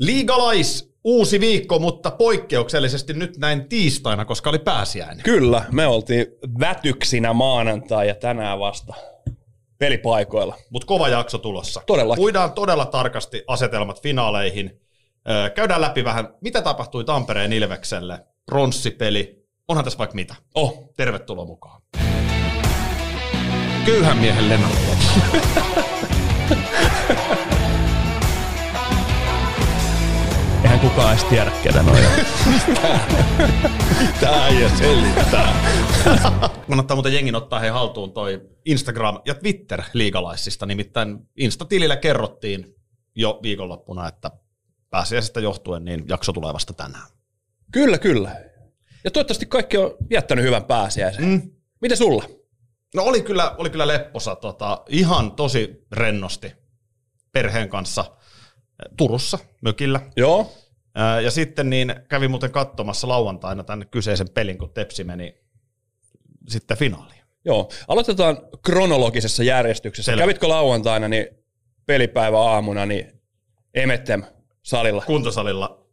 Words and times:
Liigalais 0.00 0.94
uusi 1.04 1.40
viikko, 1.40 1.78
mutta 1.78 2.10
poikkeuksellisesti 2.10 3.12
nyt 3.12 3.38
näin 3.38 3.68
tiistaina, 3.68 4.24
koska 4.24 4.50
oli 4.50 4.58
pääsiäinen. 4.58 5.22
Kyllä, 5.24 5.64
me 5.72 5.86
oltiin 5.86 6.26
vätyksinä 6.60 7.32
maanantai 7.32 8.08
ja 8.08 8.14
tänään 8.14 8.58
vasta 8.58 8.94
pelipaikoilla. 9.78 10.56
Mutta 10.70 10.86
kova 10.86 11.08
jakso 11.08 11.38
tulossa. 11.38 11.82
Todella. 11.86 12.16
Puidaan 12.16 12.52
todella 12.52 12.86
tarkasti 12.86 13.44
asetelmat 13.46 14.02
finaaleihin. 14.02 14.80
Käydään 15.54 15.80
läpi 15.80 16.04
vähän, 16.04 16.28
mitä 16.40 16.62
tapahtui 16.62 17.04
Tampereen 17.04 17.52
Ilvekselle. 17.52 18.24
Pronssipeli. 18.46 19.44
Onhan 19.68 19.84
tässä 19.84 19.98
vaikka 19.98 20.14
mitä. 20.14 20.34
Oh. 20.54 20.92
Tervetuloa 20.96 21.44
mukaan. 21.44 21.82
Köyhän 23.86 24.16
miehen 24.16 24.48
Lennart. 24.48 24.74
Eihän 30.62 30.80
kukaan 30.80 31.12
edes 31.12 31.24
tiedä, 31.24 31.52
ketä 31.62 31.82
noin 31.82 32.04
Tää 34.20 34.48
ei 34.48 34.68
selittää. 34.68 35.56
Kannattaa 36.68 36.94
muuten 36.94 37.14
jengin 37.14 37.34
ottaa 37.34 37.60
he 37.60 37.68
haltuun 37.68 38.12
toi 38.12 38.40
Instagram 38.64 39.20
ja 39.24 39.34
Twitter 39.34 39.82
liigalaisista. 39.92 40.66
Nimittäin 40.66 41.18
Insta-tilillä 41.36 41.96
kerrottiin 41.96 42.74
jo 43.14 43.40
viikonloppuna, 43.42 44.08
että 44.08 44.30
pääsiäisestä 44.90 45.40
johtuen 45.40 45.84
niin 45.84 46.04
jakso 46.08 46.32
tulee 46.32 46.54
vasta 46.54 46.72
tänään. 46.72 47.06
Kyllä, 47.72 47.98
kyllä. 47.98 48.36
Ja 49.04 49.10
toivottavasti 49.10 49.46
kaikki 49.46 49.76
on 49.76 49.96
jättänyt 50.10 50.44
hyvän 50.44 50.64
pääsiäisen. 50.64 51.24
Mm. 51.24 51.50
Miten 51.80 51.96
sulla? 51.96 52.24
No 52.94 53.02
oli 53.02 53.22
kyllä, 53.22 53.54
oli 53.58 53.70
kyllä 53.70 53.86
lepposa. 53.86 54.36
Tota, 54.36 54.82
ihan 54.88 55.32
tosi 55.32 55.86
rennosti 55.92 56.52
perheen 57.32 57.68
kanssa 57.68 58.04
Turussa, 58.96 59.38
mökillä. 59.60 60.00
Joo. 60.16 60.52
Ja 61.22 61.30
sitten 61.30 61.70
niin 61.70 61.94
kävi 62.08 62.28
muuten 62.28 62.50
katsomassa 62.50 63.08
lauantaina 63.08 63.64
tämän 63.64 63.88
kyseisen 63.88 64.28
pelin, 64.30 64.58
kun 64.58 64.70
Tepsi 64.70 65.04
meni 65.04 65.34
sitten 66.48 66.76
finaaliin. 66.76 67.20
Joo, 67.44 67.68
aloitetaan 67.88 68.38
kronologisessa 68.62 69.42
järjestyksessä. 69.42 70.12
Selvä. 70.12 70.22
Kävitkö 70.22 70.48
lauantaina 70.48 71.08
niin 71.08 71.26
pelipäivä 71.86 72.38
aamuna 72.38 72.86
niin 72.86 73.20
Emettem 73.74 74.22
salilla? 74.62 75.02
Kuntosalilla. 75.06 75.86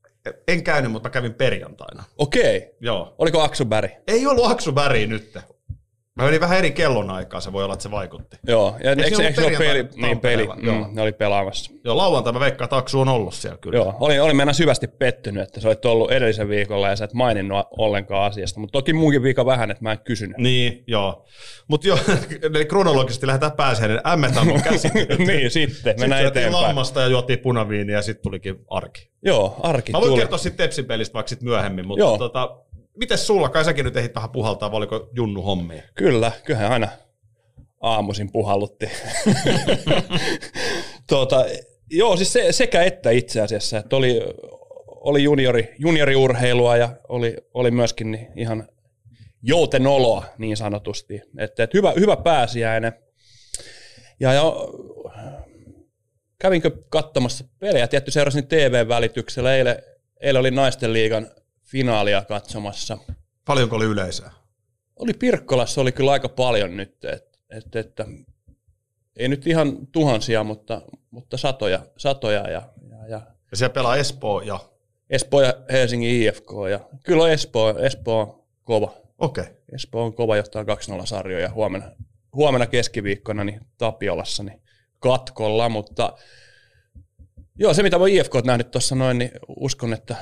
En 0.48 0.64
käynyt, 0.64 0.92
mutta 0.92 1.10
kävin 1.10 1.34
perjantaina. 1.34 2.04
Okei. 2.18 2.76
Joo. 2.82 3.16
Oliko 3.18 3.42
Aksuberg? 3.42 3.92
Ei 4.08 4.28
ollut 4.28 4.52
Aksuberg 4.52 5.10
nyt. 5.10 5.38
Mä 6.18 6.24
menin 6.24 6.42
vähän 6.42 6.58
eri 6.58 6.72
kellonaikaa, 6.72 7.40
se 7.40 7.54
voi 7.54 7.64
olla, 7.64 7.74
että 7.74 7.84
se 7.84 7.92
vaikutti. 7.92 8.38
Joo, 8.48 8.76
ja 8.84 8.90
eikö, 8.90 9.04
eikö, 9.04 9.24
eikö 9.24 9.42
se 9.42 9.48
ole 9.48 9.58
peli, 9.58 9.88
niin 9.96 10.20
peli, 10.20 10.48
mm, 10.48 10.66
joo. 10.66 10.90
ne 10.92 11.02
oli 11.02 11.12
pelaamassa. 11.12 11.72
Joo, 11.84 11.98
lauantaina 11.98 12.40
mä 12.40 12.46
veikkaan, 12.46 12.66
että 12.66 12.78
Aksu 12.78 13.00
on 13.00 13.10
ollut 13.10 13.34
siellä 13.34 13.58
kyllä. 13.58 13.78
Joo, 13.78 13.96
olin, 14.00 14.22
olin 14.22 14.36
mennä 14.36 14.54
syvästi 14.54 14.88
pettynyt, 14.88 15.44
että 15.44 15.62
sä 15.62 15.68
olit 15.68 15.86
ollut 15.86 16.12
edellisen 16.12 16.50
viikolla 16.50 16.90
ja 16.90 16.96
sä 16.96 17.06
et 17.06 17.14
maininnut 17.14 17.68
ollenkaan 17.78 18.32
asiasta, 18.32 18.60
mutta 18.60 18.72
toki 18.72 18.94
muukin 18.94 19.24
viikon 19.24 19.46
vähän, 19.46 19.72
että 19.72 19.84
mä 19.84 19.92
en 19.92 20.00
kysynyt. 20.00 20.38
Niin, 20.38 20.84
joo. 20.88 21.26
Mutta 21.68 21.88
joo, 21.88 21.98
eli 22.54 22.66
kronologisesti 22.66 23.28
lähdetään 23.28 23.52
pääseen, 23.52 23.90
niin 23.90 24.08
ämmetään 24.08 24.48
mun 24.48 24.62
käsi. 24.62 24.88
niin, 25.28 25.52
sitten, 25.52 25.96
mennään 26.00 26.24
sitten 26.24 26.42
eteenpäin. 26.42 26.64
lammasta 26.64 27.02
ja 27.02 27.08
juotiin 27.08 27.40
punaviiniä 27.40 27.96
ja 27.96 28.02
sitten 28.02 28.24
tulikin 28.24 28.56
arki. 28.70 29.10
Joo, 29.26 29.60
arki 29.64 29.92
Mä 29.92 30.00
voin 30.00 30.10
tuli. 30.10 30.20
kertoa 30.20 30.38
sitten 30.38 30.66
Tepsin 30.66 30.86
pelistä 30.86 31.14
vaikka 31.14 31.30
sit 31.30 31.42
myöhemmin, 31.42 31.88
mutta 31.88 32.04
joo. 32.04 32.18
tota, 32.18 32.58
miten 32.98 33.18
sulla? 33.18 33.50
Kai 33.50 33.66
säkin 33.66 33.86
nyt 33.86 33.98
ehdit 33.98 34.16
vähän 34.16 34.30
puhaltaa, 34.30 34.72
vai 34.72 34.78
oliko 34.78 35.10
Junnu 35.14 35.42
hommia? 35.42 35.84
Kyllä, 35.96 36.32
kyllähän 36.44 36.72
aina 36.72 36.88
aamuisin 37.82 38.32
puhallutti. 38.32 38.90
tuota, 41.10 41.46
joo, 41.90 42.18
siis 42.18 42.34
se, 42.34 42.52
sekä 42.52 42.84
että 42.84 43.10
itse 43.10 43.42
asiassa, 43.42 43.78
että 43.78 43.96
oli, 43.96 44.22
oli 44.88 45.24
juniori, 45.24 45.76
junioriurheilua 45.80 46.78
ja 46.78 46.90
oli, 47.10 47.38
oli 47.54 47.72
myöskin 47.72 48.12
niin 48.12 48.28
ihan 48.36 48.68
joutenoloa 49.42 50.26
niin 50.38 50.58
sanotusti. 50.58 51.22
Että, 51.38 51.64
että 51.64 51.78
hyvä, 51.78 51.94
hyvä 52.00 52.18
pääsiäinen. 52.18 52.94
Ja, 54.20 54.34
ja 54.34 54.54
kävinkö 56.40 56.72
katsomassa 56.90 57.46
pelejä, 57.60 57.88
tietty 57.88 58.12
seurasin 58.12 58.48
TV-välityksellä. 58.48 59.56
Eilen, 59.56 59.84
eilen 60.22 60.40
oli 60.40 60.52
naisten 60.52 60.94
liigan 60.94 61.28
finaalia 61.68 62.22
katsomassa. 62.22 62.98
Paljonko 63.46 63.76
oli 63.76 63.86
yleisöä? 63.86 64.32
Oli 64.96 65.14
Pirkkolassa, 65.14 65.82
oli 65.82 65.92
kyllä 65.92 66.12
aika 66.12 66.30
paljon 66.30 66.78
nyt, 66.78 67.06
että 67.06 67.38
et, 67.50 67.76
et, 67.76 67.94
ei 69.18 69.28
nyt 69.28 69.48
ihan 69.48 69.88
tuhansia, 69.88 70.44
mutta, 70.44 70.82
mutta 71.12 71.38
satoja, 71.38 71.86
satoja 71.98 72.50
ja, 72.50 72.62
ja, 72.90 73.08
ja, 73.08 73.22
ja 73.52 73.58
siellä 73.58 73.74
pelaa 73.74 73.96
Espoo 73.96 74.42
ja... 74.42 74.60
Espoo 75.10 75.42
ja 75.42 75.54
Helsingin 75.72 76.22
IFK 76.22 76.52
ja 76.72 76.80
kyllä 77.04 77.24
on 77.24 77.32
Espoo, 77.32 77.78
Espoo 77.80 78.22
on 78.22 78.44
kova. 78.64 78.94
Okei. 79.18 79.44
Okay. 79.44 79.56
Espoo 79.72 80.04
on 80.06 80.14
kova 80.14 80.38
johtaa 80.38 80.64
2-0 80.64 80.66
sarjoja 81.06 81.44
ja 81.44 81.52
huomenna, 81.52 81.92
huomenna 82.34 82.68
keskiviikkona 82.68 83.44
niin 83.44 83.62
Tapiolassa 83.78 84.44
niin 84.44 84.62
katkolla, 85.00 85.70
mutta 85.70 86.14
joo, 87.56 87.74
se 87.74 87.84
mitä 87.84 88.00
mä 88.00 88.08
IFK 88.08 88.34
nähnyt 88.46 88.72
tuossa 88.72 88.96
noin, 88.96 89.18
niin 89.18 89.32
uskon, 89.48 89.94
että 89.94 90.16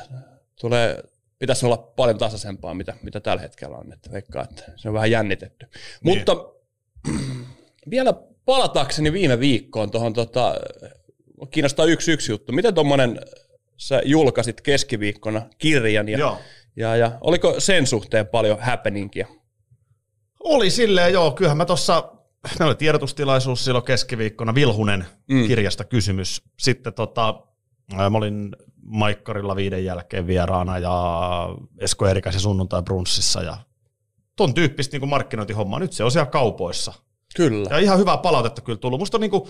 tulee 0.61 1.03
pitäisi 1.39 1.65
olla 1.65 1.77
paljon 1.77 2.17
tasaisempaa, 2.17 2.73
mitä, 2.73 2.93
mitä 3.01 3.19
tällä 3.19 3.41
hetkellä 3.41 3.77
on. 3.77 3.93
Että 3.93 4.11
veikkaa, 4.11 4.43
että 4.43 4.63
se 4.75 4.87
on 4.87 4.93
vähän 4.93 5.11
jännitetty. 5.11 5.65
Niin. 6.03 6.17
Mutta 6.17 6.45
vielä 7.89 8.13
palatakseni 8.45 9.13
viime 9.13 9.39
viikkoon 9.39 9.91
tuohon, 9.91 10.13
tota, 10.13 10.55
kiinnostaa 11.51 11.85
yksi 11.85 12.11
yksi 12.11 12.31
juttu. 12.31 12.51
Miten 12.51 12.73
tuommoinen, 12.73 13.21
sä 13.77 14.01
julkaisit 14.05 14.61
keskiviikkona 14.61 15.41
kirjan 15.57 16.09
ja, 16.09 16.17
joo. 16.17 16.37
ja, 16.75 16.95
ja 16.95 17.17
oliko 17.21 17.59
sen 17.59 17.87
suhteen 17.87 18.27
paljon 18.27 18.59
happeningia? 18.59 19.27
Oli 20.39 20.69
silleen, 20.69 21.13
joo. 21.13 21.31
Kyllähän 21.31 21.57
mä 21.57 21.65
tuossa, 21.65 22.11
meillä 22.59 22.65
oli 22.65 22.75
tiedotustilaisuus 22.75 23.65
silloin 23.65 23.85
keskiviikkona, 23.85 24.55
Vilhunen 24.55 25.05
mm. 25.27 25.47
kirjasta 25.47 25.83
kysymys. 25.83 26.41
Sitten 26.59 26.93
tota, 26.93 27.43
mä 27.95 28.17
olin 28.17 28.55
Maikkarilla 28.85 29.55
viiden 29.55 29.85
jälkeen 29.85 30.27
vieraana 30.27 30.79
ja 30.79 30.95
Esko 31.79 32.07
Erikäisen 32.07 32.41
sunnuntai 32.41 32.83
brunssissa 32.83 33.41
ja 33.41 33.57
ton 34.35 34.53
tyyppistä 34.53 34.97
niin 34.97 35.09
markkinointihommaa. 35.09 35.79
Nyt 35.79 35.93
se 35.93 36.03
on 36.03 36.11
siellä 36.11 36.25
kaupoissa. 36.25 36.93
Kyllä. 37.35 37.69
Ja 37.69 37.77
ihan 37.77 37.99
hyvää 37.99 38.17
palautetta 38.17 38.61
kyllä 38.61 38.77
tullut. 38.77 38.99
Musta 38.99 39.17
on 39.17 39.21
niin 39.21 39.31
kuin, 39.31 39.43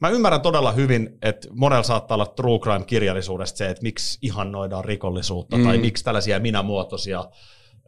mä 0.00 0.08
ymmärrän 0.08 0.40
todella 0.40 0.72
hyvin, 0.72 1.18
että 1.22 1.48
monella 1.52 1.82
saattaa 1.82 2.14
olla 2.14 2.26
true 2.26 2.58
crime-kirjallisuudesta 2.58 3.58
se, 3.58 3.70
että 3.70 3.82
miksi 3.82 4.18
ihannoidaan 4.22 4.84
rikollisuutta 4.84 5.56
mm. 5.56 5.64
tai 5.64 5.78
miksi 5.78 6.04
tällaisia 6.04 6.40
minämuotoisia 6.40 7.24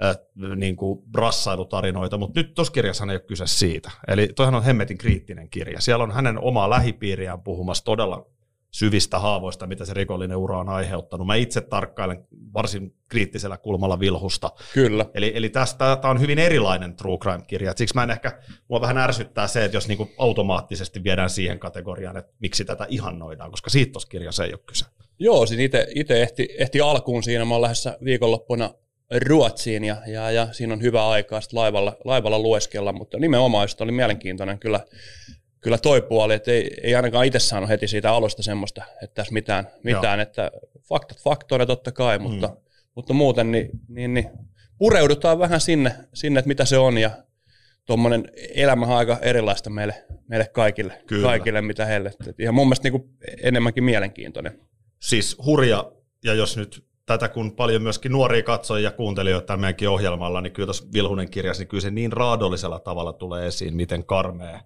äh, 0.04 0.16
niin 0.56 0.76
kuin 0.76 1.02
brassailutarinoita, 1.10 2.18
mutta 2.18 2.40
nyt 2.40 2.54
tuossa 2.54 2.72
kirjassa 2.72 3.04
ei 3.04 3.10
ole 3.10 3.20
kyse 3.20 3.46
siitä. 3.46 3.90
Eli 4.08 4.28
toihan 4.36 4.54
on 4.54 4.64
hemmetin 4.64 4.98
kriittinen 4.98 5.50
kirja. 5.50 5.80
Siellä 5.80 6.04
on 6.04 6.12
hänen 6.12 6.38
omaa 6.38 6.70
lähipiiriään 6.70 7.42
puhumassa 7.42 7.84
todella 7.84 8.26
syvistä 8.71 9.19
haavoista, 9.19 9.66
mitä 9.66 9.84
se 9.84 9.94
rikollinen 9.94 10.37
ura 10.37 10.59
on 10.59 10.69
aiheuttanut. 10.69 11.27
Mä 11.27 11.34
itse 11.34 11.60
tarkkailen 11.60 12.27
varsin 12.54 12.94
kriittisellä 13.09 13.56
kulmalla 13.56 14.00
vilhusta. 14.00 14.50
Kyllä. 14.75 15.06
Eli, 15.15 15.32
eli 15.34 15.49
tästä 15.49 15.97
tämä 15.97 16.10
on 16.10 16.21
hyvin 16.21 16.38
erilainen 16.38 16.97
true 16.97 17.19
crime-kirja. 17.19 17.71
Et 17.71 17.78
siksi 17.78 17.94
mä 17.94 18.03
en 18.03 18.10
ehkä, 18.10 18.41
mua 18.69 18.81
vähän 18.81 18.99
ärsyttää 18.99 19.47
se, 19.47 19.65
että 19.65 19.76
jos 19.76 19.88
niinku 19.88 20.10
automaattisesti 20.19 21.05
viedään 21.05 21.31
siihen 21.31 21.59
kategoriaan, 21.59 22.16
että 22.16 22.32
miksi 22.38 22.65
tätä 22.65 22.87
ihannoidaan, 22.88 23.50
koska 23.50 23.71
siitä 23.71 23.93
tuossa 23.93 24.09
kirjassa 24.09 24.44
ei 24.44 24.53
ole 24.53 24.60
kyse. 24.66 24.84
Joo, 25.19 25.47
siis 25.47 25.60
itse 25.94 26.22
ehti, 26.22 26.49
ehti 26.59 26.81
alkuun 26.81 27.22
siinä. 27.22 27.44
Mä 27.44 27.55
oon 27.55 27.62
lähdössä 27.62 27.99
viikonloppuna 28.05 28.71
Ruotsiin 29.26 29.84
ja, 29.84 29.97
ja, 30.06 30.31
ja 30.31 30.49
siinä 30.53 30.72
on 30.72 30.82
hyvä 30.82 31.09
aikaa 31.09 31.41
laivalla, 31.53 31.97
laivalla 32.05 32.38
lueskella, 32.38 32.93
mutta 32.93 33.19
nimenomaan 33.19 33.69
oli 33.81 33.93
mielenkiintoinen 33.93 34.59
kyllä 34.59 34.81
kyllä 35.66 35.78
toi 35.78 36.03
puoli, 36.03 36.34
että 36.34 36.50
ei, 36.50 36.71
ei 36.82 36.94
ainakaan 36.94 37.27
itse 37.27 37.38
saanut 37.38 37.71
heti 37.71 37.88
siitä 37.88 38.12
alusta 38.12 38.43
semmoista, 38.43 38.84
että 39.03 39.15
tässä 39.15 39.32
mitään, 39.32 39.69
mitään 39.82 40.21
että 40.21 40.50
faktat 40.88 41.19
faktoja 41.19 41.66
totta 41.66 41.93
kai, 41.93 42.19
mutta, 42.19 42.46
mm. 42.46 42.56
mutta 42.94 43.12
muuten 43.12 43.52
niin, 43.52 43.70
niin, 43.88 44.14
niin 44.14 44.31
pureudutaan 44.79 45.38
vähän 45.38 45.61
sinne, 45.61 45.94
sinne, 46.14 46.38
että 46.38 46.49
mitä 46.49 46.64
se 46.64 46.79
on 46.79 46.99
ja 46.99 47.11
tuommoinen 47.85 48.29
elämä 48.55 48.87
on 48.87 48.96
aika 48.96 49.19
erilaista 49.23 49.70
meille, 49.70 50.05
meille 50.29 50.46
kaikille, 50.46 51.02
Kyllä. 51.06 51.29
kaikille, 51.29 51.62
mitä 51.62 51.87
heille. 51.87 52.12
Et 52.29 52.40
ihan 52.40 52.55
mun 52.55 52.67
mielestä 52.67 52.88
niin 52.88 53.00
kuin 53.00 53.11
enemmänkin 53.43 53.85
mielenkiintoinen. 53.85 54.61
Siis 55.00 55.37
hurja, 55.44 55.93
ja 56.25 56.35
jos 56.35 56.56
nyt 56.56 56.85
tätä 57.06 57.29
kun 57.29 57.56
paljon 57.56 57.82
myöskin 57.82 58.12
nuoria 58.12 58.43
katsojia 58.43 58.85
ja 58.85 58.90
kuuntelijoita 58.90 59.56
meidänkin 59.56 59.88
ohjelmalla, 59.88 60.40
niin 60.40 60.52
kyllä 60.52 60.67
tuossa 60.67 60.85
Vilhunen 60.93 61.31
kirjassa, 61.31 61.61
niin 61.61 61.69
kyllä 61.69 61.81
se 61.81 61.90
niin 61.90 62.12
raadollisella 62.12 62.81
tavalla 62.81 63.12
tulee 63.12 63.46
esiin, 63.46 63.76
miten 63.76 64.05
karmea 64.05 64.61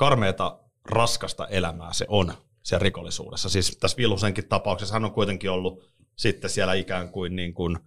karmeata, 0.00 0.58
raskasta 0.84 1.46
elämää 1.46 1.92
se 1.92 2.06
on 2.08 2.32
siellä 2.62 2.82
rikollisuudessa. 2.82 3.48
Siis 3.48 3.76
tässä 3.80 3.96
Vilhusenkin 3.96 4.48
tapauksessa 4.48 4.94
hän 4.94 5.04
on 5.04 5.12
kuitenkin 5.12 5.50
ollut 5.50 5.84
sitten 6.16 6.50
siellä 6.50 6.74
ikään 6.74 7.08
kuin, 7.08 7.36
niin 7.36 7.54
kuin 7.54 7.78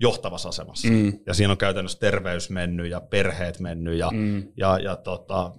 johtavassa 0.00 0.48
asemassa. 0.48 0.88
Mm. 0.88 1.12
Ja 1.26 1.34
siinä 1.34 1.50
on 1.52 1.58
käytännössä 1.58 1.98
terveys 1.98 2.50
mennyt 2.50 2.90
ja 2.90 3.00
perheet 3.00 3.60
mennyt 3.60 3.98
ja, 3.98 4.10
mm. 4.12 4.48
ja, 4.56 4.78
ja 4.78 4.96
tota, 4.96 5.52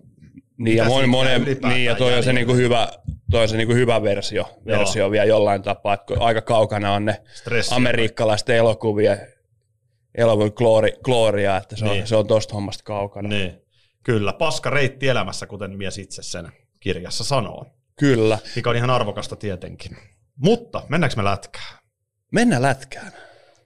Niin, 0.58 0.78
ja, 0.78 0.86
moni, 1.08 1.34
ylipäätään 1.36 1.74
niin, 1.74 1.86
ja 1.86 1.96
toi 1.96 2.14
on 2.14 2.24
se, 2.24 2.34
niinku 2.34 2.54
hyvä, 2.54 2.88
toi 3.32 3.42
on 3.42 3.50
se 3.50 3.58
niinku 3.58 3.74
hyvä 3.74 4.02
versio, 4.04 4.50
versio 4.66 5.12
vielä 5.12 5.26
jollain 5.26 5.62
tapaa, 5.62 5.94
että 5.94 6.14
aika 6.20 6.42
kaukana 6.42 6.94
on 6.94 7.06
ne 7.06 7.22
Stressi. 7.34 7.76
amerikkalaisten 7.76 8.56
elokuvien 8.56 9.18
elokuvien 10.16 10.54
glooria, 11.04 11.58
että 11.58 11.76
se 11.76 11.86
on, 11.86 11.92
Niin. 11.92 12.08
se 12.08 12.16
on 12.16 12.28
tosta 12.28 12.54
hommasta 12.54 12.84
kaukana. 12.84 13.30
Niin. 13.30 13.62
Kyllä, 14.08 14.34
paska 14.34 14.70
reitti 14.70 15.08
elämässä, 15.08 15.48
kuten 15.48 15.78
mies 15.78 15.98
itse 15.98 16.24
sen 16.24 16.52
kirjassa 16.80 17.24
sanoo. 17.24 17.66
Kyllä. 18.00 18.40
Mikä 18.56 18.70
on 18.70 18.76
ihan 18.76 18.90
arvokasta 18.90 19.36
tietenkin. 19.36 19.98
Mutta 20.36 20.84
mennäänkö 20.90 21.16
me 21.16 21.24
lätkään? 21.24 21.78
Mennään 22.32 22.62
lätkään. 22.62 23.12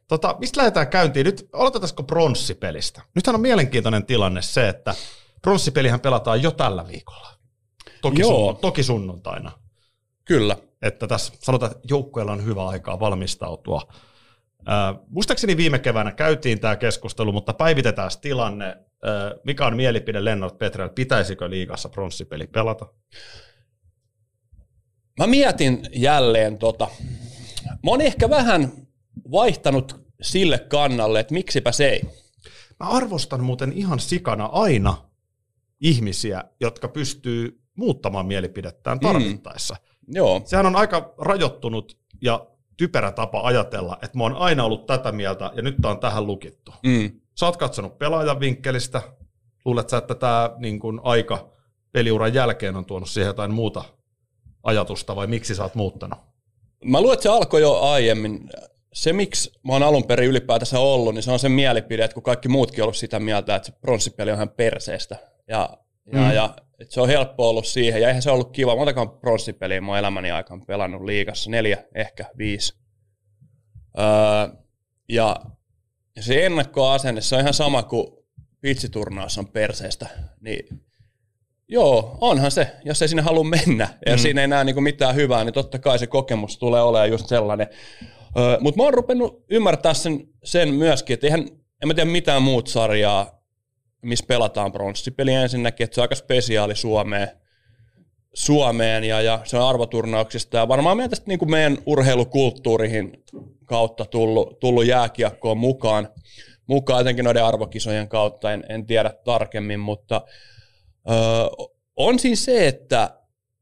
Tota, 0.07 0.35
mistä 0.39 0.57
lähdetään 0.57 0.87
käyntiin? 0.87 1.25
Nyt 1.25 1.49
aloitetaanko 1.53 2.03
pronssipelistä? 2.03 3.01
Nythän 3.15 3.35
on 3.35 3.41
mielenkiintoinen 3.41 4.05
tilanne 4.05 4.41
se, 4.41 4.69
että 4.69 4.95
pronssipelihän 5.41 5.99
pelataan 5.99 6.43
jo 6.43 6.51
tällä 6.51 6.87
viikolla. 6.87 7.29
Toki, 8.01 8.21
Joo. 8.21 8.51
sun, 8.51 8.61
toki 8.61 8.83
sunnuntaina. 8.83 9.51
Kyllä. 10.25 10.57
Että 10.81 11.07
tässä 11.07 11.33
sanotaan, 11.39 11.71
että 11.71 11.87
joukkueella 11.89 12.31
on 12.31 12.45
hyvä 12.45 12.67
aikaa 12.67 12.99
valmistautua. 12.99 13.81
Äh, 14.69 15.01
muistaakseni 15.07 15.57
viime 15.57 15.79
keväänä 15.79 16.11
käytiin 16.11 16.59
tämä 16.59 16.75
keskustelu, 16.75 17.31
mutta 17.31 17.53
päivitetään 17.53 18.11
tilanne. 18.21 18.77
Äh, 19.07 19.39
mikä 19.43 19.65
on 19.65 19.75
mielipide 19.75 20.25
Lennart 20.25 20.57
Petrel, 20.57 20.89
pitäisikö 20.89 21.49
liigassa 21.49 21.89
pronssipeli 21.89 22.47
pelata? 22.47 22.87
Mä 25.19 25.27
mietin 25.27 25.89
jälleen 25.93 26.57
tota. 26.57 26.87
Mä 27.65 27.91
oon 27.91 28.01
ehkä 28.01 28.29
vähän 28.29 28.71
vaihtanut 29.31 30.01
sille 30.21 30.59
kannalle, 30.59 31.19
että 31.19 31.33
miksipä 31.33 31.71
se 31.71 31.89
ei. 31.89 32.01
Mä 32.79 32.89
arvostan 32.89 33.43
muuten 33.43 33.73
ihan 33.73 33.99
sikana 33.99 34.45
aina 34.45 34.97
ihmisiä, 35.81 36.43
jotka 36.61 36.87
pystyy 36.87 37.61
muuttamaan 37.75 38.25
mielipidettään 38.25 38.99
tarvittaessa. 38.99 39.75
Mm. 39.81 40.15
Joo. 40.15 40.41
Sehän 40.45 40.65
on 40.65 40.75
aika 40.75 41.13
rajoittunut 41.17 41.97
ja 42.21 42.47
typerä 42.77 43.11
tapa 43.11 43.41
ajatella, 43.41 43.97
että 44.03 44.17
mä 44.17 44.23
oon 44.23 44.35
aina 44.35 44.63
ollut 44.63 44.85
tätä 44.85 45.11
mieltä 45.11 45.51
ja 45.55 45.61
nyt 45.61 45.75
tää 45.81 45.91
on 45.91 45.99
tähän 45.99 46.27
lukittu. 46.27 46.73
Mm. 46.83 47.20
Sä 47.39 47.45
oot 47.45 47.57
katsonut 47.57 47.97
pelaajan 47.97 48.39
vinkkelistä, 48.39 49.01
luulet 49.65 49.89
sä, 49.89 49.97
että 49.97 50.15
tämä 50.15 50.49
niin 50.57 50.79
kun 50.79 51.01
aika 51.03 51.51
peliuran 51.91 52.33
jälkeen 52.33 52.75
on 52.75 52.85
tuonut 52.85 53.09
siihen 53.09 53.27
jotain 53.27 53.53
muuta 53.53 53.83
ajatusta 54.63 55.15
vai 55.15 55.27
miksi 55.27 55.55
sä 55.55 55.63
oot 55.63 55.75
muuttanut? 55.75 56.19
Mä 56.85 57.01
luulen, 57.01 57.13
että 57.13 57.23
se 57.23 57.29
alkoi 57.29 57.61
jo 57.61 57.79
aiemmin. 57.79 58.49
Se, 58.93 59.13
miksi 59.13 59.51
mä 59.67 59.73
oon 59.73 59.83
alun 59.83 60.03
perin 60.07 60.29
ylipäätänsä 60.29 60.79
ollut, 60.79 61.13
niin 61.13 61.23
se 61.23 61.31
on 61.31 61.39
se 61.39 61.49
mielipide, 61.49 62.03
että 62.03 62.13
kun 62.13 62.23
kaikki 62.23 62.49
muutkin 62.49 62.81
on 62.81 62.83
ollut 62.83 62.95
sitä 62.95 63.19
mieltä, 63.19 63.55
että 63.55 63.65
se 63.65 63.71
pronssipeli 63.81 64.31
on 64.31 64.35
ihan 64.35 64.49
perseestä. 64.49 65.15
Ja, 65.47 65.69
ja, 66.13 66.19
Mm. 66.19 66.31
ja 66.31 66.55
että 66.79 66.93
se 66.93 67.01
on 67.01 67.07
helppo 67.07 67.49
ollut 67.49 67.65
siihen. 67.65 68.01
Ja 68.01 68.07
eihän 68.07 68.21
se 68.21 68.31
ollut 68.31 68.51
kiva. 68.51 68.75
Montakaan 68.75 69.09
pronssipeliä 69.09 69.81
mä 69.81 69.87
oon 69.91 69.99
elämäni 69.99 70.31
aikana 70.31 70.65
pelannut 70.67 71.01
liigassa. 71.01 71.49
Neljä, 71.49 71.83
ehkä 71.95 72.25
viisi. 72.37 72.73
Öö, 73.99 74.57
ja 75.09 75.35
ja 76.15 76.23
se 76.23 76.45
ennakkoasenne, 76.45 77.21
se 77.21 77.35
on 77.35 77.41
ihan 77.41 77.53
sama 77.53 77.83
kuin 77.83 78.07
pitsiturnaus 78.61 79.37
on 79.37 79.47
perseestä. 79.47 80.07
Niin 80.41 80.81
Joo, 81.67 82.17
onhan 82.21 82.51
se. 82.51 82.71
Jos 82.85 83.01
ei 83.01 83.07
sinne 83.07 83.21
halua 83.21 83.43
mennä 83.43 83.87
ja 84.05 84.15
Mm. 84.15 84.19
siinä 84.19 84.41
ei 84.41 84.47
näe 84.47 84.63
niinku 84.63 84.81
mitään 84.81 85.15
hyvää, 85.15 85.43
niin 85.43 85.53
totta 85.53 85.79
kai 85.79 85.99
se 85.99 86.07
kokemus 86.07 86.57
tulee 86.57 86.81
olemaan 86.81 87.09
just 87.09 87.27
sellainen. 87.27 87.67
Öö, 88.37 88.57
Mutta 88.59 88.77
mä 88.77 88.83
oon 88.83 88.93
rupennut 88.93 89.45
ymmärtää 89.49 89.93
sen, 89.93 90.27
sen 90.43 90.73
myöskin, 90.73 91.13
että 91.13 91.27
eihän, 91.27 91.41
en 91.81 91.87
mä 91.87 91.93
tiedä 91.93 92.09
mitään 92.11 92.41
muut 92.41 92.67
sarjaa, 92.67 93.41
missä 94.01 94.25
pelataan 94.27 94.71
pronssipeli 94.71 95.33
ensinnäkin, 95.33 95.83
että 95.83 95.95
se 95.95 96.01
on 96.01 96.03
aika 96.03 96.15
spesiaali 96.15 96.75
Suomeen, 96.75 97.27
Suomeen 98.33 99.03
ja, 99.03 99.21
ja 99.21 99.39
se 99.43 99.57
on 99.57 99.67
arvoturnauksista 99.69 100.57
ja 100.57 100.67
varmaan 100.67 100.97
meidän 100.97 101.09
tästä 101.09 101.27
niin 101.27 101.39
kuin 101.39 101.51
meidän 101.51 101.77
urheilukulttuurihin 101.85 103.23
kautta 103.71 104.05
tullut, 104.05 104.59
tullut 104.59 104.85
jääkiekkoon 104.85 105.57
mukaan, 105.57 106.09
mukaan 106.67 107.01
etenkin 107.01 107.25
noiden 107.25 107.43
arvokisojen 107.45 108.07
kautta, 108.07 108.53
en, 108.53 108.63
en 108.69 108.85
tiedä 108.85 109.13
tarkemmin, 109.23 109.79
mutta 109.79 110.21
öö, 111.09 111.15
on 111.95 112.19
siinä 112.19 112.35
se, 112.35 112.67
että, 112.67 113.09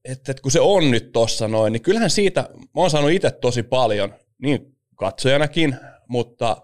että, 0.06 0.32
että 0.32 0.42
kun 0.42 0.52
se 0.52 0.60
on 0.60 0.92
nyt 0.92 1.12
tossa 1.12 1.48
noin, 1.48 1.74
niin 1.74 1.82
kyllähän 1.82 2.10
siitä, 2.10 2.42
mä 2.76 2.82
oon 2.82 2.90
saanut 2.90 3.12
itse 3.12 3.32
tosi 3.32 3.64
paljon, 3.64 4.14
niin 4.42 4.76
katsojanakin, 4.96 5.76
mutta 6.08 6.58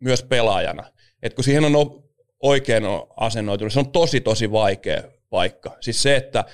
myös 0.00 0.22
pelaajana. 0.22 0.84
että 1.22 1.34
kun 1.36 1.44
siihen 1.44 1.64
on 1.64 2.02
oikein 2.42 2.82
asennoitunut, 3.16 3.72
se 3.72 3.78
on 3.78 3.92
tosi 3.92 4.20
tosi 4.20 4.52
vaikea 4.52 5.02
paikka. 5.30 5.76
Siis 5.80 6.02
se, 6.02 6.16
että 6.16 6.44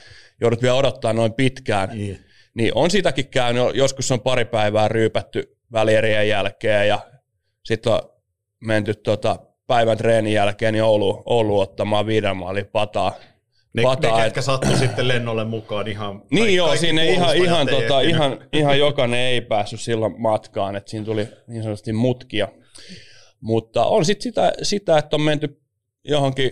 joudut 0.41 0.63
vielä 0.63 0.75
odottaa 0.77 1.13
noin 1.13 1.33
pitkään, 1.33 1.89
Niin. 1.89 2.19
niin 2.55 2.73
on 2.75 2.91
sitäkin 2.91 3.29
käynyt, 3.29 3.63
joskus 3.75 4.11
on 4.11 4.21
pari 4.21 4.45
päivää 4.45 4.89
ryypätty 4.89 5.58
välierien 5.73 6.29
jälkeen 6.29 6.89
ja 6.89 6.99
sitten 7.65 7.93
on 7.93 8.01
menty 8.61 8.95
tota 8.95 9.39
päivän 9.67 9.99
treenin 9.99 10.33
jälkeen 10.33 10.73
niin 10.73 10.85
Oulu, 10.85 11.23
Oulu 11.27 11.61
ottamaan 11.61 12.07
viiden 12.07 12.37
maalin 12.37 12.67
pataa. 12.67 13.15
Ne, 13.73 13.83
pataa 13.83 14.11
ne 14.11 14.19
et- 14.19 14.25
ketkä 14.25 14.43
sattuu 14.43 14.77
sitten 14.77 15.09
lennolle 15.09 15.45
mukaan 15.45 15.89
ihan... 15.89 16.23
niin 16.31 16.57
joo, 16.57 16.77
siinä 16.77 17.03
ihan, 17.03 17.37
ihan, 17.37 17.67
tota, 17.67 18.01
ihan, 18.01 18.39
ihan 18.53 18.79
jokainen 18.79 19.21
ei 19.21 19.41
päässyt 19.41 19.81
silloin 19.81 20.21
matkaan, 20.21 20.77
että 20.77 20.91
siinä 20.91 21.07
tuli 21.07 21.29
niin 21.47 21.63
sanotusti 21.63 21.93
mutkia. 21.93 22.49
Mutta 23.41 23.85
on 23.85 24.05
sitten 24.05 24.23
sitä, 24.23 24.53
sitä, 24.63 24.99
että 24.99 25.17
on 25.17 25.23
menty 25.23 25.61
johonkin 26.05 26.51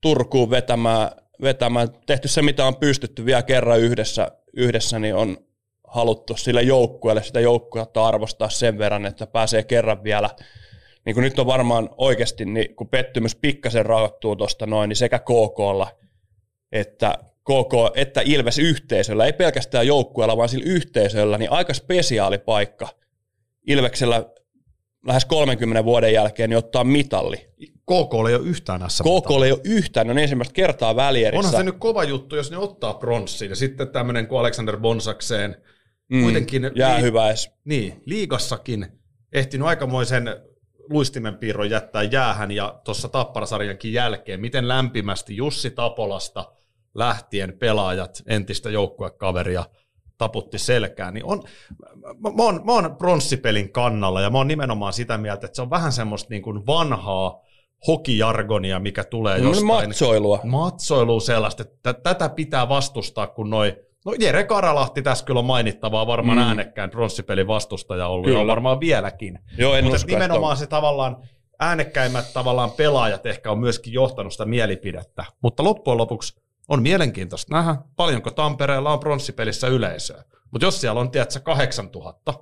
Turkuun 0.00 0.50
vetämään, 0.50 1.10
vetämään, 1.42 1.88
tehty 2.06 2.28
se 2.28 2.42
mitä 2.42 2.64
on 2.66 2.76
pystytty 2.76 3.24
vielä 3.24 3.42
kerran 3.42 3.80
yhdessä, 3.80 4.32
yhdessä 4.56 4.98
niin 4.98 5.14
on 5.14 5.45
haluttu 5.96 6.36
sille 6.36 6.62
joukkueelle 6.62 7.22
sitä 7.22 7.40
joukkuetta 7.40 8.06
arvostaa 8.06 8.48
sen 8.48 8.78
verran, 8.78 9.06
että 9.06 9.26
pääsee 9.26 9.62
kerran 9.62 10.04
vielä 10.04 10.30
niin 11.04 11.14
kuin 11.14 11.22
nyt 11.22 11.38
on 11.38 11.46
varmaan 11.46 11.90
oikeasti, 11.96 12.44
niin 12.44 12.76
kun 12.76 12.88
pettymys 12.88 13.36
pikkasen 13.36 13.86
rahoittuu 13.86 14.36
tuosta 14.36 14.66
noin, 14.66 14.88
niin 14.88 14.96
sekä 14.96 15.18
KKlla 15.18 15.90
että 16.72 17.18
KK, 17.42 17.96
että 17.96 18.20
Ilves 18.24 18.58
yhteisöllä, 18.58 19.24
ei 19.24 19.32
pelkästään 19.32 19.86
joukkueella, 19.86 20.36
vaan 20.36 20.48
sillä 20.48 20.64
yhteisöllä, 20.66 21.38
niin 21.38 21.52
aika 21.52 21.74
spesiaali 21.74 22.38
paikka 22.38 22.88
Ilveksellä 23.66 24.24
lähes 25.06 25.24
30 25.24 25.84
vuoden 25.84 26.12
jälkeen 26.12 26.50
niin 26.50 26.58
ottaa 26.58 26.84
mitalli. 26.84 27.36
KK 27.62 28.28
ei 28.28 28.34
ole 28.34 28.48
yhtään 28.48 28.90
sm 28.90 29.02
KK 29.02 29.30
ei 29.44 29.52
ole 29.52 29.60
yhtään, 29.64 30.06
ne 30.06 30.10
on 30.10 30.18
ensimmäistä 30.18 30.54
kertaa 30.54 30.96
välierissä. 30.96 31.48
Onhan 31.48 31.60
se 31.60 31.62
nyt 31.62 31.78
kova 31.78 32.04
juttu, 32.04 32.36
jos 32.36 32.50
ne 32.50 32.58
ottaa 32.58 32.94
pronssin. 32.94 33.50
Ja 33.50 33.56
sitten 33.56 33.88
tämmöinen 33.88 34.26
kuin 34.26 34.40
Alexander 34.40 34.76
Bonsakseen, 34.76 35.56
Mm, 36.08 36.22
kuitenkin 36.22 36.70
jää 36.74 36.96
lii- 36.96 37.02
hyvä 37.02 37.28
edes. 37.28 37.50
niin, 37.64 38.02
liigassakin 38.04 38.86
ehtinyt 39.32 39.66
aikamoisen 39.66 40.36
luistimen 40.90 41.34
piirron 41.38 41.70
jättää 41.70 42.02
jäähän 42.02 42.50
ja 42.50 42.80
tuossa 42.84 43.08
Tapparasarjankin 43.08 43.92
jälkeen, 43.92 44.40
miten 44.40 44.68
lämpimästi 44.68 45.36
Jussi 45.36 45.70
Tapolasta 45.70 46.52
lähtien 46.94 47.58
pelaajat 47.58 48.22
entistä 48.26 48.70
joukkuekaveria 48.70 49.64
taputti 50.18 50.58
selkään, 50.58 51.14
niin 51.14 51.24
on, 51.24 51.42
mä, 52.20 52.30
mä, 52.30 52.42
oon, 52.42 52.60
mä 52.64 52.72
oon 52.72 52.96
pronssipelin 52.96 53.72
kannalla 53.72 54.20
ja 54.20 54.30
mä 54.30 54.38
oon 54.38 54.48
nimenomaan 54.48 54.92
sitä 54.92 55.18
mieltä, 55.18 55.46
että 55.46 55.56
se 55.56 55.62
on 55.62 55.70
vähän 55.70 55.92
semmoista 55.92 56.30
niin 56.30 56.42
kuin 56.42 56.66
vanhaa 56.66 57.40
hokijargonia, 57.86 58.78
mikä 58.78 59.04
tulee 59.04 59.38
jostain 59.38 59.66
Matsoilua. 59.66 60.40
matsoilua 60.44 61.20
sellaista, 61.20 61.62
että 61.62 61.92
tätä 61.94 62.28
pitää 62.28 62.68
vastustaa, 62.68 63.26
kun 63.26 63.50
noi, 63.50 63.85
no 64.06 64.14
Jere 64.18 64.44
Karalahti 64.44 65.02
tässä 65.02 65.24
kyllä 65.24 65.38
on 65.38 65.44
mainittavaa, 65.44 66.06
varmaan 66.06 66.38
mm. 66.38 66.44
Äänekkään 66.44 66.90
pronssipelin 66.90 67.46
vastustaja 67.46 68.06
ollut, 68.06 68.24
Kyllä. 68.24 68.38
ja 68.38 68.40
on 68.40 68.46
varmaan 68.46 68.80
vieläkin. 68.80 69.38
Joo, 69.58 69.74
en 69.74 69.84
Mutta 69.84 69.96
usko, 69.96 70.10
nimenomaan 70.10 70.56
se 70.56 70.66
tavallaan 70.66 71.16
äänekkäimmät 71.60 72.32
tavallaan 72.32 72.70
pelaajat 72.70 73.26
ehkä 73.26 73.50
on 73.50 73.58
myöskin 73.58 73.92
johtanut 73.92 74.32
sitä 74.32 74.44
mielipidettä. 74.44 75.24
Mutta 75.42 75.64
loppujen 75.64 75.98
lopuksi 75.98 76.40
on 76.68 76.82
mielenkiintoista 76.82 77.56
nähdä, 77.56 77.76
paljonko 77.96 78.30
Tampereella 78.30 78.92
on 78.92 79.00
pronssipelissä 79.00 79.66
yleisöä. 79.66 80.24
Mutta 80.50 80.66
jos 80.66 80.80
siellä 80.80 81.00
on, 81.00 81.10
tiedätkö, 81.10 81.40
8000, 81.40 82.34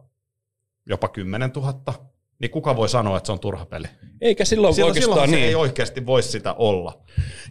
jopa 0.86 1.08
10 1.08 1.50
000, 1.56 1.74
niin 2.38 2.50
kuka 2.50 2.76
voi 2.76 2.88
sanoa, 2.88 3.16
että 3.16 3.26
se 3.26 3.32
on 3.32 3.40
turha 3.40 3.66
peli? 3.66 3.86
Eikä 4.20 4.44
silloin, 4.44 4.74
Silloin, 4.74 4.90
oikeastaan 4.90 5.14
silloin 5.14 5.30
se 5.30 5.36
niin. 5.36 5.48
ei 5.48 5.54
oikeasti 5.54 6.06
voi 6.06 6.22
sitä 6.22 6.52
olla. 6.52 7.02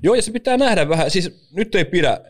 Joo, 0.04 0.16
ja 0.16 0.22
se 0.22 0.32
pitää 0.32 0.58
nähdä 0.58 0.90
vähän, 0.90 1.12
siis 1.12 1.50
nyt 1.52 1.76
ei 1.76 1.86
pidä, 1.86 2.22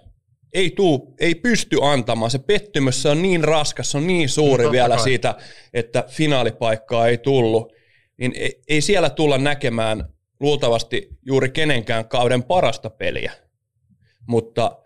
ei, 0.53 0.71
tuu, 0.71 1.15
ei 1.19 1.35
pysty 1.35 1.77
antamaan, 1.81 2.31
se 2.31 2.39
pettymys 2.39 3.01
se 3.01 3.09
on 3.09 3.21
niin 3.21 3.43
raskas, 3.43 3.91
se 3.91 3.97
on 3.97 4.07
niin 4.07 4.29
suuri 4.29 4.63
No, 4.65 4.71
vielä 4.71 4.95
kai. 4.95 5.03
siitä, 5.03 5.35
että 5.73 6.05
finaalipaikkaa 6.07 7.07
ei 7.07 7.17
tullut, 7.17 7.73
niin 8.17 8.33
ei, 8.35 8.61
ei 8.67 8.81
siellä 8.81 9.09
tulla 9.09 9.37
näkemään 9.37 10.05
luultavasti 10.39 11.07
juuri 11.25 11.49
kenenkään 11.49 12.07
kauden 12.07 12.43
parasta 12.43 12.89
peliä, 12.89 13.31
mutta 14.27 14.77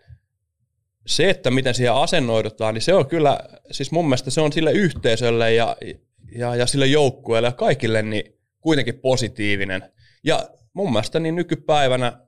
se, 1.06 1.30
että 1.30 1.50
miten 1.50 1.74
siihen 1.74 1.94
asennoidutaan, 1.94 2.74
niin 2.74 2.82
se 2.82 2.94
on 2.94 3.06
kyllä, 3.06 3.40
siis 3.70 3.90
mun 3.90 4.04
mielestä 4.04 4.30
se 4.30 4.40
on 4.40 4.52
sille 4.52 4.72
yhteisölle 4.72 5.54
ja, 5.54 5.76
ja, 6.36 6.56
ja 6.56 6.66
sille 6.66 6.86
joukkueelle 6.86 7.48
ja 7.48 7.52
kaikille 7.52 8.02
niin 8.02 8.24
kuitenkin 8.60 8.98
positiivinen. 9.00 9.82
Ja 10.24 10.48
mun 10.72 10.92
mielestä 10.92 11.20
niin 11.20 11.34
nykypäivänä 11.34 12.27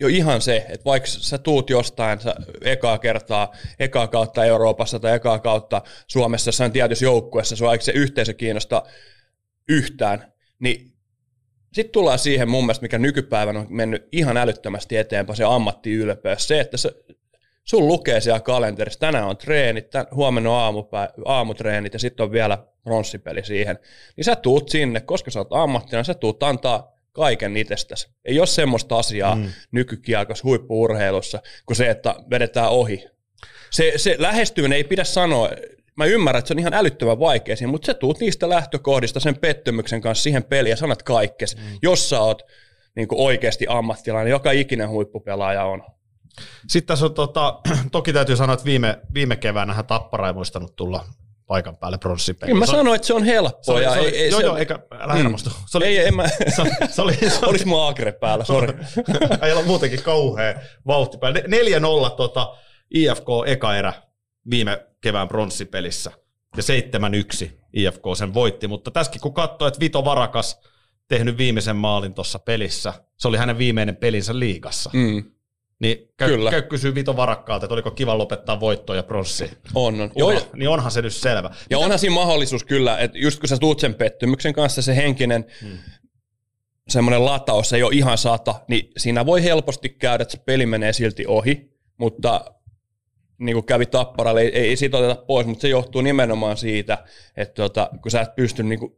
jo 0.00 0.08
ihan 0.08 0.40
se, 0.40 0.66
että 0.68 0.84
vaikka 0.84 1.08
sä 1.08 1.38
tuut 1.38 1.70
jostain 1.70 2.20
sä 2.20 2.34
ekaa 2.60 2.98
kertaa, 2.98 3.52
ekaa 3.78 4.08
kautta 4.08 4.44
Euroopassa 4.44 5.00
tai 5.00 5.14
ekaa 5.14 5.38
kautta 5.38 5.82
Suomessa, 6.06 6.52
sä 6.52 6.64
on 6.64 6.72
tietyssä 6.72 7.04
joukkueessa, 7.04 7.56
sua 7.56 7.78
se 7.80 7.92
yhteisö 7.92 8.34
kiinnosta 8.34 8.82
yhtään, 9.68 10.32
niin 10.58 10.92
sitten 11.72 11.92
tullaan 11.92 12.18
siihen 12.18 12.48
mun 12.48 12.64
mielestä, 12.64 12.82
mikä 12.82 12.98
nykypäivänä 12.98 13.60
on 13.60 13.66
mennyt 13.70 14.08
ihan 14.12 14.36
älyttömästi 14.36 14.96
eteenpäin, 14.96 15.36
se 15.36 15.44
ammattiylpeys. 15.44 16.48
Se, 16.48 16.60
että 16.60 16.76
se, 16.76 16.90
sun 17.64 17.88
lukee 17.88 18.20
siellä 18.20 18.40
kalenterissa, 18.40 19.00
tänään 19.00 19.28
on 19.28 19.36
treenit, 19.36 19.90
tämän, 19.90 20.06
huomenna 20.14 20.50
on 20.50 20.56
aamupä, 20.56 21.08
aamutreenit 21.24 21.92
ja 21.92 21.98
sitten 21.98 22.24
on 22.24 22.32
vielä 22.32 22.58
pronssipeli 22.82 23.44
siihen. 23.44 23.78
Niin 24.16 24.24
sä 24.24 24.36
tuut 24.36 24.68
sinne, 24.68 25.00
koska 25.00 25.30
sä 25.30 25.40
oot 25.40 25.52
ammattina, 25.52 26.04
sä 26.04 26.14
tuut 26.14 26.42
antaa 26.42 26.97
kaiken 27.18 27.56
itsestäsi. 27.56 28.08
Ei 28.24 28.38
ole 28.38 28.46
semmoista 28.46 28.98
asiaa 28.98 29.34
mm. 29.34 29.48
nykykiekossa 29.72 30.44
huippuurheilussa 30.44 31.42
kuin 31.66 31.76
se, 31.76 31.90
että 31.90 32.14
vedetään 32.30 32.70
ohi. 32.70 33.06
Se, 33.70 33.92
se 33.96 34.16
lähestyminen 34.18 34.76
ei 34.76 34.84
pidä 34.84 35.04
sanoa, 35.04 35.50
mä 35.96 36.04
ymmärrän, 36.04 36.38
että 36.38 36.48
se 36.48 36.54
on 36.54 36.58
ihan 36.58 36.74
älyttömän 36.74 37.20
vaikea 37.20 37.56
siinä, 37.56 37.70
mutta 37.70 37.86
sä 37.86 37.94
tuut 37.94 38.20
niistä 38.20 38.48
lähtökohdista 38.48 39.20
sen 39.20 39.36
pettymyksen 39.36 40.00
kanssa 40.00 40.22
siihen 40.22 40.44
peliin 40.44 40.70
ja 40.70 40.76
sanat 40.76 41.02
kaikkes, 41.02 41.56
mm. 41.56 41.62
jos 41.82 42.10
sä 42.10 42.20
oot 42.20 42.42
niin 42.96 43.08
oikeasti 43.10 43.66
ammattilainen, 43.68 44.30
joka 44.30 44.50
ikinen 44.50 44.88
huippupelaaja 44.88 45.64
on. 45.64 45.82
Sitten 46.68 46.86
tässä 46.86 47.06
on, 47.06 47.14
tota, 47.14 47.60
toki 47.92 48.12
täytyy 48.12 48.36
sanoa, 48.36 48.54
että 48.54 48.64
viime, 48.64 48.98
viime 49.14 49.36
keväänä 49.36 49.82
Tappara 49.82 50.26
ei 50.26 50.32
muistanut 50.32 50.76
tulla 50.76 51.04
paikan 51.48 51.76
päälle 51.76 51.98
pronssipeliin. 51.98 52.58
Mä 52.58 52.66
sanoin, 52.66 52.96
että 52.96 53.06
se 53.06 53.14
on 53.14 53.24
helppoa. 53.24 53.62
Se 53.62 53.72
oli, 53.72 53.82
se 53.82 53.90
oli, 53.90 54.08
ei, 54.08 54.22
ei, 54.22 54.30
joo, 54.30 54.40
se, 54.40 54.46
joo, 54.46 54.56
eikä, 54.56 54.78
älä 54.98 55.14
mm. 55.14 55.36
Se 55.66 55.78
oli, 55.78 55.84
ei, 55.84 56.06
en 56.06 56.16
mä, 56.16 56.28
se, 56.56 56.62
se 56.90 57.02
oli, 57.02 57.14
se 57.14 57.28
oli, 57.28 57.46
Olis 57.46 57.64
mun 57.64 57.88
agre 57.88 58.12
päällä, 58.12 58.44
sori. 58.44 58.72
Ei 59.46 59.52
ole 59.52 59.62
muutenkin 59.64 60.02
kauhea 60.02 60.60
vauhti 60.86 61.18
päällä. 61.18 61.40
4-0 62.10 62.10
tota, 62.16 62.56
IFK 62.94 63.26
eka 63.46 63.76
erä 63.76 63.92
viime 64.50 64.86
kevään 65.00 65.28
pronssipelissä 65.28 66.12
ja 66.56 66.62
7-1 67.46 67.50
IFK 67.72 68.02
sen 68.18 68.34
voitti, 68.34 68.68
mutta 68.68 68.90
tässäkin 68.90 69.20
kun 69.20 69.34
katsoo, 69.34 69.68
että 69.68 69.80
Vito 69.80 70.04
Varakas 70.04 70.60
tehnyt 71.08 71.38
viimeisen 71.38 71.76
maalin 71.76 72.14
tuossa 72.14 72.38
pelissä, 72.38 72.94
se 73.18 73.28
oli 73.28 73.36
hänen 73.36 73.58
viimeinen 73.58 73.96
pelinsä 73.96 74.38
liigassa. 74.38 74.90
Mm. 74.92 75.24
Niin 75.80 76.12
käy, 76.16 76.28
kyllä. 76.28 76.50
käy 76.50 76.62
kysyä 76.62 76.94
Vito 76.94 77.16
Varakkaalta, 77.16 77.66
että 77.66 77.74
oliko 77.74 77.90
kiva 77.90 78.18
lopettaa 78.18 78.60
voittoa 78.60 78.96
ja 78.96 79.02
pronssi. 79.02 79.50
On, 79.74 80.00
on. 80.00 80.10
Joo, 80.16 80.32
niin 80.56 80.68
onhan 80.68 80.90
se 80.90 81.02
nyt 81.02 81.12
selvä. 81.12 81.48
Ja 81.48 81.54
Mitä? 81.64 81.78
onhan 81.78 81.98
siinä 81.98 82.14
mahdollisuus 82.14 82.64
kyllä, 82.64 82.98
että 82.98 83.18
just 83.18 83.40
kun 83.40 83.48
sä 83.48 83.58
tuut 83.58 83.80
sen 83.80 83.94
pettymyksen 83.94 84.52
kanssa, 84.52 84.82
se 84.82 84.96
henkinen 84.96 85.46
hmm. 85.62 85.78
semmoinen 86.88 87.24
lataus 87.24 87.72
ei 87.72 87.82
ole 87.82 87.94
ihan 87.94 88.18
sata, 88.18 88.54
niin 88.68 88.90
siinä 88.96 89.26
voi 89.26 89.42
helposti 89.42 89.88
käydä, 89.88 90.22
että 90.22 90.32
se 90.32 90.42
peli 90.46 90.66
menee 90.66 90.92
silti 90.92 91.26
ohi, 91.26 91.70
mutta 91.98 92.44
niin 93.38 93.54
kuin 93.54 93.66
kävi 93.66 93.86
tapparalle, 93.86 94.40
ei, 94.40 94.58
ei 94.58 94.76
siitä 94.76 94.96
oteta 94.96 95.22
pois, 95.26 95.46
mutta 95.46 95.62
se 95.62 95.68
johtuu 95.68 96.00
nimenomaan 96.00 96.56
siitä, 96.56 96.98
että 97.36 97.54
tuota, 97.54 97.90
kun 98.02 98.10
sä 98.10 98.20
et 98.20 98.36
pysty 98.36 98.62
niin 98.62 98.78
kuin 98.78 98.92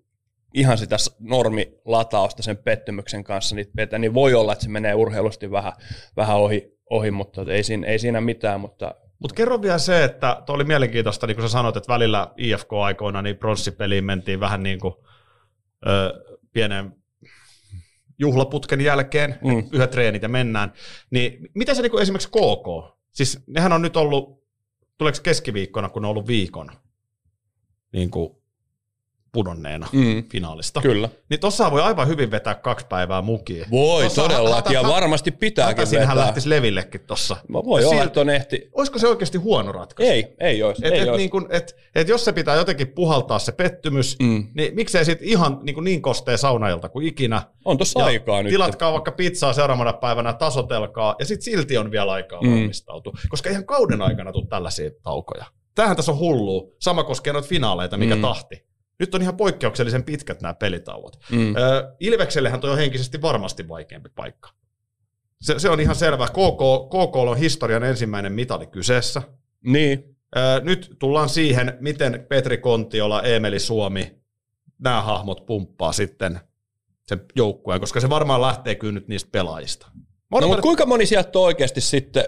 ihan 0.54 0.78
sitä 0.78 0.96
normilatausta 1.18 2.42
sen 2.42 2.56
pettymyksen 2.56 3.24
kanssa 3.24 3.56
niitä 3.56 3.72
petä, 3.76 3.98
niin 3.98 4.14
voi 4.14 4.34
olla, 4.34 4.52
että 4.52 4.64
se 4.64 4.70
menee 4.70 4.94
urheilusti 4.94 5.50
vähän, 5.50 5.72
vähän 6.16 6.36
ohi, 6.36 6.78
ohi, 6.90 7.10
mutta 7.10 7.42
ei 7.48 7.62
siinä, 7.62 7.86
ei 7.86 7.98
siinä 7.98 8.20
mitään. 8.20 8.60
Mutta 8.60 8.94
mutta 9.20 9.34
kerro 9.34 9.62
vielä 9.62 9.78
se, 9.78 10.04
että 10.04 10.42
tuo 10.46 10.54
oli 10.54 10.64
mielenkiintoista, 10.64 11.26
niin 11.26 11.36
kuin 11.36 11.48
sä 11.48 11.52
sanoit, 11.52 11.76
että 11.76 11.92
välillä 11.92 12.32
IFK-aikoina 12.36 13.22
niin 13.22 13.36
pronssipeliin 13.36 14.04
mentiin 14.04 14.40
vähän 14.40 14.62
niin 14.62 14.80
kuin 14.80 14.94
ö, 15.86 16.24
pienen 16.52 16.92
juhlaputken 18.18 18.80
jälkeen, 18.80 19.38
mm. 19.44 19.68
yhdet 19.72 19.90
treenit 19.90 20.22
ja 20.22 20.28
mennään. 20.28 20.72
Niin 21.10 21.48
miten 21.54 21.76
se 21.76 21.82
niin 21.82 21.90
kuin 21.90 22.02
esimerkiksi 22.02 22.28
KK? 22.28 22.98
Siis 23.12 23.42
nehän 23.46 23.72
on 23.72 23.82
nyt 23.82 23.96
ollut, 23.96 24.44
tuleeko 24.98 25.18
keskiviikkona, 25.22 25.88
kun 25.88 26.04
on 26.04 26.10
ollut 26.10 26.26
viikon 26.26 26.70
niin 27.92 28.10
kuin 28.10 28.39
pudonneena 29.32 29.86
mm. 29.92 30.24
finaalista. 30.28 30.80
Kyllä. 30.80 31.08
Niin 31.30 31.40
tossa 31.40 31.70
voi 31.70 31.82
aivan 31.82 32.08
hyvin 32.08 32.30
vetää 32.30 32.54
kaksi 32.54 32.86
päivää 32.86 33.22
mukia. 33.22 33.66
Voi 33.70 34.04
tossa 34.04 34.22
todellakin, 34.22 34.74
ja 34.74 34.82
varmasti 34.82 35.30
pitääkin 35.30 35.90
vetää. 35.90 36.06
hän 36.06 36.16
lähtisi 36.16 36.48
levillekin 36.48 37.00
tossa. 37.06 37.36
Voi 37.52 37.84
olla, 37.84 38.02
että 38.02 38.20
on 38.20 38.30
ehti. 38.30 38.68
Olisiko 38.72 38.98
se 38.98 39.08
oikeasti 39.08 39.38
huono 39.38 39.72
ratkaisu? 39.72 40.12
Ei, 40.12 40.36
ei 40.40 40.62
olisi. 40.62 40.86
Et, 40.86 40.92
ei 40.92 41.00
et 41.00 41.08
olisi. 41.08 41.16
Niin 41.16 41.30
kun, 41.30 41.46
et, 41.50 41.76
et 41.94 42.08
jos 42.08 42.24
se 42.24 42.32
pitää 42.32 42.56
jotenkin 42.56 42.88
puhaltaa 42.88 43.38
se 43.38 43.52
pettymys, 43.52 44.16
mm. 44.22 44.46
niin 44.54 44.74
miksei 44.74 45.04
sitten 45.04 45.28
ihan 45.28 45.58
niin, 45.62 45.74
kuin 45.74 45.84
niin 45.84 46.02
kostee 46.02 46.36
saunailta 46.36 46.88
kuin 46.88 47.06
ikinä. 47.06 47.42
On 47.64 47.78
tossa 47.78 48.04
aikaa 48.04 48.42
nyt. 48.42 48.50
Tilatkaa 48.50 48.92
vaikka 48.92 49.12
pizzaa 49.12 49.52
seuraavana 49.52 49.92
päivänä, 49.92 50.32
tasotelkaa, 50.32 51.16
ja 51.18 51.24
sitten 51.24 51.44
silti 51.44 51.78
on 51.78 51.90
vielä 51.90 52.12
aikaa 52.12 52.40
mm. 52.42 52.50
valmistautua. 52.50 53.12
Koska 53.28 53.50
ihan 53.50 53.66
kauden 53.66 54.02
aikana 54.02 54.32
tuu 54.32 54.46
tällaisia 54.46 54.90
taukoja. 55.02 55.44
Tämähän 55.74 55.96
tässä 55.96 56.12
on 56.12 56.18
hullu. 56.18 56.76
Sama 56.80 57.04
koskee 57.04 57.32
noita 57.32 57.48
finaaleita, 57.48 57.96
mikä 57.96 58.14
mm. 58.14 58.22
tahti. 58.22 58.69
Nyt 59.00 59.14
on 59.14 59.22
ihan 59.22 59.36
poikkeuksellisen 59.36 60.04
pitkät 60.04 60.40
nämä 60.42 60.54
pelitauot. 60.54 61.18
Mm. 61.30 61.56
Ö, 61.56 61.94
Ilveksellehän 62.00 62.60
toi 62.60 62.70
on 62.70 62.78
henkisesti 62.78 63.22
varmasti 63.22 63.68
vaikeampi 63.68 64.08
paikka. 64.14 64.50
Se, 65.40 65.58
se 65.58 65.70
on 65.70 65.80
ihan 65.80 65.96
selvä. 65.96 66.26
KK, 66.26 66.88
KK 66.88 67.16
on 67.16 67.36
historian 67.36 67.84
ensimmäinen 67.84 68.32
mitali 68.32 68.66
kyseessä. 68.66 69.22
Niin. 69.64 70.16
Ö, 70.36 70.60
nyt 70.64 70.96
tullaan 70.98 71.28
siihen, 71.28 71.76
miten 71.80 72.26
Petri 72.28 72.58
Kontiola, 72.58 73.22
Emeli 73.22 73.58
Suomi, 73.58 74.14
nämä 74.78 75.02
hahmot 75.02 75.46
pumppaa 75.46 75.92
sitten 75.92 76.40
sen 77.06 77.20
joukkueen, 77.36 77.80
koska 77.80 78.00
se 78.00 78.10
varmaan 78.10 78.42
lähtee 78.42 78.74
kyllä 78.74 78.92
nyt 78.92 79.08
niistä 79.08 79.30
pelaajista. 79.32 79.86
No, 80.30 80.46
mutta 80.46 80.62
kuinka 80.62 80.86
moni 80.86 81.06
sieltä 81.06 81.38
on 81.38 81.44
oikeasti 81.44 81.80
sitten 81.80 82.24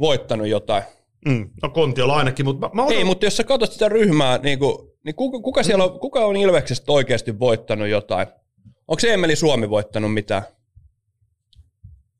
voittanut 0.00 0.46
jotain? 0.48 0.82
Mm, 1.28 1.50
no 1.62 1.68
Kontiola 1.70 2.16
ainakin, 2.16 2.46
mutta 2.46 2.68
mä, 2.68 2.74
mä 2.74 2.82
otan... 2.82 2.96
Ei, 2.96 3.04
mutta 3.04 3.26
jos 3.26 3.36
sä 3.36 3.44
katsot 3.44 3.72
sitä 3.72 3.88
ryhmää, 3.88 4.38
niin 4.38 4.58
kuin 4.58 4.93
niin 5.04 5.14
kuka, 5.14 5.40
kuka, 5.40 5.62
siellä 5.62 5.84
on, 5.84 6.00
kuka 6.00 6.20
on 6.20 6.36
Ilveksestä 6.36 6.92
oikeasti 6.92 7.38
voittanut 7.38 7.88
jotain? 7.88 8.26
Onko 8.88 9.00
se 9.00 9.14
Emeli 9.14 9.36
Suomi 9.36 9.70
voittanut 9.70 10.14
mitään? 10.14 10.42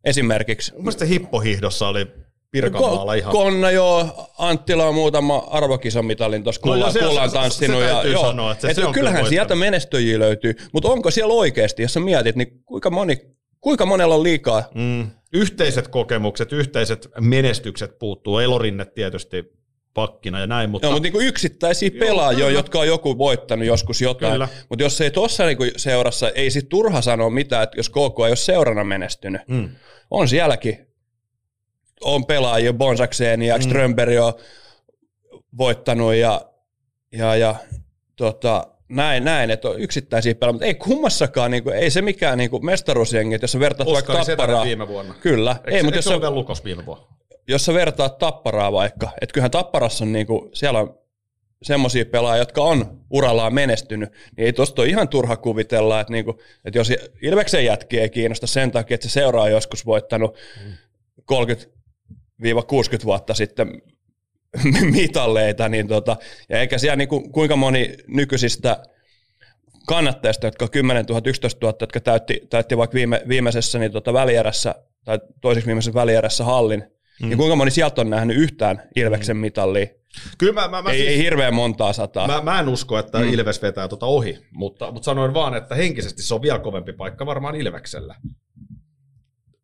Esimerkiksi. 0.05 0.73
Mielestäni 0.77 1.11
hippohihdossa 1.11 1.89
oli 1.89 2.07
Pirkanmaalla 2.51 3.15
ihan. 3.15 3.33
Konna 3.33 3.71
joo, 3.71 4.29
Anttila 4.39 4.87
on 4.87 4.95
muutama 4.95 5.37
arvokisamitalin 5.51 6.43
tuossa 6.43 6.61
no, 6.65 6.73
kullaan 6.73 7.31
tanssinut. 7.31 7.81
Se, 7.81 7.87
se, 7.87 7.91
ja, 7.91 8.03
joo, 8.03 8.23
sanoa, 8.23 8.53
että 8.53 8.63
se, 8.63 8.69
et 8.69 8.77
se 8.77 8.87
on 8.87 8.93
kyllähän 8.93 9.27
sieltä 9.27 9.55
menestyjiä 9.55 10.19
löytyy, 10.19 10.55
mutta 10.73 10.89
onko 10.89 11.11
siellä 11.11 11.35
oikeasti, 11.35 11.83
jos 11.83 11.93
sä 11.93 12.01
mietit, 12.01 12.37
niin 12.37 12.63
kuinka, 12.65 12.91
moni, 12.91 13.21
kuinka 13.61 13.87
monella 13.87 14.15
on 14.15 14.23
liikaa? 14.23 14.63
Mm. 14.75 15.11
Yhteiset 15.33 15.89
kokemukset, 15.89 16.53
yhteiset 16.53 17.09
menestykset 17.21 17.99
puuttuu. 17.99 18.39
Elorinne 18.39 18.85
tietysti 18.85 19.45
pakkina 19.95 20.41
ja 20.41 20.47
näin. 20.47 20.71
Mutta... 20.71 20.87
Joo, 20.87 20.93
mutta 20.93 21.03
niin 21.03 21.13
kuin 21.13 21.27
yksittäisiä 21.27 21.91
pelaajia, 21.99 22.41
joo, 22.41 22.49
jotka 22.49 22.79
on 22.79 22.87
joku 22.87 23.19
voittanut 23.19 23.67
joskus 23.67 24.01
jotain. 24.01 24.33
Kyllä. 24.33 24.49
Mutta 24.69 24.83
jos 24.83 25.01
ei 25.01 25.11
tuossa 25.11 25.47
niin 25.47 25.73
seurassa, 25.77 26.31
ei 26.31 26.51
sit 26.51 26.69
turha 26.69 27.03
sanoa 27.03 27.31
mitään, 27.31 27.63
että 27.63 27.77
jos 27.77 27.91
KK 27.91 27.97
ei 27.97 28.31
ole 28.31 28.37
seurana 28.37 28.85
menestynyt. 28.85 29.43
Mm. 29.49 29.69
On 30.11 30.29
sielläkin. 30.29 30.87
On 32.01 32.27
pelaajia, 32.27 32.73
Bonsakseen 32.73 33.43
ja 33.43 33.57
mm. 33.57 33.63
Strömberg 33.63 34.21
on 34.21 34.33
voittanut 35.59 36.15
ja, 36.15 36.41
ja, 37.13 37.37
ja 37.37 37.55
tota, 38.17 38.67
näin, 38.89 39.25
näin, 39.25 39.51
että 39.51 39.69
on 39.69 39.81
yksittäisiä 39.81 40.35
pelaajia, 40.35 40.53
mutta 40.53 40.67
ei 40.67 40.75
kummassakaan, 40.75 41.51
niin 41.51 41.63
kuin, 41.63 41.77
ei 41.77 41.91
se 41.91 42.03
mikään 42.03 42.39
niin 42.39 42.51
mestaruusjengi, 42.63 43.39
jos 43.43 43.53
sä 43.53 43.61
vertaat 43.61 43.89
Oskari 43.89 44.17
vaikka 44.17 44.37
Tapparaa. 44.37 44.65
viime 44.65 44.89
vuonna. 44.89 45.15
Kyllä. 45.21 45.57
Eikö, 45.65 45.77
ei, 45.77 45.83
mutta 45.83 45.99
jos 45.99 46.05
se 46.05 46.15
on 46.15 46.35
Lukos 46.35 46.65
viime 46.65 46.87
vuonna? 46.87 47.14
Jos 47.49 47.65
sä 47.65 47.75
vertaat 47.75 48.19
Tapparaa 48.19 48.73
vaikka, 48.73 49.09
että 49.21 49.33
kyllähän 49.33 49.51
Tapparassa 49.51 50.05
on 50.05 50.13
niinku, 50.13 50.51
siellä 50.55 50.79
on 50.79 50.99
semmoisia 51.63 52.05
pelaajia, 52.05 52.43
jotka 52.43 52.63
on 52.63 53.01
urallaan 53.11 53.55
menestynyt, 53.55 54.11
niin 54.37 54.47
ei 54.47 54.53
tosta 54.53 54.83
ole 54.83 54.89
ihan 54.89 55.09
turha 55.09 55.37
kuvitella, 55.37 56.01
että, 56.01 56.13
niinku, 56.13 56.41
että 56.65 56.79
jos 56.79 56.93
Ilveksen 57.23 57.65
jätki 57.65 58.01
ei 58.01 58.11
kiinnosta 58.11 58.47
sen 58.47 58.71
takia, 58.71 58.95
että 58.95 59.09
se 59.09 59.13
seuraa 59.13 59.49
joskus 59.49 59.87
voittanut 59.87 60.39
30-60 61.33 61.35
vuotta 63.05 63.35
sitten 63.35 63.83
mitalleita, 64.97 65.69
niin 65.69 65.89
tota, 65.89 66.17
ja 66.49 66.61
eikä 66.61 66.79
siellä 66.79 66.97
niinku, 66.97 67.29
kuinka 67.31 67.57
moni 67.57 67.97
nykyisistä 68.07 68.83
kannattajista, 69.87 70.47
jotka 70.47 70.69
10 70.69 71.05
000, 71.09 71.23
11 71.25 71.67
000, 71.67 71.77
jotka 71.81 72.01
täytti, 72.01 72.41
täytti 72.51 72.77
vaikka 72.77 72.95
viime, 72.95 73.23
viimeisessä 73.29 73.79
niin 73.79 73.93
tota 73.93 74.13
välierässä, 74.13 74.75
tai 75.05 75.19
toiseksi 75.41 75.67
viimeisessä 75.67 75.95
välierässä 75.95 76.45
hallin, 76.45 76.95
Mm. 77.23 77.29
Niin 77.29 77.39
kuinka 77.39 77.57
moni 77.57 77.71
sieltä 77.71 78.01
on 78.01 78.11
nähnyt 78.11 78.37
yhtään 78.37 78.83
Ilveksen 78.97 79.37
mm. 79.37 79.41
mitallia? 79.41 79.87
Kyllä 80.39 80.53
mä, 80.53 80.69
mä, 80.69 80.83
mä 80.83 80.91
ei, 80.91 80.97
siis, 80.97 81.09
ei 81.09 81.19
hirveän 81.19 81.55
montaa 81.55 81.93
sataa. 81.93 82.27
Mä, 82.27 82.41
mä 82.41 82.61
en 82.61 82.69
usko, 82.69 82.99
että 82.99 83.19
mm. 83.19 83.33
Ilves 83.33 83.63
vetää 83.63 83.89
tuota 83.89 84.07
ohi, 84.07 84.39
mutta, 84.51 84.93
mutta 84.93 85.05
sanoin 85.05 85.35
vaan, 85.35 85.55
että 85.55 85.75
henkisesti 85.75 86.23
se 86.23 86.35
on 86.35 86.43
vielä 86.43 86.59
kovempi 86.59 86.93
paikka 86.93 87.27
varmaan 87.27 87.55
Ilveksellä. 87.55 88.15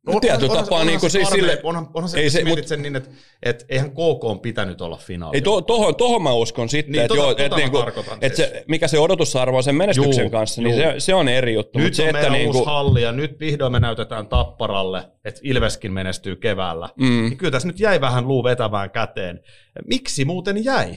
No, 0.07 0.21
tietyllä 0.21 0.55
tapaa 0.55 0.65
onhan 0.71 0.87
niin 0.87 1.01
kuin 1.01 1.11
se 1.11 1.19
siis 1.19 1.29
sille, 1.31 1.61
Onhan, 1.63 1.89
onhan 1.95 2.09
se, 2.09 2.21
ei 2.21 2.31
se- 2.31 2.39
se, 2.39 2.45
mut- 2.45 2.67
sen 2.67 2.83
niin, 2.83 2.97
että 2.97 3.11
et 3.43 3.67
eihän 3.69 3.91
KK 3.91 4.25
on 4.25 4.41
pitänyt 4.41 4.81
olla 4.81 4.97
finaali. 4.97 5.37
Ei, 5.37 5.43
to, 5.43 5.61
tohon, 5.61 5.95
tohon 5.97 6.23
mä 6.23 6.33
uskon 6.33 6.69
sitten, 6.69 6.93
Niin, 6.93 7.03
että, 7.03 7.15
tota- 7.15 7.19
joo, 7.19 7.27
tota 7.31 7.43
että, 7.45 7.57
mä 7.57 7.61
niinku, 7.63 7.79
tarkoitan 7.79 8.19
että 8.21 8.37
siis. 8.37 8.49
se, 8.49 8.65
mikä 8.69 8.89
se 8.89 8.99
odotusarvo 8.99 9.57
on 9.57 9.63
sen 9.63 9.75
menestyksen 9.75 10.23
Juu, 10.23 10.31
kanssa, 10.31 10.63
niin 10.63 10.75
juu. 10.83 10.93
se, 10.93 10.95
se 11.01 11.15
on 11.15 11.29
eri 11.29 11.55
juttu. 11.55 11.79
Nyt 11.79 11.95
se, 11.95 12.03
on 12.03 12.09
että 12.09 12.19
meidän 12.21 12.33
niinku, 12.33 12.59
uusi 12.59 12.67
halli 12.71 13.03
ja 13.03 13.13
nyt 13.13 13.41
vihdoin 13.41 13.73
me 13.73 13.81
näytetään 13.81 14.27
Tapparalle, 14.29 15.03
että 15.25 15.41
Ilveskin 15.45 15.93
menestyy 15.93 16.37
keväällä. 16.37 16.89
mm, 16.97 17.07
Niin 17.07 17.37
kyllä 17.37 17.51
tässä 17.51 17.69
nyt 17.69 17.81
jäi 17.81 18.01
vähän 18.01 18.29
luu 18.29 18.45
vetävään 18.45 18.91
käteen. 18.91 19.41
Miksi 19.87 20.25
muuten 20.25 20.65
jäi? 20.65 20.97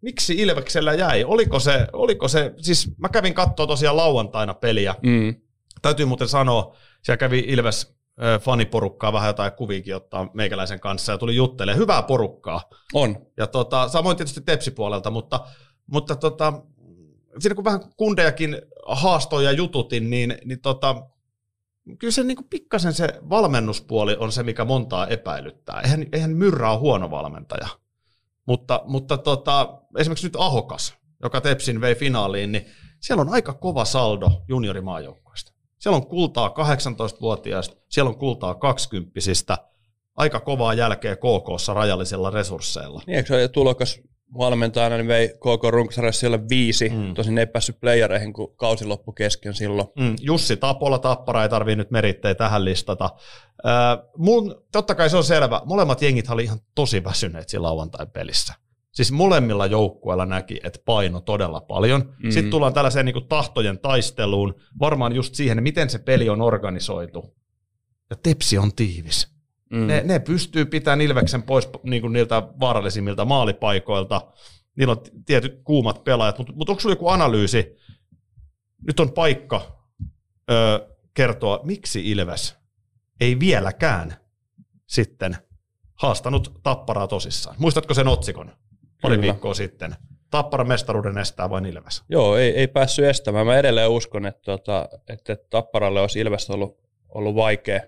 Miksi 0.00 0.34
Ilveksellä 0.34 0.94
jäi? 0.94 1.24
Oliko 1.24 1.60
se, 1.60 1.86
oliko 1.92 2.28
se 2.28 2.52
siis 2.60 2.90
mä 2.98 3.08
kävin 3.08 3.34
katsoa 3.34 3.66
tosiaan 3.66 3.96
lauantaina 3.96 4.54
peliä. 4.54 4.94
mm, 5.02 5.34
Täytyy 5.82 6.06
muuten 6.06 6.28
sanoa, 6.28 6.76
siellä 7.02 7.16
kävi 7.16 7.44
Ilves 7.46 7.97
faniporukkaa 8.40 9.12
vähän 9.12 9.28
jotain 9.28 9.52
kuviikin 9.52 9.96
ottaa 9.96 10.30
meikäläisen 10.34 10.80
kanssa 10.80 11.12
ja 11.12 11.18
tuli 11.18 11.36
juttelemaan. 11.36 11.80
Hyvää 11.80 12.02
porukkaa. 12.02 12.70
on. 12.94 13.16
Ja 13.36 13.46
tota, 13.46 13.88
samoin 13.88 14.16
tietysti 14.16 14.40
Tepsi-puolelta, 14.40 15.10
mutta, 15.10 15.46
mutta 15.86 16.16
tota, 16.16 16.62
siinä 17.38 17.54
kun 17.54 17.64
vähän 17.64 17.80
kundejakin 17.96 18.62
haastoin 18.86 19.44
ja 19.44 19.52
jututin, 19.52 20.10
niin, 20.10 20.38
niin 20.44 20.60
tota, 20.60 21.02
kyllä 21.98 22.12
se 22.12 22.22
niin 22.22 22.48
pikkasen 22.50 22.92
se 22.92 23.08
valmennuspuoli 23.30 24.16
on 24.16 24.32
se, 24.32 24.42
mikä 24.42 24.64
montaa 24.64 25.06
epäilyttää. 25.06 25.80
Eihän, 25.80 26.06
eihän 26.12 26.30
Myrrä 26.30 26.70
ole 26.70 26.78
huono 26.78 27.10
valmentaja. 27.10 27.68
Mutta, 28.46 28.82
mutta 28.84 29.18
tota, 29.18 29.78
esimerkiksi 29.98 30.26
nyt 30.26 30.36
Ahokas, 30.36 30.94
joka 31.22 31.40
Tepsin 31.40 31.80
vei 31.80 31.94
finaaliin, 31.94 32.52
niin 32.52 32.66
siellä 33.00 33.20
on 33.20 33.28
aika 33.28 33.52
kova 33.52 33.84
saldo 33.84 34.44
juniorimaajoukkoista. 34.48 35.57
Siellä 35.78 35.96
on 35.96 36.06
kultaa 36.06 36.48
18-vuotiaista, 36.48 37.76
siellä 37.88 38.08
on 38.08 38.18
kultaa 38.18 38.54
20 38.54 39.10
aika 40.16 40.40
kovaa 40.40 40.74
jälkeä 40.74 41.16
KKssa 41.16 41.74
rajallisilla 41.74 42.30
resursseilla. 42.30 43.02
Niin, 43.06 43.16
eikö 43.16 43.26
se 43.26 43.34
ole 43.34 43.48
tulokas 43.48 44.00
valmentajana, 44.38 44.96
niin 44.96 45.08
vei 45.08 45.28
KK 45.28 45.70
Runkosarjassa 45.70 46.20
siellä 46.20 46.48
viisi. 46.48 46.88
Mm. 46.88 47.14
Tosin 47.14 47.34
ne 47.34 47.40
ei 47.40 47.46
päässyt 47.46 47.80
playereihin, 47.80 48.32
kun 48.32 48.56
kausi 48.56 48.84
loppui 48.84 49.14
kesken 49.16 49.54
silloin. 49.54 49.88
Mm, 49.98 50.16
Jussi 50.20 50.56
Tapola, 50.56 50.98
Tappara 50.98 51.42
ei 51.42 51.48
tarvii 51.48 51.76
nyt 51.76 51.90
merittejä 51.90 52.34
tähän 52.34 52.64
listata. 52.64 53.10
Äh, 53.66 54.06
mun, 54.16 54.62
totta 54.72 54.94
kai 54.94 55.10
se 55.10 55.16
on 55.16 55.24
selvä, 55.24 55.62
molemmat 55.64 56.02
jengit 56.02 56.30
oli 56.30 56.44
ihan 56.44 56.60
tosi 56.74 57.04
väsyneet 57.04 57.48
siinä 57.48 57.62
lauantain 57.62 58.10
pelissä. 58.10 58.54
Siis 58.92 59.12
molemmilla 59.12 59.66
joukkueilla 59.66 60.26
näki, 60.26 60.60
että 60.64 60.80
paino 60.84 61.20
todella 61.20 61.60
paljon. 61.60 62.14
Mm. 62.22 62.30
Sitten 62.30 62.50
tullaan 62.50 62.72
tällaiseen 62.72 63.06
niin 63.06 63.12
kuin 63.12 63.28
tahtojen 63.28 63.78
taisteluun, 63.78 64.54
varmaan 64.80 65.14
just 65.14 65.34
siihen, 65.34 65.62
miten 65.62 65.90
se 65.90 65.98
peli 65.98 66.28
on 66.28 66.42
organisoitu. 66.42 67.34
Ja 68.10 68.16
Tepsi 68.16 68.58
on 68.58 68.74
tiivis. 68.74 69.28
Mm. 69.70 69.86
Ne, 69.86 70.02
ne 70.04 70.18
pystyy 70.18 70.64
pitämään 70.64 71.00
Ilveksen 71.00 71.42
pois 71.42 71.68
niin 71.82 72.02
kuin 72.02 72.12
niiltä 72.12 72.42
vaarallisimmilta 72.60 73.24
maalipaikoilta. 73.24 74.20
Niillä 74.76 74.92
on 74.92 75.02
tietyt 75.26 75.60
kuumat 75.64 76.04
pelaajat, 76.04 76.38
mutta, 76.38 76.52
mutta 76.52 76.72
onko 76.72 76.80
sinulla 76.80 76.92
joku 76.92 77.08
analyysi? 77.08 77.76
Nyt 78.86 79.00
on 79.00 79.12
paikka 79.12 79.86
ö, 80.50 80.88
kertoa, 81.14 81.60
miksi 81.64 82.10
Ilves 82.10 82.58
ei 83.20 83.40
vieläkään 83.40 84.16
sitten 84.86 85.36
haastanut 85.94 86.60
Tapparaa 86.62 87.06
tosissaan. 87.06 87.56
Muistatko 87.58 87.94
sen 87.94 88.08
otsikon 88.08 88.52
pari 89.02 89.16
Kyllä. 89.16 89.22
viikkoa 89.32 89.54
sitten? 89.54 89.96
Tappara 90.30 90.64
mestaruuden 90.64 91.18
estää 91.18 91.50
vain 91.50 91.66
Ilves. 91.66 92.02
Joo, 92.08 92.36
ei, 92.36 92.50
ei 92.50 92.66
päässyt 92.66 93.04
estämään. 93.04 93.46
Mä 93.46 93.56
edelleen 93.56 93.90
uskon, 93.90 94.26
että, 94.26 94.42
tota, 94.42 94.88
että 95.08 95.36
Tapparalle 95.50 96.00
olisi 96.00 96.20
Ilves 96.20 96.50
ollut, 96.50 96.78
ollut 97.08 97.34
vaikea, 97.34 97.80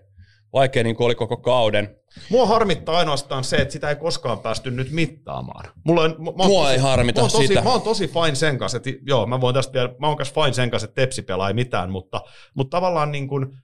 vaikea 0.53 0.83
niin 0.83 0.97
kuin 0.97 1.05
oli 1.05 1.15
koko 1.15 1.37
kauden. 1.37 1.97
Mua 2.31 2.47
harmittaa 2.47 2.99
ainoastaan 2.99 3.45
se, 3.45 3.57
että 3.57 3.73
sitä 3.73 3.89
ei 3.89 3.97
koskaan 3.97 4.39
päästy 4.39 4.71
nyt 4.71 4.91
mittaamaan. 4.91 5.65
Mulla 5.85 6.03
on, 6.03 6.17
mä, 6.19 6.47
Mua 6.47 6.63
tosi, 6.63 6.73
ei 6.73 6.79
harmita 6.79 7.23
mä 7.23 7.29
tosi, 7.29 7.47
sitä. 7.47 7.63
Mä 7.63 7.71
oon 7.71 7.83
tosi 7.83 8.09
fine 8.09 8.35
sen 8.35 8.59
kanssa, 8.59 8.77
että 8.77 8.91
joo, 9.03 9.27
mä 9.27 9.41
voin 9.41 9.55
tästä 9.55 9.73
vielä, 9.73 9.95
mä 9.99 10.07
oon 10.07 10.17
kanssa 10.17 10.35
fine 10.41 10.53
sen 10.53 10.71
kanssa, 10.71 10.85
että 10.85 11.03
Tepsi 11.03 11.23
pelaa 11.23 11.49
ei 11.49 11.55
mitään, 11.55 11.91
mutta, 11.91 12.21
mutta 12.55 12.77
tavallaan 12.77 13.13
niin 13.13 13.29
kuin, 13.29 13.57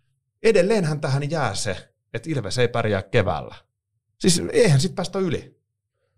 edelleenhän 0.43 1.01
tähän 1.01 1.31
jää 1.31 1.55
se, 1.55 1.77
että 2.15 2.31
Ilves 2.31 2.59
ei 2.59 2.69
pärjää 2.69 3.03
keväällä. 3.03 3.55
Siis 4.19 4.43
eihän 4.53 4.81
sit 4.81 4.95
päästä 4.95 5.19
yli. 5.19 5.56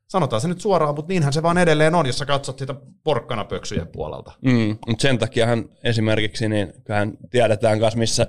Sanotaan 0.08 0.40
se 0.40 0.48
nyt 0.48 0.60
suoraan, 0.60 0.94
mutta 0.94 1.12
niinhän 1.12 1.32
se 1.32 1.42
vaan 1.42 1.58
edelleen 1.58 1.94
on, 1.94 2.06
jos 2.06 2.18
sä 2.18 2.26
katsot 2.26 2.58
sitä 2.58 2.74
porkkanapöksyjen 3.04 3.88
puolelta. 3.88 4.32
Mm, 4.44 4.78
mutta 4.86 5.02
sen 5.02 5.18
takiahan 5.18 5.68
esimerkiksi, 5.84 6.48
niin 6.48 6.72
kyllähän 6.84 7.12
tiedetään 7.30 7.78
myös, 7.78 7.97
missä 7.97 8.26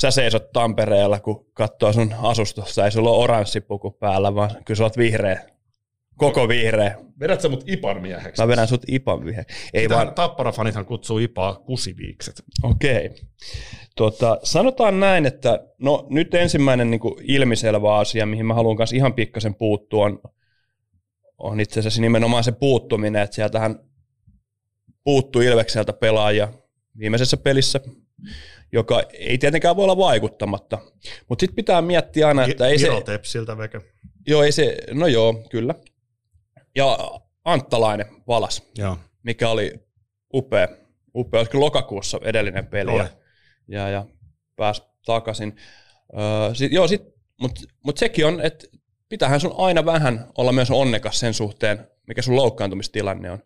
sä 0.00 0.10
seisot 0.10 0.52
Tampereella, 0.52 1.20
kun 1.20 1.46
katsoo 1.54 1.92
sun 1.92 2.14
asustusta. 2.22 2.84
Ei 2.84 2.90
sulla 2.90 3.10
ole 3.10 3.24
oranssi 3.24 3.60
puku 3.60 3.90
päällä, 3.90 4.34
vaan 4.34 4.50
kyllä 4.64 4.78
sä 4.78 4.84
oot 4.84 4.96
vihreä. 4.96 5.42
Koko 6.16 6.48
vihreä. 6.48 6.98
Vedät 7.20 7.40
sä 7.40 7.48
mut 7.48 7.64
Ipan 7.66 8.02
mieheksi? 8.02 8.42
Mä 8.42 8.48
vedän 8.48 8.68
sut 8.68 8.82
Ipan 8.88 9.24
vihreä. 9.24 9.44
Ei 9.74 9.82
Sitähän 9.82 10.06
vaan, 10.06 10.14
Tappara-fanithan 10.14 10.84
kutsuu 10.84 11.18
Ipaa 11.18 11.54
kusiviikset. 11.54 12.42
Okei. 12.62 13.10
Tota, 13.96 14.38
sanotaan 14.42 15.00
näin, 15.00 15.26
että 15.26 15.60
no 15.78 16.06
nyt 16.10 16.34
ensimmäinen 16.34 16.90
niin 16.90 17.00
kuin 17.00 17.14
ilmiselvä 17.22 17.96
asia, 17.96 18.26
mihin 18.26 18.46
mä 18.46 18.54
haluan 18.54 18.76
kanssa 18.76 18.96
ihan 18.96 19.14
pikkasen 19.14 19.54
puuttua, 19.54 20.04
on, 20.04 20.20
on 21.38 21.60
itse 21.60 21.80
asiassa 21.80 22.00
nimenomaan 22.00 22.44
se 22.44 22.52
puuttuminen, 22.52 23.22
että 23.22 23.36
sieltähän 23.36 23.80
puuttuu 25.04 25.42
Ilvekseltä 25.42 25.92
pelaajia 25.92 26.52
viimeisessä 26.98 27.36
pelissä, 27.36 27.80
joka 28.72 29.02
ei 29.12 29.38
tietenkään 29.38 29.76
voi 29.76 29.84
olla 29.84 29.96
vaikuttamatta. 29.96 30.78
Mutta 31.28 31.42
sitten 31.42 31.56
pitää 31.56 31.82
miettiä 31.82 32.28
aina, 32.28 32.44
että 32.44 32.66
ei 32.66 32.78
se... 32.78 32.88
Tepsiltä 33.04 33.58
veke. 33.58 33.80
Joo, 34.26 34.42
ei 34.42 34.52
se... 34.52 34.76
No 34.92 35.06
joo, 35.06 35.44
kyllä. 35.50 35.74
Ja 36.76 36.98
Anttalainen 37.44 38.06
valas 38.28 38.62
Joo. 38.78 38.98
mikä 39.22 39.48
oli 39.48 39.72
upea, 40.34 40.68
upea 41.14 41.40
olisiko 41.40 41.60
lokakuussa 41.60 42.18
edellinen 42.22 42.66
peli 42.66 42.90
Oli. 42.90 42.98
ja, 42.98 43.08
ja, 43.68 43.88
ja 43.88 44.06
pääsi 44.56 44.82
takaisin. 45.04 45.56
Öö, 46.12 46.54
sit, 46.54 46.72
joo, 46.72 46.88
sit, 46.88 47.02
mutta 47.40 47.60
mut 47.84 47.98
sekin 47.98 48.26
on, 48.26 48.40
että 48.40 48.66
pitäähän 49.08 49.40
sun 49.40 49.54
aina 49.58 49.84
vähän 49.84 50.26
olla 50.38 50.52
myös 50.52 50.70
onnekas 50.70 51.20
sen 51.20 51.34
suhteen, 51.34 51.88
mikä 52.06 52.22
sun 52.22 52.36
loukkaantumistilanne 52.36 53.30
on. 53.30 53.38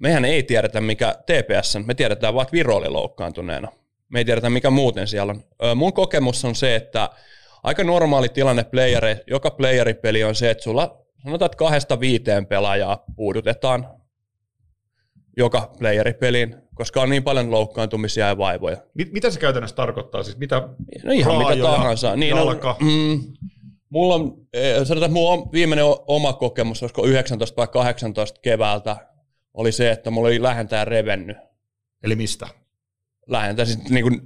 Mehän 0.00 0.24
ei 0.24 0.42
tiedetä, 0.42 0.80
mikä 0.80 1.14
TPS 1.26 1.76
on. 1.76 1.86
Me 1.86 1.94
tiedetään 1.94 2.34
vaan, 2.34 2.42
että 2.42 2.52
Viro 2.52 2.76
oli 2.76 2.88
loukkaantuneena. 2.88 3.68
Me 4.08 4.18
ei 4.18 4.24
tiedetä, 4.24 4.50
mikä 4.50 4.70
muuten 4.70 5.08
siellä 5.08 5.34
on. 5.60 5.76
Mun 5.76 5.92
kokemus 5.92 6.44
on 6.44 6.54
se, 6.54 6.74
että 6.74 7.10
aika 7.62 7.84
normaali 7.84 8.28
tilanne 8.28 8.64
playere, 8.64 9.20
joka 9.26 9.50
playeripeli 9.50 10.24
on 10.24 10.34
se, 10.34 10.50
että 10.50 10.64
sulla 10.64 11.04
sanotaan, 11.24 11.46
että 11.46 11.56
kahdesta 11.56 12.00
viiteen 12.00 12.46
pelaajaa 12.46 13.04
puudutetaan 13.16 13.88
joka 15.36 15.72
playeripeliin, 15.78 16.56
koska 16.74 17.00
on 17.00 17.10
niin 17.10 17.22
paljon 17.22 17.50
loukkaantumisia 17.50 18.26
ja 18.26 18.38
vaivoja. 18.38 18.76
Mit, 18.94 19.12
mitä 19.12 19.30
se 19.30 19.40
käytännössä 19.40 19.76
tarkoittaa? 19.76 20.22
Siis 20.22 20.36
mitä, 20.36 20.68
No 21.04 21.12
ihan 21.12 21.38
mitä 21.38 21.62
tahansa. 21.62 22.16
Niin, 22.16 22.36
jalka. 22.36 22.76
No, 22.80 22.86
mm, 22.86 23.22
mulla 23.94 24.14
on, 24.14 24.46
eh, 24.52 24.74
sanotaan, 24.76 24.98
että 24.98 25.08
mulla 25.08 25.30
on 25.30 25.52
viimeinen 25.52 25.84
oma 26.06 26.32
kokemus, 26.32 26.82
olisiko 26.82 27.06
19 27.06 27.56
vai 27.56 27.68
18 27.68 28.40
keväältä, 28.40 28.96
oli 29.54 29.72
se, 29.72 29.90
että 29.90 30.10
mulla 30.10 30.28
oli 30.28 30.42
lähentää 30.42 30.84
revennyt. 30.84 31.36
eli 32.02 32.16
mistä? 32.16 32.48
Lähentää 33.26 33.64
siis 33.64 33.90
niin 33.90 34.02
kuin 34.02 34.20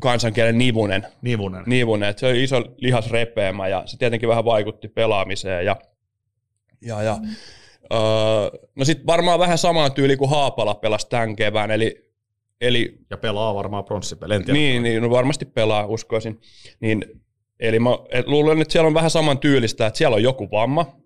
kansankielen 0.00 0.58
nivunen. 0.58 1.06
Nivunen. 1.22 1.62
nivunen. 1.66 2.08
että 2.08 2.20
se 2.20 2.26
oli 2.26 2.42
iso 2.42 2.64
lihasrepeämä 2.76 3.68
ja 3.68 3.82
se 3.86 3.98
tietenkin 3.98 4.28
vähän 4.28 4.44
vaikutti 4.44 4.88
pelaamiseen. 4.88 5.66
Ja, 5.66 5.76
ja, 6.80 7.02
ja, 7.02 7.18
öö, 7.92 8.60
no 8.74 8.84
sitten 8.84 9.06
varmaan 9.06 9.38
vähän 9.38 9.58
samaan 9.58 9.92
tyyliin 9.92 10.18
kuin 10.18 10.30
Haapala 10.30 10.74
pelasi 10.74 11.08
tämän 11.08 11.36
kevään, 11.36 11.70
eli, 11.70 12.10
eli 12.60 12.98
Ja 13.10 13.16
pelaa 13.16 13.54
varmaan 13.54 13.84
tiedä. 14.44 14.58
niin, 14.58 14.82
niin, 14.82 15.02
no 15.02 15.10
varmasti 15.10 15.44
pelaa, 15.44 15.86
uskoisin. 15.86 16.40
Niin, 16.80 17.20
eli 17.60 17.78
mä 17.78 17.90
et 18.10 18.26
luulen, 18.26 18.62
että 18.62 18.72
siellä 18.72 18.86
on 18.86 18.94
vähän 18.94 19.10
saman 19.10 19.38
tyylistä, 19.38 19.86
että 19.86 19.98
siellä 19.98 20.14
on 20.14 20.22
joku 20.22 20.50
vamma, 20.50 20.96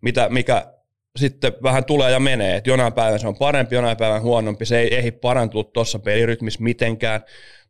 mitä, 0.00 0.28
mikä 0.28 0.72
sitten 1.16 1.52
vähän 1.62 1.84
tulee 1.84 2.10
ja 2.10 2.20
menee. 2.20 2.56
Että 2.56 2.70
jonain 2.70 2.92
päivänä 2.92 3.18
se 3.18 3.28
on 3.28 3.36
parempi, 3.36 3.74
jonain 3.74 3.96
päivänä 3.96 4.20
huonompi. 4.20 4.66
Se 4.66 4.78
ei 4.78 4.94
ehdi 4.94 5.10
parantua 5.10 5.64
tuossa 5.64 5.98
pelirytmissä 5.98 6.62
mitenkään, 6.62 7.20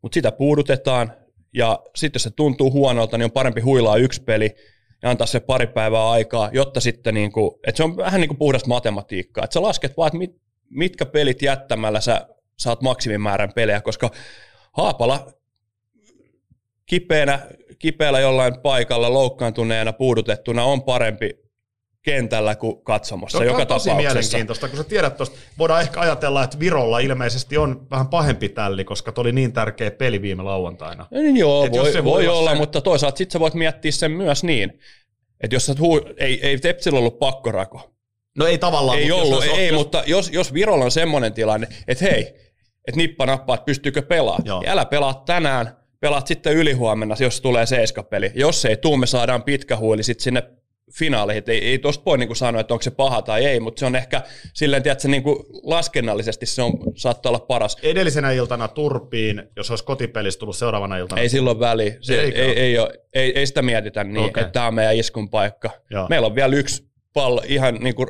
mutta 0.03 0.15
sitä 0.15 0.33
puudutetaan. 0.33 1.13
Ja 1.55 1.81
sitten 1.97 2.19
jos 2.19 2.23
se 2.23 2.31
tuntuu 2.31 2.73
huonolta, 2.73 3.19
niin 3.19 3.25
on 3.25 3.31
parempi 3.31 3.61
huilaa 3.61 3.97
yksi 3.97 4.23
peli 4.23 4.55
ja 5.03 5.11
antaa 5.11 5.27
se 5.27 5.41
pari 5.41 5.67
päivää 5.67 6.11
aikaa, 6.11 6.51
jotta 6.53 6.81
sitten, 6.81 7.15
niin 7.15 7.33
kuin, 7.33 7.51
että 7.67 7.77
se 7.77 7.85
on 7.85 7.97
vähän 7.97 8.21
niin 8.21 8.29
kuin 8.29 8.39
puhdas 8.39 8.67
matematiikkaa. 8.67 9.45
Että 9.45 9.55
sä 9.55 9.63
lasket 9.63 9.97
vaan, 9.97 10.07
että 10.07 10.19
mit, 10.19 10.37
mitkä 10.71 11.07
pelit 11.07 11.43
jättämällä 11.43 12.01
sä 12.01 12.29
saat 12.59 12.83
maksimimäärän 12.83 13.53
pelejä, 13.55 13.81
koska 13.81 14.11
Haapala 14.73 15.33
kipeänä, 16.87 17.41
kipeällä 17.79 18.21
jollain 18.21 18.61
paikalla 18.61 19.13
loukkaantuneena, 19.13 19.93
puudutettuna 19.93 20.65
on 20.65 20.83
parempi 20.83 21.31
kentällä 22.03 22.55
kuin 22.57 22.85
katsomossa 22.85 23.39
Se 23.39 23.45
on 23.45 23.47
joka 23.47 23.67
tosi 23.67 23.89
tapauksessa. 23.89 23.95
mielenkiintoista, 24.15 24.69
kun 24.69 24.77
sä 24.77 24.85
tiedät 24.85 25.17
tuosta, 25.17 25.37
voidaan 25.59 25.81
ehkä 25.83 26.01
ajatella, 26.01 26.45
että 26.45 26.59
Virolla 26.59 26.99
ilmeisesti 26.99 27.57
on 27.59 27.87
vähän 27.91 28.09
pahempi 28.09 28.49
tälli, 28.49 28.85
koska 28.85 29.13
toi 29.13 29.23
oli 29.23 29.33
niin 29.33 29.53
tärkeä 29.53 29.91
peli 29.91 30.23
viime 30.23 30.43
lauantaina. 30.43 31.07
No 31.11 31.21
niin 31.21 31.37
joo, 31.37 31.65
Et 31.65 31.75
jos 31.75 31.85
voi, 31.85 31.93
se 31.93 32.05
voi, 32.05 32.13
voi 32.13 32.29
olla 32.29 32.39
olla, 32.39 32.51
se- 32.51 32.57
mutta 32.57 32.81
toisaalta 32.81 33.17
sit 33.19 33.31
sä 33.31 33.41
voit 33.41 33.55
miettiä 33.55 33.93
sen 33.93 34.11
myös 34.11 34.45
niin, 34.45 34.81
että 35.41 35.57
jos 35.57 35.67
sä 35.67 35.75
huu, 35.81 36.01
ei, 36.17 36.47
ei 36.47 36.59
Tepsillä 36.59 36.99
ollut 36.99 37.19
pakkorako. 37.19 37.91
No 38.39 38.47
ei 38.47 38.59
tavallaan. 38.59 38.99
Ei 38.99 39.09
mutta 39.11 39.23
ollut, 39.23 39.45
jos, 39.45 39.59
ei, 39.59 39.67
jos, 39.69 39.75
mutta 39.77 40.03
jos, 40.07 40.31
jos 40.33 40.55
Virolla 40.55 40.85
on 40.85 40.91
semmoinen 40.91 41.33
tilanne, 41.33 41.69
että 41.89 42.05
hei, 42.05 42.23
että 42.89 42.97
nippa 42.97 43.27
nappaa, 43.27 43.55
että 43.55 43.65
pystyykö 43.65 44.03
pelaa. 44.03 44.39
Joo. 44.45 44.63
Ja 44.63 44.73
älä 44.73 44.85
pelaa 44.85 45.23
tänään, 45.27 45.77
pelaat 46.01 46.27
sitten 46.27 46.53
ylihuomenna, 46.53 47.17
jos 47.21 47.41
tulee 47.41 47.67
seiskapeli. 47.67 48.33
Jos 48.35 48.65
ei 48.65 48.77
tuu, 48.77 48.97
me 48.97 49.07
saadaan 49.07 49.43
pitkä 49.43 49.77
huili 49.77 50.03
sitten 50.03 50.25
sinne 50.25 50.43
finaaleihin. 50.93 51.43
Ei, 51.47 51.65
ei 51.65 51.79
tosta 51.79 52.05
voi 52.05 52.19
niinku 52.19 52.35
sanoa, 52.35 52.61
että 52.61 52.75
onko 52.75 52.83
se 52.83 52.91
paha 52.91 53.23
tai 53.23 53.45
ei, 53.45 53.61
mutta 53.61 53.81
se 53.81 53.87
on 53.87 53.97
ehkä 53.97 54.23
silleen, 54.55 54.83
tiedätkö, 54.83 55.09
niinku 55.09 55.47
laskennallisesti 55.63 56.47
se 56.47 56.63
on, 56.63 56.73
saattaa 56.97 57.31
olla 57.31 57.39
paras. 57.39 57.77
Edellisenä 57.83 58.31
iltana 58.33 58.69
Turpiin, 58.69 59.43
jos 59.57 59.71
olisi 59.71 59.85
kotipelissä 59.85 60.41
tullut 60.41 60.57
seuraavana 60.57 60.97
iltana. 60.97 61.21
Ei 61.21 61.29
silloin 61.29 61.61
väli. 61.61 61.97
Se, 62.01 62.21
ei, 62.21 62.41
ei, 62.41 62.59
ei, 62.59 62.79
ole, 62.79 62.91
ei, 63.15 63.39
ei, 63.39 63.47
sitä 63.47 63.63
mietitä 63.63 64.05
niin, 64.05 64.19
okay. 64.19 64.43
että 64.43 64.53
tämä 64.53 64.67
on 64.67 64.75
meidän 64.75 64.97
iskun 64.97 65.31
paikka. 65.31 65.71
Joo. 65.91 66.07
Meillä 66.09 66.27
on 66.27 66.35
vielä 66.35 66.57
yksi 66.57 66.87
pallo, 67.13 67.43
ihan 67.47 67.75
niin 67.75 67.95
kuin, 67.95 68.09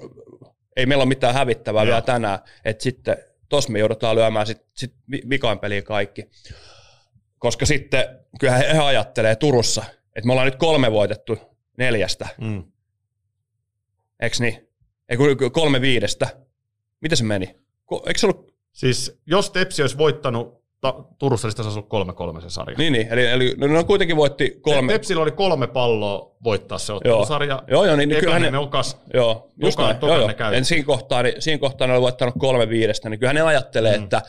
ei 0.77 0.87
meillä 0.87 1.03
ole 1.03 1.09
mitään 1.09 1.35
hävittävää 1.35 1.83
Joo. 1.83 1.87
vielä 1.87 2.03
tänään, 2.03 2.39
että 2.65 2.83
sitten 2.83 3.17
tos 3.49 3.69
me 3.69 3.79
joudutaan 3.79 4.17
lyömään 4.17 4.47
sit, 4.47 4.63
sit 4.75 4.93
vi- 5.11 5.23
vikaan 5.31 5.59
peliin 5.59 5.85
kaikki. 5.85 6.29
Koska 7.47 7.67
sitten, 7.67 8.05
kyllähän 8.41 8.65
he 8.73 8.79
ajattelee 8.79 9.37
Turussa, 9.37 9.85
että 10.17 10.27
me 10.27 10.33
ollaan 10.33 10.47
nyt 10.47 10.57
kolme 10.57 10.93
voitettu 10.93 11.39
neljästä, 11.79 12.29
Mm. 12.41 12.65
eikö 14.21 14.37
niin? 14.41 14.69
Ei 15.09 15.17
kun 15.17 15.53
kolme 15.53 15.81
viidestä. 15.81 16.29
Miten 17.01 17.17
se 17.19 17.25
meni? 17.25 17.47
Eikö 18.07 18.19
se 18.19 18.27
ollut, 18.27 18.55
Siis 18.73 19.21
jos 19.27 19.51
Tepsi 19.51 19.83
olisi 19.83 19.99
voittanut 19.99 20.63
ta- 20.81 21.05
Turussa, 21.19 21.49
niin 21.49 21.55
olisi 21.61 21.79
ollut 21.79 21.89
kolme 21.89 22.13
kolme 22.13 22.41
se 22.41 22.51
sarja. 22.51 22.79
niin, 22.79 22.93
niin 22.93 23.09
eli, 23.11 23.27
eli 23.27 23.55
no, 23.57 23.67
ne 23.67 23.85
kuitenkin 23.85 24.17
voitti 24.17 24.59
kolme. 24.61 24.93
Tepsillä 24.93 25.23
oli 25.23 25.31
kolme 25.33 25.67
palloa 25.67 26.37
voittaa 26.45 26.79
se 26.79 26.93
Joo. 26.93 26.97
ottelusarja. 26.97 27.63
Joo, 27.69 27.85
joo, 27.85 27.97
niin, 27.97 28.09
niin 28.09 28.21
kyllähän 28.21 28.43
Ekanen 28.43 28.53
ne, 28.53 28.59
ne 28.59 28.65
okas. 28.65 28.99
Joo, 29.15 29.51
just 29.63 29.77
tokan 29.77 29.97
Joo, 30.03 30.11
ne 30.17 30.19
joo. 30.23 30.35
käytti. 30.35 30.57
En 30.57 30.65
siinä 30.65 30.85
kohtaa, 30.85 31.23
niin, 31.23 31.43
siinä 31.43 31.59
kohtaa 31.59 31.87
ne 31.87 31.93
oli 31.93 32.03
voittanut 32.03 32.35
kolme 32.39 32.69
viidestä, 32.69 33.09
niin 33.09 33.21
kyllä 33.21 33.33
ne 33.33 33.43
ajattelee, 33.43 33.99
mm. 33.99 34.05
että 34.05 34.23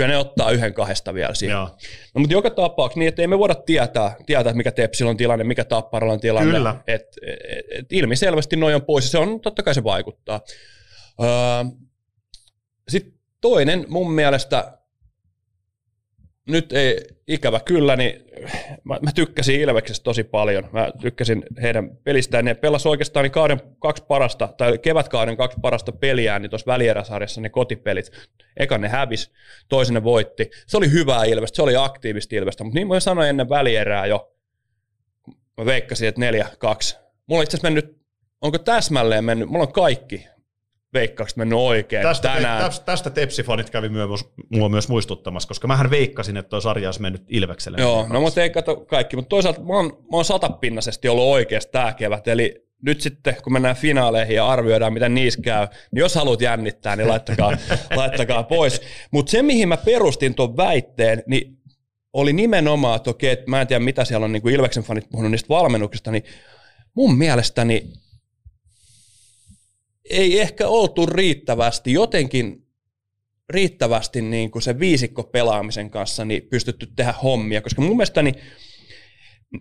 kyllä 0.00 0.12
ne 0.12 0.18
ottaa 0.18 0.50
yhden 0.50 0.74
kahdesta 0.74 1.14
vielä 1.14 1.34
siihen. 1.34 1.54
Joo. 1.54 1.64
No, 2.14 2.20
mutta 2.20 2.32
joka 2.32 2.50
tapauksessa 2.50 2.98
niin, 2.98 3.08
että 3.08 3.22
ei 3.22 3.28
me 3.28 3.38
voida 3.38 3.54
tietää, 3.54 4.16
tietää 4.26 4.52
mikä 4.52 4.72
Tepsillä 4.72 5.10
on 5.10 5.16
tilanne, 5.16 5.44
mikä 5.44 5.64
Tapparalla 5.64 6.12
on 6.12 6.20
tilanne. 6.20 6.52
Kyllä. 6.52 6.76
Et, 6.86 7.02
et, 7.22 7.38
et, 7.70 7.92
ilmiselvästi 7.92 8.56
noin 8.56 8.74
on 8.74 8.82
pois 8.84 9.04
ja 9.04 9.10
se 9.10 9.18
on, 9.18 9.40
totta 9.40 9.62
kai 9.62 9.74
se 9.74 9.84
vaikuttaa. 9.84 10.40
Öö, 11.22 11.28
Sitten 12.88 13.12
toinen 13.40 13.84
mun 13.88 14.12
mielestä, 14.12 14.78
nyt 16.48 16.72
ei 16.72 17.04
ikävä 17.28 17.60
kyllä, 17.60 17.96
niin 17.96 18.24
mä, 18.84 18.98
mä 19.02 19.10
tykkäsin 19.14 19.60
Ilveksestä 19.60 20.04
tosi 20.04 20.24
paljon. 20.24 20.68
Mä 20.72 20.88
tykkäsin 21.00 21.42
heidän 21.62 21.96
pelistään. 22.04 22.44
Ne 22.44 22.54
pelasi 22.54 22.88
oikeastaan 22.88 23.24
niin 23.24 23.32
kauden 23.32 23.60
kaksi 23.78 24.04
parasta, 24.08 24.48
tai 24.56 24.78
kevätkauden 24.78 25.36
kaksi 25.36 25.58
parasta 25.62 25.92
peliään, 25.92 26.42
niin 26.42 26.50
tuossa 26.50 26.72
välieräsarjassa 26.72 27.40
ne 27.40 27.48
kotipelit. 27.48 28.10
Ekan 28.56 28.80
ne 28.80 28.88
hävis, 28.88 29.32
toisen 29.68 29.94
ne 29.94 30.04
voitti. 30.04 30.50
Se 30.66 30.76
oli 30.76 30.92
hyvää 30.92 31.24
Ilvestä, 31.24 31.56
se 31.56 31.62
oli 31.62 31.76
aktiivista 31.76 32.36
Ilvestä, 32.36 32.64
mutta 32.64 32.78
niin 32.78 32.88
mä 32.88 33.00
sanoin 33.00 33.28
ennen 33.28 33.48
välierää 33.48 34.06
jo, 34.06 34.32
mä 35.58 35.66
veikkasin, 35.66 36.08
että 36.08 36.20
neljä, 36.20 36.48
kaksi. 36.58 36.96
Mulla 37.26 37.40
on 37.40 37.44
itse 37.44 37.56
asiassa 37.56 37.66
mennyt, 37.66 37.98
onko 38.40 38.58
täsmälleen 38.58 39.24
mennyt, 39.24 39.48
mulla 39.48 39.64
on 39.64 39.72
kaikki 39.72 40.26
veikkaukset 40.94 41.36
mennyt 41.36 41.58
oikein 41.58 42.02
Tästä, 42.02 42.28
tänään. 42.28 42.62
tästä, 42.64 42.84
tästä 42.84 43.10
Tepsi-fanit 43.10 43.70
kävi 43.70 43.88
myös, 43.88 44.24
mua 44.48 44.68
myös 44.68 44.88
muistuttamassa, 44.88 45.48
koska 45.48 45.68
mähän 45.68 45.90
veikkasin, 45.90 46.36
että 46.36 46.50
tuo 46.50 46.60
sarja 46.60 46.88
olisi 46.88 47.02
mennyt 47.02 47.22
Ilvekselle. 47.28 47.78
Joo, 47.80 48.06
no 48.08 48.20
mutta 48.20 48.42
ei 48.42 48.50
kato 48.50 48.76
kaikki, 48.76 49.16
mutta 49.16 49.28
toisaalta 49.28 49.60
mä 49.60 49.72
oon, 49.72 49.86
mä 49.86 50.16
oon 50.16 50.24
satapinnaisesti 50.24 51.08
ollut 51.08 51.24
oikeassa 51.24 51.70
tää 51.70 51.92
kevät, 51.92 52.28
eli 52.28 52.70
nyt 52.82 53.00
sitten 53.00 53.36
kun 53.42 53.52
mennään 53.52 53.76
finaaleihin 53.76 54.36
ja 54.36 54.48
arvioidaan, 54.48 54.92
miten 54.92 55.14
niissä 55.14 55.40
käy, 55.42 55.66
niin 55.92 56.00
jos 56.00 56.14
haluat 56.14 56.40
jännittää, 56.40 56.96
niin 56.96 57.08
laittakaa, 57.08 57.52
laittakaa 57.96 58.42
pois. 58.42 58.82
Mutta 59.10 59.30
se, 59.30 59.42
mihin 59.42 59.68
mä 59.68 59.76
perustin 59.76 60.34
tuon 60.34 60.56
väitteen, 60.56 61.22
niin 61.26 61.56
oli 62.12 62.32
nimenomaan, 62.32 62.96
että 62.96 63.10
okei, 63.10 63.30
että 63.30 63.50
mä 63.50 63.60
en 63.60 63.66
tiedä 63.66 63.84
mitä 63.84 64.04
siellä 64.04 64.24
on 64.24 64.32
niin 64.32 64.42
kuin 64.42 64.54
Ilveksen 64.54 64.82
fanit 64.82 65.10
puhunut 65.10 65.30
niistä 65.30 65.48
valmennuksista, 65.48 66.10
niin 66.10 66.24
mun 66.94 67.18
mielestäni 67.18 67.92
ei 70.10 70.40
ehkä 70.40 70.68
oltu 70.68 71.06
riittävästi, 71.06 71.92
jotenkin 71.92 72.66
riittävästi 73.48 74.22
niin 74.22 74.50
kuin 74.50 74.62
se 74.62 74.78
viisikko 74.78 75.22
pelaamisen 75.22 75.90
kanssa 75.90 76.24
niin 76.24 76.42
pystytty 76.42 76.86
tehdä 76.96 77.12
hommia, 77.12 77.60
koska 77.60 77.82
mun 77.82 77.96
mielestäni 77.96 78.32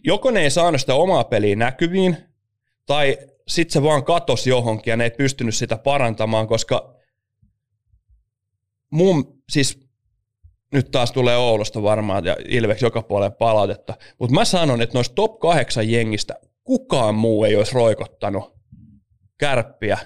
joko 0.03 0.31
ne 0.31 0.41
ei 0.41 0.49
saanut 0.49 0.81
sitä 0.81 0.95
omaa 0.95 1.23
peliä 1.23 1.55
näkyviin, 1.55 2.17
tai 2.85 3.17
sitten 3.47 3.73
se 3.73 3.83
vaan 3.83 4.03
katosi 4.03 4.49
johonkin 4.49 4.91
ja 4.91 4.97
ne 4.97 5.03
ei 5.03 5.11
pystynyt 5.11 5.55
sitä 5.55 5.77
parantamaan, 5.77 6.47
koska 6.47 6.95
mun, 8.89 9.41
siis 9.49 9.89
nyt 10.73 10.91
taas 10.91 11.11
tulee 11.11 11.37
Oulusta 11.37 11.83
varmaan 11.83 12.25
ja 12.25 12.37
Ilveksi 12.47 12.85
joka 12.85 13.01
puolelle 13.01 13.35
palautetta, 13.35 13.97
mutta 14.19 14.33
mä 14.33 14.45
sanon, 14.45 14.81
että 14.81 14.97
noista 14.97 15.15
top 15.15 15.39
kahdeksan 15.39 15.89
jengistä 15.89 16.35
kukaan 16.63 17.15
muu 17.15 17.43
ei 17.43 17.55
olisi 17.55 17.75
roikottanut 17.75 18.59
kärppiä. 19.37 19.97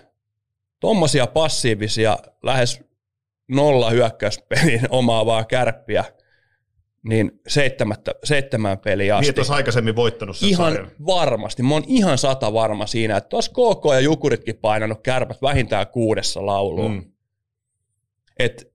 Tuommoisia 0.84 1.28
passiivisia, 1.28 2.18
lähes 2.44 2.82
nolla 3.48 3.90
hyökkäyspelin 3.90 4.82
omaavaa 5.00 5.44
kärppiä, 5.44 6.04
niin 7.04 7.32
seitsemättä, 7.48 8.12
seitsemän 8.24 8.80
peliä 8.80 9.20
Niin, 9.20 9.30
asti. 9.30 9.40
olisi 9.40 9.54
aikaisemmin 9.54 9.96
voittanut 9.96 10.38
sen 10.38 10.50
Ihan 10.50 10.74
sarjan. 10.74 10.92
varmasti. 11.06 11.64
Mä 11.64 11.74
oon 11.74 11.84
ihan 11.88 12.18
sata 12.18 12.54
varma 12.54 12.86
siinä, 12.88 13.18
että 13.18 13.30
tuossa 13.30 13.52
KK 13.52 13.86
ja 13.94 14.00
Jukuritkin 14.00 14.56
painanut 14.58 15.02
kärpät 15.04 15.42
vähintään 15.42 15.88
kuudessa 15.88 16.46
lauluun. 16.46 16.92
Mm. 16.92 17.04
Et, 18.40 18.74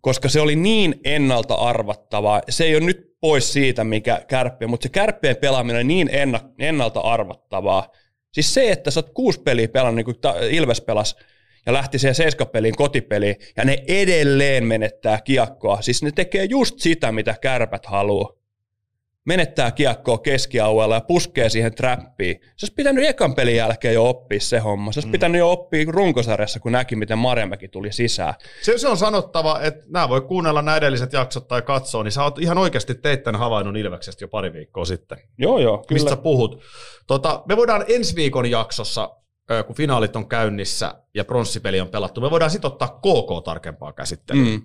koska 0.00 0.28
se 0.28 0.40
oli 0.40 0.56
niin 0.56 1.00
ennalta 1.04 1.54
arvattavaa. 1.54 2.42
Se 2.48 2.64
ei 2.64 2.76
ole 2.76 2.84
nyt 2.84 3.16
pois 3.20 3.52
siitä, 3.52 3.84
mikä 3.84 4.24
kärppien, 4.28 4.70
mutta 4.70 4.82
se 4.84 4.88
kärppien 4.88 5.36
pelaaminen 5.36 5.80
on 5.80 5.88
niin 5.88 6.08
enna, 6.12 6.40
ennalta 6.58 7.00
arvattavaa. 7.00 7.88
Siis 8.32 8.54
se, 8.54 8.70
että 8.70 8.90
sä 8.90 9.00
oot 9.00 9.10
kuusi 9.14 9.40
peliä 9.40 9.68
pelannut, 9.68 9.96
niin 9.96 10.04
kuin 10.04 10.16
Ilves 10.50 10.80
pelas, 10.80 11.16
ja 11.66 11.72
lähti 11.72 11.98
siihen 11.98 12.14
seiskapeliin, 12.14 12.76
kotipeliin, 12.76 13.36
ja 13.56 13.64
ne 13.64 13.84
edelleen 13.88 14.66
menettää 14.66 15.20
kiekkoa. 15.20 15.82
Siis 15.82 16.02
ne 16.02 16.10
tekee 16.12 16.44
just 16.44 16.78
sitä, 16.78 17.12
mitä 17.12 17.34
kärpät 17.40 17.86
haluaa. 17.86 18.41
Menettää 19.24 19.70
kiekkoa 19.70 20.18
keskialueella 20.18 20.94
ja 20.94 21.00
puskee 21.00 21.48
siihen 21.48 21.74
trappiin. 21.74 22.40
Se 22.40 22.64
olisi 22.64 22.74
pitänyt 22.74 23.04
ekan 23.04 23.34
pelin 23.34 23.56
jälkeen 23.56 23.94
jo 23.94 24.08
oppia 24.08 24.40
se 24.40 24.58
homma. 24.58 24.92
Se 24.92 24.98
olisi 24.98 25.08
mm. 25.08 25.12
pitänyt 25.12 25.38
jo 25.38 25.50
oppia 25.50 25.84
runkosarjassa, 25.88 26.60
kun 26.60 26.72
näki, 26.72 26.96
miten 26.96 27.18
Marjamäki 27.18 27.68
tuli 27.68 27.92
sisään. 27.92 28.34
Se, 28.62 28.78
se 28.78 28.88
on 28.88 28.96
sanottava, 28.96 29.60
että 29.60 29.84
nämä 29.88 30.08
voi 30.08 30.20
kuunnella 30.20 30.62
nämä 30.62 30.76
edelliset 30.76 31.12
jaksot 31.12 31.48
tai 31.48 31.62
katsoa, 31.62 32.02
niin 32.02 32.12
sä 32.12 32.24
oot 32.24 32.38
ihan 32.38 32.58
oikeasti 32.58 32.94
teit 32.94 33.22
tämän 33.22 33.40
havainnon 33.40 33.76
Ilveksestä 33.76 34.24
jo 34.24 34.28
pari 34.28 34.52
viikkoa 34.52 34.84
sitten. 34.84 35.18
Joo, 35.38 35.58
joo, 35.58 35.84
Mistä 35.90 36.10
sä 36.10 36.16
puhut? 36.16 36.62
Tota, 37.06 37.42
me 37.48 37.56
voidaan 37.56 37.84
ensi 37.88 38.16
viikon 38.16 38.50
jaksossa, 38.50 39.10
kun 39.66 39.76
finaalit 39.76 40.16
on 40.16 40.28
käynnissä 40.28 40.94
ja 41.14 41.24
pronssipeli 41.24 41.80
on 41.80 41.88
pelattu, 41.88 42.20
me 42.20 42.30
voidaan 42.30 42.50
sitten 42.50 42.70
ottaa 42.72 42.88
KK 42.88 43.44
tarkempaa 43.44 43.92
käsittelyä. 43.92 44.44
Mm. 44.44 44.62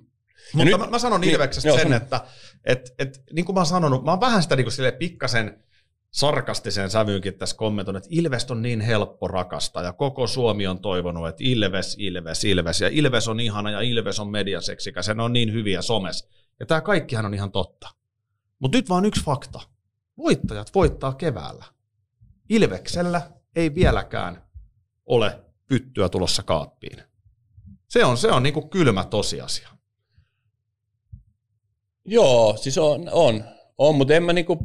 Mutta 0.53 0.65
nyt- 0.65 0.79
mä, 0.79 0.87
mä 0.87 0.99
sanon 0.99 1.21
niin, 1.21 1.33
Ilveksestä 1.33 1.69
joo, 1.69 1.77
sen, 1.77 1.85
sano. 1.85 1.95
että 1.95 2.21
et, 2.65 2.93
et, 2.99 3.23
niin 3.33 3.45
kuin 3.45 3.53
mä 3.53 3.59
oon 3.59 3.65
sanonut, 3.65 4.03
mä 4.03 4.11
oon 4.11 4.19
vähän 4.19 4.43
sitä 4.43 4.55
niin 4.55 4.71
sille 4.71 4.91
pikkasen 4.91 5.63
sarkastisen 6.11 6.89
sävyynkin 6.89 7.33
tässä 7.33 7.55
kommentoinut, 7.55 8.03
että 8.03 8.15
Ilves 8.19 8.51
on 8.51 8.61
niin 8.61 8.81
helppo 8.81 9.27
rakastaa 9.27 9.83
ja 9.83 9.93
koko 9.93 10.27
Suomi 10.27 10.67
on 10.67 10.79
toivonut, 10.79 11.27
että 11.27 11.43
Ilves, 11.43 11.95
Ilves, 11.99 12.43
Ilves 12.43 12.81
ja 12.81 12.87
Ilves 12.91 13.27
on 13.27 13.39
ihana 13.39 13.71
ja 13.71 13.81
Ilves 13.81 14.19
on 14.19 14.29
mediaseksikä, 14.29 15.01
se 15.01 15.15
on 15.19 15.33
niin 15.33 15.53
hyviä 15.53 15.81
somes. 15.81 16.29
Ja 16.59 16.65
tämä 16.65 16.81
kaikkihan 16.81 17.25
on 17.25 17.33
ihan 17.33 17.51
totta. 17.51 17.89
Mutta 18.59 18.77
nyt 18.77 18.89
vaan 18.89 19.05
yksi 19.05 19.23
fakta. 19.23 19.61
Voittajat 20.17 20.75
voittaa 20.75 21.13
keväällä. 21.13 21.65
Ilveksellä 22.49 23.21
ei 23.55 23.75
vieläkään 23.75 24.43
ole 25.05 25.39
pyttyä 25.67 26.09
tulossa 26.09 26.43
kaappiin. 26.43 27.03
Se 27.89 28.05
on, 28.05 28.17
se 28.17 28.31
on 28.31 28.43
niin 28.43 28.53
kuin 28.53 28.69
kylmä 28.69 29.03
tosiasia. 29.03 29.69
Joo, 32.07 32.57
siis 32.57 32.77
on, 32.77 33.09
on, 33.11 33.43
on 33.77 33.95
mutta 33.95 34.13
en 34.13 34.23
mä 34.23 34.33
niinku, 34.33 34.57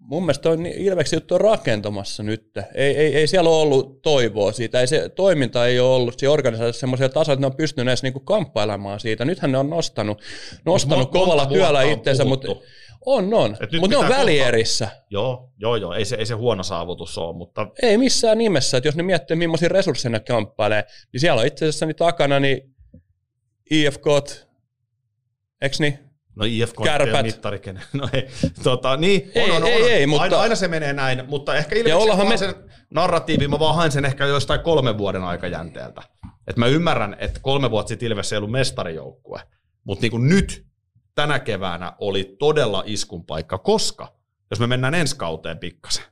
mun 0.00 0.22
mielestä 0.22 0.50
on 0.50 0.66
Ilveksi 0.66 1.16
juttu 1.16 1.34
on 1.34 1.40
rakentamassa 1.40 2.22
nyt. 2.22 2.50
Ei, 2.74 2.96
ei, 2.96 3.16
ei 3.16 3.26
siellä 3.26 3.50
ole 3.50 3.62
ollut 3.62 4.02
toivoa 4.02 4.52
siitä. 4.52 4.80
Ei 4.80 4.86
se 4.86 5.08
toiminta 5.08 5.66
ei 5.66 5.80
ole 5.80 5.94
ollut 5.94 6.18
siinä 6.18 6.32
organisaatiossa 6.32 6.80
semmoisia 6.80 7.08
tasoja, 7.08 7.32
että 7.32 7.40
ne 7.40 7.46
on 7.46 7.56
pystynyt 7.56 7.88
edes 7.88 8.02
niinku 8.02 8.20
kamppailemaan 8.20 9.00
siitä. 9.00 9.24
Nythän 9.24 9.52
ne 9.52 9.58
on 9.58 9.70
nostanut, 9.70 10.22
nostanut 10.64 11.10
kovalla 11.10 11.46
työllä 11.46 11.82
itseensä, 11.82 12.24
mutta 12.24 12.48
on, 13.06 13.34
on. 13.34 13.56
Mutta 13.80 13.96
ne 13.96 13.96
on 13.96 14.08
välierissä. 14.08 14.86
Kohta... 14.86 15.06
Joo, 15.10 15.52
joo, 15.58 15.76
joo. 15.76 15.92
Ei 15.92 16.04
se, 16.04 16.16
ei 16.16 16.26
se 16.26 16.34
huono 16.34 16.62
saavutus 16.62 17.18
ole, 17.18 17.36
mutta... 17.36 17.66
Ei 17.82 17.98
missään 17.98 18.38
nimessä. 18.38 18.76
Että 18.76 18.88
jos 18.88 18.96
ne 18.96 19.02
miettii, 19.02 19.36
millaisia 19.36 19.68
resursseja 19.68 20.10
ne 20.10 20.20
kamppailee, 20.20 20.84
niin 21.12 21.20
siellä 21.20 21.40
on 21.40 21.46
itse 21.46 21.64
asiassa 21.64 21.86
niin 21.86 21.96
takana 21.96 22.40
niin 22.40 22.74
IFK, 23.70 24.06
eikö 25.62 25.76
niin? 25.78 26.05
No 26.36 26.44
IFK 26.44 26.76
Kärpät. 26.84 27.22
mittari, 27.22 27.60
No 27.92 28.08
ei, 28.12 28.28
tota, 28.62 28.96
niin, 28.96 29.30
ei, 29.34 29.50
on, 29.50 29.62
on, 29.62 29.68
ei, 29.68 29.82
on. 29.82 29.90
ei, 29.90 30.06
mutta... 30.06 30.22
aina, 30.22 30.40
aina, 30.40 30.54
se 30.54 30.68
menee 30.68 30.92
näin, 30.92 31.22
mutta 31.28 31.54
ehkä 31.54 31.76
Ilveksen 31.76 32.28
me... 32.28 32.36
sen 32.36 32.54
narratiivi, 32.90 33.48
mä 33.48 33.58
vaan 33.58 33.74
hain 33.74 33.92
sen 33.92 34.04
ehkä 34.04 34.26
jostain 34.26 34.60
kolmen 34.60 34.98
vuoden 34.98 35.24
aikajänteeltä. 35.24 36.02
Et 36.46 36.56
mä 36.56 36.66
ymmärrän, 36.66 37.16
että 37.18 37.40
kolme 37.42 37.70
vuotta 37.70 37.88
sitten 37.88 38.06
Ilves 38.08 38.32
ei 38.32 38.36
ollut 38.36 38.50
mestarijoukkue, 38.50 39.40
mutta 39.84 40.02
niin 40.02 40.10
kuin 40.10 40.28
nyt 40.28 40.66
tänä 41.14 41.38
keväänä 41.38 41.92
oli 41.98 42.36
todella 42.38 42.82
iskun 42.86 43.24
paikka, 43.24 43.58
koska 43.58 44.16
jos 44.50 44.60
me 44.60 44.66
mennään 44.66 44.94
ensi 44.94 45.16
kauteen 45.16 45.58
pikkasen, 45.58 46.04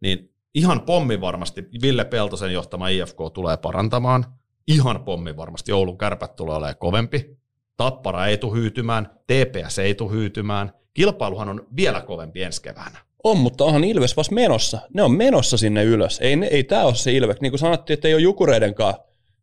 niin 0.00 0.34
ihan 0.54 0.80
pommi 0.82 1.20
varmasti 1.20 1.64
Ville 1.82 2.04
Peltosen 2.04 2.52
johtama 2.52 2.88
IFK 2.88 3.16
tulee 3.34 3.56
parantamaan. 3.56 4.24
Ihan 4.68 5.04
pommi 5.04 5.36
varmasti 5.36 5.72
Oulun 5.72 5.98
kärpät 5.98 6.36
tulee 6.36 6.56
olemaan 6.56 6.76
kovempi. 6.78 7.35
Tappara 7.76 8.26
ei 8.26 8.38
tule 8.38 8.58
hyytymään, 8.58 9.06
TPS 9.06 9.78
ei 9.78 9.94
tule 9.94 10.12
hyytymään. 10.12 10.72
Kilpailuhan 10.94 11.48
on 11.48 11.66
vielä 11.76 12.00
kovempi 12.00 12.42
ensi 12.42 12.62
keväänä. 12.62 12.98
On, 13.24 13.36
mutta 13.36 13.64
onhan 13.64 13.84
Ilves 13.84 14.16
vasta 14.16 14.34
menossa. 14.34 14.78
Ne 14.94 15.02
on 15.02 15.12
menossa 15.12 15.56
sinne 15.56 15.84
ylös. 15.84 16.18
Ei, 16.20 16.36
ei 16.50 16.64
tämä 16.64 16.84
ole 16.84 16.94
se 16.94 17.12
Ilves. 17.12 17.40
Niin 17.40 17.52
kuin 17.52 17.58
sanottiin, 17.58 17.94
että 17.94 18.08
ei 18.08 18.14
ole 18.14 18.22
Jukureidenkaan. 18.22 18.94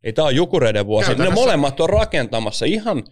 Ei 0.03 0.13
tämä 0.13 0.25
ole 0.25 0.33
Jukureiden 0.33 0.85
vuosi. 0.85 1.15
Ne 1.15 1.29
molemmat 1.29 1.79
on 1.79 1.89
rakentamassa 1.89 2.65
ihan, 2.65 3.03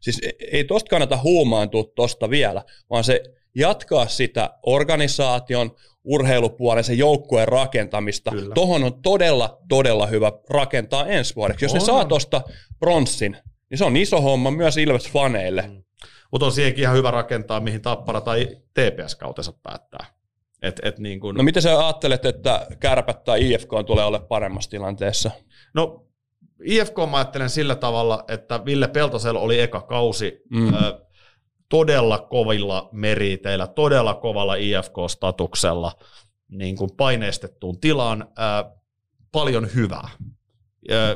siis 0.00 0.20
ei 0.52 0.64
tosta 0.64 0.88
kannata 0.88 1.18
huumaantua 1.22 1.84
tosta 1.96 2.30
vielä, 2.30 2.62
vaan 2.90 3.04
se 3.04 3.22
jatkaa 3.54 4.06
sitä 4.06 4.50
organisaation, 4.62 5.70
urheilupuolen, 6.04 6.84
sen 6.84 6.98
joukkueen 6.98 7.48
rakentamista. 7.48 8.30
Kyllä. 8.30 8.54
Tohon 8.54 8.84
on 8.84 9.02
todella, 9.02 9.58
todella 9.68 10.06
hyvä 10.06 10.32
rakentaa 10.50 11.06
ensi 11.06 11.36
vuodeksi. 11.36 11.64
Jos 11.64 11.72
on. 11.72 11.78
ne 11.78 11.84
saa 11.84 12.04
tuosta 12.04 12.42
pronssin, 12.78 13.36
niin 13.74 13.78
se 13.78 13.84
on 13.84 13.96
iso 13.96 14.20
homma 14.20 14.50
myös 14.50 14.76
Ilves-faneille. 14.76 15.62
Mm. 15.68 15.82
Mutta 16.32 16.46
on 16.46 16.52
siihenkin 16.52 16.82
ihan 16.82 16.96
hyvä 16.96 17.10
rakentaa, 17.10 17.60
mihin 17.60 17.82
Tappara 17.82 18.20
tai 18.20 18.48
TPS-kautensa 18.74 19.52
päättää. 19.62 20.06
Et, 20.62 20.80
et 20.82 20.98
niin 20.98 21.20
kun... 21.20 21.34
No 21.34 21.42
miten 21.42 21.62
sä 21.62 21.78
ajattelet, 21.78 22.24
että 22.24 22.66
kärpät 22.80 23.24
tai 23.24 23.52
IFK 23.52 23.68
tulee 23.86 24.04
olemaan 24.04 24.28
paremmassa 24.28 24.70
tilanteessa? 24.70 25.30
No 25.74 26.06
IFK 26.64 26.96
mä 27.10 27.16
ajattelen 27.16 27.50
sillä 27.50 27.74
tavalla, 27.74 28.24
että 28.28 28.64
Ville 28.64 28.88
Peltosella 28.88 29.40
oli 29.40 29.60
eka 29.60 29.80
kausi 29.80 30.42
mm. 30.50 30.74
ö, 30.74 31.06
todella 31.68 32.18
kovilla 32.18 32.88
meriteillä, 32.92 33.66
todella 33.66 34.14
kovalla 34.14 34.54
IFK-statuksella 34.54 35.92
niin 36.48 36.76
kuin 36.76 36.90
paineistettuun 36.96 37.80
tilaan, 37.80 38.22
ö, 38.22 38.74
paljon 39.32 39.68
hyvää. 39.74 40.08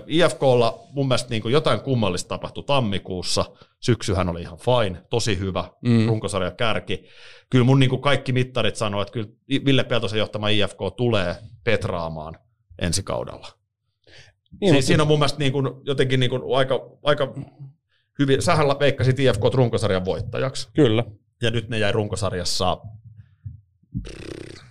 IFKlla 0.06 0.78
mun 0.92 1.08
mielestä 1.08 1.30
niin 1.30 1.42
jotain 1.50 1.80
kummallista 1.80 2.28
tapahtui 2.28 2.64
tammikuussa. 2.64 3.44
Syksyhän 3.80 4.28
oli 4.28 4.40
ihan 4.40 4.58
fine, 4.58 5.02
tosi 5.10 5.38
hyvä, 5.38 5.64
mm. 5.82 6.06
runkosarja 6.06 6.50
kärki. 6.50 7.04
Kyllä 7.50 7.64
mun 7.64 7.80
niin 7.80 8.00
kaikki 8.00 8.32
mittarit 8.32 8.76
sanoo, 8.76 9.02
että 9.02 9.12
kyllä 9.12 9.28
Ville 9.64 9.84
Peltosen 9.84 10.18
johtama 10.18 10.48
IFK 10.48 10.78
tulee 10.96 11.36
petraamaan 11.64 12.38
ensi 12.78 13.02
kaudella. 13.02 13.48
Niin, 14.60 14.72
siis 14.72 14.86
siinä 14.86 15.02
on 15.02 15.06
mun 15.06 15.18
mielestä 15.18 15.38
niin 15.38 15.52
kuin, 15.52 15.66
jotenkin 15.84 16.20
niin 16.20 16.30
kuin 16.30 16.42
aika, 16.56 16.90
aika 17.02 17.34
hyvin. 18.18 18.42
Sähän 18.42 18.66
veikkasit 18.66 19.20
IFK 19.20 19.42
runkosarjan 19.54 20.04
voittajaksi. 20.04 20.68
Kyllä. 20.74 21.04
Ja 21.42 21.50
nyt 21.50 21.68
ne 21.68 21.78
jäi 21.78 21.92
runkosarjassa, 21.92 22.78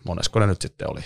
monesko 0.06 0.40
ne 0.40 0.48
nyt 0.48 0.62
sitten 0.62 0.92
oli? 0.92 1.02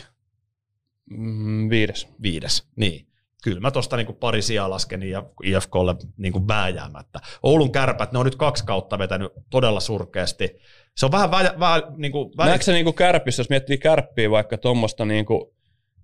Mm, 1.09 1.69
viides. 1.69 2.07
Viides, 2.21 2.67
niin 2.75 3.10
kyllä 3.43 3.59
mä 3.59 3.71
tuosta 3.71 3.97
niin 3.97 4.15
pari 4.15 4.41
sijaa 4.41 4.69
lasken 4.69 5.03
ja 5.03 5.23
IFKlle 5.43 5.95
niin 6.17 6.33
kuin 6.33 6.47
vääjäämättä. 6.47 7.19
Oulun 7.43 7.71
kärpät, 7.71 8.11
ne 8.11 8.19
on 8.19 8.25
nyt 8.25 8.35
kaksi 8.35 8.65
kautta 8.65 8.99
vetänyt 8.99 9.31
todella 9.49 9.79
surkeasti. 9.79 10.59
Se 10.97 11.05
on 11.05 11.11
vähän 11.11 11.31
vä, 11.31 11.53
vä, 11.59 11.81
niin 11.97 12.11
kuin, 12.11 12.31
vä... 12.37 12.45
Näetkö 12.45 12.63
se 12.63 12.73
niin 12.73 12.83
kuin 12.83 12.95
kärpissä, 12.95 13.39
jos 13.39 13.49
miettii 13.49 13.77
kärppiä 13.77 14.31
vaikka 14.31 14.57
tuommoista, 14.57 15.05
niin 15.05 15.25
kuin, 15.25 15.41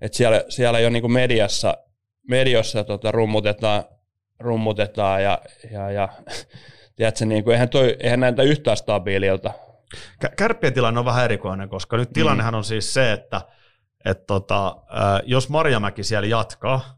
että 0.02 0.18
siellä, 0.18 0.44
siellä 0.50 0.80
jo 0.80 0.90
niin 0.90 1.02
kuin 1.02 1.14
mediassa, 1.14 1.78
mediassa 2.30 2.84
tota, 2.84 3.12
rummutetaan, 3.12 3.84
rummutetaan 4.40 5.24
ja, 5.24 5.42
ja, 5.72 5.92
ja 5.92 6.10
tiedätkö, 6.96 7.26
niin 7.26 7.44
kuin, 7.44 7.54
eihän, 7.54 7.70
toi, 7.70 7.98
eihän 8.00 8.20
näitä 8.20 8.44
yhtään 8.44 8.78
stabiililta. 8.78 9.54
Kärppien 10.38 10.74
tilanne 10.74 11.00
on 11.00 11.06
vähän 11.06 11.26
erikoinen, 11.26 11.70
koska 11.70 11.98
nyt 11.98 12.14
tilannehan 12.14 12.54
mm. 12.54 12.58
on 12.58 12.64
siis 12.64 12.94
se, 12.94 13.12
että 13.12 13.42
et 14.06 14.26
tota, 14.26 14.76
jos 15.26 15.50
Marjamäki 15.50 16.04
siellä 16.04 16.28
jatkaa, 16.28 16.98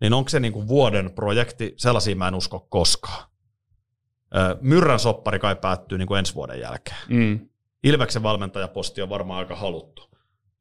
niin 0.00 0.12
onko 0.12 0.28
se 0.28 0.40
niinku 0.40 0.68
vuoden 0.68 1.12
projekti, 1.12 1.74
sellaisia 1.76 2.16
mä 2.16 2.28
en 2.28 2.34
usko 2.34 2.66
koskaan. 2.70 3.24
Myrrän 4.60 4.98
soppari 4.98 5.38
kai 5.38 5.56
päättyy 5.56 5.98
niinku 5.98 6.14
ensi 6.14 6.34
vuoden 6.34 6.60
jälkeen. 6.60 6.96
Mm. 7.08 7.48
Ilveksen 7.84 8.22
valmentajaposti 8.22 9.02
on 9.02 9.08
varmaan 9.08 9.38
aika 9.38 9.56
haluttu. 9.56 10.10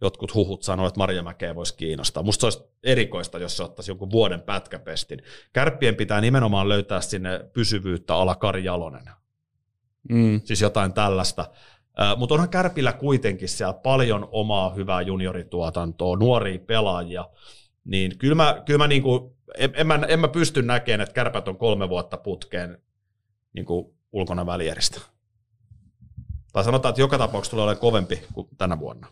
Jotkut 0.01 0.33
huhut 0.33 0.63
sanoo, 0.63 0.87
että 0.87 0.97
Marja 0.97 1.23
Mäkeä 1.23 1.55
voisi 1.55 1.77
kiinnostaa. 1.77 2.23
Musta 2.23 2.41
se 2.41 2.45
olisi 2.45 2.73
erikoista, 2.83 3.39
jos 3.39 3.57
se 3.57 3.63
ottaisi 3.63 3.91
jonkun 3.91 4.11
vuoden 4.11 4.41
pätkäpestin. 4.41 5.21
Kärppien 5.53 5.95
pitää 5.95 6.21
nimenomaan 6.21 6.69
löytää 6.69 7.01
sinne 7.01 7.49
pysyvyyttä 7.53 8.15
ala 8.15 8.35
Kari 8.35 8.63
Jalonen. 8.63 9.03
Mm. 10.09 10.41
Siis 10.43 10.61
jotain 10.61 10.93
tällaista. 10.93 11.49
Mutta 12.17 12.35
onhan 12.35 12.49
Kärpillä 12.49 12.93
kuitenkin 12.93 13.49
siellä 13.49 13.73
paljon 13.73 14.27
omaa 14.31 14.73
hyvää 14.73 15.01
juniorituotantoa, 15.01 16.17
nuoria 16.17 16.59
pelaajia 16.59 17.25
niin 17.85 18.17
kyllä 18.17 18.35
mä, 18.35 18.61
kyllä 18.65 18.77
mä, 18.77 18.87
niinku, 18.87 19.37
en, 19.57 19.71
en, 19.75 19.87
mä, 19.87 19.99
en 20.07 20.19
mä 20.19 20.27
pysty 20.27 20.61
näkemään, 20.61 21.01
että 21.01 21.13
kärpät 21.13 21.47
on 21.47 21.57
kolme 21.57 21.89
vuotta 21.89 22.17
putkeen 22.17 22.81
niinku 23.53 23.95
ulkona 24.11 24.45
välieristä. 24.45 25.01
Tai 26.53 26.63
sanotaan, 26.63 26.89
että 26.89 27.01
joka 27.01 27.17
tapauksessa 27.17 27.51
tulee 27.51 27.63
olemaan 27.63 27.81
kovempi 27.81 28.23
kuin 28.33 28.47
tänä 28.57 28.79
vuonna. 28.79 29.07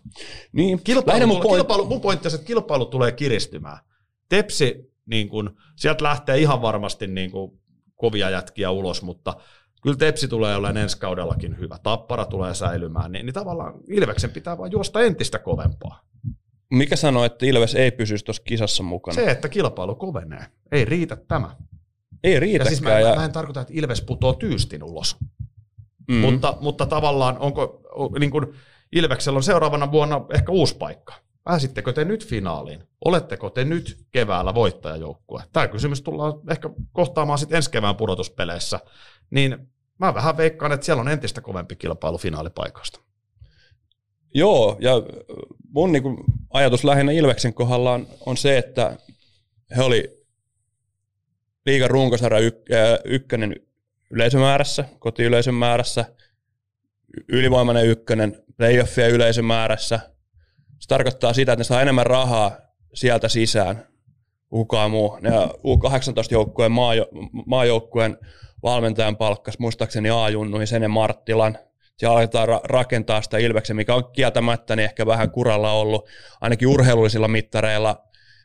Niin, 0.52 0.82
kilpailu, 0.84 1.28
mun, 1.28 1.42
point... 1.42 1.56
kilpailu, 1.56 1.86
mun 1.86 2.02
pointti 2.02 2.28
on, 2.28 2.34
että 2.34 2.48
kilpailu 2.48 2.86
tulee 2.86 3.12
kiristymään. 3.12 3.78
Tepsi, 4.30 4.94
niin 5.06 5.30
kun, 5.30 5.56
sieltä 5.76 6.04
lähtee 6.04 6.38
ihan 6.38 6.62
varmasti 6.62 7.08
niin 7.08 7.32
kun, 7.32 7.60
kovia 7.96 8.30
jätkiä 8.30 8.72
ulos, 8.72 9.02
mutta 9.02 9.36
kyllä 9.82 9.98
Tepsi 9.98 10.28
tulee 10.28 10.56
olemaan 10.56 10.78
ensi 10.78 10.98
kaudellakin 10.98 11.60
hyvä. 11.60 11.78
Tappara 11.84 12.26
tulee 12.26 12.54
säilymään, 12.54 13.12
niin, 13.12 13.26
niin 13.26 13.34
tavallaan 13.34 13.74
Ilveksen 13.88 14.32
pitää 14.32 14.58
vaan 14.58 14.72
juosta 14.72 15.02
entistä 15.02 15.40
kovempaa. 15.40 16.02
Mikä 16.70 16.96
sanoo, 16.96 17.26
että 17.26 17.46
Ilves 17.46 17.76
ei 17.76 17.92
pysyisi 17.92 18.26
tuossa 18.26 18.44
kisassa 18.46 18.84
mukana? 18.84 19.16
Se, 19.16 19.32
että 19.32 19.50
kilpailu 19.50 19.96
kovenee. 19.96 20.46
Ei 20.72 20.86
riitä 20.86 21.16
tämä. 21.16 21.56
Ei 22.24 22.40
riitä. 22.40 22.66
siis 22.66 22.82
mä, 22.82 23.00
ja... 23.00 23.16
mä 23.16 23.26
en 23.26 23.32
tarkoita, 23.32 23.62
että 23.62 23.74
Ilves 23.76 24.02
putoo 24.02 24.34
tyystin 24.34 24.84
ulos. 24.84 25.18
Mm. 26.08 26.16
Mutta, 26.16 26.58
mutta 26.62 26.86
tavallaan 26.86 27.38
onko, 27.38 27.82
niin 28.20 28.32
kuin 28.32 28.48
Ilveksellä 28.92 29.38
on 29.38 29.44
seuraavana 29.44 29.92
vuonna 29.92 30.22
ehkä 30.34 30.52
uusi 30.52 30.78
paikka. 30.78 31.14
Pääsittekö 31.44 31.94
te 31.94 32.06
nyt 32.06 32.28
finaaliin? 32.28 32.84
Oletteko 33.06 33.50
te 33.50 33.66
nyt 33.66 34.06
keväällä 34.12 34.56
voittajajoukkue? 34.56 35.44
Tämä 35.54 35.68
kysymys 35.68 36.02
tullaan 36.02 36.34
ehkä 36.52 36.70
kohtaamaan 36.92 37.40
sitten 37.40 37.56
ensi 37.56 37.72
kevään 37.72 37.96
pudotuspeleissä. 37.96 38.80
Niin 39.30 39.68
mä 40.00 40.14
vähän 40.14 40.38
veikkaan, 40.38 40.72
että 40.72 40.86
siellä 40.86 41.02
on 41.02 41.10
entistä 41.10 41.42
kovempi 41.42 41.76
kilpailu 41.76 42.18
finaalipaikasta. 42.18 43.00
Joo, 44.34 44.78
ja 44.80 44.92
mun 45.74 45.92
niin 45.92 46.04
kuin, 46.04 46.18
ajatus 46.50 46.84
lähinnä 46.84 47.12
Ilveksen 47.12 47.54
kohdalla 47.54 47.94
on, 47.94 48.08
on 48.26 48.38
se, 48.38 48.58
että 48.58 48.98
he 49.76 49.82
oli 49.82 50.26
liigan 51.66 51.90
runkosarja 51.90 52.40
yk, 52.40 52.56
ykkönen 53.06 53.56
yleisömäärässä, 54.10 54.86
kotiyleisön 55.00 55.54
määrässä, 55.54 56.06
ylivoimainen 57.28 57.88
ykkönen 57.88 58.44
playoffia 58.58 59.08
yleisön 59.08 59.46
määrässä. 59.46 60.00
Se 60.80 60.88
tarkoittaa 60.88 61.34
sitä, 61.34 61.54
että 61.54 61.60
ne 61.60 61.64
saa 61.64 61.82
enemmän 61.82 62.06
rahaa 62.06 62.58
sieltä 62.94 63.30
sisään 63.30 63.88
kukaan 64.50 64.92
muu. 64.92 65.18
Ne 65.22 65.30
U18-joukkueen 65.46 66.72
maajo, 66.72 67.08
maajoukkueen 67.46 68.18
valmentajan 68.64 69.18
palkkas 69.18 69.60
muistaakseni 69.60 70.10
A-junnuihin 70.10 70.68
Sene 70.68 70.88
Marttilan– 70.88 71.58
siellä 71.98 72.18
aletaan 72.18 72.50
ra- 72.50 72.62
rakentaa 72.64 73.22
sitä 73.22 73.38
Ilveksen, 73.38 73.76
mikä 73.76 73.96
on 73.96 74.12
kieltämättä 74.12 74.76
niin 74.76 74.84
ehkä 74.84 75.06
vähän 75.06 75.32
kuralla 75.32 75.72
ollut, 75.72 76.10
ainakin 76.42 76.68
urheilullisilla 76.68 77.28
mittareilla 77.28 78.04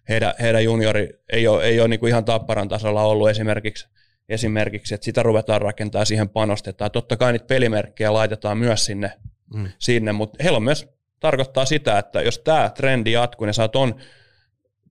heidän, 0.09 0.35
heidän 0.41 0.65
juniori 0.65 1.09
ei 1.33 1.49
ole, 1.49 1.65
ei 1.65 1.81
ole 1.81 1.89
niin 1.89 2.01
kuin 2.01 2.11
ihan 2.11 2.25
tapparan 2.25 2.69
tasolla 2.69 3.03
ollut 3.03 3.29
esimerkiksi, 3.29 3.89
esimerkiksi, 4.29 4.95
että 4.95 5.05
sitä 5.05 5.23
ruvetaan 5.23 5.63
rakentamaan 5.63 6.07
siihen 6.07 6.29
panostetaan. 6.29 6.91
Totta 6.91 7.17
kai 7.17 7.33
niitä 7.33 7.47
pelimerkkejä 7.47 8.13
laitetaan 8.13 8.59
myös 8.59 8.85
sinne, 8.85 9.13
mm. 9.55 9.69
sinne 9.79 10.13
mutta 10.13 10.43
heillä 10.43 10.57
on 10.57 10.63
myös 10.63 10.89
tarkoittaa 11.21 11.65
sitä, 11.65 11.99
että 11.99 12.23
jos 12.23 12.39
tämä 12.39 12.71
trendi 12.71 13.13
jatkuu 13.13 13.47
ja 13.47 13.53
saa 13.53 13.69
ton 13.69 13.95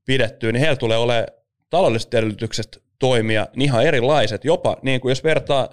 pidettyä, 0.05 0.51
niin 0.51 0.59
heillä 0.59 0.75
tulee 0.75 0.97
olemaan 0.97 1.27
taloudelliset 1.69 2.13
edellytykset 2.13 2.83
toimia 2.99 3.47
niin 3.55 3.65
ihan 3.65 3.83
erilaiset. 3.83 4.45
Jopa 4.45 4.77
niin 4.81 5.01
kuin 5.01 5.11
jos 5.11 5.23
vertaa, 5.23 5.69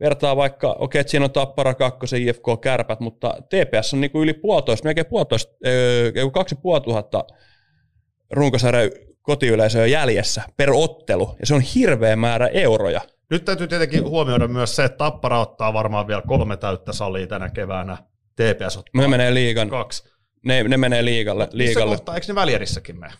vertaa 0.00 0.36
vaikka, 0.36 0.72
okei, 0.72 0.84
okay, 0.84 1.00
että 1.00 1.10
siinä 1.10 1.24
on 1.24 1.30
Tappara, 1.30 1.74
Kakkosen, 1.74 2.22
IFK, 2.22 2.42
Kärpät, 2.60 3.00
mutta 3.00 3.34
TPS 3.48 3.94
on 3.94 4.00
niin 4.00 4.10
kuin 4.10 4.22
yli 4.22 4.32
puolitoista, 4.32 4.86
melkein 4.86 5.06
puolitoista, 5.06 5.52
öö, 5.66 6.12
kaksi 6.32 6.54
puoli 6.54 6.80
tuhatta 6.80 7.24
runkosarjan 8.30 8.90
kotiyleisöä 9.22 9.86
jäljessä 9.86 10.42
per 10.56 10.70
ottelu, 10.70 11.36
ja 11.40 11.46
se 11.46 11.54
on 11.54 11.60
hirveä 11.60 12.16
määrä 12.16 12.46
euroja. 12.46 13.00
Nyt 13.30 13.44
täytyy 13.44 13.68
tietenkin 13.68 14.04
huomioida 14.04 14.48
myös 14.48 14.76
se, 14.76 14.84
että 14.84 14.98
Tappara 14.98 15.40
ottaa 15.40 15.72
varmaan 15.72 16.06
vielä 16.06 16.22
kolme 16.26 16.56
täyttä 16.56 16.92
salia 16.92 17.26
tänä 17.26 17.48
keväänä. 17.48 17.96
TPS 18.36 18.76
ottaa 18.76 19.02
ne 19.02 19.08
menee 19.08 19.34
liigan. 19.34 19.68
kaksi. 19.68 20.08
Ne, 20.44 20.62
ne 20.62 20.76
menee 20.76 21.04
liigalle. 21.04 21.48
liigalle. 21.52 21.90
Missä 21.90 21.96
kohtaa, 21.96 22.14
eikö 22.14 22.26
ne 22.28 22.34
väljärissäkin 22.34 23.00
mene? 23.00 23.12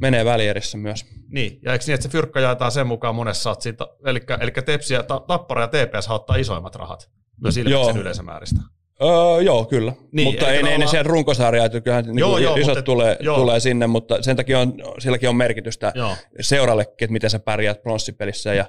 Menee 0.00 0.24
välierissä 0.24 0.78
myös. 0.78 1.06
Niin, 1.28 1.58
ja 1.62 1.72
eikö 1.72 1.84
niin, 1.86 1.94
että 1.94 2.02
se 2.02 2.12
fyrkka 2.12 2.40
jaetaan 2.40 2.72
sen 2.72 2.86
mukaan 2.86 3.14
monessa, 3.14 3.56
siitä, 3.58 3.86
eli, 4.06 4.20
eli 4.40 4.50
Tepsi 4.50 4.94
ja 4.94 5.02
Tappara 5.02 5.62
ja 5.62 5.68
TPS 5.68 6.08
ottaa 6.08 6.36
isoimmat 6.36 6.74
rahat 6.74 7.10
myös 7.42 7.56
Ilveksen 7.56 7.96
yleisömääristä. 7.96 8.60
Öö, 9.02 9.42
joo, 9.42 9.64
kyllä. 9.64 9.92
Niin, 10.12 10.28
mutta 10.28 10.52
ei, 10.52 10.62
ne, 10.62 10.78
ne 10.78 10.86
siellä 10.86 11.08
runkosarja, 11.08 11.64
että 11.64 11.80
kyllähän 11.80 12.18
joo, 12.18 12.36
niin 12.36 12.44
joo, 12.44 12.56
isot 12.56 12.66
mutta, 12.66 12.82
tulee, 12.82 13.16
joo. 13.20 13.38
tulee 13.38 13.60
sinne, 13.60 13.86
mutta 13.86 14.22
sen 14.22 14.36
takia 14.36 14.58
on, 14.58 14.74
silläkin 14.98 15.28
on 15.28 15.36
merkitystä 15.36 15.92
joo. 15.94 16.16
seurallekin, 16.40 17.04
että 17.04 17.12
miten 17.12 17.30
sä 17.30 17.38
pärjäät 17.38 17.82
pronssipelissä 17.82 18.54
ja, 18.54 18.64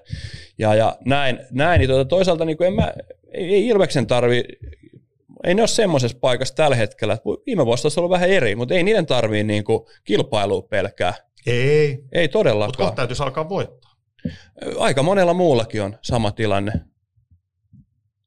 ja, 0.57 0.75
ja 0.75 0.97
näin, 1.05 1.39
näin 1.51 1.79
niin 1.79 1.89
tuota, 1.89 2.05
toisaalta 2.05 2.45
niin 2.45 2.63
en 2.63 2.73
mä, 2.73 2.93
ei, 3.31 3.53
ei 3.53 3.67
Ilveksen 3.67 4.07
tarvi, 4.07 4.43
ei 5.43 5.55
ne 5.55 5.61
ole 5.61 5.67
semmoisessa 5.67 6.17
paikassa 6.21 6.55
tällä 6.55 6.75
hetkellä, 6.75 7.17
viime 7.45 7.65
vuosi 7.65 7.85
olisi 7.85 7.99
ollut 7.99 8.11
vähän 8.11 8.29
eri, 8.29 8.55
mutta 8.55 8.73
ei 8.73 8.83
niiden 8.83 9.05
tarvii 9.05 9.43
niin 9.43 9.63
kuin 9.63 9.85
kilpailua 10.03 10.61
pelkää. 10.61 11.13
Ei. 11.47 12.03
Ei 12.11 12.27
todellakaan. 12.27 12.67
Mutta 12.67 12.77
kohta 12.77 12.95
täytyisi 12.95 13.23
alkaa 13.23 13.49
voittaa. 13.49 13.91
Aika 14.77 15.03
monella 15.03 15.33
muullakin 15.33 15.81
on 15.81 15.97
sama 16.01 16.31
tilanne 16.31 16.71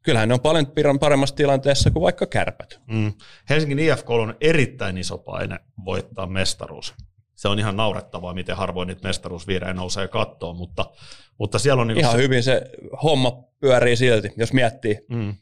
kyllähän 0.05 0.29
ne 0.29 0.35
on 0.35 0.40
paljon 0.40 0.98
paremmassa 1.00 1.35
tilanteessa 1.35 1.90
kuin 1.90 2.03
vaikka 2.03 2.27
kärpät. 2.27 2.81
Mm. 2.87 3.12
Helsingin 3.50 3.79
IFK 3.79 4.11
on 4.11 4.35
erittäin 4.40 4.98
iso 4.98 5.18
paine 5.18 5.59
voittaa 5.85 6.27
mestaruus. 6.27 6.94
Se 7.35 7.48
on 7.48 7.59
ihan 7.59 7.77
naurettavaa, 7.77 8.35
miten 8.35 8.57
harvoin 8.57 8.87
niitä 8.87 9.09
mestaruusviirejä 9.09 9.74
nousee 9.74 10.09
kattoon, 10.09 10.57
mutta, 10.57 10.90
mutta 11.38 11.59
siellä 11.59 11.81
on... 11.81 11.88
Niin 11.88 11.98
ihan 11.98 12.12
se... 12.12 12.18
hyvin 12.18 12.42
se 12.42 12.62
homma 13.03 13.44
pyörii 13.61 13.96
silti, 13.96 14.33
jos 14.37 14.53
miettii. 14.53 14.98
Mm. 15.09 15.35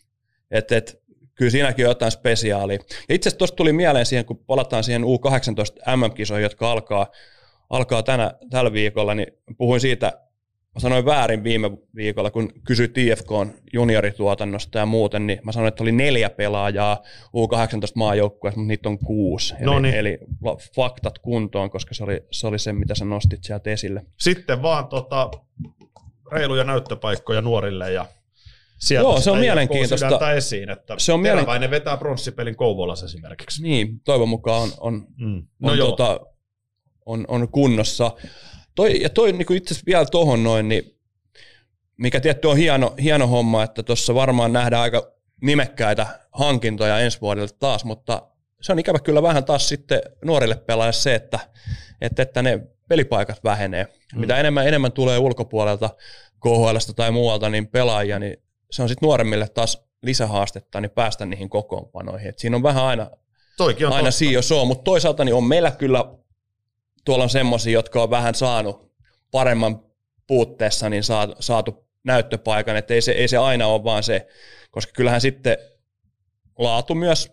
Että 0.51 0.77
et, 0.77 1.02
kyllä 1.43 1.51
siinäkin 1.51 1.87
on 1.87 1.91
jotain 1.91 2.13
spesiaalia. 2.13 2.79
Ja 3.09 3.15
itse 3.15 3.29
asiassa 3.29 3.39
tuosta 3.39 3.57
tuli 3.57 3.73
mieleen 3.73 4.07
siihen, 4.07 4.25
kun 4.25 4.39
palataan 4.39 4.85
siihen 4.85 5.03
U18 5.03 5.97
MM-kisoihin, 5.97 6.43
jotka 6.43 6.73
alkaa, 6.73 7.07
alkaa 7.71 8.03
tänä, 8.03 8.35
tällä 8.51 8.73
viikolla, 8.73 9.15
niin 9.15 9.27
puhuin 9.59 9.81
siitä 9.81 10.13
mä 10.75 10.81
sanoin 10.81 11.05
väärin 11.05 11.45
viime 11.45 11.71
viikolla, 11.95 12.31
kun 12.31 12.53
kysyit 12.67 12.99
IFK 12.99 13.29
juniorituotannosta 13.73 14.79
ja 14.79 14.87
muuten, 14.87 15.27
niin 15.27 15.41
mä 15.45 15.53
sanoin, 15.53 15.69
että 15.69 15.83
oli 15.83 15.93
neljä 15.93 16.31
pelaajaa 16.31 17.03
U18 17.27 17.93
maajoukkueessa, 17.95 18.61
mutta 18.61 18.69
niitä 18.69 18.89
on 18.89 18.99
kuusi. 18.99 19.55
Eli, 19.55 19.65
Noniin. 19.65 19.95
eli 19.95 20.19
faktat 20.77 21.19
kuntoon, 21.19 21.71
koska 21.71 21.95
se 21.95 22.05
oli, 22.05 22.21
se 22.31 22.47
oli 22.47 22.59
se, 22.59 22.73
mitä 22.73 22.95
sä 22.95 23.05
nostit 23.05 23.45
sieltä 23.45 23.71
esille. 23.71 24.03
Sitten 24.19 24.63
vaan 24.63 24.87
tota, 24.87 25.31
reiluja 26.33 26.65
näyttöpaikkoja 26.65 27.43
nuorille 27.43 27.93
ja 27.93 28.07
sieltä 28.83 29.09
Joo, 29.09 29.21
se 29.21 29.31
on 29.31 29.39
mielenkiintoista. 29.39 30.33
esiin, 30.33 30.71
että 30.71 30.95
se 30.99 31.13
on 31.13 31.21
mielen... 31.21 31.71
vetää 31.71 31.97
pronssipelin 31.97 32.57
Kouvolassa 32.57 33.07
esimerkiksi. 33.07 33.63
Niin, 33.63 34.01
toivon 34.01 34.29
mukaan 34.29 34.63
on, 34.63 34.73
on, 34.81 35.07
mm. 35.17 35.47
no 35.59 35.73
on, 35.73 35.79
tota, 35.79 36.21
on, 37.07 37.25
on 37.29 37.49
kunnossa. 37.49 38.11
Toi, 38.75 39.03
ja 39.03 39.11
toi 39.11 39.33
niin 39.33 39.53
itse 39.53 39.75
asiassa 39.75 39.87
vielä 39.87 40.07
tuohon 40.07 40.45
noin, 40.45 40.69
niin 40.69 40.99
mikä 41.97 42.21
tietty 42.21 42.49
on 42.49 42.57
hieno, 42.57 42.95
hieno 43.03 43.27
homma, 43.27 43.63
että 43.63 43.83
tuossa 43.83 44.15
varmaan 44.15 44.53
nähdään 44.53 44.83
aika 44.83 45.13
nimekkäitä 45.43 46.07
hankintoja 46.33 47.01
ensi 47.01 47.21
vuodelle 47.21 47.49
taas, 47.59 47.85
mutta 47.85 48.23
se 48.61 48.73
on 48.73 48.79
ikävä 48.79 48.99
kyllä 48.99 49.23
vähän 49.23 49.45
taas 49.45 49.69
sitten 49.69 50.01
nuorille 50.25 50.57
pelaajille 50.57 50.93
se, 50.93 51.15
että, 51.15 51.39
että, 52.01 52.23
että 52.23 52.43
ne 52.43 52.61
pelipaikat 52.89 53.45
vähenee. 53.45 53.87
Mm. 54.15 54.21
Mitä 54.21 54.37
enemmän, 54.37 54.69
enemmän 54.69 54.93
tulee 54.93 55.19
ulkopuolelta, 55.19 55.91
KHL 56.41 56.93
tai 56.97 57.11
muualta, 57.11 57.49
niin 57.49 57.67
pelaajia, 57.67 58.19
niin 58.19 58.42
se 58.73 58.83
on 58.83 58.89
sitten 58.89 59.07
nuoremmille 59.07 59.49
taas 59.49 59.85
lisähaastetta, 60.03 60.81
niin 60.81 60.91
päästä 60.91 61.27
niihin 61.27 61.49
kokoonpanoihin. 61.49 62.29
Et 62.29 62.39
siinä 62.39 62.57
on 62.57 62.63
vähän 62.63 62.85
aina, 62.85 63.11
Toikin 63.57 63.87
on 63.87 63.93
aina 63.93 64.11
totta. 64.11 64.65
mutta 64.65 64.85
toisaalta 64.85 65.25
niin 65.25 65.35
on 65.35 65.45
meillä 65.45 65.71
kyllä 65.71 66.05
tuolla 67.05 67.25
on 67.25 67.31
semmoisia, 67.31 67.73
jotka 67.73 68.03
on 68.03 68.11
vähän 68.11 68.35
saanut 68.35 68.93
paremman 69.31 69.81
puutteessa 70.27 70.89
niin 70.89 71.03
saatu 71.41 71.89
näyttöpaikan, 72.05 72.77
että 72.77 72.95
ei 72.95 73.03
se, 73.03 73.13
ei 73.13 73.29
se 73.29 73.37
aina 73.37 73.67
ole 73.67 73.85
vaan 73.85 74.03
se, 74.03 74.27
koska 74.71 74.93
kyllähän 74.93 75.21
sitten 75.21 75.59
laatu 76.59 76.95
myös 76.95 77.33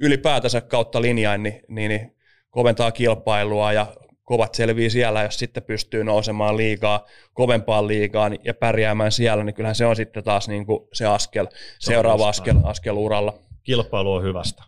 ylipäätänsä 0.00 0.60
kautta 0.60 1.02
linjain 1.02 1.42
niin, 1.42 1.60
niin, 1.68 1.88
niin 1.88 2.16
koventaa 2.50 2.92
kilpailua 2.92 3.72
ja 3.72 3.86
kovat 4.28 4.54
selvii 4.54 4.90
siellä, 4.90 5.22
jos 5.22 5.38
sitten 5.38 5.62
pystyy 5.62 6.04
nousemaan 6.04 6.56
liikaa, 6.56 7.04
kovempaan 7.32 7.86
liigaan 7.86 8.38
ja 8.44 8.54
pärjäämään 8.54 9.12
siellä, 9.12 9.44
niin 9.44 9.54
kyllähän 9.54 9.74
se 9.74 9.86
on 9.86 9.96
sitten 9.96 10.24
taas 10.24 10.48
niin 10.48 10.66
kuin 10.66 10.88
se 10.92 11.06
askel, 11.06 11.46
seuraava 11.78 12.28
askel, 12.28 12.56
askel 12.62 12.96
uralla 12.96 13.34
kilpailu 13.62 14.12
on 14.12 14.22
hyvästä. 14.22 14.62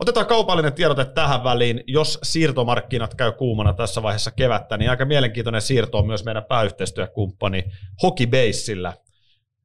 Otetaan 0.00 0.26
kaupallinen 0.26 0.72
tiedote 0.72 1.04
tähän 1.04 1.44
väliin. 1.44 1.84
Jos 1.86 2.18
siirtomarkkinat 2.22 3.14
käy 3.14 3.32
kuumana 3.32 3.72
tässä 3.72 4.02
vaiheessa 4.02 4.30
kevättä, 4.30 4.76
niin 4.76 4.90
aika 4.90 5.04
mielenkiintoinen 5.04 5.62
siirto 5.62 5.98
on 5.98 6.06
myös 6.06 6.24
meidän 6.24 6.44
pääyhteistyökumppani 6.44 7.64
Hokibaseillä. 8.02 8.92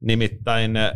Nimittäin 0.00 0.76
äh, 0.76 0.92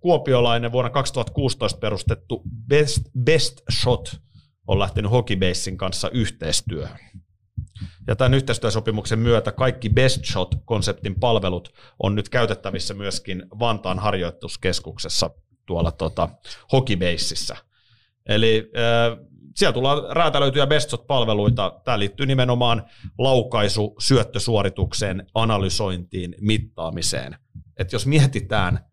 kuopiolainen 0.00 0.72
vuonna 0.72 0.90
2016 0.90 1.78
perustettu 1.78 2.42
Best, 2.68 3.02
Best 3.24 3.60
Shot 3.80 4.16
on 4.66 4.78
lähtenyt 4.78 5.10
Hokibasein 5.10 5.76
kanssa 5.76 6.10
yhteistyöhön. 6.10 6.98
Ja 8.06 8.16
tämän 8.16 8.34
yhteistyösopimuksen 8.34 9.18
myötä 9.18 9.52
kaikki 9.52 9.90
Best 9.90 10.24
Shot-konseptin 10.24 11.20
palvelut 11.20 11.74
on 12.02 12.14
nyt 12.14 12.28
käytettävissä 12.28 12.94
myöskin 12.94 13.46
Vantaan 13.58 13.98
harjoituskeskuksessa 13.98 15.30
tuolla 15.66 15.92
tota, 15.92 16.28
Hokibaseissa. 16.72 17.56
Eli 18.26 18.70
äh, 18.76 19.18
siellä 19.56 19.72
tullaan 19.72 20.16
räätälöityjä 20.16 20.66
Bestsot-palveluita. 20.66 21.80
Tämä 21.84 21.98
liittyy 21.98 22.26
nimenomaan 22.26 22.84
laukaisu, 23.18 23.94
syöttösuoritukseen, 23.98 25.26
analysointiin, 25.34 26.34
mittaamiseen. 26.40 27.36
Et 27.76 27.92
jos 27.92 28.06
mietitään, 28.06 28.84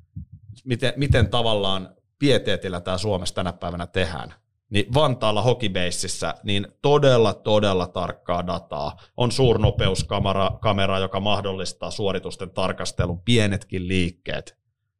miten, 0.66 0.94
miten 0.96 1.30
tavallaan 1.30 1.96
pieteetillä 2.20 2.82
tämä 2.82 2.98
Suomessa 2.98 3.36
tänä 3.36 3.54
päivänä 3.54 3.88
tehdään, 3.88 4.34
niin 4.72 4.94
Vantaalla 4.94 5.42
Hokibaseissa 5.42 6.36
niin 6.44 6.68
todella, 6.82 7.34
todella 7.34 7.88
tarkkaa 7.88 8.48
dataa. 8.48 8.98
On 9.18 9.32
suurnopeuskamera, 9.32 10.52
kamera, 10.62 11.00
joka 11.00 11.20
mahdollistaa 11.20 11.92
suoritusten 11.92 12.50
tarkastelun, 12.50 13.22
pienetkin 13.22 13.88
liikkeet. 13.88 14.58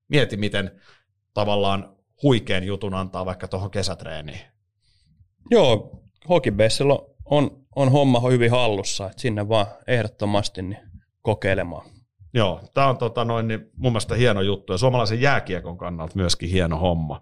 Mieti, 0.08 0.38
miten 0.38 0.72
tavallaan 1.34 1.96
huikean 2.24 2.64
jutun 2.64 2.94
antaa 2.94 3.26
vaikka 3.26 3.48
tuohon 3.48 3.72
kesätreeniin. 3.72 4.42
Joo, 5.52 6.02
Hokibasella 6.30 7.06
on, 7.26 7.66
on 7.76 7.92
homma 7.92 8.20
hyvin 8.20 8.52
hallussa, 8.52 9.06
että 9.06 9.22
sinne 9.22 9.50
vaan 9.50 9.68
ehdottomasti 9.88 10.62
niin 10.62 10.80
kokeilemaan. 11.22 11.91
Joo, 12.34 12.62
tämä 12.74 12.88
on 12.88 12.98
tota 12.98 13.26
noin, 13.26 13.48
niin 13.48 13.72
mun 13.78 13.92
mielestä 13.92 14.16
hieno 14.16 14.42
juttu 14.42 14.74
ja 14.74 14.78
suomalaisen 14.78 15.22
jääkiekon 15.22 15.78
kannalta 15.78 16.14
myöskin 16.16 16.50
hieno 16.50 16.78
homma. 16.78 17.20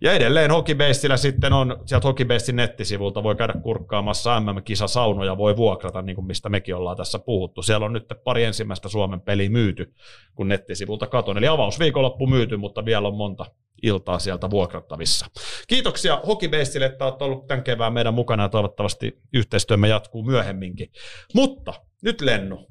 Ja 0.00 0.12
edelleen 0.12 0.50
Hokibaseillä 0.50 1.16
sitten 1.16 1.52
on, 1.52 1.76
sieltä 1.84 2.08
Hokibasein 2.08 2.56
nettisivulta 2.56 3.22
voi 3.22 3.36
käydä 3.36 3.54
kurkkaamassa 3.62 4.40
MM-kisasaunoja, 4.40 5.38
voi 5.38 5.56
vuokrata, 5.56 6.02
niin 6.02 6.16
kuin 6.16 6.26
mistä 6.26 6.48
mekin 6.48 6.74
ollaan 6.74 6.96
tässä 6.96 7.18
puhuttu. 7.18 7.62
Siellä 7.62 7.86
on 7.86 7.92
nyt 7.92 8.04
pari 8.24 8.44
ensimmäistä 8.44 8.88
Suomen 8.88 9.20
peliä 9.20 9.50
myyty, 9.50 9.94
kun 10.34 10.48
nettisivulta 10.48 11.06
katon. 11.06 11.38
Eli 11.38 11.48
avausviikonloppu 11.48 12.26
myyty, 12.26 12.56
mutta 12.56 12.84
vielä 12.84 13.08
on 13.08 13.16
monta 13.16 13.46
iltaa 13.82 14.18
sieltä 14.18 14.50
vuokrattavissa. 14.50 15.26
Kiitoksia 15.68 16.20
Hokibaseille, 16.26 16.86
että 16.86 17.04
olette 17.04 17.24
ollut 17.24 17.46
tämän 17.46 17.64
kevään 17.64 17.92
meidän 17.92 18.14
mukana 18.14 18.42
ja 18.42 18.48
toivottavasti 18.48 19.18
yhteistyömme 19.32 19.88
jatkuu 19.88 20.22
myöhemminkin. 20.22 20.90
Mutta 21.34 21.74
nyt 22.02 22.20
Lennu, 22.20 22.66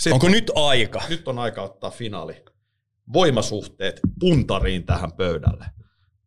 sitten, 0.00 0.12
Onko 0.12 0.28
nyt 0.28 0.50
aika? 0.54 1.02
Nyt 1.08 1.28
on 1.28 1.38
aika 1.38 1.62
ottaa 1.62 1.90
finaali. 1.90 2.44
Voimasuhteet 3.12 4.00
puntariin 4.20 4.86
tähän 4.86 5.12
pöydälle. 5.12 5.66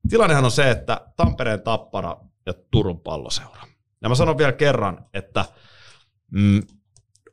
Tilannehan 0.09 0.45
on 0.45 0.51
se, 0.51 0.71
että 0.71 1.01
Tampereen 1.17 1.62
Tappara 1.62 2.17
ja 2.45 2.53
Turun 2.71 2.99
palloseura. 2.99 3.62
Ja 4.01 4.09
mä 4.09 4.15
sanon 4.15 4.38
vielä 4.38 4.51
kerran, 4.51 5.05
että 5.13 5.45
mm, 6.31 6.62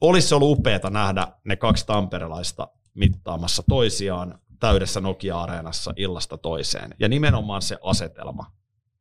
olisi 0.00 0.35
ollut 0.35 0.59
upeata 0.59 0.90
nähdä 0.90 1.29
ne 1.44 1.57
kaksi 1.57 1.87
tamperelaista 1.87 2.68
mittaamassa 2.94 3.62
toisiaan 3.68 4.38
täydessä 4.61 5.00
Nokia-areenassa 5.00 5.92
illasta 5.96 6.38
toiseen. 6.38 6.94
Ja 6.98 7.09
nimenomaan 7.09 7.62
se 7.62 7.79
asetelma. 7.83 8.53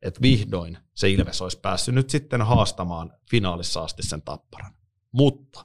että 0.02 0.20
vihdoin 0.22 0.78
se 0.94 1.10
Ilves 1.10 1.42
olisi 1.42 1.60
päässyt 1.60 1.94
nyt 1.94 2.10
sitten 2.10 2.42
haastamaan 2.42 3.12
finaalissa 3.30 3.82
asti 3.82 4.02
sen 4.02 4.22
tapparan. 4.22 4.72
Mutta 5.12 5.64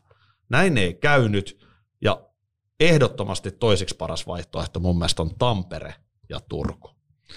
näin 0.49 0.77
ei 0.77 0.93
käynyt, 0.93 1.64
ehdottomasti 2.79 3.51
toisiksi 3.51 3.95
paras 3.95 4.27
vaihtoehto 4.27 4.79
mun 4.79 4.97
mielestä 4.97 5.21
on 5.21 5.35
Tampere 5.39 5.95
ja 6.29 6.39
Turku. 6.49 6.89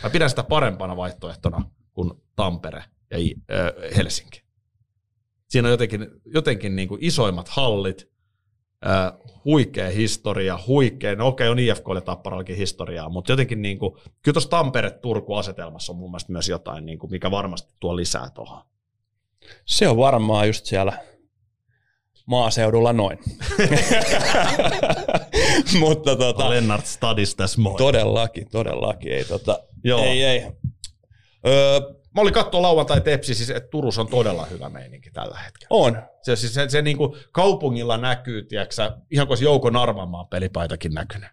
Mä 0.03 0.11
pidän 0.11 0.31
sitä 0.31 0.43
parempana 0.43 0.97
vaihtoehtona 0.97 1.71
kuin 1.93 2.11
Tampere 2.37 2.85
ja 3.11 3.19
Helsinki. 3.97 4.43
Siinä 5.49 5.69
on 5.69 5.73
jotenkin, 5.73 6.07
jotenkin 6.25 6.77
niin 6.77 6.89
kuin 6.89 7.05
isoimmat 7.05 7.49
hallit, 7.49 8.11
huikea 9.45 9.91
historia, 9.91 10.59
huikea, 10.67 11.17
no 11.17 11.27
okei 11.27 11.49
on 11.49 11.59
IFKlle 11.59 12.01
Tapparallakin 12.01 12.57
historiaa, 12.57 13.09
mutta 13.09 13.33
jotenkin 13.33 13.63
niin 13.63 13.79
kuin, 13.79 13.95
kyllä 14.23 14.33
tuossa 14.33 14.51
Tampere-Turku-asetelmassa 14.51 15.93
on 15.93 15.99
mun 15.99 16.11
mielestä 16.11 16.33
myös 16.33 16.49
jotain, 16.49 16.87
niin 16.87 16.99
kuin, 16.99 17.11
mikä 17.11 17.31
varmasti 17.31 17.75
tuo 17.81 17.97
lisää 17.97 18.31
tuohon. 18.31 18.65
Se 19.65 19.89
on 19.89 19.97
varmaan 19.97 20.47
just 20.47 20.67
siellä 20.67 20.99
maaseudulla 22.29 22.93
noin. 22.93 23.19
Mutta 25.81 26.17
tota, 26.17 26.51
Lennart 26.51 26.87
Stadis 26.87 27.35
tässä 27.35 27.61
moi. 27.61 27.79
Todellakin, 27.79 28.51
todellakin. 28.51 29.13
Ei, 29.13 29.25
tota, 29.25 29.59
Joo. 29.85 30.05
ei, 30.05 30.25
ei. 30.25 30.47
Öö, 31.47 31.81
Mä 32.15 32.23
olin 32.23 32.35
katsoa 32.35 32.63
lauantai 32.63 33.01
Tepsi, 33.01 33.35
siis 33.35 33.51
että 33.51 33.71
Turussa 33.71 34.01
on 34.01 34.09
todella 34.09 34.45
hyvä 34.45 34.69
meininki 34.69 35.11
tällä 35.11 35.39
hetkellä. 35.39 35.69
On. 35.71 36.03
Se, 36.23 36.37
siis 36.37 36.55
se, 36.55 36.69
se, 36.69 36.83
niin 36.83 36.97
kuin 36.97 37.13
kaupungilla 37.33 37.97
näkyy, 37.97 38.43
tiiäksä, 38.43 38.93
ihan 39.11 39.27
kuin 39.27 39.43
Jouko 39.43 39.71
Narvamaan 39.71 40.27
pelipaitakin 40.27 40.95
näkynyt. 40.95 41.29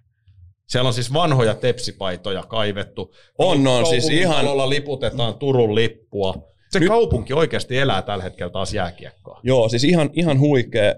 Siellä 0.67 0.87
on 0.87 0.93
siis 0.93 1.13
vanhoja 1.13 1.55
tepsipaitoja 1.55 2.43
kaivettu. 2.43 3.13
On, 3.37 3.67
on. 3.67 3.85
Siis 3.85 4.09
ihan... 4.09 4.45
liputetaan 4.69 5.33
Turun 5.33 5.75
lippua. 5.75 6.54
Se 6.75 6.79
Nyt... 6.79 6.89
kaupunki 6.89 7.33
oikeasti 7.33 7.77
elää 7.77 8.01
tällä 8.01 8.23
hetkellä 8.23 8.51
taas 8.51 8.73
jääkiekkoa. 8.73 9.39
Joo, 9.43 9.69
siis 9.69 9.83
ihan, 9.83 10.09
ihan 10.13 10.39
huikea. 10.39 10.95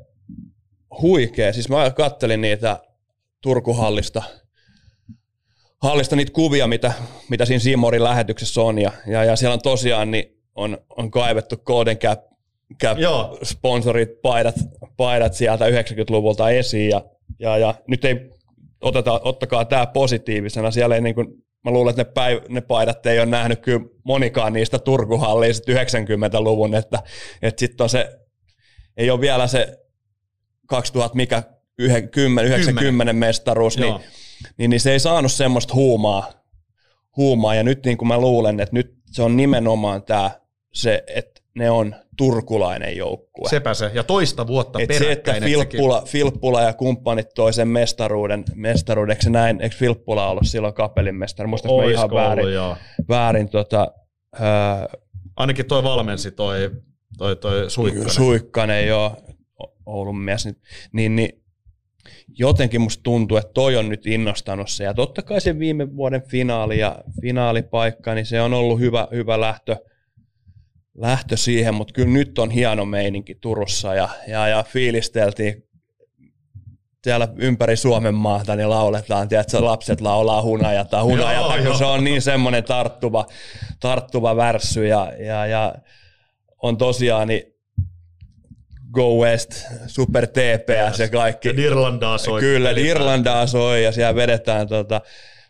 Huikea. 1.02 1.54
Siis 1.54 1.70
mä 1.70 1.92
kattelin 1.92 2.42
niitä 2.42 2.80
Turkuhallista 3.42 4.24
hallista 5.82 6.16
niitä 6.16 6.32
kuvia, 6.32 6.68
mitä, 6.68 6.94
mitä 7.30 7.46
siinä 7.46 7.60
Simorin 7.60 8.04
lähetyksessä 8.04 8.62
on. 8.62 8.80
Ja, 8.80 8.92
ja, 9.08 9.24
ja 9.24 9.36
siellä 9.36 9.54
on 9.54 9.62
tosiaan 9.62 10.12
niin 10.12 10.26
on, 10.56 10.78
on 10.98 11.12
kaivettu 11.12 11.58
Golden 11.58 11.98
Cap, 11.98 12.20
Cap 12.84 12.98
sponsorit, 13.44 14.22
paidat, 14.22 14.56
paidat 14.98 15.34
sieltä 15.34 15.66
90-luvulta 15.66 16.50
esiin. 16.50 16.90
Ja, 16.90 17.02
ja, 17.40 17.58
ja 17.58 17.76
nyt 17.88 18.06
ei 18.06 18.16
oteta, 18.82 19.20
ottakaa 19.24 19.66
tämä 19.66 19.86
positiivisena. 19.86 20.72
Siellä 20.72 20.96
ei 20.96 21.02
niin 21.02 21.16
kuin, 21.16 21.28
mä 21.68 21.74
luulen, 21.74 22.00
että 22.00 22.04
ne, 22.04 22.10
päiv- 22.10 22.46
ne 22.50 22.62
paidat 22.62 23.06
ei 23.06 23.20
ole 23.20 23.26
nähnyt 23.26 23.60
kyllä 23.60 23.86
monikaan 24.04 24.54
niistä 24.54 24.80
Turkuhallia 24.80 25.52
90-luvun, 25.52 26.76
että, 26.76 27.04
että 27.42 27.60
sitten 27.60 27.84
on 27.84 27.90
se, 27.90 28.20
ei 28.98 29.10
ole 29.10 29.22
vielä 29.22 29.48
se 29.48 29.78
2000 30.68 31.16
mikä 31.16 31.44
10, 32.12 32.52
90 32.52 33.14
mestaruus, 33.14 33.78
niin, 33.78 33.96
niin, 34.58 34.70
niin 34.70 34.80
se 34.80 34.92
ei 34.92 35.00
saanut 35.00 35.32
semmoista 35.32 35.74
huumaa, 35.74 36.32
huumaa. 37.18 37.56
Ja 37.56 37.64
nyt 37.64 37.86
niin 37.86 37.98
kuin 37.98 38.08
mä 38.08 38.18
luulen, 38.18 38.60
että 38.60 38.76
nyt 38.76 38.96
se 39.12 39.22
on 39.24 39.38
nimenomaan 39.38 40.04
tämä, 40.04 40.32
se, 40.74 41.04
että 41.08 41.37
ne 41.58 41.72
on 41.72 41.96
turkulainen 42.18 42.98
joukkue. 42.98 43.50
Sepä 43.50 43.74
se, 43.74 43.92
ja 43.94 44.04
toista 44.04 44.48
vuotta 44.48 44.80
Et 44.80 44.94
se, 44.94 45.12
että 45.12 45.34
Filppula, 45.44 46.04
Filppula 46.06 46.62
ja 46.62 46.74
kumppanit 46.74 47.28
toi 47.36 47.54
sen 47.54 47.68
mestaruuden, 47.68 48.46
eikö 49.10 49.30
näin, 49.30 49.62
eikö 49.62 49.76
Filppula 49.76 50.30
ollut 50.30 50.48
silloin 50.48 50.74
kapelin 50.74 51.16
mestari, 51.16 51.48
muistatko 51.48 51.82
mä 51.82 51.92
ihan 51.92 52.10
väärin, 52.10 52.60
ollut, 52.60 52.78
väärin 53.10 53.50
tota, 53.50 53.92
ää, 54.40 54.88
Ainakin 55.36 55.66
toi 55.66 55.84
valmensi 55.84 56.32
toi, 56.32 56.72
toi, 57.18 57.36
toi 57.36 57.70
Suikkanen. 57.70 58.10
Suikkanen, 58.10 58.88
joo, 58.88 59.16
Oulun 59.86 60.20
mies, 60.20 60.46
niin, 60.46 60.56
niin, 60.94 61.16
niin 61.16 61.44
jotenkin 62.38 62.82
musta 62.82 63.04
tuntuu, 63.04 63.38
että 63.38 63.54
toi 63.54 63.76
on 63.76 63.90
nyt 63.90 64.06
innostanut 64.06 64.70
se. 64.70 64.84
Ja 64.84 64.94
totta 64.94 65.22
kai 65.22 65.42
se 65.42 65.60
viime 65.60 65.96
vuoden 65.96 66.22
finaali 66.28 66.80
ja 66.80 67.04
finaalipaikka, 67.22 68.14
niin 68.14 68.26
se 68.26 68.42
on 68.42 68.54
ollut 68.54 68.80
hyvä, 68.80 69.08
hyvä 69.12 69.42
lähtö, 69.42 69.78
lähtö 70.98 71.38
siihen, 71.38 71.74
mutta 71.76 71.94
kyllä 71.94 72.14
nyt 72.14 72.40
on 72.40 72.52
hieno 72.52 72.86
meininki 72.86 73.36
Turussa 73.36 73.96
ja, 73.96 74.10
ja, 74.28 74.48
ja 74.48 74.64
fiilisteltiin 74.64 75.68
siellä 77.04 77.28
ympäri 77.38 77.76
Suomen 77.76 78.16
maata, 78.16 78.56
niin 78.56 78.70
lauletaan, 78.70 79.28
tiedätkö, 79.28 79.66
lapset 79.66 80.02
laulaa 80.02 80.42
hunajata, 80.42 81.04
hunajata, 81.04 81.34
joo, 81.34 81.58
kun 81.58 81.66
joo. 81.66 81.78
se 81.78 81.86
on 81.86 82.04
niin 82.04 82.22
semmoinen 82.22 82.64
tarttuva, 82.64 83.26
tarttuva 83.80 84.36
värssy 84.36 84.88
ja, 84.88 85.12
ja, 85.20 85.46
ja 85.46 85.76
on 86.64 86.78
tosiaan 86.78 87.28
niin 87.28 87.44
Go 88.92 89.18
West, 89.24 89.52
Super 89.88 90.28
TPS 90.28 91.00
ja 91.00 91.10
kaikki. 91.10 91.48
Ja 91.48 91.54
Irlandaa 91.58 92.18
soi. 92.18 92.40
Kyllä, 92.40 92.70
Irlandaa 92.70 93.48
soi 93.48 93.84
ja 93.84 93.92
siellä 93.92 94.16
vedetään, 94.16 94.68
tota, 94.68 95.02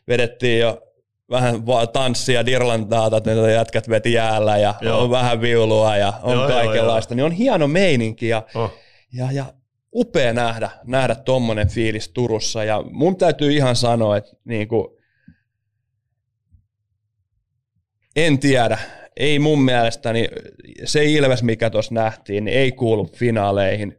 vedettiin 0.08 0.60
jo 0.60 0.87
vähän 1.30 1.64
tanssia 1.94 2.46
Dirlandaa, 2.46 3.18
että 3.18 3.36
ne 3.36 3.52
jätkät 3.52 3.90
veti 3.90 4.14
jäällä 4.14 4.58
ja 4.58 4.76
joo. 4.82 5.04
on 5.04 5.10
vähän 5.10 5.42
viulua 5.42 5.98
ja 5.98 6.14
on 6.24 6.34
joo, 6.34 6.48
kaikenlaista. 6.48 7.14
Joo, 7.14 7.18
joo. 7.18 7.30
Niin 7.30 7.34
on 7.34 7.38
hieno 7.38 7.68
meininki 7.68 8.28
ja, 8.28 8.44
oh. 8.56 8.74
ja, 9.14 9.32
ja 9.32 9.46
upea 9.94 10.34
nähdä, 10.34 10.70
nähdä 10.86 11.16
tommonen 11.16 11.70
fiilis 11.70 12.10
Turussa. 12.10 12.64
Ja 12.64 12.84
mun 12.92 13.18
täytyy 13.18 13.52
ihan 13.52 13.76
sanoa, 13.76 14.18
että 14.18 14.32
niin 14.46 14.68
kuin, 14.68 14.88
en 18.16 18.40
tiedä, 18.40 18.78
ei 19.18 19.40
mun 19.40 19.62
mielestäni 19.62 20.28
se 20.86 21.06
Ilves, 21.06 21.44
mikä 21.44 21.70
tuossa 21.70 21.94
nähtiin, 21.94 22.46
niin 22.46 22.58
ei 22.58 22.72
kuulu 22.72 23.10
finaaleihin. 23.16 23.98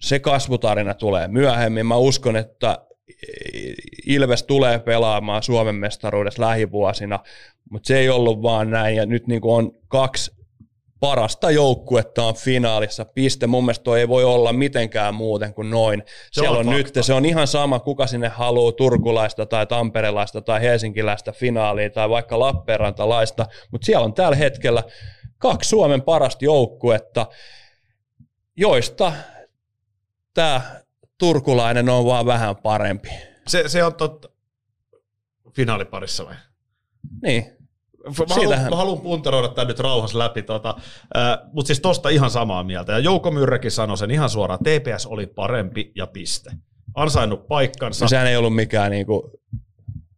Se 0.00 0.18
kasvutarina 0.18 0.94
tulee 0.94 1.28
myöhemmin. 1.28 1.86
Mä 1.86 1.96
uskon, 1.96 2.36
että 2.36 2.87
Ilves 4.06 4.42
tulee 4.42 4.78
pelaamaan 4.78 5.42
Suomen 5.42 5.74
mestaruudessa 5.74 6.42
lähivuosina, 6.42 7.18
mutta 7.70 7.86
se 7.86 7.98
ei 7.98 8.08
ollut 8.08 8.42
vaan 8.42 8.70
näin. 8.70 8.96
Ja 8.96 9.06
nyt 9.06 9.26
niin 9.26 9.40
on 9.44 9.72
kaksi 9.88 10.38
parasta 11.00 11.50
joukkuetta 11.50 12.24
on 12.24 12.34
finaalissa. 12.34 13.04
Piste. 13.04 13.46
Mun 13.46 13.64
mielestä 13.64 13.84
toi 13.84 14.00
ei 14.00 14.08
voi 14.08 14.24
olla 14.24 14.52
mitenkään 14.52 15.14
muuten 15.14 15.54
kuin 15.54 15.70
noin. 15.70 16.02
Se 16.06 16.40
Siellä 16.40 16.58
on, 16.58 16.68
on 16.68 16.74
nyt, 16.74 16.92
se 17.00 17.12
on 17.12 17.24
ihan 17.24 17.46
sama, 17.46 17.80
kuka 17.80 18.06
sinne 18.06 18.28
haluaa 18.28 18.72
turkulaista 18.72 19.46
tai 19.46 19.66
tamperelaista 19.66 20.40
tai 20.40 20.60
helsinkiläistä 20.60 21.32
finaaliin 21.32 21.92
tai 21.92 22.08
vaikka 22.10 22.38
Lappeenrantalaista, 22.38 23.46
mutta 23.70 23.84
siellä 23.84 24.04
on 24.04 24.14
tällä 24.14 24.36
hetkellä 24.36 24.82
kaksi 25.38 25.68
Suomen 25.68 26.02
parasta 26.02 26.44
joukkuetta, 26.44 27.26
joista 28.56 29.12
tämä 30.34 30.60
turkulainen 31.18 31.88
on 31.88 32.04
vaan 32.04 32.26
vähän 32.26 32.56
parempi. 32.56 33.08
Se, 33.46 33.68
se 33.68 33.84
on 33.84 33.94
totta. 33.94 34.28
Finaaliparissa 35.54 36.26
vai? 36.26 36.34
Niin. 37.22 37.58
Mä 38.28 38.34
haluan, 38.34 38.70
mä 38.70 38.76
haluan 38.76 39.00
puntaroida 39.00 39.48
tämän 39.48 39.68
nyt 39.68 39.78
rauhassa 39.78 40.18
läpi, 40.18 40.42
tota, 40.42 40.74
äh, 41.16 41.38
mutta 41.52 41.66
siis 41.66 41.80
tosta 41.80 42.08
ihan 42.08 42.30
samaa 42.30 42.64
mieltä. 42.64 42.92
Ja 42.92 42.98
Jouko 42.98 43.30
Myrräkin 43.30 43.70
sanoi 43.70 43.98
sen 43.98 44.10
ihan 44.10 44.30
suoraan, 44.30 44.60
TPS 44.60 45.06
oli 45.06 45.26
parempi 45.26 45.92
ja 45.94 46.06
piste. 46.06 46.50
Ansainnut 46.94 47.46
paikkansa. 47.48 48.04
No 48.04 48.08
sehän 48.08 48.26
ei 48.26 48.36
ollut 48.36 48.54
mikään, 48.54 48.90
niinku, 48.90 49.40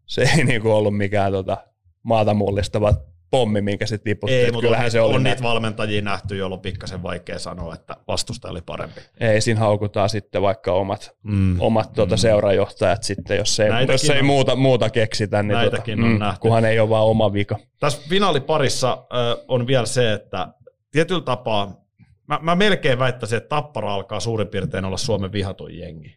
se 0.07 0.23
ei 0.37 0.45
niinku 0.45 0.71
ollut 0.71 0.97
mikään 0.97 1.33
tota, 1.33 1.57
maata 2.03 2.35
mullistava 2.35 2.95
pommi, 3.31 3.61
minkä 3.61 3.87
se 3.87 3.99
tiputti. 3.99 4.35
Ei, 4.35 4.53
mutta 4.53 4.61
kyllähän 4.67 4.85
on, 4.85 4.91
se 4.91 5.01
oli 5.01 5.15
on 5.15 5.23
niitä 5.23 5.43
valmentajia 5.43 6.03
nähty, 6.03 6.37
jolloin 6.37 6.59
on 6.59 6.63
pikkasen 6.63 7.03
vaikea 7.03 7.39
sanoa, 7.39 7.75
että 7.75 7.97
vastusta 8.09 8.49
oli 8.49 8.61
parempi. 8.63 9.01
Ei, 9.21 9.41
siinä 9.41 9.61
haukutaan 9.61 10.09
sitten 10.09 10.43
vaikka 10.43 10.73
omat, 10.73 11.17
mm. 11.23 11.61
omat 11.61 11.93
tuota, 11.93 12.15
mm. 12.15 12.19
seurajohtajat 12.19 13.03
sitten, 13.03 13.37
jos 13.37 13.61
ei, 13.61 13.71
jos 13.89 14.11
ei 14.11 14.19
on, 14.19 14.27
muuta, 14.27 14.57
muuta 14.57 14.91
keksitä, 14.91 15.43
niin 15.43 15.59
tuota, 15.61 15.83
on 15.93 15.99
mm, 15.99 16.19
nähty. 16.19 16.41
kunhan 16.41 16.65
ei 16.65 16.81
ole 16.81 16.89
vaan 16.89 17.07
oma 17.07 17.33
vika. 17.33 17.59
Tässä 17.81 18.03
finaaliparissa 18.09 18.93
äh, 18.93 19.45
on 19.49 19.67
vielä 19.67 19.87
se, 19.87 20.13
että 20.13 20.49
tietyllä 20.91 21.23
tapaa, 21.23 21.85
mä, 22.27 22.39
mä 22.43 22.55
melkein 22.55 22.99
väittäisin, 22.99 23.37
että 23.37 23.49
Tappara 23.49 23.95
alkaa 23.95 24.21
suurin 24.21 24.49
piirtein 24.49 24.85
olla 24.85 24.97
Suomen 24.97 25.33
vihatun 25.33 25.79
jengi. 25.79 26.17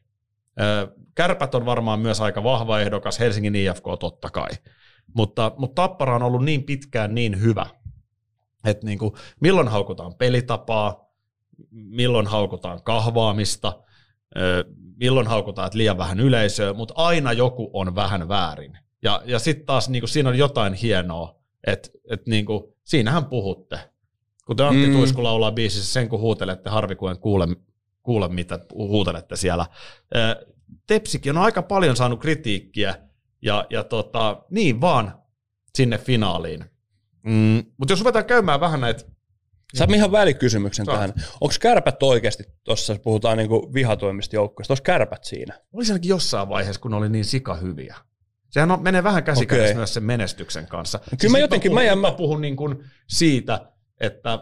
Äh, 0.62 0.94
kärpät 1.16 1.56
on 1.56 1.66
varmaan 1.66 2.00
myös 2.00 2.22
aika 2.22 2.44
vahva 2.44 2.80
ehdokas, 2.80 3.20
Helsingin 3.20 3.56
IFK 3.56 3.84
totta 4.00 4.30
kai. 4.30 4.50
Mutta, 5.14 5.52
mutta 5.58 5.82
Tappara 5.82 6.16
on 6.16 6.24
ollut 6.24 6.46
niin 6.46 6.64
pitkään 6.64 7.16
niin 7.16 7.42
hyvä, 7.42 7.66
että 8.66 8.86
niin 8.86 9.00
kuin, 9.00 9.14
milloin 9.40 9.68
haukutaan 9.68 10.16
pelitapaa, 10.16 11.10
milloin 11.72 12.28
haukutaan 12.28 12.84
kahvaamista, 12.84 13.84
milloin 14.96 15.28
haukutaan, 15.28 15.66
että 15.66 15.78
liian 15.78 15.98
vähän 15.98 16.20
yleisöä, 16.20 16.74
mutta 16.74 16.94
aina 16.98 17.34
joku 17.34 17.70
on 17.74 17.96
vähän 17.96 18.28
väärin. 18.28 18.78
Ja, 19.04 19.22
ja 19.26 19.40
sitten 19.40 19.66
taas 19.66 19.90
niin 19.90 20.02
kuin, 20.02 20.10
siinä 20.10 20.30
on 20.30 20.38
jotain 20.38 20.74
hienoa, 20.74 21.40
että, 21.68 21.90
että 22.10 22.30
niin 22.30 22.46
kuin, 22.46 22.64
siinähän 22.84 23.26
puhutte. 23.26 23.80
Kuten 24.46 24.66
Antti 24.66 24.88
mm. 24.88 24.94
Tuisku 24.94 25.24
laulaa 25.24 25.52
biisissä, 25.52 25.94
sen 25.94 26.10
kun 26.10 26.20
huutelette, 26.20 26.70
harvi 26.70 26.96
kuin 26.96 27.20
kuule, 27.20 27.48
kuule 28.04 28.28
mitä 28.28 28.60
huutelette 28.74 29.36
siellä. 29.36 29.66
Tepsikin 30.88 31.38
on 31.38 31.44
aika 31.44 31.62
paljon 31.62 31.96
saanut 31.96 32.20
kritiikkiä, 32.20 32.96
ja, 33.44 33.66
ja 33.70 33.84
tota, 33.84 34.44
niin 34.52 34.82
vaan 34.82 35.22
sinne 35.76 35.98
finaaliin. 35.98 36.66
Mm, 37.26 37.64
mutta 37.78 37.92
jos 37.92 38.00
ruvetaan 38.00 38.26
käymään 38.26 38.60
vähän 38.60 38.82
näitä 38.82 39.04
Sä 39.78 39.88
ihan 39.96 40.12
välikysymyksen 40.12 40.86
Saat. 40.86 40.96
tähän. 40.98 41.14
Onko 41.42 41.56
kärpät 41.62 42.04
oikeasti, 42.04 42.44
tuossa 42.64 42.96
puhutaan 43.04 43.38
niinku 43.38 43.74
vihatoimista 43.74 44.36
joukkoista, 44.36 44.74
onko 44.74 44.82
kärpät 44.84 45.24
siinä? 45.24 45.60
Oli 45.74 45.86
ainakin 45.88 46.10
jossain 46.10 46.50
vaiheessa, 46.50 46.82
kun 46.82 46.94
oli 46.94 47.10
niin 47.10 47.26
sika 47.26 47.56
hyviä. 47.56 47.96
Sehän 48.50 48.72
on, 48.72 48.84
menee 48.84 49.04
vähän 49.04 49.24
käsikädessä 49.24 49.66
Okei. 49.66 49.76
myös 49.76 49.94
sen 49.94 50.04
menestyksen 50.04 50.68
kanssa. 50.68 50.98
Kyllä 51.00 51.12
mä 51.14 51.18
Siis 51.22 51.34
nyt 51.34 51.42
jotenkin- 51.42 51.70
puhun, 51.72 51.82
mä 51.82 51.86
jään- 51.88 51.98
mä 52.00 52.12
puhun 52.12 52.42
niin 52.42 52.56
kuin 52.56 52.84
siitä, 53.10 53.72
että 54.00 54.40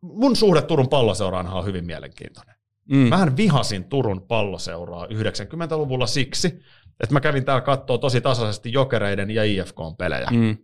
mun 0.00 0.36
suhde 0.36 0.62
Turun 0.62 0.88
palloseuraanhan 0.88 1.58
on 1.58 1.64
hyvin 1.64 1.84
mielenkiintoinen. 1.84 2.54
Mm. 2.88 2.96
Mähän 2.96 3.36
vihasin 3.36 3.84
Turun 3.84 4.22
palloseuraa 4.22 5.06
90-luvulla 5.06 6.06
siksi, 6.06 6.60
että 7.02 7.12
mä 7.12 7.20
kävin 7.20 7.44
täällä 7.44 7.60
kattoo 7.60 7.98
tosi 7.98 8.20
tasaisesti 8.20 8.72
Jokereiden 8.72 9.30
ja 9.30 9.44
IFKn 9.44 9.96
pelejä. 9.98 10.28
Mm. 10.30 10.56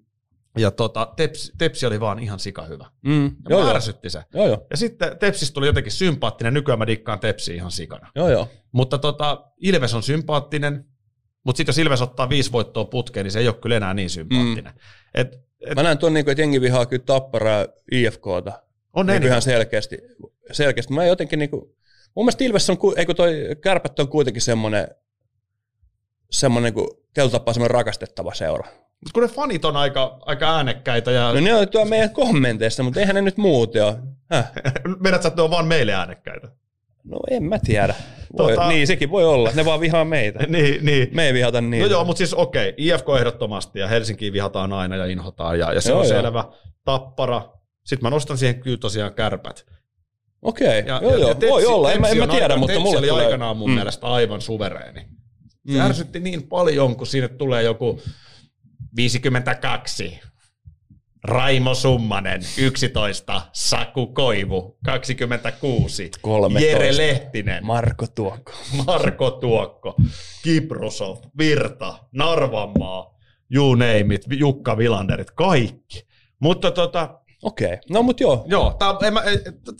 Ja 0.58 0.70
tota, 0.70 1.12
Tepsi, 1.16 1.52
Tepsi 1.58 1.86
oli 1.86 2.00
vaan 2.00 2.18
ihan 2.18 2.38
sika 2.38 2.64
hyvä. 2.64 2.86
Mm. 3.04 3.24
Ja 3.24 3.30
Joo, 3.48 3.60
joo. 3.60 3.80
se. 3.80 4.24
joo, 4.34 4.46
joo. 4.46 4.66
Ja 4.70 4.76
sitten 4.76 5.18
Tepsistä 5.18 5.54
tuli 5.54 5.66
jotenkin 5.66 5.92
sympaattinen, 5.92 6.54
nykyään 6.54 6.78
mä 6.78 6.86
dikkaan 6.86 7.20
Tepsi 7.20 7.54
ihan 7.54 7.70
sikana. 7.70 8.10
joo, 8.14 8.30
joo. 8.30 8.48
Mutta 8.72 8.98
tota, 8.98 9.44
Ilves 9.60 9.94
on 9.94 10.02
sympaattinen, 10.02 10.84
mutta 11.44 11.56
sitten 11.56 11.70
jos 11.70 11.78
Ilves 11.78 12.02
ottaa 12.02 12.28
viisi 12.28 12.52
voittoa 12.52 12.84
putkeen, 12.84 13.24
niin 13.24 13.32
se 13.32 13.38
ei 13.38 13.48
ole 13.48 13.56
kyllä 13.56 13.76
enää 13.76 13.94
niin 13.94 14.10
sympaattinen. 14.10 14.72
Mm. 14.74 14.80
Et, 15.14 15.34
et, 15.66 15.74
Mä 15.74 15.82
näen 15.82 15.98
tuon, 15.98 16.14
niinku, 16.14 16.30
että 16.30 16.42
jengi 16.42 16.60
vihaa 16.60 16.86
kyllä 16.86 17.02
tapparaa 17.06 17.66
IFKta 17.92 18.62
on 18.92 19.06
niin 19.06 19.22
ihan 19.22 19.42
selkeästi. 19.42 19.98
selkeästi. 20.52 20.94
Mä 20.94 21.04
jotenkin 21.04 21.38
niinku, 21.38 21.76
mun 22.14 22.24
mielestä 22.24 22.44
Ilves 22.44 22.70
on, 22.70 22.76
eikö 22.96 23.14
toi 23.14 23.34
kärpät 23.60 23.98
on 23.98 24.08
kuitenkin 24.08 24.42
semmoinen, 24.42 24.88
semmoinen 26.30 26.74
niinku, 26.74 27.04
tietyllä 27.14 27.32
tapaa 27.32 27.54
semmoinen 27.54 27.74
rakastettava 27.74 28.34
seura. 28.34 28.68
Mut 29.04 29.12
kun 29.14 29.22
ne 29.22 29.28
fanit 29.28 29.64
on 29.64 29.76
aika, 29.76 30.18
aika 30.20 30.56
äänekkäitä 30.56 31.10
ja 31.10 31.32
No 31.32 31.40
ne 31.40 31.54
on 31.54 31.68
tuo 31.68 31.84
meidän 31.84 32.10
kommenteissa, 32.10 32.82
mutta 32.82 33.00
eihän 33.00 33.14
ne 33.14 33.22
nyt 33.22 33.36
muuten 33.36 33.84
ole. 33.84 33.96
Meidät 35.00 35.22
sä, 35.22 35.28
että 35.28 35.40
ne 35.40 35.44
on 35.44 35.50
vaan 35.50 35.66
meille 35.66 35.92
äänekkäitä. 35.92 36.48
No 37.04 37.18
en 37.30 37.42
mä 37.42 37.58
tiedä. 37.58 37.94
Voi, 38.38 38.56
Tota- 38.56 38.68
Niin, 38.68 38.86
sekin 38.86 39.10
voi 39.10 39.24
olla. 39.24 39.50
Ne 39.54 39.64
vaan 39.64 39.80
vihaa 39.80 40.04
meitä. 40.04 40.38
niin, 40.48 40.84
niin. 40.84 41.08
Me 41.12 41.26
ei 41.26 41.32
vihata 41.34 41.60
niin. 41.60 41.82
No 41.82 41.88
joo, 41.88 42.04
mutta 42.04 42.18
siis 42.18 42.34
okei, 42.34 42.74
IFK 42.76 43.06
ehdottomasti 43.18 43.78
ja 43.78 43.88
Helsinkiin 43.88 44.32
vihataan 44.32 44.72
aina 44.72 44.96
ja 44.96 45.06
inhotaan 45.06 45.58
ja, 45.58 45.72
ja 45.72 45.80
se 45.80 45.90
Joo, 45.90 46.00
on 46.00 46.08
joo. 46.08 46.22
selvä. 46.22 46.44
Tappara. 46.84 47.42
Sitten 47.86 48.06
mä 48.06 48.10
nostan 48.10 48.38
siihen 48.38 48.60
kyllä 48.60 48.76
tosiaan 48.76 49.14
kärpät. 49.14 49.66
Okei, 50.42 50.84
Ja, 50.86 51.00
joo 51.02 51.12
ja, 51.12 51.18
joo, 51.18 51.28
ja 51.28 51.34
Tepsi- 51.34 51.50
voi 51.50 51.66
olla, 51.66 51.92
en, 51.92 52.00
mä- 52.00 52.08
en 52.08 52.18
mä 52.18 52.26
tiedä, 52.26 52.56
mutta 52.56 52.80
mulle 52.80 52.98
oli 52.98 53.08
tulee... 53.08 53.24
aikanaan 53.24 53.56
mun 53.56 53.70
Mm. 53.70 53.74
mielestä 53.74 54.06
aivan 54.06 54.40
suvereeni. 54.40 55.06
Se 55.68 55.74
Mm. 55.74 55.80
ärsytti 55.80 56.20
niin 56.20 56.48
paljon, 56.48 56.96
kun 56.96 57.06
sinne 57.06 57.28
tulee 57.28 57.62
joku 57.62 58.00
52. 58.96 60.20
Raimo 61.24 61.74
Summanen, 61.74 62.40
11. 62.58 63.42
Saku 63.52 64.06
Koivu, 64.06 64.78
26. 64.84 66.10
13. 66.22 66.66
Jere 66.66 66.96
Lehtinen, 66.96 67.66
Marko 67.66 68.06
Tuokko. 68.14 68.52
Marko 68.86 69.30
Tuokko, 69.30 69.94
Kiprusov, 70.42 71.16
Virta, 71.38 71.98
Narvanmaa, 72.12 73.14
you 73.54 73.74
name 73.74 74.14
it, 74.14 74.24
Jukka 74.30 74.78
Vilanderit, 74.78 75.30
kaikki. 75.30 76.06
Mutta 76.40 76.70
tota, 76.70 77.20
Okei, 77.42 77.78
no 77.90 78.02
mut 78.02 78.20
joo. 78.20 78.44
joo, 78.48 78.74
tää, 78.78 78.94
en 79.06 79.14
mä, 79.14 79.22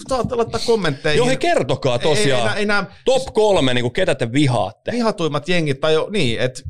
saatte 0.09 0.35
laittaa 0.35 0.61
kommentteihin. 0.67 1.19
Joo, 1.19 1.27
hei 1.27 1.37
kertokaa 1.37 1.95
Ei, 1.95 2.01
ei, 2.09 2.17
tosiaan. 2.17 2.53
ei, 2.53 2.59
ei, 2.59 2.67
nämä 2.67 2.85
Top 3.05 3.23
kolme, 3.35 3.75
niin 3.75 3.83
kuin 3.85 3.93
ketä 3.93 4.15
te 4.15 4.33
vihaatte. 4.33 4.93
vihatuimmat 4.93 5.49
jengit, 5.49 5.81
tai 5.81 5.95
jo, 5.95 6.09
niin, 6.11 6.41
että 6.41 6.63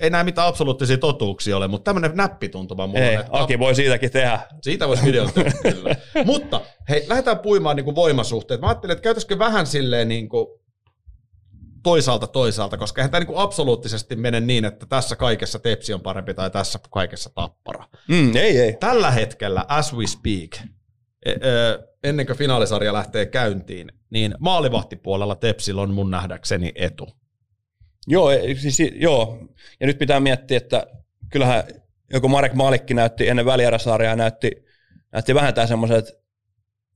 ei 0.00 0.10
nämä 0.10 0.24
mitään 0.24 0.48
absoluuttisia 0.48 0.98
totuuksia 0.98 1.56
ole, 1.56 1.68
mutta 1.68 1.84
tämmöinen 1.84 2.16
näppituntuma 2.16 2.86
mulla 2.86 3.00
Ei, 3.00 3.14
on. 3.16 3.20
että- 3.20 3.38
Aki 3.42 3.58
voi 3.58 3.74
siitäkin 3.74 4.10
tehdä. 4.10 4.40
Siitä 4.62 4.88
voisi 4.88 5.04
videon 5.04 5.32
tehdä, 5.32 5.52
kyllä. 5.62 5.96
Mutta 6.24 6.60
hei, 6.88 7.04
lähdetään 7.08 7.38
puimaan 7.38 7.76
niin 7.76 7.84
kuin 7.84 7.94
voimasuhteet. 7.94 8.60
Mä 8.60 8.66
ajattelin, 8.66 8.92
että 8.92 9.02
käytäisikö 9.02 9.38
vähän 9.38 9.66
silleen 9.66 10.08
niin 10.08 10.28
kuin 10.28 10.46
toisaalta 11.88 12.26
toisaalta, 12.26 12.76
koska 12.76 13.00
eihän 13.00 13.10
tämä 13.10 13.24
niin 13.24 13.38
absoluuttisesti 13.38 14.16
mene 14.16 14.40
niin, 14.40 14.64
että 14.64 14.86
tässä 14.86 15.16
kaikessa 15.16 15.58
Tepsi 15.58 15.94
on 15.94 16.00
parempi 16.00 16.34
tai 16.34 16.50
tässä 16.50 16.78
kaikessa 16.90 17.30
Tappara. 17.34 17.84
Mm, 18.08 18.36
ei, 18.36 18.60
ei. 18.60 18.76
Tällä 18.80 19.10
hetkellä, 19.10 19.64
as 19.68 19.94
we 19.94 20.06
speak, 20.06 20.70
e- 21.26 21.32
ennen 22.04 22.26
kuin 22.26 22.38
finaalisarja 22.38 22.92
lähtee 22.92 23.26
käyntiin, 23.26 23.92
niin 24.10 24.34
maalivahtipuolella 24.38 25.36
Tepsillä 25.36 25.82
on 25.82 25.94
mun 25.94 26.10
nähdäkseni 26.10 26.72
etu. 26.74 27.08
Joo, 28.06 28.30
ei, 28.30 28.54
siis, 28.54 28.78
joo, 28.94 29.38
ja 29.80 29.86
nyt 29.86 29.98
pitää 29.98 30.20
miettiä, 30.20 30.56
että 30.56 30.86
kyllähän 31.30 31.64
joku 32.12 32.28
Marek 32.28 32.54
Malikki 32.54 32.94
näytti 32.94 33.28
ennen 33.28 33.46
välieräsarjaa, 33.46 34.16
näytti, 34.16 34.50
näytti 35.12 35.34
vähän 35.34 35.54
tämän 35.54 35.68
semmoiset 35.68 36.18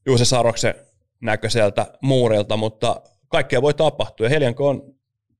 Juuse 0.07 0.24
Saroksen 0.24 0.74
näköiseltä 1.20 1.86
muurilta, 2.03 2.57
mutta 2.57 3.03
kaikkea 3.32 3.62
voi 3.62 3.74
tapahtua. 3.74 4.26
Ja 4.26 4.30
Helianko 4.30 4.68
on 4.68 4.82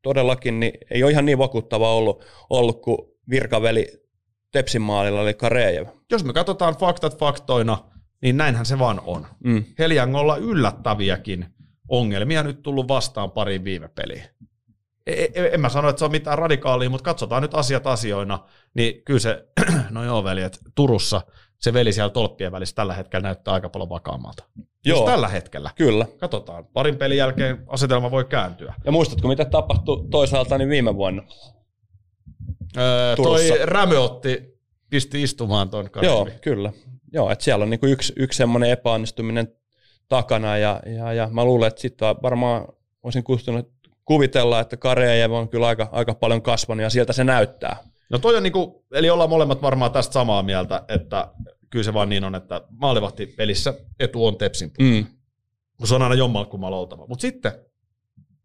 todellakin, 0.03 0.61
niin 0.61 0.73
ei 0.91 1.03
ole 1.03 1.11
ihan 1.11 1.25
niin 1.25 1.39
vakuuttava 1.39 1.95
ollut, 1.95 2.25
ollut 2.51 2.83
kuin 2.83 2.99
virkaveli 3.31 4.03
Tepsin 4.53 4.83
maalilla, 4.83 5.23
eli 5.23 5.35
Karejev. 5.35 5.87
Jos 6.11 6.25
me 6.25 6.33
katsotaan 6.33 6.77
faktat 6.77 7.19
faktoina, 7.19 7.79
niin 8.23 8.37
näinhän 8.37 8.67
se 8.67 8.79
vaan 8.79 9.01
on. 9.07 9.27
Mm. 9.45 9.65
Heliangolla 9.79 10.37
yllättäviäkin 10.37 11.47
ongelmia 11.89 12.43
nyt 12.43 12.63
tullut 12.63 12.89
vastaan 12.89 13.31
pariin 13.31 13.65
viime 13.65 13.89
peliin. 13.89 14.23
E- 15.07 15.25
e- 15.35 15.51
en 15.55 15.61
mä 15.61 15.69
sano, 15.69 15.89
että 15.89 15.99
se 15.99 16.05
on 16.05 16.11
mitään 16.11 16.39
radikaalia, 16.39 16.91
mutta 16.91 17.05
katsotaan 17.05 17.43
nyt 17.43 17.55
asiat 17.55 17.87
asioina, 17.87 18.39
niin 18.75 19.03
kyllä 19.05 19.21
se, 19.21 19.49
no 19.91 20.05
joo 20.05 20.25
veljet, 20.25 20.59
Turussa 20.75 21.21
se 21.63 21.73
veli 21.73 21.93
siellä 21.93 22.11
tolppien 22.11 22.53
välissä 22.53 22.75
tällä 22.75 22.95
hetkellä 22.95 23.23
näyttää 23.23 23.55
aika 23.55 23.69
paljon 23.69 23.89
vakaammalta. 23.89 24.45
Joo. 24.85 24.99
Joo, 24.99 25.07
tällä 25.07 25.29
hetkellä. 25.29 25.71
kyllä. 25.75 26.07
Katsotaan. 26.19 26.65
Parin 26.67 26.97
pelin 26.97 27.19
jälkeen 27.19 27.65
asetelma 27.67 28.11
voi 28.11 28.25
kääntyä. 28.25 28.75
Ja 28.85 28.93
muistatko, 28.93 29.29
mitä 29.29 29.45
tapahtui 29.45 30.07
toisaalta 30.11 30.59
niin 30.59 30.69
viime 30.69 30.97
vuonna? 30.97 31.23
Öö, 32.77 33.17
toi. 33.17 33.49
Rämö 33.65 33.99
otti, 33.99 34.59
pisti 34.91 35.23
istumaan 35.23 35.71
ton 35.71 35.91
Joo, 36.03 36.25
Karevi. 36.25 36.39
kyllä. 36.41 36.73
Joo, 37.13 37.31
että 37.31 37.45
siellä 37.45 37.63
on 37.63 37.71
niinku 37.71 37.87
yksi, 37.87 38.13
yksi 38.17 38.37
semmoinen 38.37 38.71
epäonnistuminen 38.71 39.49
takana 40.09 40.59
ja, 40.59 40.83
ja, 40.97 41.13
ja 41.13 41.29
mä 41.33 41.45
luulen, 41.45 41.69
että 41.69 41.81
sitten 41.81 42.09
varmaan 42.23 42.69
olisin 43.03 43.25
kustunut 43.25 43.73
kuvitella, 44.05 44.61
että 44.61 44.77
Karejev 44.77 45.33
on 45.33 45.49
kyllä 45.49 45.67
aika, 45.67 45.89
aika 45.93 46.15
paljon 46.15 46.43
kasvanut 46.43 46.83
ja 46.83 46.91
sieltä 46.91 47.13
se 47.13 47.25
näyttää. 47.25 47.77
No 48.11 48.19
toi 48.19 48.37
on 48.37 48.43
niinku, 48.43 48.87
eli 48.93 49.11
ollaan 49.11 49.31
molemmat 49.31 49.63
varmaan 49.63 49.93
tästä 49.93 50.13
samaa 50.13 50.43
mieltä, 50.43 50.85
että 50.89 51.33
kyllä 51.71 51.85
se 51.85 51.95
vaan 51.95 52.09
niin 52.09 52.25
on, 52.25 52.35
että 52.35 52.63
maalivahtipelissä 52.71 53.75
etu 54.01 54.27
on 54.27 54.39
Tepsin 54.39 54.71
puolella. 54.77 55.01
Mm. 55.01 55.07
kun 55.77 55.89
se 55.89 55.95
on 55.95 56.03
aina 56.03 56.15
jommalkummalla 56.15 56.77
oltava. 56.77 57.07
Mutta 57.07 57.23
sitten, 57.23 57.53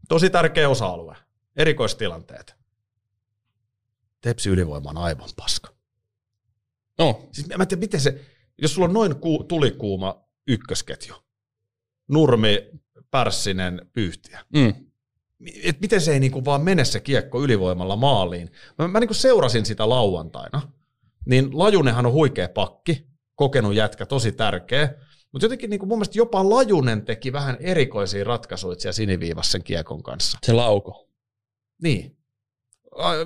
tosi 0.10 0.30
tärkeä 0.30 0.70
osa-alue, 0.70 1.16
erikoistilanteet. 1.55 2.55
Tepsi 4.22 4.49
ylivoima 4.49 4.89
on 4.89 4.97
aivan 4.97 5.30
paska. 5.36 5.70
No, 6.99 7.28
Siis 7.32 7.47
mä 7.47 7.64
en 7.64 7.68
tiedä, 7.68 7.80
miten 7.80 8.01
se, 8.01 8.26
jos 8.62 8.74
sulla 8.74 8.88
on 8.88 8.93
noin 8.93 9.16
ku, 9.16 9.43
tulikuuma 9.43 10.24
ykkösketju, 10.47 11.16
Nurmi, 12.08 12.70
Pärssinen, 13.12 13.89
Pyyhtiä, 13.93 14.45
mm. 14.53 14.86
Et 15.63 15.81
miten 15.81 16.01
se 16.01 16.13
ei 16.13 16.19
niinku 16.19 16.45
vaan 16.45 16.61
mene 16.61 16.85
se 16.85 16.99
kiekko 16.99 17.43
ylivoimalla 17.43 17.95
maaliin. 17.95 18.51
Mä, 18.77 18.88
mä 18.88 18.99
niinku 18.99 19.13
seurasin 19.13 19.65
sitä 19.65 19.89
lauantaina, 19.89 20.61
niin 21.25 21.49
Lajunenhan 21.59 22.05
on 22.05 22.11
huikea 22.11 22.49
pakki, 22.49 23.07
kokenut 23.35 23.75
jätkä, 23.75 24.05
tosi 24.05 24.31
tärkeä, 24.31 24.93
mutta 25.31 25.45
jotenkin 25.45 25.69
niinku 25.69 25.85
mun 25.85 25.97
mielestä 25.97 26.17
jopa 26.17 26.49
Lajunen 26.49 27.05
teki 27.05 27.33
vähän 27.33 27.57
erikoisia 27.59 28.23
ratkaisuja 28.23 28.79
siellä 28.79 28.93
siniviivassa 28.93 29.51
sen 29.51 29.63
kiekon 29.63 30.03
kanssa. 30.03 30.38
se 30.43 30.53
lauko. 30.53 31.09
Niin. 31.83 32.17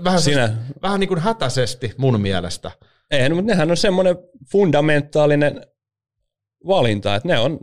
Vähän, 0.04 0.22
Sinä, 0.22 0.48
Sinä... 0.48 0.66
vähän 0.82 1.00
niin 1.00 1.08
kuin 1.08 1.20
hätäisesti 1.20 1.94
mun 1.98 2.22
mielestä. 2.22 2.72
ei, 3.12 3.30
no, 3.30 3.36
mutta 3.36 3.52
nehän 3.52 3.72
on 3.72 3.78
semmoinen 3.78 4.16
fundamentaalinen 4.52 5.68
valinta, 6.68 7.16
että 7.16 7.28
ne 7.28 7.40
on 7.40 7.60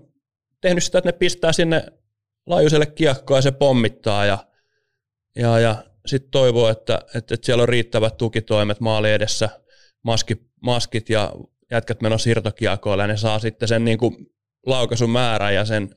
tehnyt 0.60 0.84
sitä, 0.84 0.98
että 0.98 1.08
ne 1.08 1.12
pistää 1.12 1.52
sinne 1.52 1.92
laajuiselle 2.48 2.86
kiekkoa 2.86 3.38
ja 3.38 3.42
se 3.42 3.50
pommittaa 3.50 4.26
ja, 4.26 4.38
ja, 5.36 5.58
ja 5.58 5.84
sitten 6.06 6.30
toivoo, 6.30 6.68
että, 6.68 7.00
että, 7.14 7.34
että 7.34 7.46
siellä 7.46 7.62
on 7.62 7.68
riittävät 7.68 8.16
tukitoimet 8.16 8.80
maali 8.80 9.12
edessä, 9.12 9.48
maski, 10.02 10.36
maskit 10.60 11.10
ja 11.10 11.32
jätkät 11.70 12.00
menossa 12.00 12.24
siirtokiekoille 12.24 13.02
ja 13.02 13.06
ne 13.06 13.16
saa 13.16 13.38
sitten 13.38 13.68
sen 13.68 13.84
niin 13.84 13.98
kuin 13.98 14.16
laukaisun 14.66 15.10
määrän 15.10 15.54
ja 15.54 15.64
sen 15.64 15.94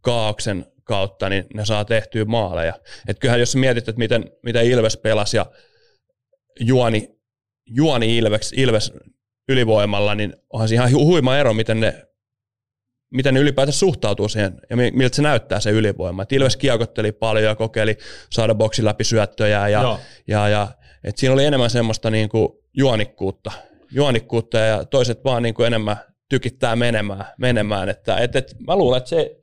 kaauksen 0.00 0.66
kautta, 0.84 1.28
niin 1.28 1.46
ne 1.54 1.64
saa 1.64 1.84
tehtyä 1.84 2.24
maaleja. 2.24 2.74
Et 3.08 3.18
kyllähän 3.18 3.40
jos 3.40 3.56
mietit, 3.56 3.88
että 3.88 3.98
miten, 3.98 4.30
miten 4.42 4.66
Ilves 4.66 4.96
pelasi 4.96 5.36
ja 5.36 5.46
juoni, 6.60 7.18
juoni 7.66 8.16
Ilves, 8.16 8.52
Ilves 8.56 8.92
ylivoimalla, 9.48 10.14
niin 10.14 10.36
onhan 10.50 10.68
se 10.68 10.74
ihan 10.74 10.90
hu- 10.90 11.04
huima 11.04 11.36
ero, 11.36 11.54
miten 11.54 11.80
ne, 11.80 12.06
miten 13.10 13.34
ne 13.34 13.40
ylipäätään 13.40 13.72
suhtautuu 13.72 14.28
siihen 14.28 14.60
ja 14.70 14.76
mi- 14.76 14.90
miltä 14.90 15.16
se 15.16 15.22
näyttää 15.22 15.60
se 15.60 15.70
ylivoima. 15.70 16.22
Et 16.22 16.32
Ilves 16.32 16.56
kiekotteli 16.56 17.12
paljon 17.12 17.44
ja 17.44 17.54
kokeili 17.54 17.96
saada 18.30 18.54
boksin 18.54 18.84
läpi 18.84 19.04
syöttöjä 19.04 19.68
ja, 19.68 19.82
Joo. 19.82 20.00
ja, 20.26 20.48
ja 20.48 20.68
et 21.04 21.18
siinä 21.18 21.32
oli 21.32 21.44
enemmän 21.44 21.70
semmoista 21.70 22.10
niin 22.10 22.28
kuin 22.28 22.48
juonikkuutta. 22.76 23.52
juonikkuutta 23.90 24.58
ja 24.58 24.84
toiset 24.84 25.24
vaan 25.24 25.42
niin 25.42 25.54
kuin 25.54 25.66
enemmän 25.66 25.96
tykittää 26.28 26.76
menemään. 26.76 27.24
menemään. 27.38 27.88
Että, 27.88 28.16
et, 28.16 28.36
et, 28.36 28.54
mä 28.66 28.76
luulen, 28.76 28.98
että 28.98 29.10
se, 29.10 29.36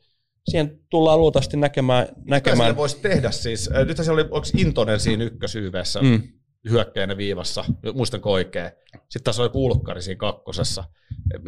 siihen 0.49 0.79
tullaan 0.89 1.19
luultavasti 1.19 1.57
näkemään. 1.57 2.07
näkemään. 2.25 2.69
Mitä 2.69 2.77
voisi 2.77 2.99
tehdä 3.01 3.31
siis? 3.31 3.69
Nyt 3.85 3.97
se 3.97 4.11
oli, 4.11 4.21
onko 4.21 4.47
Intonen 4.57 4.99
siinä 4.99 5.23
ykkösyyveessä 5.23 6.01
mm. 6.01 6.21
hyökkäinen 6.69 7.17
viivassa, 7.17 7.65
muistan 7.93 8.21
oikein. 8.23 8.71
Sitten 8.95 9.23
taas 9.23 9.39
oli 9.39 9.49
Kulkkari 9.49 10.01
siinä 10.01 10.17
kakkosessa. 10.17 10.83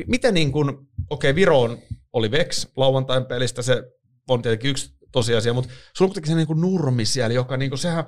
Miten 0.07 0.34
niin 0.34 0.51
kuin, 0.51 0.70
okei 0.70 0.86
okay, 1.09 1.36
Viroon 1.36 1.78
oli 2.14 2.32
Vex 2.32 2.68
lauantain 2.76 3.26
pelistä, 3.26 3.61
se 3.61 3.84
on 4.30 4.41
tietenkin 4.41 4.72
yksi 4.72 4.95
tosiasia, 5.11 5.53
mutta 5.53 5.74
sulla 5.93 6.09
on 6.09 6.09
kuitenkin 6.09 6.32
se 6.32 6.36
niin 6.36 6.47
kuin 6.47 6.61
nurmi 6.61 7.05
siellä, 7.05 7.34
joka 7.34 7.57
niin 7.57 7.72
kuin, 7.72 7.80
sehän, 7.80 8.03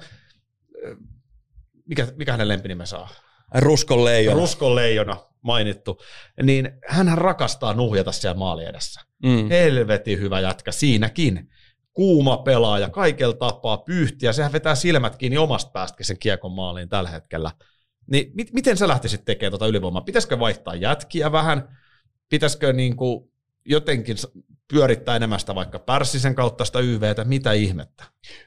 mikä, 1.85 2.07
mikä 2.15 2.31
hänen 2.31 2.47
lempinimensä 2.47 2.97
on? 2.97 3.07
Ruskon 3.55 4.05
leijona. 4.05 4.39
Ruskon 4.39 4.75
leijona 4.75 5.17
mainittu. 5.41 6.01
Niin 6.43 6.71
hän 6.87 7.17
rakastaa 7.17 7.73
nuhjata 7.73 8.11
siellä 8.11 8.37
maali 8.37 8.65
edessä. 8.65 9.01
Mm. 9.23 9.49
Helvetin 9.49 10.19
hyvä 10.19 10.39
jätkä 10.39 10.71
siinäkin. 10.71 11.49
Kuuma 11.93 12.37
pelaaja, 12.37 12.89
kaikella 12.89 13.35
tapaa 13.35 13.77
pyyhtiä. 13.77 14.33
Sehän 14.33 14.51
vetää 14.51 14.75
silmät 14.75 15.15
kiinni 15.15 15.37
omasta 15.37 15.71
päästäkin 15.71 16.05
sen 16.05 16.19
kiekon 16.19 16.51
maaliin 16.51 16.89
tällä 16.89 17.09
hetkellä. 17.09 17.51
Niin 18.11 18.31
mit, 18.33 18.53
miten 18.53 18.77
sä 18.77 18.87
lähtisit 18.87 19.25
tekemään 19.25 19.51
tuota 19.51 19.67
ylivoimaa? 19.67 20.01
Pitäisikö 20.01 20.39
vaihtaa 20.39 20.75
jätkiä 20.75 21.31
vähän? 21.31 21.77
Pitäisikö 22.29 22.73
niin 22.73 22.95
kuin 22.95 23.31
jotenkin 23.66 24.18
pyörittää 24.74 25.16
enemmän 25.16 25.39
sitä 25.39 25.55
vaikka 25.55 25.80
Pärssisen 25.80 26.36
kautta 26.36 26.66
sitä 26.66 26.80
YVtä? 26.80 27.24
Mitä 27.24 27.51
ihmettä? 27.51 28.03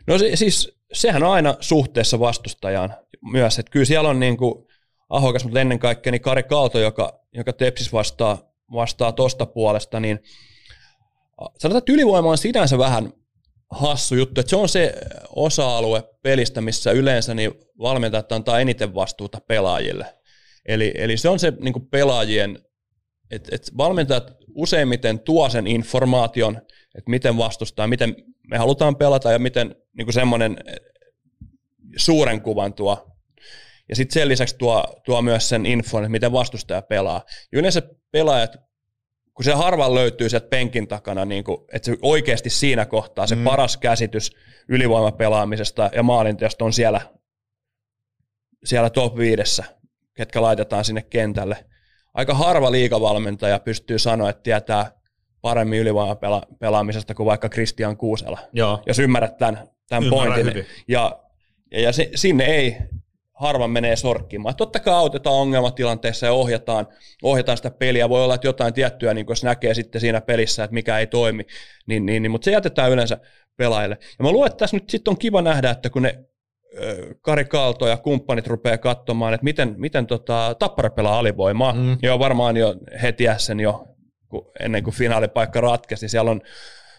No 0.06 0.14
siis 0.34 0.78
sehän 0.92 1.22
on 1.22 1.32
aina 1.32 1.56
suhteessa 1.60 2.20
vastustajaan 2.20 2.94
myös, 3.22 3.58
että 3.58 3.70
kyllä 3.70 3.84
siellä 3.84 4.08
on 4.08 4.20
niin 4.20 4.36
kuin 4.36 4.66
ahokas, 5.08 5.44
mutta 5.44 5.60
ennen 5.60 5.78
kaikkea 5.78 6.10
niin 6.10 6.22
Kari 6.22 6.42
Kaalto, 6.42 6.78
joka, 6.78 7.20
joka 7.34 7.52
Tepsis 7.52 7.92
vastaa, 7.92 8.38
vastaa 8.72 9.12
tosta 9.12 9.46
puolesta, 9.46 10.00
niin 10.00 10.22
sanotaan, 11.58 11.78
että 11.78 11.92
ylivoima 11.92 12.30
on 12.30 12.38
sinänsä 12.38 12.78
vähän 12.78 13.12
hassu 13.70 14.14
juttu, 14.14 14.40
että 14.40 14.50
se 14.50 14.56
on 14.56 14.68
se 14.68 14.94
osa-alue 15.28 16.02
pelistä, 16.22 16.60
missä 16.60 16.92
yleensä 16.92 17.34
niin 17.34 17.52
valmentajat 17.78 18.32
antaa 18.32 18.60
eniten 18.60 18.94
vastuuta 18.94 19.40
pelaajille. 19.40 20.14
Eli, 20.66 20.92
eli 20.94 21.16
se 21.16 21.28
on 21.28 21.38
se 21.38 21.52
niin 21.60 21.86
pelaajien, 21.90 22.58
että 23.30 23.56
et 23.56 23.70
valmentajat 23.76 24.37
useimmiten 24.58 25.20
tuo 25.20 25.48
sen 25.48 25.66
informaation, 25.66 26.56
että 26.94 27.10
miten 27.10 27.36
vastustaa, 27.36 27.86
miten 27.86 28.16
me 28.50 28.58
halutaan 28.58 28.96
pelata 28.96 29.32
ja 29.32 29.38
miten 29.38 29.74
niin 29.96 30.12
semmoinen 30.12 30.56
suuren 31.96 32.42
kuvan 32.42 32.74
tuo 32.74 33.18
ja 33.88 33.96
sitten 33.96 34.14
sen 34.14 34.28
lisäksi 34.28 34.56
tuo, 34.58 34.84
tuo 35.04 35.22
myös 35.22 35.48
sen 35.48 35.66
infon, 35.66 36.02
että 36.02 36.10
miten 36.10 36.32
vastustaja 36.32 36.82
pelaa. 36.82 37.22
Ja 37.52 37.58
yleensä 37.58 37.82
pelaajat, 38.10 38.56
kun 39.34 39.44
se 39.44 39.52
harva 39.52 39.94
löytyy 39.94 40.28
sieltä 40.28 40.48
penkin 40.48 40.88
takana, 40.88 41.24
niin 41.24 41.44
kuin, 41.44 41.64
että 41.72 41.86
se 41.86 41.96
oikeasti 42.02 42.50
siinä 42.50 42.86
kohtaa 42.86 43.26
se 43.26 43.34
mm. 43.34 43.44
paras 43.44 43.76
käsitys 43.76 44.36
ylivoimapelaamisesta 44.68 45.90
ja 45.94 46.02
maalinteosta 46.02 46.64
on 46.64 46.72
siellä, 46.72 47.00
siellä 48.64 48.90
top 48.90 49.16
viidessä, 49.16 49.64
ketkä 50.14 50.42
laitetaan 50.42 50.84
sinne 50.84 51.02
kentälle. 51.02 51.64
Aika 52.18 52.34
harva 52.34 52.72
liikavalmentaja 52.72 53.58
pystyy 53.58 53.98
sanoa, 53.98 54.30
että 54.30 54.42
tietää 54.42 54.92
paremmin 55.40 55.78
ylivoimapelaamisesta 55.78 57.14
kuin 57.14 57.26
vaikka 57.26 57.48
Christian 57.48 57.96
Kuusela, 57.96 58.38
Joo. 58.52 58.82
jos 58.86 58.98
ymmärrät 58.98 59.36
tämän, 59.36 59.68
tämän 59.88 60.10
pointin. 60.10 60.46
Hyvin. 60.46 60.66
Ja, 60.88 61.20
ja, 61.70 61.80
ja 61.80 61.92
se, 61.92 62.10
sinne 62.14 62.44
ei 62.44 62.76
harva 63.34 63.68
menee 63.68 63.96
sorkkimaan. 63.96 64.56
Totta 64.56 64.80
kai 64.80 64.94
autetaan 64.94 65.36
ongelmatilanteessa 65.36 66.26
ja 66.26 66.32
ohjataan, 66.32 66.88
ohjataan 67.22 67.56
sitä 67.56 67.70
peliä. 67.70 68.08
Voi 68.08 68.24
olla, 68.24 68.34
että 68.34 68.46
jotain 68.46 68.74
tiettyä, 68.74 69.14
niin 69.14 69.26
jos 69.28 69.44
näkee 69.44 69.74
sitten 69.74 70.00
siinä 70.00 70.20
pelissä, 70.20 70.64
että 70.64 70.74
mikä 70.74 70.98
ei 70.98 71.06
toimi, 71.06 71.46
niin, 71.86 72.06
niin, 72.06 72.22
niin 72.22 72.30
mutta 72.30 72.44
se 72.44 72.50
jätetään 72.50 72.90
yleensä 72.90 73.18
pelaajille. 73.56 73.98
Ja 74.18 74.22
mä 74.22 74.32
luulen, 74.32 74.46
että 74.46 74.58
tässä 74.58 74.76
nyt 74.76 74.90
sitten 74.90 75.10
on 75.10 75.18
kiva 75.18 75.42
nähdä, 75.42 75.70
että 75.70 75.90
kun 75.90 76.02
ne 76.02 76.24
Kari 77.22 77.44
Kaalto 77.44 77.88
ja 77.88 77.96
kumppanit 77.96 78.46
rupeaa 78.46 78.78
katsomaan, 78.78 79.34
että 79.34 79.44
miten, 79.44 79.74
miten 79.76 80.06
tota, 80.06 80.56
Tappara 80.58 80.90
pelaa 80.90 81.18
alivoimaa. 81.18 81.72
Mm. 81.72 81.98
Jo 82.02 82.18
varmaan 82.18 82.56
jo 82.56 82.74
heti 83.02 83.24
sen 83.36 83.60
jo 83.60 83.84
ennen 84.60 84.84
kuin 84.84 84.94
finaalipaikka 84.94 85.60
ratkesi, 85.60 86.04
niin 86.04 86.10
siellä 86.10 86.30
on 86.30 86.40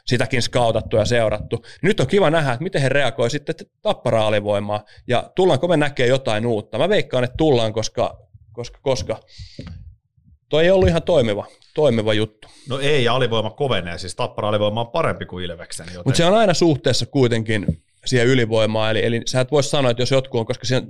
sitäkin 0.05 0.41
skautattu 0.41 0.97
ja 0.97 1.05
seurattu. 1.05 1.65
Nyt 1.81 1.99
on 1.99 2.07
kiva 2.07 2.29
nähdä, 2.29 2.51
että 2.51 2.63
miten 2.63 2.81
he 2.81 2.89
reagoi 2.89 3.29
sitten 3.29 3.55
tappara 3.81 4.27
alivoimaa 4.27 4.83
ja 5.07 5.31
tullaanko 5.35 5.67
me 5.67 5.77
näkee 5.77 6.07
jotain 6.07 6.45
uutta. 6.45 6.77
Mä 6.77 6.89
veikkaan, 6.89 7.23
että 7.23 7.37
tullaan, 7.37 7.73
koska, 7.73 8.17
koska, 8.51 8.79
koska 8.81 9.19
toi 10.49 10.63
ei 10.63 10.71
ollut 10.71 10.87
ihan 10.87 11.03
toimiva, 11.03 11.45
toimiva 11.75 12.13
juttu. 12.13 12.47
No 12.69 12.79
ei, 12.79 13.03
ja 13.03 13.15
alivoima 13.15 13.49
kovenee, 13.49 13.97
siis 13.97 14.15
tappara 14.15 14.49
alivoima 14.49 14.81
on 14.81 14.87
parempi 14.87 15.25
kuin 15.25 15.45
Ilveksen. 15.45 15.85
Joten... 15.85 16.01
Mutta 16.05 16.17
se 16.17 16.25
on 16.25 16.37
aina 16.37 16.53
suhteessa 16.53 17.05
kuitenkin 17.05 17.83
siihen 18.09 18.27
ylivoimaan, 18.27 18.91
eli, 18.91 19.05
eli 19.05 19.21
sä 19.25 19.41
et 19.41 19.51
voi 19.51 19.63
sanoa, 19.63 19.91
että 19.91 20.01
jos 20.01 20.11
jotkut 20.11 20.39
on, 20.39 20.45
koska 20.45 20.65
siihen 20.65 20.87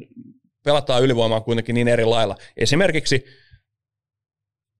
pelataan 0.63 1.03
ylivoimaa 1.03 1.41
kuitenkin 1.41 1.73
niin 1.73 1.87
eri 1.87 2.05
lailla. 2.05 2.35
Esimerkiksi 2.57 3.25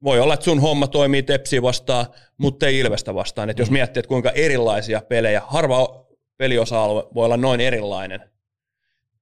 voi 0.04 0.20
olla, 0.20 0.34
että 0.34 0.44
sun 0.44 0.62
homma 0.62 0.88
toimii 0.88 1.24
Tepsi 1.24 1.62
vastaan, 1.62 2.06
mutta 2.38 2.68
ei 2.68 2.80
Ilvestä 2.80 3.16
vastaan. 3.16 3.50
Et 3.50 3.60
jos 3.60 3.70
mm. 3.70 3.74
miettii, 3.74 4.00
että 4.00 4.08
kuinka 4.08 4.32
erilaisia 4.32 5.02
pelejä, 5.02 5.42
harva 5.48 6.06
peliosa-alue 6.38 7.04
voi 7.16 7.26
olla 7.26 7.38
noin 7.38 7.62
erilainen. 7.62 8.22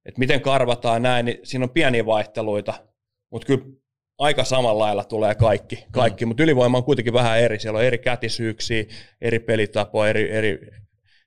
Että 0.05 0.19
miten 0.19 0.41
karvataan 0.41 1.01
näin, 1.01 1.25
niin 1.25 1.39
siinä 1.43 1.63
on 1.63 1.69
pieniä 1.69 2.05
vaihteluita, 2.05 2.73
mutta 3.31 3.47
kyllä 3.47 3.65
aika 4.17 4.43
samalla 4.43 4.83
lailla 4.83 5.03
tulee 5.03 5.35
kaikki, 5.35 5.85
kaikki. 5.91 6.25
Mm. 6.25 6.27
mutta 6.27 6.43
ylivoima 6.43 6.77
on 6.77 6.83
kuitenkin 6.83 7.13
vähän 7.13 7.39
eri. 7.39 7.59
Siellä 7.59 7.77
on 7.77 7.85
eri 7.85 7.97
kätisyyksiä, 7.97 8.83
eri 9.21 9.39
pelitapoja, 9.39 10.09
eri, 10.09 10.31
eri 10.31 10.71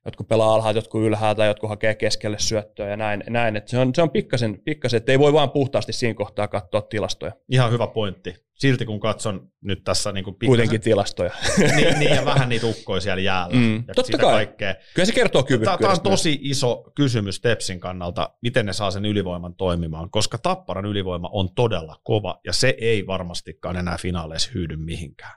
jotkut 0.05 0.29
pelaa 0.29 0.55
alhaalta, 0.55 0.79
jotkut 0.79 1.03
ylhäältä, 1.03 1.45
jotkut 1.45 1.71
hakee 1.71 1.95
keskelle 1.95 2.39
syöttöä 2.39 2.89
ja 2.89 2.97
näin. 2.97 3.25
näin. 3.29 3.57
Et 3.57 3.69
se 3.69 3.79
on, 3.79 3.95
se 3.95 4.03
on 4.03 4.11
pikkasen, 4.11 4.63
pikkasen, 4.65 4.99
että 4.99 5.13
ei 5.13 5.19
voi 5.19 5.33
vaan 5.33 5.51
puhtaasti 5.51 5.93
siinä 5.93 6.15
kohtaa 6.15 6.49
katsoa 6.49 6.83
tilastoja. 6.83 7.33
Ihan 7.49 7.73
hyvä 7.73 7.87
pointti. 7.87 8.35
Silti 8.55 8.87
kun 8.87 9.01
katson 9.01 9.49
nyt 9.61 9.85
tässä 9.85 10.13
niin 10.13 10.25
kuin 10.25 10.35
pikkasen, 10.35 10.51
Kuitenkin 10.51 10.81
tilastoja. 10.81 11.33
niin, 11.77 11.99
niin, 11.99 12.15
ja 12.15 12.25
vähän 12.25 12.49
niitä 12.49 12.67
ukkoja 12.67 13.01
siellä 13.01 13.23
jäällä. 13.23 13.57
Mm, 13.57 13.85
ja 13.89 13.95
totta 13.95 14.19
kai. 14.19 14.33
Kaikkea. 14.33 14.75
Kyllä 14.95 15.07
se 15.07 15.13
kertoo 15.13 15.43
kyvykkyydestä. 15.43 15.79
Tämä 15.79 15.93
on 15.93 16.01
tosi 16.01 16.39
iso 16.43 16.85
kysymys 16.95 17.41
Tepsin 17.41 17.81
kannalta, 17.81 18.31
miten 18.43 18.67
ne 18.67 18.73
saa 18.73 18.91
sen 18.91 19.05
ylivoiman 19.05 19.55
toimimaan, 19.55 20.11
koska 20.11 20.39
Tapparan 20.39 20.87
ylivoima 20.87 21.31
on 21.33 21.55
todella 21.55 21.97
kova, 22.03 22.41
ja 22.47 22.53
se 22.53 22.75
ei 22.81 23.07
varmastikaan 23.07 23.77
enää 23.77 23.97
finaaleissa 23.99 24.51
hyydy 24.55 24.77
mihinkään. 24.77 25.35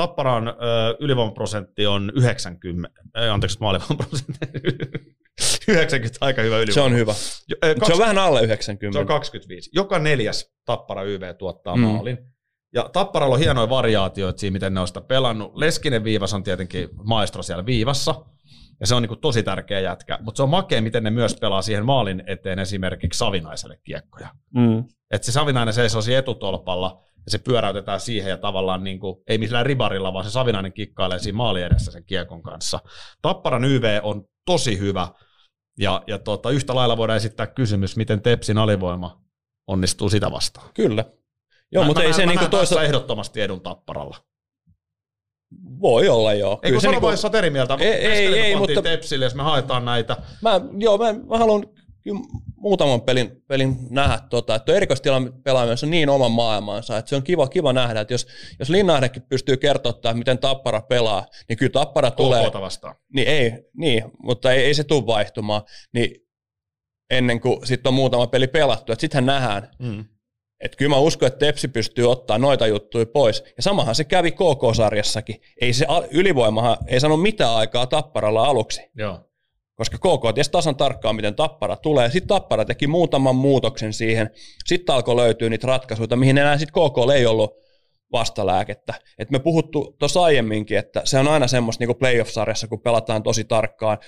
Tapparan 0.00 0.48
ö, 0.48 0.52
ylivoimaprosentti 1.00 1.86
on 1.86 2.12
90, 2.14 3.00
äh, 3.18 3.34
anteeksi 3.34 3.58
maalivoimaprosentti, 3.60 4.46
90 5.68 6.18
aika 6.20 6.42
hyvä 6.42 6.56
ylivoima. 6.56 6.74
Se 6.74 6.80
on 6.80 6.94
hyvä. 6.94 7.14
Jo, 7.48 7.56
äh, 7.64 7.74
kaksi, 7.74 7.86
se 7.86 7.92
on 7.92 7.98
vähän 7.98 8.18
alle 8.18 8.42
90. 8.42 8.96
Se 8.96 9.00
on 9.00 9.06
25. 9.06 9.70
Joka 9.74 9.98
neljäs 9.98 10.52
Tappara 10.64 11.02
YV 11.02 11.34
tuottaa 11.38 11.76
mm. 11.76 11.82
maalin. 11.82 12.18
Ja 12.74 12.90
Tapparalla 12.92 13.34
on 13.34 13.40
hienoja 13.40 13.68
variaatioita 13.68 14.40
siinä, 14.40 14.52
miten 14.52 14.74
ne 14.74 14.80
on 14.80 14.88
sitä 14.88 15.00
pelannut. 15.00 15.56
Leskinen 15.56 16.04
viivas 16.04 16.34
on 16.34 16.42
tietenkin 16.42 16.88
maestro 17.04 17.42
siellä 17.42 17.66
viivassa, 17.66 18.14
ja 18.80 18.86
se 18.86 18.94
on 18.94 19.02
niin 19.02 19.20
tosi 19.20 19.42
tärkeä 19.42 19.80
jätkä. 19.80 20.18
Mutta 20.22 20.36
se 20.36 20.42
on 20.42 20.48
makea, 20.48 20.82
miten 20.82 21.02
ne 21.02 21.10
myös 21.10 21.36
pelaa 21.40 21.62
siihen 21.62 21.86
maalin 21.86 22.22
eteen 22.26 22.58
esimerkiksi 22.58 23.18
Savinaiselle 23.18 23.78
kiekkoja. 23.84 24.28
Mm. 24.54 24.84
Että 25.10 25.26
se 25.26 25.32
Savinainen 25.32 25.74
seisoo 25.74 26.02
siinä 26.02 26.18
etutolpalla, 26.18 27.02
ja 27.30 27.38
se 27.38 27.44
pyöräytetään 27.44 28.00
siihen 28.00 28.30
ja 28.30 28.36
tavallaan 28.36 28.84
niin 28.84 29.00
kuin, 29.00 29.16
ei 29.26 29.38
millään 29.38 29.66
ribarilla, 29.66 30.12
vaan 30.12 30.24
se 30.24 30.30
Savinainen 30.30 30.72
kikkailee 30.72 31.18
siinä 31.18 31.36
maali 31.36 31.62
edessä 31.62 31.92
sen 31.92 32.04
kiekon 32.04 32.42
kanssa. 32.42 32.80
Tapparan 33.22 33.64
YV 33.64 34.00
on 34.02 34.24
tosi 34.46 34.78
hyvä 34.78 35.08
ja, 35.78 36.02
ja 36.06 36.18
tota, 36.18 36.50
yhtä 36.50 36.74
lailla 36.74 36.96
voidaan 36.96 37.16
esittää 37.16 37.46
kysymys, 37.46 37.96
miten 37.96 38.22
Tepsin 38.22 38.58
alivoima 38.58 39.20
onnistuu 39.66 40.10
sitä 40.10 40.30
vastaan. 40.30 40.70
Kyllä. 40.74 41.04
Joo, 41.72 41.82
mä, 41.82 41.86
mutta 41.86 42.00
mä 42.00 42.06
ei 42.06 42.12
se 42.12 42.26
niin 42.26 42.50
toisa... 42.50 42.82
ehdottomasti 42.82 43.40
edun 43.40 43.60
Tapparalla. 43.60 44.16
Voi 45.80 46.08
olla, 46.08 46.34
joo. 46.34 46.52
Eikö 46.52 46.68
Kyllä 46.68 46.80
se 46.80 46.88
niinku... 46.88 47.02
vaiheessa 47.02 47.30
eri 47.34 47.50
mieltä? 47.50 47.76
Ei, 47.80 47.92
ei, 47.92 48.38
ei 48.38 48.56
mutta... 48.56 48.82
Tepsille, 48.82 49.24
jos 49.24 49.34
me 49.34 49.42
haetaan 49.42 49.84
näitä. 49.84 50.16
Mä, 50.42 50.60
joo, 50.78 50.98
mä, 50.98 51.12
mä 51.12 51.38
haluan 51.38 51.64
muutaman 52.56 53.00
pelin, 53.00 53.42
pelin 53.48 53.76
nähdä, 53.90 54.18
tota, 54.30 54.54
että 54.54 54.72
erikoistilan 54.72 55.32
pelaaminen 55.44 55.76
on 55.82 55.90
niin 55.90 56.08
oma 56.08 56.28
maailmansa, 56.28 56.98
että 56.98 57.08
se 57.08 57.16
on 57.16 57.22
kiva, 57.22 57.48
kiva 57.48 57.72
nähdä, 57.72 58.00
että 58.00 58.14
jos, 58.14 58.26
jos 58.58 58.68
Linnahdekin 58.68 59.22
pystyy 59.22 59.56
kertomaan, 59.56 60.18
miten 60.18 60.38
Tappara 60.38 60.80
pelaa, 60.80 61.26
niin 61.48 61.56
kyllä 61.56 61.72
Tappara 61.72 62.10
tulee. 62.10 62.50
vastaan. 62.52 62.94
Niin 63.14 63.28
ei, 63.28 63.52
niin, 63.76 64.04
mutta 64.22 64.52
ei, 64.52 64.64
ei 64.64 64.74
se 64.74 64.84
tule 64.84 65.06
vaihtumaan, 65.06 65.62
niin 65.94 66.26
ennen 67.10 67.40
kuin 67.40 67.66
sitten 67.66 67.90
on 67.90 67.94
muutama 67.94 68.26
peli 68.26 68.46
pelattu, 68.46 68.92
että 68.92 69.00
sittenhän 69.00 69.26
nähdään, 69.26 69.68
mm. 69.78 70.04
Että 70.64 70.76
kyllä 70.76 70.88
mä 70.88 70.98
uskon, 70.98 71.26
että 71.26 71.38
Tepsi 71.38 71.68
pystyy 71.68 72.10
ottaa 72.10 72.38
noita 72.38 72.66
juttuja 72.66 73.06
pois. 73.06 73.44
Ja 73.56 73.62
samahan 73.62 73.94
se 73.94 74.04
kävi 74.04 74.30
KK-sarjassakin. 74.30 75.40
Ei 75.60 75.72
se 75.72 75.86
ylivoimahan 76.10 76.76
ei 76.86 77.00
sano 77.00 77.16
mitään 77.16 77.54
aikaa 77.54 77.86
Tapparalla 77.86 78.44
aluksi. 78.44 78.80
Joo 78.96 79.29
koska 79.80 79.98
KK 79.98 80.34
ties 80.34 80.48
tasan 80.48 80.76
tarkkaan, 80.76 81.16
miten 81.16 81.34
Tappara 81.34 81.76
tulee. 81.76 82.10
Sitten 82.10 82.28
Tappara 82.28 82.64
teki 82.64 82.86
muutaman 82.86 83.36
muutoksen 83.36 83.92
siihen. 83.92 84.30
Sitten 84.66 84.94
alkoi 84.94 85.16
löytyä 85.16 85.48
niitä 85.48 85.66
ratkaisuja, 85.66 86.16
mihin 86.16 86.38
enää 86.38 86.58
sitten 86.58 86.82
KK 86.82 87.10
ei 87.14 87.26
ollut 87.26 87.54
vastalääkettä. 88.12 88.94
Et 89.18 89.30
me 89.30 89.38
puhuttu 89.38 89.96
tuossa 89.98 90.22
aiemminkin, 90.22 90.78
että 90.78 91.02
se 91.04 91.18
on 91.18 91.28
aina 91.28 91.46
semmoista 91.46 91.84
niin 91.84 91.96
playoff-sarjassa, 91.96 92.68
kun 92.68 92.80
pelataan 92.80 93.22
tosi 93.22 93.44
tarkkaan, 93.44 93.98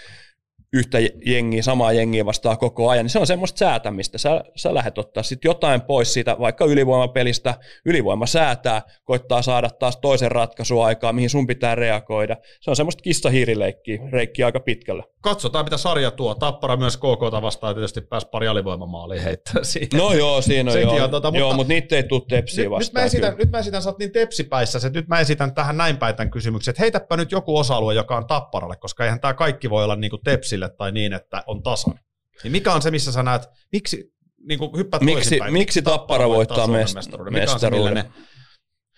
yhtä 0.72 0.98
jengiä, 1.26 1.62
samaa 1.62 1.92
jengiä 1.92 2.26
vastaan 2.26 2.58
koko 2.58 2.88
ajan, 2.88 3.04
niin 3.04 3.10
se 3.10 3.18
on 3.18 3.26
semmoista 3.26 3.58
säätämistä. 3.58 4.18
Sä, 4.18 4.44
sä 4.56 4.74
lähdet 4.74 4.98
ottaa 4.98 5.22
sitten 5.22 5.48
jotain 5.48 5.80
pois 5.80 6.12
siitä 6.12 6.36
vaikka 6.40 6.64
ylivoimapelistä, 6.64 7.54
ylivoima 7.86 8.26
säätää, 8.26 8.82
koittaa 9.04 9.42
saada 9.42 9.70
taas 9.70 9.96
toisen 9.96 10.30
ratkaisuaikaa, 10.30 11.12
mihin 11.12 11.30
sun 11.30 11.46
pitää 11.46 11.74
reagoida. 11.74 12.36
Se 12.60 12.70
on 12.70 12.76
semmoista 12.76 13.02
kissa-hiirileikkiä, 13.02 14.02
reikkiä 14.12 14.46
aika 14.46 14.60
pitkälle. 14.60 15.04
Katsotaan, 15.20 15.64
mitä 15.64 15.76
sarja 15.76 16.10
tuo. 16.10 16.34
Tappara 16.34 16.76
myös 16.76 16.96
KK 16.96 17.42
vastaan 17.42 17.74
tietysti 17.74 18.00
pääsi 18.00 18.26
pari 18.30 18.48
alivoimamaaliin 18.48 19.22
heittää 19.22 19.64
siihen. 19.64 19.88
No 19.94 20.12
joo, 20.12 20.42
siinä 20.42 20.72
on 20.72 20.80
joo. 20.80 21.04
On, 21.04 21.10
tota, 21.10 21.28
mutta, 21.28 21.38
joo, 21.38 21.54
mutta 21.54 21.72
niitä 21.72 21.96
ei 21.96 22.02
tule 22.02 22.22
tepsiä 22.28 22.70
vastaan. 22.70 22.86
Nyt 22.86 22.92
mä 22.92 23.04
esitän, 23.04 23.34
nyt 23.38 23.50
mä 23.50 23.58
esitän 23.58 23.82
sä 23.82 23.88
oot 23.90 23.98
niin 23.98 24.12
tepsipäissä, 24.12 24.78
että 24.78 24.98
nyt 24.98 25.08
mä 25.08 25.20
esitän 25.20 25.54
tähän 25.54 25.76
näin 25.76 25.96
päin 25.96 26.16
tämän 26.16 26.30
kysymyksen, 26.30 26.72
että 26.72 26.82
heitäpä 26.82 27.16
nyt 27.16 27.32
joku 27.32 27.56
osa-alue, 27.56 27.94
joka 27.94 28.16
on 28.16 28.26
Tapparalle, 28.26 28.76
koska 28.76 29.04
eihän 29.04 29.20
tämä 29.20 29.34
kaikki 29.34 29.70
voi 29.70 29.84
olla 29.84 29.96
niin 29.96 30.10
kuin 30.10 30.22
sille 30.62 30.76
tai 30.76 30.92
niin, 30.92 31.12
että 31.12 31.44
on 31.46 31.62
tasan. 31.62 31.98
Niin 32.42 32.52
mikä 32.52 32.72
on 32.72 32.82
se, 32.82 32.90
missä 32.90 33.12
sä 33.12 33.22
näet, 33.22 33.42
miksi 33.72 34.12
niin 34.48 34.58
kuin 34.58 34.76
hyppäät 34.76 35.02
miksi, 35.02 35.38
miksi 35.50 35.82
Tappara 35.82 36.28
voittaa 36.28 36.66
mestaruuden? 36.66 37.32
mestaruuden? 37.32 38.04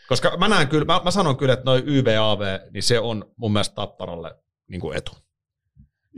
Koska 0.08 0.36
mä 0.36 0.48
näen 0.48 0.68
kyllä, 0.68 0.84
mä, 0.84 1.00
mä 1.04 1.10
sanon 1.10 1.36
kyllä, 1.36 1.52
että 1.52 1.64
noin 1.64 1.82
YBAV, 1.86 2.40
niin 2.72 2.82
se 2.82 3.00
on 3.00 3.24
mun 3.36 3.52
mielestä 3.52 3.74
Tapparalle 3.74 4.34
niin 4.68 4.80
kuin 4.80 4.96
etu. 4.96 5.12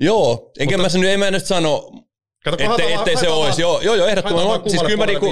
Joo, 0.01 0.53
enkä 0.59 0.79
Mutta, 0.79 0.99
mä, 0.99 1.03
nyt, 1.03 1.11
en 1.11 1.19
mä 1.19 1.31
nyt 1.31 1.45
sano, 1.45 1.91
Kato, 2.45 2.57
ettei, 2.65 2.93
ettei 2.93 3.17
se 3.17 3.29
olisi. 3.29 3.63
Joo, 3.63 3.81
joo, 3.81 3.95
joo 3.95 4.07
ehdottomasti. 4.07 4.71
Siis 4.71 4.83
kyllä 4.83 4.97
mä 4.97 5.07
niinku, 5.07 5.27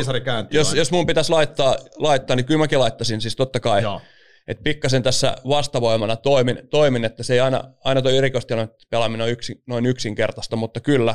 jos, 0.51 0.75
jos 0.75 0.91
mun 0.91 1.07
pitäisi 1.07 1.31
laittaa, 1.31 1.77
laittaa, 1.97 2.37
niin 2.37 2.47
kyllä 2.47 2.59
mäkin 2.59 2.81
laittaisin, 2.81 3.21
siis 3.21 3.37
totta 3.37 3.61
kai. 3.61 3.83
Joo 3.83 4.01
että 4.47 4.63
pikkasen 4.63 5.03
tässä 5.03 5.37
vastavoimana 5.49 6.17
toimin, 6.17 6.59
toimin 6.71 7.05
että 7.05 7.23
se 7.23 7.35
ei 7.35 7.41
aina, 7.41 7.65
aina 7.85 8.03
tuo 8.03 8.11
erikoistilanne 8.11 8.75
pelaaminen 8.91 9.25
on 9.25 9.31
yksi, 9.31 9.63
noin 9.67 9.87
yksinkertaista, 9.87 10.57
mutta 10.57 10.81
kyllä, 10.81 11.15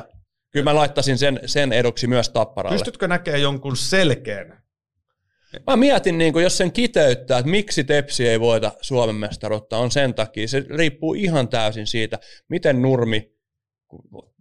kyllä 0.51 0.63
mä 0.63 0.75
laittaisin 0.75 1.17
sen, 1.17 1.39
sen 1.45 1.73
eduksi 1.73 2.07
myös 2.07 2.29
Tapparalle. 2.29 2.75
Pystytkö 2.75 3.07
näkemään 3.07 3.41
jonkun 3.41 3.77
selkeän? 3.77 4.63
Mä 5.67 5.75
mietin, 5.75 6.17
niin 6.17 6.33
kun 6.33 6.43
jos 6.43 6.57
sen 6.57 6.71
kiteyttää, 6.71 7.39
että 7.39 7.51
miksi 7.51 7.83
Tepsi 7.83 8.27
ei 8.27 8.39
voita 8.39 8.71
Suomen 8.81 9.15
mestaruutta, 9.15 9.77
on 9.77 9.91
sen 9.91 10.13
takia. 10.13 10.47
Se 10.47 10.65
riippuu 10.69 11.13
ihan 11.13 11.47
täysin 11.47 11.87
siitä, 11.87 12.19
miten 12.49 12.81
Nurmi, 12.81 13.31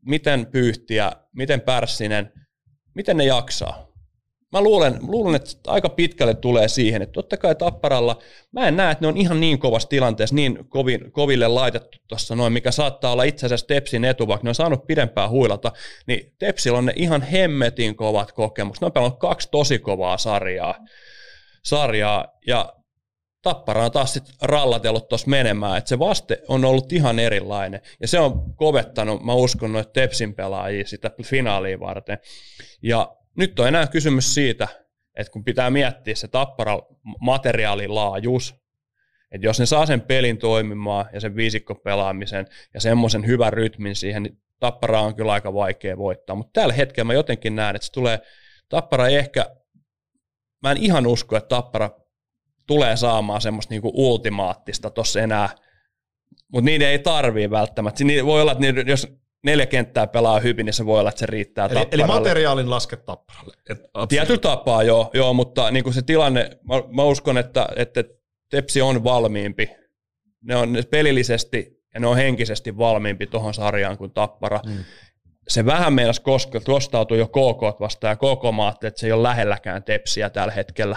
miten 0.07 0.47
Pyyhtiä, 0.47 1.13
miten 1.33 1.61
Pärssinen, 1.61 2.33
miten 2.95 3.17
ne 3.17 3.25
jaksaa 3.25 3.88
mä 4.53 4.61
luulen, 4.61 4.99
luulen, 5.03 5.35
että 5.35 5.53
aika 5.67 5.89
pitkälle 5.89 6.35
tulee 6.35 6.69
siihen, 6.69 7.03
että 7.03 7.13
totta 7.13 7.37
kai 7.37 7.55
Tapparalla, 7.55 8.19
mä 8.53 8.69
en 8.69 8.77
näe, 8.77 8.93
että 8.93 9.05
ne 9.05 9.09
on 9.09 9.17
ihan 9.17 9.41
niin 9.41 9.59
kovassa 9.59 9.89
tilanteessa, 9.89 10.35
niin 10.35 10.69
kovin, 10.69 11.13
koville 11.13 11.49
laitettu 11.49 11.99
tuossa 12.09 12.37
noin, 12.37 12.53
mikä 12.53 12.71
saattaa 12.71 13.13
olla 13.13 13.23
itse 13.23 13.47
asiassa 13.47 13.67
Tepsin 13.67 14.05
etu, 14.05 14.29
vaikka 14.29 14.45
ne 14.45 14.49
on 14.49 14.55
saanut 14.55 14.87
pidempää 14.87 15.29
huilata, 15.29 15.73
niin 16.07 16.35
Tepsillä 16.39 16.79
on 16.79 16.87
ne 16.87 16.93
ihan 16.97 17.23
hemmetin 17.23 17.97
kovat 17.97 18.33
kokemukset. 18.33 18.81
Ne 18.81 18.87
on 18.87 18.93
pelannut 18.93 19.19
kaksi 19.19 19.49
tosi 19.51 19.79
kovaa 19.79 20.19
sarjaa, 20.19 20.75
sarjaa 21.65 22.25
ja 22.47 22.73
Tappara 23.43 23.85
on 23.85 23.93
taas 23.93 24.13
sitten 24.13 24.35
rallatellut 24.43 25.09
tuossa 25.09 25.31
menemään, 25.31 25.79
että 25.79 25.89
se 25.89 25.99
vaste 25.99 26.43
on 26.49 26.65
ollut 26.65 26.93
ihan 26.93 27.19
erilainen, 27.19 27.81
ja 28.01 28.09
se 28.09 28.19
on 28.21 28.55
kovettanut, 28.57 29.25
mä 29.25 29.35
uskon, 29.35 29.73
noita 29.73 29.91
Tepsin 29.91 30.35
pelaajia 30.35 30.87
sitä 30.87 31.11
finaalia 31.25 31.81
varten. 31.81 32.19
Ja 32.83 33.17
nyt 33.39 33.61
on 33.61 33.69
enää 33.69 33.87
kysymys 33.87 34.35
siitä, 34.35 34.69
että 35.15 35.33
kun 35.33 35.45
pitää 35.45 35.71
miettiä 35.71 36.15
se 36.15 36.29
tappara 36.29 36.79
materiaalilaajuus, 37.21 38.55
että 39.31 39.47
jos 39.47 39.61
ne 39.61 39.67
saa 39.67 39.87
sen 39.87 40.01
pelin 40.01 40.39
toimimaan 40.39 41.07
ja 41.13 41.21
sen 41.21 41.37
viisikkopelaamisen 41.37 42.47
ja 42.75 42.81
semmoisen 42.81 43.27
hyvän 43.27 43.53
rytmin 43.53 43.97
siihen, 43.97 44.23
niin 44.23 44.41
tappara 44.61 45.01
on 45.01 45.15
kyllä 45.15 45.33
aika 45.33 45.55
vaikea 45.55 45.99
voittaa. 45.99 46.37
Mutta 46.37 46.61
tällä 46.61 46.75
hetkellä 46.75 47.07
mä 47.07 47.15
jotenkin 47.15 47.57
näen, 47.57 47.77
että 47.77 47.87
se 47.87 47.93
tulee, 47.93 48.19
tappara 48.69 49.07
ei 49.07 49.17
ehkä, 49.17 49.47
mä 50.63 50.71
en 50.71 50.77
ihan 50.77 51.07
usko, 51.07 51.37
että 51.37 51.49
tappara 51.49 51.91
tulee 52.67 52.97
saamaan 52.97 53.41
semmoista 53.41 53.75
niinku 53.75 53.93
ultimaattista 53.95 54.91
tuossa 54.91 55.21
enää, 55.21 55.49
mutta 56.53 56.65
niiden 56.65 56.89
ei 56.89 56.99
tarvii 56.99 57.51
välttämättä. 57.51 58.05
Niin 58.05 58.27
voi 58.27 58.43
olla, 58.43 58.53
että 58.53 58.91
jos 58.91 59.19
neljä 59.45 59.67
kenttää 59.67 60.07
pelaa 60.07 60.41
hyvin, 60.41 60.67
niin 60.67 60.75
se 60.75 60.87
voi 60.87 61.01
olla, 61.01 61.09
että 61.09 61.19
se 61.19 61.27
riittää 61.27 61.67
eli, 61.67 61.89
eli 61.93 62.05
materiaalin 62.05 62.71
lasket 62.71 63.05
tapparalle. 63.05 63.55
Tietyllä 64.09 64.41
tapaa 64.41 64.83
joo, 64.83 65.11
joo 65.15 65.35
mutta 65.35 65.71
niin 65.71 65.85
kuin 65.85 65.95
se 65.95 66.03
tilanne, 66.03 66.51
mä, 66.69 66.75
mä 66.97 67.03
uskon, 67.03 67.39
että, 67.39 67.69
että 67.77 68.05
Tepsi 68.51 68.83
on 68.83 69.05
valmiimpi. 69.05 69.71
Ne 70.45 70.57
on 70.57 70.77
pelillisesti 70.91 71.79
ja 71.95 72.01
ne 72.01 72.07
on 72.07 72.17
henkisesti 72.17 72.79
valmiimpi 72.79 73.27
tuohon 73.27 73.55
sarjaan 73.55 73.99
kuin 73.99 74.13
Tappara. 74.13 74.61
Hmm. 74.67 74.85
Se 75.49 75.67
vähän 75.67 75.93
meinas 75.93 76.21
koska 76.21 76.61
tuostautui 76.61 77.19
jo 77.19 77.29
KK 77.29 77.81
vastaan 77.81 78.13
ja 78.13 78.17
KK 78.17 78.55
maatte, 78.55 78.87
että 78.87 79.01
se 79.01 79.07
ei 79.07 79.13
ole 79.13 79.23
lähelläkään 79.23 79.85
Tepsiä 79.85 80.31
tällä 80.31 80.53
hetkellä. 80.53 80.97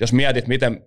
Jos 0.00 0.12
mietit, 0.12 0.48
miten 0.48 0.84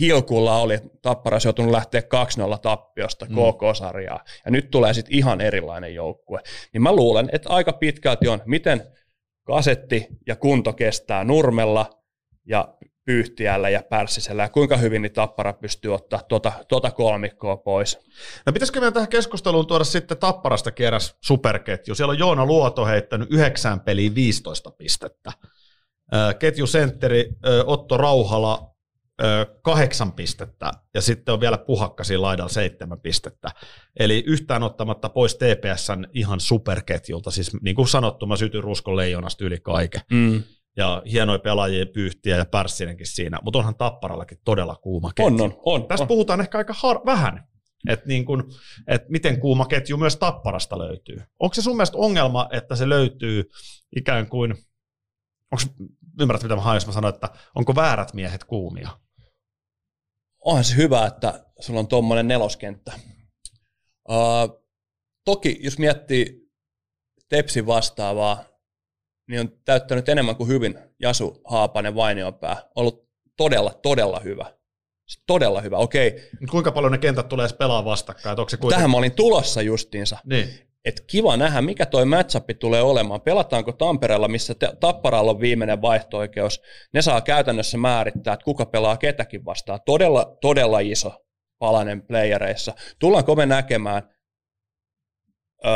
hilkulla 0.00 0.56
oli 0.56 0.78
Tapparas 1.02 1.44
joutunut 1.44 1.72
lähteä 1.72 2.00
2-0 2.00 2.58
tappiosta 2.62 3.24
mm. 3.24 3.34
KK-sarjaa, 3.34 4.24
ja 4.44 4.50
nyt 4.50 4.70
tulee 4.70 4.94
sitten 4.94 5.14
ihan 5.14 5.40
erilainen 5.40 5.94
joukkue. 5.94 6.40
Niin 6.72 6.82
mä 6.82 6.92
luulen, 6.92 7.28
että 7.32 7.48
aika 7.48 7.72
pitkälti 7.72 8.28
on, 8.28 8.42
miten 8.46 8.82
kasetti 9.44 10.06
ja 10.26 10.36
kunto 10.36 10.72
kestää 10.72 11.24
Nurmella 11.24 11.90
ja 12.46 12.74
Pyyhtiällä 13.04 13.68
ja 13.68 13.82
Pärssisellä, 13.82 14.42
ja 14.42 14.48
kuinka 14.48 14.76
hyvin 14.76 15.02
niin 15.02 15.12
Tappara 15.12 15.52
pystyy 15.52 15.94
ottaa 15.94 16.22
tuota, 16.28 16.52
tuota 16.68 16.90
kolmikkoa 16.90 17.56
pois. 17.56 17.98
No 18.46 18.52
pitäisikö 18.52 18.80
meidän 18.80 18.92
tähän 18.92 19.08
keskusteluun 19.08 19.66
tuoda 19.66 19.84
sitten 19.84 20.18
Tapparasta 20.18 20.70
kierräs 20.70 21.16
superketju? 21.24 21.94
Siellä 21.94 22.12
on 22.12 22.18
Joona 22.18 22.46
Luoto 22.46 22.86
heittänyt 22.86 23.28
9 23.30 23.80
peliin 23.80 24.14
15 24.14 24.70
pistettä. 24.70 25.32
Ketjusentteri 26.38 27.28
Otto 27.66 27.96
Rauhala 27.96 28.74
kahdeksan 29.62 30.12
pistettä 30.12 30.72
ja 30.94 31.00
sitten 31.00 31.32
on 31.32 31.40
vielä 31.40 31.58
puhakkasi 31.58 32.16
laidalla 32.16 32.48
seitsemän 32.48 33.00
pistettä. 33.00 33.48
Eli 33.98 34.24
yhtään 34.26 34.62
ottamatta 34.62 35.08
pois 35.08 35.34
TPSn 35.34 36.06
ihan 36.12 36.40
superketjulta, 36.40 37.30
siis 37.30 37.62
niin 37.62 37.76
kuin 37.76 37.88
sanottu, 37.88 38.26
mä 38.26 38.36
sytyn 38.36 38.62
Ruskon 38.64 38.96
leijonasta 38.96 39.44
yli 39.44 39.60
kaiken. 39.60 40.00
Mm. 40.12 40.42
Ja 40.76 41.02
hienoja 41.12 41.38
pelaajia, 41.38 41.86
Pyyhtiä 41.86 42.36
ja 42.36 42.44
Pärssinenkin 42.44 43.06
siinä, 43.06 43.38
mutta 43.42 43.58
onhan 43.58 43.76
Tapparallakin 43.76 44.38
todella 44.44 44.76
kuuma 44.76 45.12
ketju. 45.14 45.26
On, 45.26 45.40
on, 45.40 45.60
on. 45.64 45.88
Tästä 45.88 46.04
on. 46.04 46.08
puhutaan 46.08 46.40
ehkä 46.40 46.58
aika 46.58 46.74
har- 46.76 47.06
vähän, 47.06 47.48
että 47.88 48.06
niin 48.06 48.24
kun, 48.24 48.52
et 48.86 49.08
miten 49.08 49.40
kuuma 49.40 49.66
ketju 49.66 49.96
myös 49.96 50.16
Tapparasta 50.16 50.78
löytyy. 50.78 51.16
Onko 51.38 51.54
se 51.54 51.62
sun 51.62 51.76
mielestä 51.76 51.98
ongelma, 51.98 52.48
että 52.52 52.76
se 52.76 52.88
löytyy 52.88 53.44
ikään 53.96 54.28
kuin, 54.28 54.54
onko, 55.52 55.86
ymmärrät 56.20 56.42
mitä 56.42 56.56
mä 56.56 56.62
haen, 56.62 56.76
jos 56.76 56.86
mä 56.86 56.92
sanon, 56.92 57.14
että 57.14 57.28
onko 57.54 57.74
väärät 57.74 58.14
miehet 58.14 58.44
kuumia? 58.44 58.88
Onhan 60.48 60.64
se 60.64 60.76
hyvä, 60.76 61.06
että 61.06 61.44
sulla 61.60 61.80
on 61.80 61.88
tuommoinen 61.88 62.28
neloskenttä. 62.28 62.92
Uh, 64.08 64.64
toki, 65.24 65.58
jos 65.62 65.78
miettii 65.78 66.48
Tepsin 67.28 67.66
vastaavaa, 67.66 68.44
niin 69.28 69.40
on 69.40 69.52
täyttänyt 69.64 70.08
enemmän 70.08 70.36
kuin 70.36 70.48
hyvin 70.48 70.78
Jasu 71.00 71.40
Haapanen 71.44 71.94
Vainionpää. 71.94 72.56
Ollut 72.74 73.08
todella, 73.36 73.74
todella 73.82 74.20
hyvä. 74.20 74.58
Todella 75.26 75.60
hyvä, 75.60 75.76
okei. 75.76 76.30
Kuinka 76.50 76.72
paljon 76.72 76.92
ne 76.92 76.98
kentät 76.98 77.28
tulee 77.28 77.48
pelaa 77.58 77.84
vastakkain? 77.84 78.40
Onko 78.40 78.48
se 78.48 78.56
kuitenkin... 78.56 78.76
Tähän 78.76 78.90
mä 78.90 78.96
olin 78.96 79.14
tulossa 79.14 79.62
justiinsa. 79.62 80.18
Niin 80.24 80.67
että 80.84 81.02
kiva 81.06 81.36
nähdä, 81.36 81.62
mikä 81.62 81.86
toi 81.86 82.04
matchup 82.04 82.44
tulee 82.58 82.82
olemaan. 82.82 83.20
Pelataanko 83.20 83.72
Tampereella, 83.72 84.28
missä 84.28 84.54
Tapparalla 84.80 85.30
on 85.30 85.40
viimeinen 85.40 85.82
vaihtoikeus. 85.82 86.62
Ne 86.94 87.02
saa 87.02 87.20
käytännössä 87.20 87.78
määrittää, 87.78 88.34
että 88.34 88.44
kuka 88.44 88.66
pelaa 88.66 88.96
ketäkin 88.96 89.44
vastaan. 89.44 89.80
Todella, 89.86 90.36
todella 90.40 90.80
iso 90.80 91.12
palanen 91.58 92.02
playereissa. 92.02 92.74
Tullaanko 92.98 93.36
me 93.36 93.46
näkemään 93.46 94.02
öö, 95.64 95.72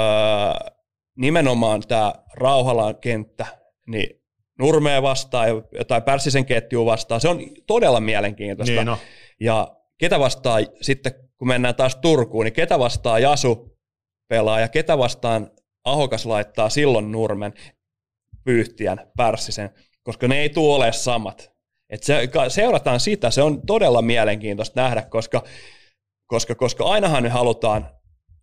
nimenomaan 1.16 1.82
tämä 1.88 2.14
Rauhalan 2.34 2.96
kenttä, 2.96 3.46
niin 3.86 4.22
Nurmea 4.58 5.02
vastaan 5.02 5.48
tai 5.88 6.00
Pärssisen 6.00 6.46
ketju 6.46 6.86
vastaan. 6.86 7.20
Se 7.20 7.28
on 7.28 7.40
todella 7.66 8.00
mielenkiintoista. 8.00 8.74
Niin 8.74 8.86
no. 8.86 8.98
Ja 9.40 9.76
ketä 9.98 10.20
vastaa 10.20 10.58
sitten, 10.80 11.12
kun 11.38 11.48
mennään 11.48 11.74
taas 11.74 11.96
Turkuun, 11.96 12.44
niin 12.44 12.52
ketä 12.52 12.78
vastaa 12.78 13.18
Jasu 13.18 13.71
pelaa 14.32 14.60
ja 14.60 14.68
ketä 14.68 14.98
vastaan 14.98 15.50
Ahokas 15.84 16.26
laittaa 16.26 16.68
silloin 16.68 17.12
Nurmen, 17.12 17.54
Pyyhtiän, 18.44 19.10
Pärssisen, 19.16 19.70
koska 20.02 20.28
ne 20.28 20.40
ei 20.40 20.48
tule 20.48 20.74
ole 20.74 20.92
samat. 20.92 21.52
Et 21.90 22.02
se, 22.02 22.28
seurataan 22.48 23.00
sitä, 23.00 23.30
se 23.30 23.42
on 23.42 23.66
todella 23.66 24.02
mielenkiintoista 24.02 24.82
nähdä, 24.82 25.02
koska, 25.02 25.42
koska, 26.26 26.54
koska 26.54 26.84
ainahan 26.84 27.22
me 27.22 27.28
halutaan 27.28 27.88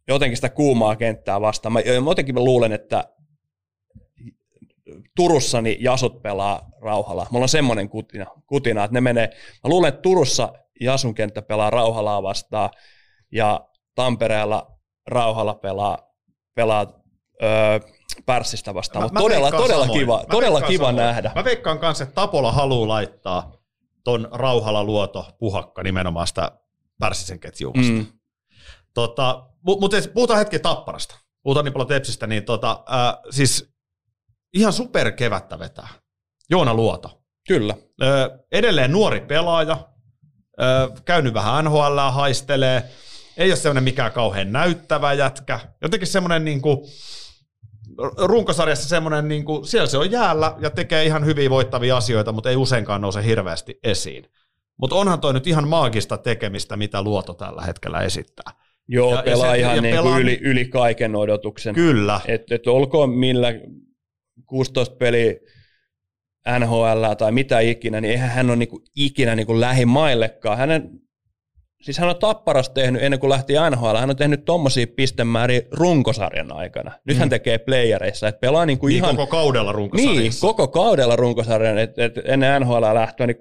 jotenkin 0.07 0.37
sitä 0.37 0.49
kuumaa 0.49 0.95
kenttää 0.95 1.41
vastaan. 1.41 1.73
Mä, 1.73 1.79
jotenkin 1.79 2.35
mä 2.35 2.43
luulen, 2.43 2.71
että 2.71 3.03
Turussa 5.15 5.57
Jasut 5.79 6.21
pelaa 6.21 6.69
rauhalla. 6.81 7.27
Mulla 7.31 7.43
on 7.43 7.49
semmoinen 7.49 7.89
kutina, 7.89 8.25
kutina, 8.47 8.83
että 8.83 8.93
ne 8.93 9.01
menee, 9.01 9.27
mä 9.63 9.69
luulen, 9.69 9.89
että 9.89 10.01
Turussa 10.01 10.53
Jasun 10.79 11.15
kenttä 11.15 11.41
pelaa 11.41 11.69
rauhalaa 11.69 12.23
vastaan 12.23 12.69
ja 13.31 13.67
Tampereella 13.95 14.78
rauhalla 15.10 15.53
pelaa, 15.53 15.97
pelaa 16.55 16.88
öö, 17.43 17.80
Pärssistä 18.26 18.74
vastaan. 18.74 19.05
Mutta 19.05 19.20
todella, 19.20 19.51
todella 19.51 19.84
samoin. 19.84 19.99
kiva, 19.99 20.24
todella 20.32 20.62
kiva 20.62 20.86
samoin. 20.86 20.95
nähdä. 21.05 21.32
Mä 21.36 21.43
veikkaan 21.43 21.80
kanssa, 21.80 22.03
että 22.03 22.14
Tapola 22.16 22.51
haluaa 22.51 22.88
laittaa 22.88 23.51
ton 24.03 24.28
rauhalla 24.32 24.84
luoto 24.84 25.26
puhakka 25.39 25.84
nimenomaan 25.84 26.28
sitä 26.28 26.51
Pärssisen 26.99 27.39
ketjuun 27.39 27.76
Mm. 27.78 28.05
Tota, 28.93 29.45
mutta 29.64 29.97
puhutaan 30.14 30.39
hetki 30.39 30.60
Tapparasta. 30.60 31.16
Puhutaan 31.43 31.64
niin 31.66 31.74
paljon 31.74 31.88
Tepsistä, 31.88 32.28
niin 32.28 32.43
tota, 32.45 32.84
äh, 32.93 33.18
siis 33.30 33.70
ihan 34.53 34.74
super 34.74 35.12
kevättä 35.12 35.60
vetää. 35.60 35.88
Joona 36.49 36.74
Luoto. 36.74 37.22
Kyllä. 37.47 37.76
Ö, 38.03 38.39
edelleen 38.51 38.91
nuori 38.91 39.22
pelaaja, 39.22 39.78
ö, 40.62 40.89
käynyt 41.05 41.34
vähän 41.34 41.66
NHL, 41.66 41.97
haistelee, 42.12 42.89
ei 43.39 43.51
ole 43.51 43.55
semmoinen 43.55 43.83
mikään 43.83 44.11
kauhean 44.11 44.51
näyttävä 44.51 45.13
jätkä. 45.13 45.59
Jotenkin 45.81 46.07
semmoinen 46.07 46.45
niin 46.45 46.61
kuin, 46.61 46.77
runkosarjassa 48.17 48.89
semmoinen, 48.89 49.27
niin 49.27 49.45
kuin, 49.45 49.67
siellä 49.67 49.87
se 49.87 49.97
on 49.97 50.11
jäällä 50.11 50.55
ja 50.59 50.69
tekee 50.69 51.05
ihan 51.05 51.25
hyvin 51.25 51.49
voittavia 51.49 51.97
asioita, 51.97 52.31
mutta 52.31 52.49
ei 52.49 52.55
useinkaan 52.55 53.01
nouse 53.01 53.25
hirveästi 53.25 53.79
esiin. 53.83 54.25
Mutta 54.77 54.95
onhan 54.95 55.21
toi 55.21 55.33
nyt 55.33 55.47
ihan 55.47 55.67
maagista 55.67 56.17
tekemistä, 56.17 56.77
mitä 56.77 57.01
Luoto 57.01 57.33
tällä 57.33 57.61
hetkellä 57.61 58.01
esittää. 58.01 58.51
Joo, 58.87 59.15
ja, 59.15 59.23
pelaa 59.23 59.47
ja 59.47 59.51
se, 59.53 59.59
ihan 59.59 59.75
ja 59.75 59.81
niin 59.81 59.95
pelaa... 59.95 60.11
Kuin 60.11 60.21
yli, 60.21 60.39
yli 60.41 60.65
kaiken 60.65 61.15
odotuksen. 61.15 61.75
Kyllä. 61.75 62.21
Että 62.27 62.55
et 62.55 62.67
olkoon 62.67 63.09
millä 63.09 63.47
16 64.45 64.95
peli 64.95 65.39
NHL 66.59 67.13
tai 67.17 67.31
mitä 67.31 67.59
ikinä, 67.59 68.01
niin 68.01 68.11
eihän 68.11 68.29
hän 68.29 68.49
ole 68.49 68.55
niin 68.55 68.69
kuin 68.69 68.83
ikinä 68.95 69.35
niin 69.35 69.47
kuin 69.47 69.61
lähimaillekaan. 69.61 70.57
Hänen, 70.57 70.89
siis 71.82 71.97
hän 71.97 72.09
on 72.09 72.15
tapparas 72.15 72.69
tehnyt 72.69 73.03
ennen 73.03 73.19
kuin 73.19 73.30
lähti 73.30 73.53
NHL, 73.71 73.95
hän 73.97 74.09
on 74.09 74.15
tehnyt 74.15 74.45
tommosia 74.45 74.88
pistemääriä 74.95 75.61
runkosarjan 75.71 76.51
aikana. 76.51 76.91
Nyt 77.05 77.17
mm. 77.17 77.19
hän 77.19 77.30
tekee 77.30 77.57
playereissa, 77.57 78.27
että 78.27 78.39
pelaa 78.39 78.65
niin 78.65 78.80
kuin 78.80 78.89
niin 78.89 78.97
ihan... 79.03 79.15
koko 79.15 79.27
kaudella 79.27 79.71
runkosarjassa. 79.71 80.21
Niin, 80.21 80.32
koko 80.41 80.67
kaudella 80.67 81.15
runkosarjan, 81.15 81.77
että 81.77 82.05
et 82.05 82.13
ennen 82.25 82.61
NHL 82.61 82.84
lähtöä 82.93 83.27
niin 83.27 83.38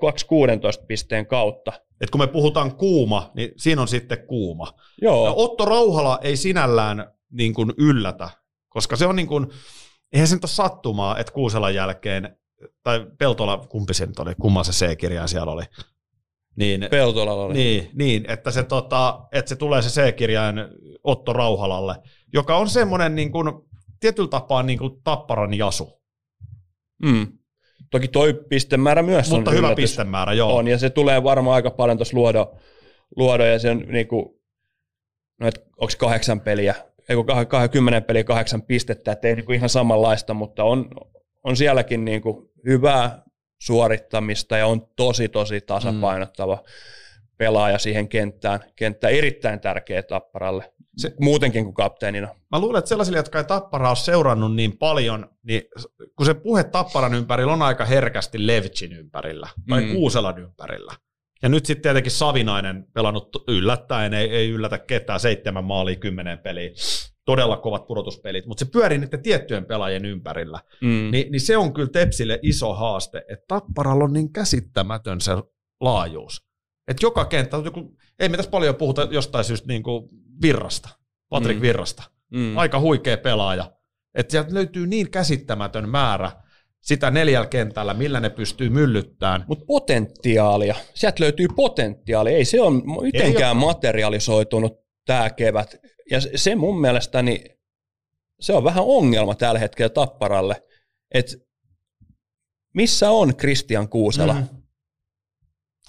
2-16 0.82 0.84
pisteen 0.86 1.26
kautta. 1.26 1.72
Et 2.00 2.10
kun 2.10 2.20
me 2.20 2.26
puhutaan 2.26 2.76
kuuma, 2.76 3.30
niin 3.34 3.50
siinä 3.56 3.82
on 3.82 3.88
sitten 3.88 4.26
kuuma. 4.26 4.72
Joo. 5.02 5.26
Ja 5.26 5.32
Otto 5.32 5.64
Rauhala 5.64 6.18
ei 6.22 6.36
sinällään 6.36 7.12
niin 7.32 7.54
kuin 7.54 7.72
yllätä, 7.78 8.30
koska 8.68 8.96
se 8.96 9.06
on 9.06 9.16
niin 9.16 9.28
kuin, 9.28 9.46
eihän 10.12 10.28
se 10.28 10.34
nyt 10.34 10.44
ole 10.44 10.50
sattumaa, 10.50 11.18
että 11.18 11.32
Kuuselan 11.32 11.74
jälkeen, 11.74 12.36
tai 12.82 13.06
Peltola, 13.18 13.66
kumpi 13.68 13.94
se 13.94 14.06
nyt 14.06 14.18
oli, 14.18 14.34
kumman 14.40 14.64
se 14.64 14.72
C-kirjain 14.72 15.28
siellä 15.28 15.52
oli, 15.52 15.62
niin, 16.58 16.86
Peltola 16.90 17.32
oli. 17.32 17.54
Niin, 17.54 17.90
niin 17.94 18.30
että, 18.30 18.50
se, 18.50 18.62
tota, 18.62 19.20
että 19.32 19.48
se 19.48 19.56
tulee 19.56 19.82
se 19.82 20.02
C-kirjain 20.02 20.56
Otto 21.04 21.32
Rauhalalle, 21.32 21.94
joka 22.32 22.56
on 22.56 22.68
semmoinen 22.68 23.14
niin 23.14 23.32
kuin, 23.32 23.52
tietyllä 24.00 24.28
tapaa 24.28 24.62
niin 24.62 24.78
kuin 24.78 25.02
tapparan 25.04 25.54
jasu. 25.54 26.02
Mm. 27.02 27.26
Toki 27.90 28.08
toi 28.08 28.34
pistemäärä 28.48 29.02
myös 29.02 29.30
Mutta 29.30 29.50
on 29.50 29.56
hyvä 29.56 29.66
yllätys. 29.66 29.82
pistemäärä, 29.82 30.32
joo. 30.32 30.56
On, 30.56 30.68
ja 30.68 30.78
se 30.78 30.90
tulee 30.90 31.22
varmaan 31.22 31.54
aika 31.54 31.70
paljon 31.70 31.98
tuossa 31.98 32.16
luodo, 32.16 32.54
luodo 33.16 33.44
ja 33.44 33.58
sen 33.58 33.78
niin 33.88 34.08
kuin, 34.08 34.26
no, 35.40 35.46
onko 35.76 35.92
kahdeksan 35.98 36.40
peliä 36.40 36.74
ei 37.08 37.16
kun 37.16 37.26
20 37.48 38.00
peliä 38.00 38.24
kahdeksan 38.24 38.62
pistettä, 38.62 39.12
että 39.12 39.28
ei 39.28 39.36
niin 39.36 39.46
kuin 39.46 39.56
ihan 39.56 39.68
samanlaista, 39.68 40.34
mutta 40.34 40.64
on, 40.64 40.90
on 41.44 41.56
sielläkin 41.56 42.04
niin 42.04 42.22
kuin 42.22 42.48
hyvää 42.66 43.22
suorittamista 43.58 44.56
ja 44.56 44.66
on 44.66 44.88
tosi 44.96 45.28
tosi 45.28 45.60
tasapainottava 45.60 46.54
mm. 46.54 46.62
pelaaja 47.36 47.78
siihen 47.78 48.08
kenttään. 48.08 48.60
Kenttä 48.76 49.08
erittäin 49.08 49.60
tärkeä 49.60 50.02
Tapparalle, 50.02 50.72
se, 50.96 51.14
muutenkin 51.20 51.64
kuin 51.64 51.74
kapteenina. 51.74 52.28
Mä 52.50 52.60
luulen, 52.60 52.78
että 52.78 52.88
sellaisille, 52.88 53.18
jotka 53.18 53.38
ei 53.38 53.44
Tapparaa 53.44 53.90
ole 53.90 53.96
seurannut 53.96 54.54
niin 54.54 54.78
paljon, 54.78 55.30
niin 55.42 55.62
kun 56.16 56.26
se 56.26 56.34
puhe 56.34 56.64
Tapparan 56.64 57.14
ympärillä 57.14 57.52
on 57.52 57.62
aika 57.62 57.84
herkästi 57.84 58.46
Levchin 58.46 58.92
ympärillä 58.92 59.48
tai 59.68 59.82
mm. 59.82 59.92
Kuuselan 59.92 60.38
ympärillä. 60.38 60.92
Ja 61.42 61.48
nyt 61.48 61.66
sitten 61.66 61.82
tietenkin 61.82 62.12
Savinainen 62.12 62.86
pelannut 62.92 63.44
yllättäen, 63.48 64.14
ei, 64.14 64.30
ei 64.30 64.50
yllätä 64.50 64.78
ketään, 64.78 65.20
seitsemän 65.20 65.64
maalia, 65.64 65.96
kymmenen 65.96 66.38
peliä, 66.38 66.70
todella 67.28 67.56
kovat 67.56 67.86
pudotuspelit, 67.86 68.46
mutta 68.46 68.64
se 68.64 68.70
pyörii 68.70 68.98
niiden 68.98 69.22
tiettyjen 69.22 69.64
pelaajien 69.64 70.04
ympärillä. 70.04 70.60
Mm. 70.80 71.08
Ni, 71.10 71.28
niin 71.30 71.40
se 71.40 71.56
on 71.56 71.72
kyllä 71.72 71.88
Tepsille 71.88 72.38
iso 72.42 72.74
haaste, 72.74 73.18
että 73.18 73.44
Tapparalla 73.48 74.04
on 74.04 74.12
niin 74.12 74.32
käsittämätön 74.32 75.20
se 75.20 75.32
laajuus. 75.80 76.46
Että 76.88 77.06
joka 77.06 77.24
kenttä, 77.24 77.56
ei 78.18 78.28
me 78.28 78.36
tässä 78.36 78.50
paljon 78.50 78.74
puhuta 78.74 79.08
jostain 79.10 79.44
syystä 79.44 79.68
niin 79.68 79.82
kuin 79.82 80.08
Virrasta, 80.42 80.88
Patrick 81.28 81.58
mm. 81.58 81.62
Virrasta. 81.62 82.02
Mm. 82.30 82.58
Aika 82.58 82.80
huikea 82.80 83.18
pelaaja. 83.18 83.72
Että 84.14 84.30
sieltä 84.30 84.54
löytyy 84.54 84.86
niin 84.86 85.10
käsittämätön 85.10 85.88
määrä 85.88 86.32
sitä 86.80 87.10
neljällä 87.10 87.48
kentällä, 87.48 87.94
millä 87.94 88.20
ne 88.20 88.30
pystyy 88.30 88.70
myllyttämään. 88.70 89.44
Mutta 89.48 89.64
potentiaalia, 89.66 90.74
sieltä 90.94 91.22
löytyy 91.24 91.46
potentiaalia, 91.56 92.36
ei 92.36 92.44
se 92.44 92.60
ole 92.60 92.82
mitenkään 93.02 93.56
ei 93.56 93.60
materialisoitunut 93.60 94.72
tämä 95.06 95.30
kevät. 95.30 95.76
Ja 96.10 96.20
se 96.34 96.54
mun 96.54 96.80
mielestäni, 96.80 97.44
se 98.40 98.52
on 98.52 98.64
vähän 98.64 98.84
ongelma 98.86 99.34
tällä 99.34 99.58
hetkellä 99.58 99.88
Tapparalle, 99.88 100.62
että 101.14 101.36
missä 102.74 103.10
on 103.10 103.36
Christian 103.36 103.88
Kuusela? 103.88 104.34
Mm. 104.34 104.48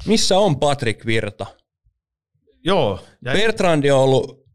Missä 0.06 0.40
on 0.40 0.60
Patrick 0.60 1.06
Virta? 1.06 1.46
Joo. 2.64 3.00
Ja 3.26 3.34
Bertrandi 3.34 3.92
on 3.92 4.00
ollut 4.00 4.46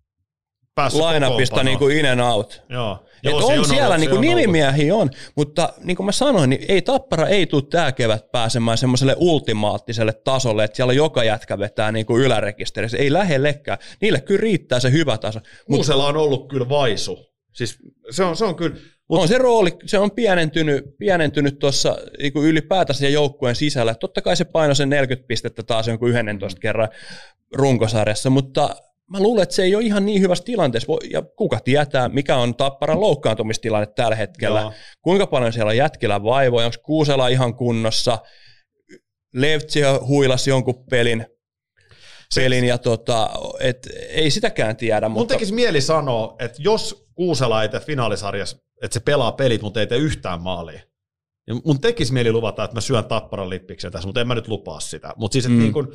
lainapista 0.92 1.62
niin 1.62 1.78
kuin 1.78 1.96
in 1.98 2.06
and 2.06 2.20
out. 2.20 2.62
Joo. 2.68 3.06
Joo, 3.24 3.46
on, 3.46 3.58
on 3.58 3.64
siellä, 3.64 3.98
niin 3.98 4.10
kuin 4.10 4.20
nimimiehiä 4.20 4.94
on, 4.94 5.10
mutta 5.36 5.72
niin 5.84 5.96
kuin 5.96 6.04
mä 6.04 6.12
sanoin, 6.12 6.50
niin 6.50 6.64
ei 6.68 6.82
Tappara 6.82 7.26
ei 7.26 7.46
tule 7.46 7.62
tämä 7.70 7.92
kevät 7.92 8.32
pääsemään 8.32 8.78
semmoiselle 8.78 9.14
ultimaattiselle 9.18 10.12
tasolle, 10.12 10.64
että 10.64 10.76
siellä 10.76 10.92
joka 10.92 11.24
jätkä 11.24 11.58
vetää 11.58 11.92
niin 11.92 12.06
kuin 12.06 12.22
ylärekisterissä. 12.22 12.98
Ei 12.98 13.12
lähellekään. 13.12 13.78
Niille 14.00 14.20
kyllä 14.20 14.40
riittää 14.40 14.80
se 14.80 14.92
hyvä 14.92 15.18
taso. 15.18 15.40
Kuusella 15.66 16.06
on 16.06 16.16
ollut 16.16 16.48
kyllä 16.48 16.68
vaisu. 16.68 17.18
Siis 17.52 17.78
se 18.10 18.24
on, 18.24 18.36
se 18.36 18.44
on 18.44 18.56
kyllä, 18.56 18.76
Mut, 19.08 19.20
on 19.20 19.28
se 19.28 19.38
rooli, 19.38 19.76
se 19.86 19.98
on 19.98 20.10
pienentynyt, 20.10 20.84
pienentynyt 20.98 21.58
tuossa 21.58 21.98
niin 22.18 22.32
ylipäätänsä 22.36 23.08
joukkueen 23.08 23.56
sisällä. 23.56 23.94
Totta 23.94 24.22
kai 24.22 24.36
se 24.36 24.44
paino 24.44 24.74
sen 24.74 24.88
40 24.88 25.26
pistettä 25.26 25.62
taas 25.62 25.88
jonkun 25.88 26.08
11 26.08 26.60
kerran 26.60 26.88
runkosarjassa, 27.52 28.30
mutta 28.30 28.76
mä 29.10 29.20
luulen, 29.20 29.42
että 29.42 29.54
se 29.54 29.62
ei 29.62 29.74
ole 29.74 29.84
ihan 29.84 30.06
niin 30.06 30.20
hyvässä 30.20 30.44
tilanteessa. 30.44 30.92
Ja 31.10 31.22
kuka 31.22 31.60
tietää, 31.60 32.08
mikä 32.08 32.36
on 32.36 32.54
Tapparan 32.54 33.00
loukkaantumistilanne 33.00 33.86
tällä 33.86 34.16
hetkellä. 34.16 34.60
Joo. 34.60 34.72
Kuinka 35.02 35.26
paljon 35.26 35.52
siellä 35.52 35.70
on 35.70 35.76
jätkillä 35.76 36.22
vaivoja, 36.22 36.66
onko 36.66 36.78
Kuusela 36.82 37.28
ihan 37.28 37.54
kunnossa. 37.54 38.18
Levtsi 39.34 39.80
huilasi 40.06 40.50
jonkun 40.50 40.84
pelin, 40.90 41.26
pelin 42.34 42.64
ja 42.64 42.78
tota, 42.78 43.30
et, 43.60 43.88
ei 44.08 44.30
sitäkään 44.30 44.76
tiedä. 44.76 45.08
Mun 45.08 45.18
mutta... 45.18 45.34
tekisi 45.34 45.54
mieli 45.54 45.80
sanoa, 45.80 46.36
että 46.38 46.62
jos 46.62 47.08
Kuusela 47.14 47.62
ei 47.62 47.68
tee 47.68 47.80
finaalisarjassa, 47.80 48.56
että 48.82 48.94
se 48.94 49.00
pelaa 49.00 49.32
pelit, 49.32 49.62
mutta 49.62 49.80
ei 49.80 49.86
tee 49.86 49.98
yhtään 49.98 50.42
maalia, 50.42 50.80
niin 51.46 51.62
mun 51.64 51.80
tekisi 51.80 52.12
mieli 52.12 52.32
luvata, 52.32 52.64
että 52.64 52.76
mä 52.76 52.80
syön 52.80 53.04
tapparan 53.04 53.50
lippiksen 53.50 53.92
tässä, 53.92 54.08
mutta 54.08 54.20
en 54.20 54.28
mä 54.28 54.34
nyt 54.34 54.48
lupaa 54.48 54.80
sitä. 54.80 55.12
Mutta 55.16 55.32
siis, 55.32 55.44
että 55.44 55.54
mm. 55.54 55.60
niin 55.60 55.72
kun, 55.72 55.94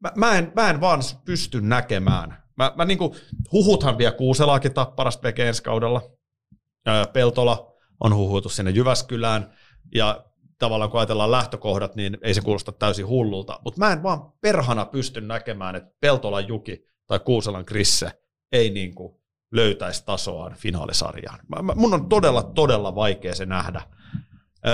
mä, 0.00 0.12
mä, 0.16 0.38
en, 0.38 0.52
mä 0.56 0.70
en 0.70 0.80
vaan 0.80 1.00
pysty 1.24 1.60
näkemään. 1.60 2.42
Mä, 2.56 2.72
mä 2.76 2.84
niin 2.84 2.98
kuin, 2.98 3.14
huhuthan 3.52 3.98
vielä 3.98 4.12
Kuuselaakin 4.12 4.74
tapparasta 4.74 5.22
tekee 5.22 5.48
ensi 5.48 5.62
kaudella. 5.62 6.02
Peltola 7.12 7.72
on 8.00 8.14
huhutu 8.14 8.48
sinne 8.48 8.70
Jyväskylään, 8.70 9.52
ja 9.94 10.24
tavallaan 10.58 10.90
kun 10.90 11.00
ajatellaan 11.00 11.30
lähtökohdat, 11.30 11.96
niin 11.96 12.18
ei 12.22 12.34
se 12.34 12.40
kuulosta 12.40 12.72
täysin 12.72 13.06
hullulta. 13.06 13.60
Mutta 13.64 13.78
mä 13.78 13.92
en 13.92 14.02
vaan 14.02 14.32
perhana 14.40 14.84
pysty 14.84 15.20
näkemään, 15.20 15.76
että 15.76 15.90
Peltolan 16.00 16.48
Juki 16.48 16.84
tai 17.06 17.18
Kuuselan 17.18 17.64
Krisse 17.64 18.22
ei 18.52 18.70
niin 18.70 18.94
kuin 18.94 19.16
löytäisi 19.52 20.04
tasoaan 20.04 20.54
finaalisarjaan. 20.54 21.38
Mun 21.74 21.94
on 21.94 22.08
todella, 22.08 22.42
todella 22.42 22.94
vaikea 22.94 23.34
se 23.34 23.46
nähdä. 23.46 23.82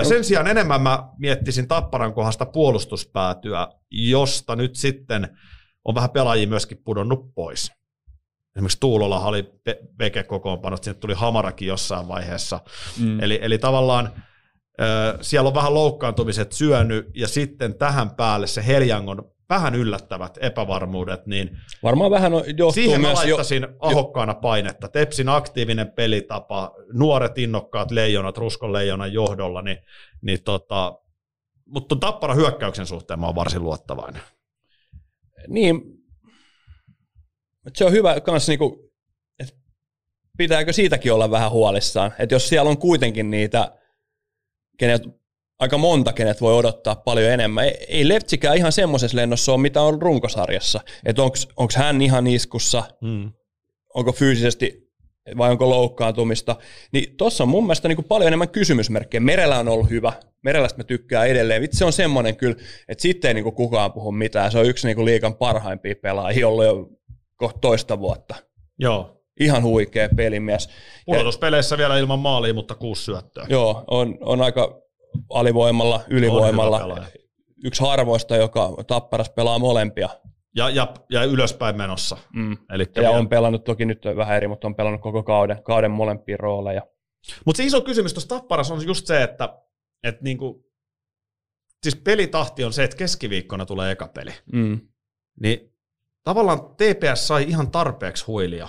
Sen 0.02 0.24
sijaan 0.24 0.46
enemmän 0.46 0.82
mä 0.82 1.08
miettisin 1.18 1.68
Tapparan 1.68 2.14
kohdasta 2.14 2.46
puolustuspäätyä, 2.46 3.68
josta 3.90 4.56
nyt 4.56 4.76
sitten 4.76 5.38
on 5.84 5.94
vähän 5.94 6.10
pelaajia 6.10 6.46
myöskin 6.46 6.78
pudonnut 6.84 7.34
pois. 7.34 7.72
Esimerkiksi 8.56 8.80
Tuulolla 8.80 9.20
oli 9.20 9.52
veke 9.98 10.22
kokoonpano, 10.22 10.76
sinne 10.76 10.98
tuli 10.98 11.14
Hamarakin 11.14 11.68
jossain 11.68 12.08
vaiheessa. 12.08 12.60
Mm. 13.00 13.20
Eli, 13.20 13.38
eli 13.42 13.58
tavallaan 13.58 14.12
siellä 15.20 15.48
on 15.48 15.54
vähän 15.54 15.74
loukkaantumiset 15.74 16.52
syönyt, 16.52 17.06
ja 17.14 17.28
sitten 17.28 17.74
tähän 17.74 18.10
päälle 18.10 18.46
se 18.46 18.66
Heljangon 18.66 19.32
vähän 19.54 19.74
yllättävät 19.74 20.38
epävarmuudet, 20.40 21.26
niin 21.26 21.58
Varmaan 21.82 22.10
vähän 22.10 22.34
on- 22.34 22.44
johtuu 22.46 22.72
siihen 22.72 23.00
mä 23.00 23.06
myös... 23.06 23.18
laittaisin 23.18 23.66
ahokkaana 23.80 24.34
painetta. 24.34 24.88
Tepsin 24.88 25.28
aktiivinen 25.28 25.90
pelitapa, 25.92 26.74
nuoret 26.92 27.38
innokkaat 27.38 27.90
leijonat 27.90 28.38
Ruskon 28.38 28.72
leijonan 28.72 29.12
johdolla, 29.12 29.62
niin, 29.62 29.78
niin 30.22 30.42
tota, 30.42 30.98
mutta 31.66 31.96
tappara 31.96 32.34
hyökkäyksen 32.34 32.86
suhteen 32.86 33.20
mä 33.20 33.26
oon 33.26 33.34
varsin 33.34 33.62
luottavainen. 33.62 34.22
Niin, 35.48 35.82
se 37.74 37.84
on 37.84 37.92
hyvä 37.92 38.20
kanssa, 38.20 38.52
niinku, 38.52 38.92
että 39.38 39.54
pitääkö 40.38 40.72
siitäkin 40.72 41.12
olla 41.12 41.30
vähän 41.30 41.50
huolissaan. 41.50 42.12
Että 42.18 42.34
jos 42.34 42.48
siellä 42.48 42.70
on 42.70 42.78
kuitenkin 42.78 43.30
niitä, 43.30 43.78
kenet, 44.78 45.02
aika 45.62 45.78
monta, 45.78 46.12
kenet 46.12 46.40
voi 46.40 46.54
odottaa 46.54 46.96
paljon 46.96 47.32
enemmän. 47.32 47.64
Ei, 47.64 47.84
ei 47.88 48.08
Leptsikään 48.08 48.56
ihan 48.56 48.72
semmoisessa 48.72 49.16
lennossa 49.16 49.52
ole, 49.52 49.60
mitä 49.60 49.82
on 49.82 50.02
runkosarjassa. 50.02 50.80
Että 51.04 51.22
onko 51.56 51.72
hän 51.76 52.02
ihan 52.02 52.26
iskussa, 52.26 52.82
Mm. 53.00 53.32
onko 53.94 54.12
fyysisesti 54.12 54.92
vai 55.38 55.50
onko 55.50 55.70
loukkaantumista. 55.70 56.56
Niin 56.92 57.16
tuossa 57.16 57.44
on 57.44 57.48
mun 57.48 57.64
mielestä 57.64 57.88
niin 57.88 58.04
paljon 58.04 58.28
enemmän 58.28 58.48
kysymysmerkkejä. 58.48 59.20
Merellä 59.20 59.58
on 59.58 59.68
ollut 59.68 59.90
hyvä. 59.90 60.12
Merelästä 60.44 60.78
mä 60.78 60.84
tykkään 60.84 61.28
edelleen. 61.28 61.62
Vitsi 61.62 61.78
se 61.78 61.84
on 61.84 61.92
semmoinen 61.92 62.36
kyllä, 62.36 62.56
että 62.88 63.02
sitten 63.02 63.28
ei 63.28 63.34
niin 63.34 63.54
kukaan 63.54 63.92
puhu 63.92 64.12
mitään. 64.12 64.52
Se 64.52 64.58
on 64.58 64.66
yksi 64.66 64.86
niin 64.86 65.04
liikan 65.04 65.34
parhaimpia 65.34 65.94
pelaajia 66.02 66.48
ollut 66.48 66.64
jo 66.64 66.88
kohta 67.36 67.58
toista 67.58 67.98
vuotta. 67.98 68.34
Joo. 68.78 69.18
Ihan 69.40 69.62
huikea 69.62 70.08
pelimies. 70.16 70.68
Pudotuspeleissä 71.06 71.78
vielä 71.78 71.98
ilman 71.98 72.18
maalia, 72.18 72.54
mutta 72.54 72.74
kuusi 72.74 73.04
syöttöä. 73.04 73.46
joo, 73.48 73.84
on, 73.86 74.18
on 74.20 74.42
aika 74.42 74.81
alivoimalla, 75.30 76.00
ylivoimalla. 76.10 77.06
Yksi 77.64 77.82
harvoista, 77.82 78.36
joka 78.36 78.70
tapparas 78.86 79.30
pelaa 79.30 79.58
molempia. 79.58 80.08
Ja, 80.56 80.70
ja, 80.70 80.94
ja 81.10 81.24
ylöspäin 81.24 81.76
menossa. 81.76 82.16
Mm. 82.34 82.56
Elikkä 82.70 83.00
Ja 83.00 83.08
vielä- 83.08 83.18
on 83.18 83.28
pelannut 83.28 83.64
toki 83.64 83.84
nyt 83.84 84.02
vähän 84.16 84.36
eri, 84.36 84.48
mutta 84.48 84.66
on 84.66 84.74
pelannut 84.74 85.00
koko 85.00 85.22
kauden, 85.22 85.62
kauden 85.62 85.90
molempia 85.90 86.36
rooleja. 86.36 86.82
Mutta 87.46 87.56
se 87.56 87.64
iso 87.64 87.80
kysymys 87.80 88.14
tuossa 88.14 88.28
Tapparassa 88.28 88.74
on 88.74 88.86
just 88.86 89.06
se, 89.06 89.22
että 89.22 89.58
et 90.02 90.22
niinku, 90.22 90.70
siis 91.82 91.96
pelitahti 91.96 92.64
on 92.64 92.72
se, 92.72 92.84
että 92.84 92.96
keskiviikkona 92.96 93.66
tulee 93.66 93.92
eka 93.92 94.08
peli. 94.08 94.30
Mm. 94.52 94.80
Niin 95.40 95.74
tavallaan 96.24 96.60
TPS 96.60 97.26
sai 97.28 97.42
ihan 97.48 97.70
tarpeeksi 97.70 98.24
huilia 98.26 98.68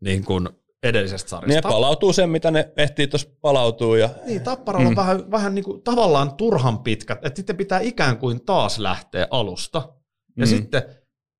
niin 0.00 0.24
kuin 0.24 0.48
edellisestä 0.88 1.30
sarjasta. 1.30 1.68
Ne 1.68 1.72
palautuu 1.72 2.12
sen, 2.12 2.30
mitä 2.30 2.50
ne 2.50 2.72
ehtii 2.76 3.06
tuossa 3.06 3.28
palautuu. 3.40 3.94
Ja, 3.94 4.08
niin, 4.26 4.42
Tapparalla 4.42 4.86
on 4.88 4.92
Mm. 4.92 4.96
vähän, 4.96 5.30
vähän 5.30 5.54
niin 5.54 5.64
kuin, 5.64 5.82
tavallaan 5.82 6.34
turhan 6.34 6.78
pitkät, 6.78 7.24
että 7.26 7.36
sitten 7.36 7.56
pitää 7.56 7.80
ikään 7.80 8.18
kuin 8.18 8.44
taas 8.44 8.78
lähteä 8.78 9.26
alusta. 9.30 9.78
Ja 10.36 10.46
Mm. 10.46 10.50
sitten, 10.50 10.82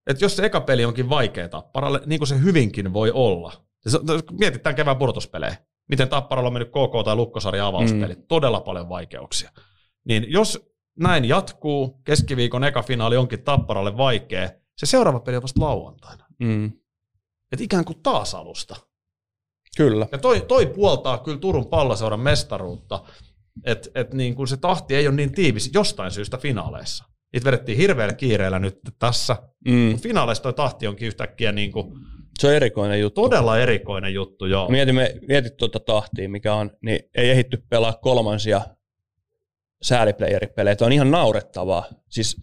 että 0.07 0.25
jos 0.25 0.37
se 0.37 0.45
eka 0.47 0.61
peli 0.61 0.85
onkin 0.85 1.09
vaikea 1.09 1.49
Tapparalle, 1.49 2.01
niin 2.07 2.19
kuin 2.21 2.29
se 2.29 2.41
hyvinkin 2.43 2.93
voi 2.93 3.11
olla. 3.11 3.53
Mietitään 4.39 4.75
kevään 4.75 4.97
pudotuspelejä. 4.97 5.57
Miten 5.89 6.09
Tapparalla 6.09 6.47
on 6.47 6.53
mennyt 6.53 6.69
KK 6.69 7.05
tai 7.05 7.17
Lukkosarja 7.17 7.67
avauspelit. 7.67 8.19
Mm. 8.19 8.25
Todella 8.29 8.61
paljon 8.61 8.89
vaikeuksia. 8.89 9.51
Niin 10.05 10.27
jos 10.29 10.69
näin 10.99 11.25
jatkuu, 11.25 12.01
keskiviikon 12.05 12.65
eka 12.65 12.83
finaali 12.83 13.17
onkin 13.17 13.43
Tapparalle 13.45 13.97
vaikea, 13.97 14.51
se 14.77 14.87
seuraava 14.87 15.21
peli 15.21 15.37
on 15.37 15.43
vasta 15.43 15.61
lauantaina. 15.61 16.25
mm. 16.41 16.73
Että 17.53 17.65
ikään 17.65 17.85
kuin 17.85 18.03
taas 18.03 18.35
alusta. 18.35 18.77
Kyllä. 19.77 20.07
Ja 20.13 20.19
toi, 20.19 20.41
toi 20.41 20.67
puoltaa 20.67 21.19
kyllä 21.19 21.39
Turun 21.39 21.67
palloseuran 21.67 22.21
mestaruutta, 22.21 23.03
että 23.65 23.91
et 23.95 24.15
niin 24.15 24.35
kuin 24.35 24.49
se 24.49 24.57
tahti 24.57 24.95
ei 24.95 25.07
ole 25.07 25.17
niin 25.17 25.33
tiivis 25.33 25.71
jostain 25.75 26.11
syystä 26.11 26.39
finaaleissa. 26.39 27.05
Niitä 27.33 27.45
vedettiin 27.45 27.79
hirveällä 27.79 28.15
kiireellä 28.15 28.59
nyt 28.59 28.79
tässä. 28.99 29.37
Mm. 29.69 29.99
Finaaleissa 29.99 30.43
toi 30.43 30.53
tahti 30.53 30.87
onkin 30.87 31.09
yhtäkkiä 31.09 31.53
niin 31.53 31.73
kuin 31.73 31.93
Se 32.39 32.47
on 32.47 32.55
erikoinen 32.55 33.01
juttu. 33.01 33.23
todella 33.23 33.59
erikoinen 33.59 34.15
juttu, 34.15 34.47
joo. 34.47 34.69
Mietimme, 34.69 35.15
mietit 35.29 35.57
tuota 35.57 35.81
tahtia, 35.81 36.29
mikä 36.29 36.55
on, 36.55 36.71
niin 36.83 37.01
ei 37.15 37.31
ehitty 37.31 37.65
pelaa 37.69 37.93
kolmansia 37.93 38.61
sääliplayeripelejä. 39.83 40.77
Tämä 40.77 40.87
on 40.87 40.93
ihan 40.93 41.11
naurettavaa. 41.11 41.85
Siis 42.11 42.37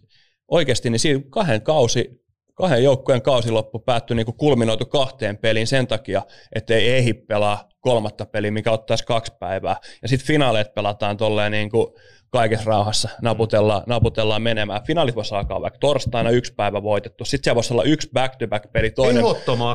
oikeasti 0.48 0.90
niin 0.90 1.00
siinä 1.00 1.20
kahden 1.30 1.62
kausi, 1.62 2.23
kahden 2.54 2.84
joukkueen 2.84 3.22
kausiloppu 3.22 3.78
päättyi 3.78 4.16
niin 4.16 4.26
kuin 4.26 4.36
kulminoitu 4.36 4.86
kahteen 4.86 5.38
peliin 5.38 5.66
sen 5.66 5.86
takia, 5.86 6.22
että 6.54 6.74
ei 6.74 6.90
ehdi 6.90 7.14
pelaa 7.14 7.68
kolmatta 7.80 8.26
peliä, 8.26 8.50
mikä 8.50 8.70
ottaisi 8.70 9.04
kaksi 9.04 9.32
päivää. 9.40 9.76
Ja 10.02 10.08
sitten 10.08 10.26
finaaleet 10.26 10.74
pelataan 10.74 11.16
tolleen 11.16 11.52
niin 11.52 11.70
kuin 11.70 11.86
kaikessa 12.30 12.70
rauhassa, 12.70 13.08
naputellaan, 13.22 13.82
naputellaan 13.86 14.42
menemään. 14.42 14.84
Finaalit 14.86 15.16
voisi 15.16 15.34
alkaa 15.34 15.60
vaikka 15.60 15.78
torstaina 15.78 16.30
yksi 16.30 16.54
päivä 16.54 16.82
voitettu, 16.82 17.24
sitten 17.24 17.44
siellä 17.44 17.54
voisi 17.54 17.72
olla 17.72 17.82
yksi 17.82 18.08
back-to-back-peli, 18.14 18.90
toinen, 18.90 19.24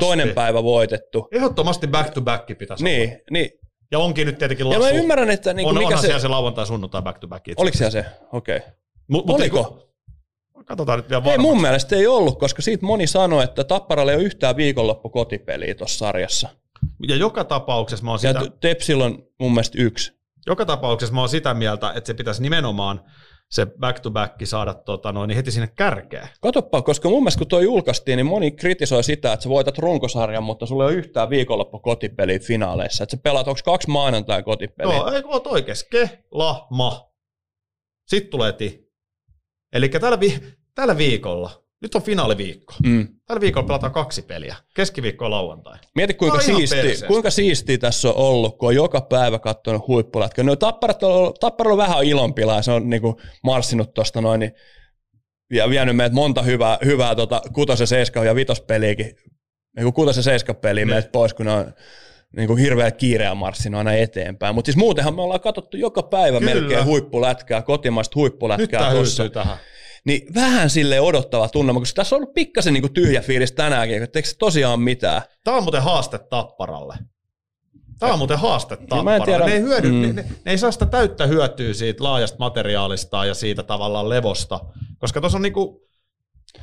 toinen 0.00 0.28
päivä 0.34 0.62
voitettu. 0.62 1.28
Ehdottomasti 1.32 1.86
back 1.86 2.10
to 2.10 2.20
back 2.20 2.46
pitäisi 2.58 2.84
olla. 2.84 2.96
Niin, 2.96 3.20
niin. 3.30 3.50
Ja 3.92 3.98
onkin 3.98 4.26
nyt 4.26 4.38
tietenkin 4.38 4.66
Ja 4.66 4.80
Lassu. 4.80 4.94
mä 4.94 5.00
ymmärrän, 5.00 5.30
että 5.30 5.52
niin 5.52 5.68
on, 5.68 5.74
mikä 5.74 5.86
onhan 5.86 6.00
se... 6.00 6.06
siellä 6.06 6.20
se 6.20 6.28
lauantai 6.28 6.66
sunnuntai 6.66 7.02
back 7.02 7.18
to 7.18 7.28
back. 7.28 7.48
itse 7.48 7.62
Oliko 7.62 7.76
siellä 7.76 7.90
se? 7.90 8.04
Okei. 8.32 8.56
Okay. 8.56 8.68
Mut, 9.08 9.26
mut 9.26 9.36
Oliko? 9.36 9.60
Niinku, 9.60 9.89
katsotaan 10.64 10.98
nyt 10.98 11.10
vielä 11.10 11.22
Ei 11.32 11.38
mun 11.38 11.60
mielestä 11.60 11.96
ei 11.96 12.06
ollut, 12.06 12.38
koska 12.38 12.62
siitä 12.62 12.86
moni 12.86 13.06
sanoi, 13.06 13.44
että 13.44 13.64
Tapparalle 13.64 14.12
ei 14.12 14.16
ole 14.16 14.24
yhtään 14.24 14.56
viikonloppu 14.56 15.08
kotipeliä 15.08 15.74
tuossa 15.74 15.98
sarjassa. 15.98 16.48
Ja 17.08 17.16
joka 17.16 17.44
tapauksessa 17.44 18.04
mä 18.04 18.10
oon 18.10 18.20
Ja 18.22 18.32
sitä, 18.40 18.56
Tepsillä 18.60 19.04
on 19.04 19.22
mun 19.40 19.52
mielestä 19.52 19.78
yksi. 19.80 20.12
joka 20.46 20.64
tapauksessa 20.64 21.14
mä 21.14 21.20
oon 21.20 21.28
sitä 21.28 21.54
mieltä, 21.54 21.92
että 21.96 22.06
se 22.06 22.14
pitäisi 22.14 22.42
nimenomaan 22.42 23.00
se 23.50 23.66
back 23.66 24.00
to 24.00 24.10
back 24.10 24.34
saada 24.44 24.74
tota, 24.74 25.12
noin, 25.12 25.28
niin 25.28 25.36
heti 25.36 25.50
sinne 25.50 25.66
kärkeen. 25.76 26.28
Katoppa, 26.40 26.82
koska 26.82 27.08
mun 27.08 27.22
mielestä 27.22 27.38
kun 27.38 27.48
toi 27.48 27.64
julkaistiin, 27.64 28.16
niin 28.16 28.26
moni 28.26 28.50
kritisoi 28.50 29.04
sitä, 29.04 29.32
että 29.32 29.42
sä 29.44 29.48
voitat 29.48 29.78
runkosarjan, 29.78 30.42
mutta 30.42 30.66
sulla 30.66 30.84
ei 30.84 30.88
ole 30.88 30.98
yhtään 30.98 31.30
viikonloppu 31.30 31.78
kotipeliä 31.78 32.38
finaaleissa. 32.38 33.04
Että 33.04 33.16
sä 33.16 33.22
pelaat, 33.22 33.48
onko 33.48 33.60
kaksi 33.64 33.90
maanantai 33.90 34.42
kotipeliä? 34.42 34.96
Joo, 34.96 35.10
ei 35.12 35.22
oot 35.24 35.46
oikeassa. 35.46 35.86
Ke, 35.90 36.24
la, 36.30 36.66
ma. 36.70 37.10
Sitten 38.08 38.30
tulee 38.30 38.52
ti. 38.52 38.89
Eli 39.72 39.88
tällä, 39.88 40.20
vi- 40.20 40.40
tällä 40.74 40.98
viikolla, 40.98 41.62
nyt 41.82 41.94
on 41.94 42.02
finaaliviikko. 42.02 42.74
Mm. 42.86 43.08
Tällä 43.26 43.40
viikolla 43.40 43.66
pelataan 43.66 43.92
kaksi 43.92 44.22
peliä. 44.22 44.56
Keskiviikko 44.74 45.24
ja 45.24 45.30
lauantai. 45.30 45.78
Mieti 45.94 46.14
kuinka, 46.14 46.40
siisti, 46.40 47.06
kuinka 47.06 47.30
siistiä 47.30 47.78
tässä 47.78 48.08
on 48.08 48.16
ollut, 48.16 48.58
kun 48.58 48.68
on 48.68 48.74
joka 48.74 49.00
päivä 49.00 49.38
katsonut 49.38 49.86
huippulätkä. 49.88 50.42
No 50.42 50.56
tapparat 50.56 51.02
on, 51.02 51.34
on 51.42 51.76
vähän 51.78 52.04
ilonpilaa 52.04 52.56
ja 52.56 52.62
se 52.62 52.72
on 52.72 52.90
niinku 52.90 53.20
marssinut 53.44 53.94
tuosta 53.94 54.20
noin 54.20 54.40
niin, 54.40 54.52
ja 55.52 55.70
vienyt 55.70 55.96
meidät 55.96 56.12
monta 56.12 56.42
hyvää, 56.42 56.78
hyvää 56.84 57.14
tota, 57.14 57.42
kutosen, 57.52 57.86
seiskan 57.86 58.26
ja 58.26 58.34
vitospeliäkin, 58.34 59.16
niin 59.76 59.92
kutosen 59.92 60.22
seiskan 60.22 60.56
peliä 60.56 60.84
Ne. 60.84 60.92
meiltä 60.92 61.08
pois, 61.12 61.34
kun 61.34 61.46
ne 61.46 61.52
on 61.52 61.72
niin 62.36 62.46
kuin 62.46 62.58
hirveä 62.58 62.90
kiireä 62.90 63.34
marssinut 63.34 63.78
aina 63.78 63.92
eteenpäin. 63.92 64.54
Mutta 64.54 64.66
siis 64.66 64.76
muutenhan 64.76 65.14
me 65.14 65.22
ollaan 65.22 65.40
katsottu 65.40 65.76
joka 65.76 66.02
päivä 66.02 66.38
Kyllä. 66.38 66.54
melkein 66.54 66.84
huippulätkää, 66.84 67.62
kotimaista 67.62 68.10
Nyt 68.12 68.16
huippulätkää 68.16 68.90
hyytyy 68.90 69.30
tähän. 69.30 69.56
Niin 70.04 70.34
vähän 70.34 70.70
sille 70.70 71.00
odottava 71.00 71.48
tunnelma, 71.48 71.80
koska 71.80 71.96
tässä 71.96 72.16
on 72.16 72.22
ollut 72.22 72.34
pikkasen 72.34 72.72
niin 72.74 72.82
kuin 72.82 72.92
tyhjä 72.92 73.20
fiilis 73.20 73.52
tänäänkin, 73.52 74.02
että 74.02 74.18
eikö 74.18 74.28
se 74.28 74.36
tosiaan 74.38 74.80
mitään. 74.80 75.22
Tämä 75.44 75.56
on 75.56 75.62
muuten 75.62 75.82
haaste 75.82 76.18
Tapparalle. 76.18 76.94
Tämä 77.98 78.12
on 78.12 78.18
muuten 78.18 78.38
haaste 78.38 78.74
en 78.74 78.86
Tapparalle. 78.88 79.24
tiedä- 79.24 79.44
Ne 79.46 79.52
ei, 79.52 79.60
hyödy, 79.60 79.88
mm. 79.90 80.00
ne, 80.00 80.12
ne, 80.12 80.22
ne 80.44 80.50
ei 80.52 80.58
saa 80.58 80.70
sitä 80.72 80.86
täyttä 80.86 81.26
hyötyä 81.26 81.74
siitä 81.74 82.04
laajasta 82.04 82.36
materiaalista 82.38 83.24
ja 83.24 83.34
siitä 83.34 83.62
tavallaan 83.62 84.08
levosta. 84.08 84.60
Koska 84.98 85.20
tuossa 85.20 85.38
on 85.38 85.42
niinku 85.42 85.88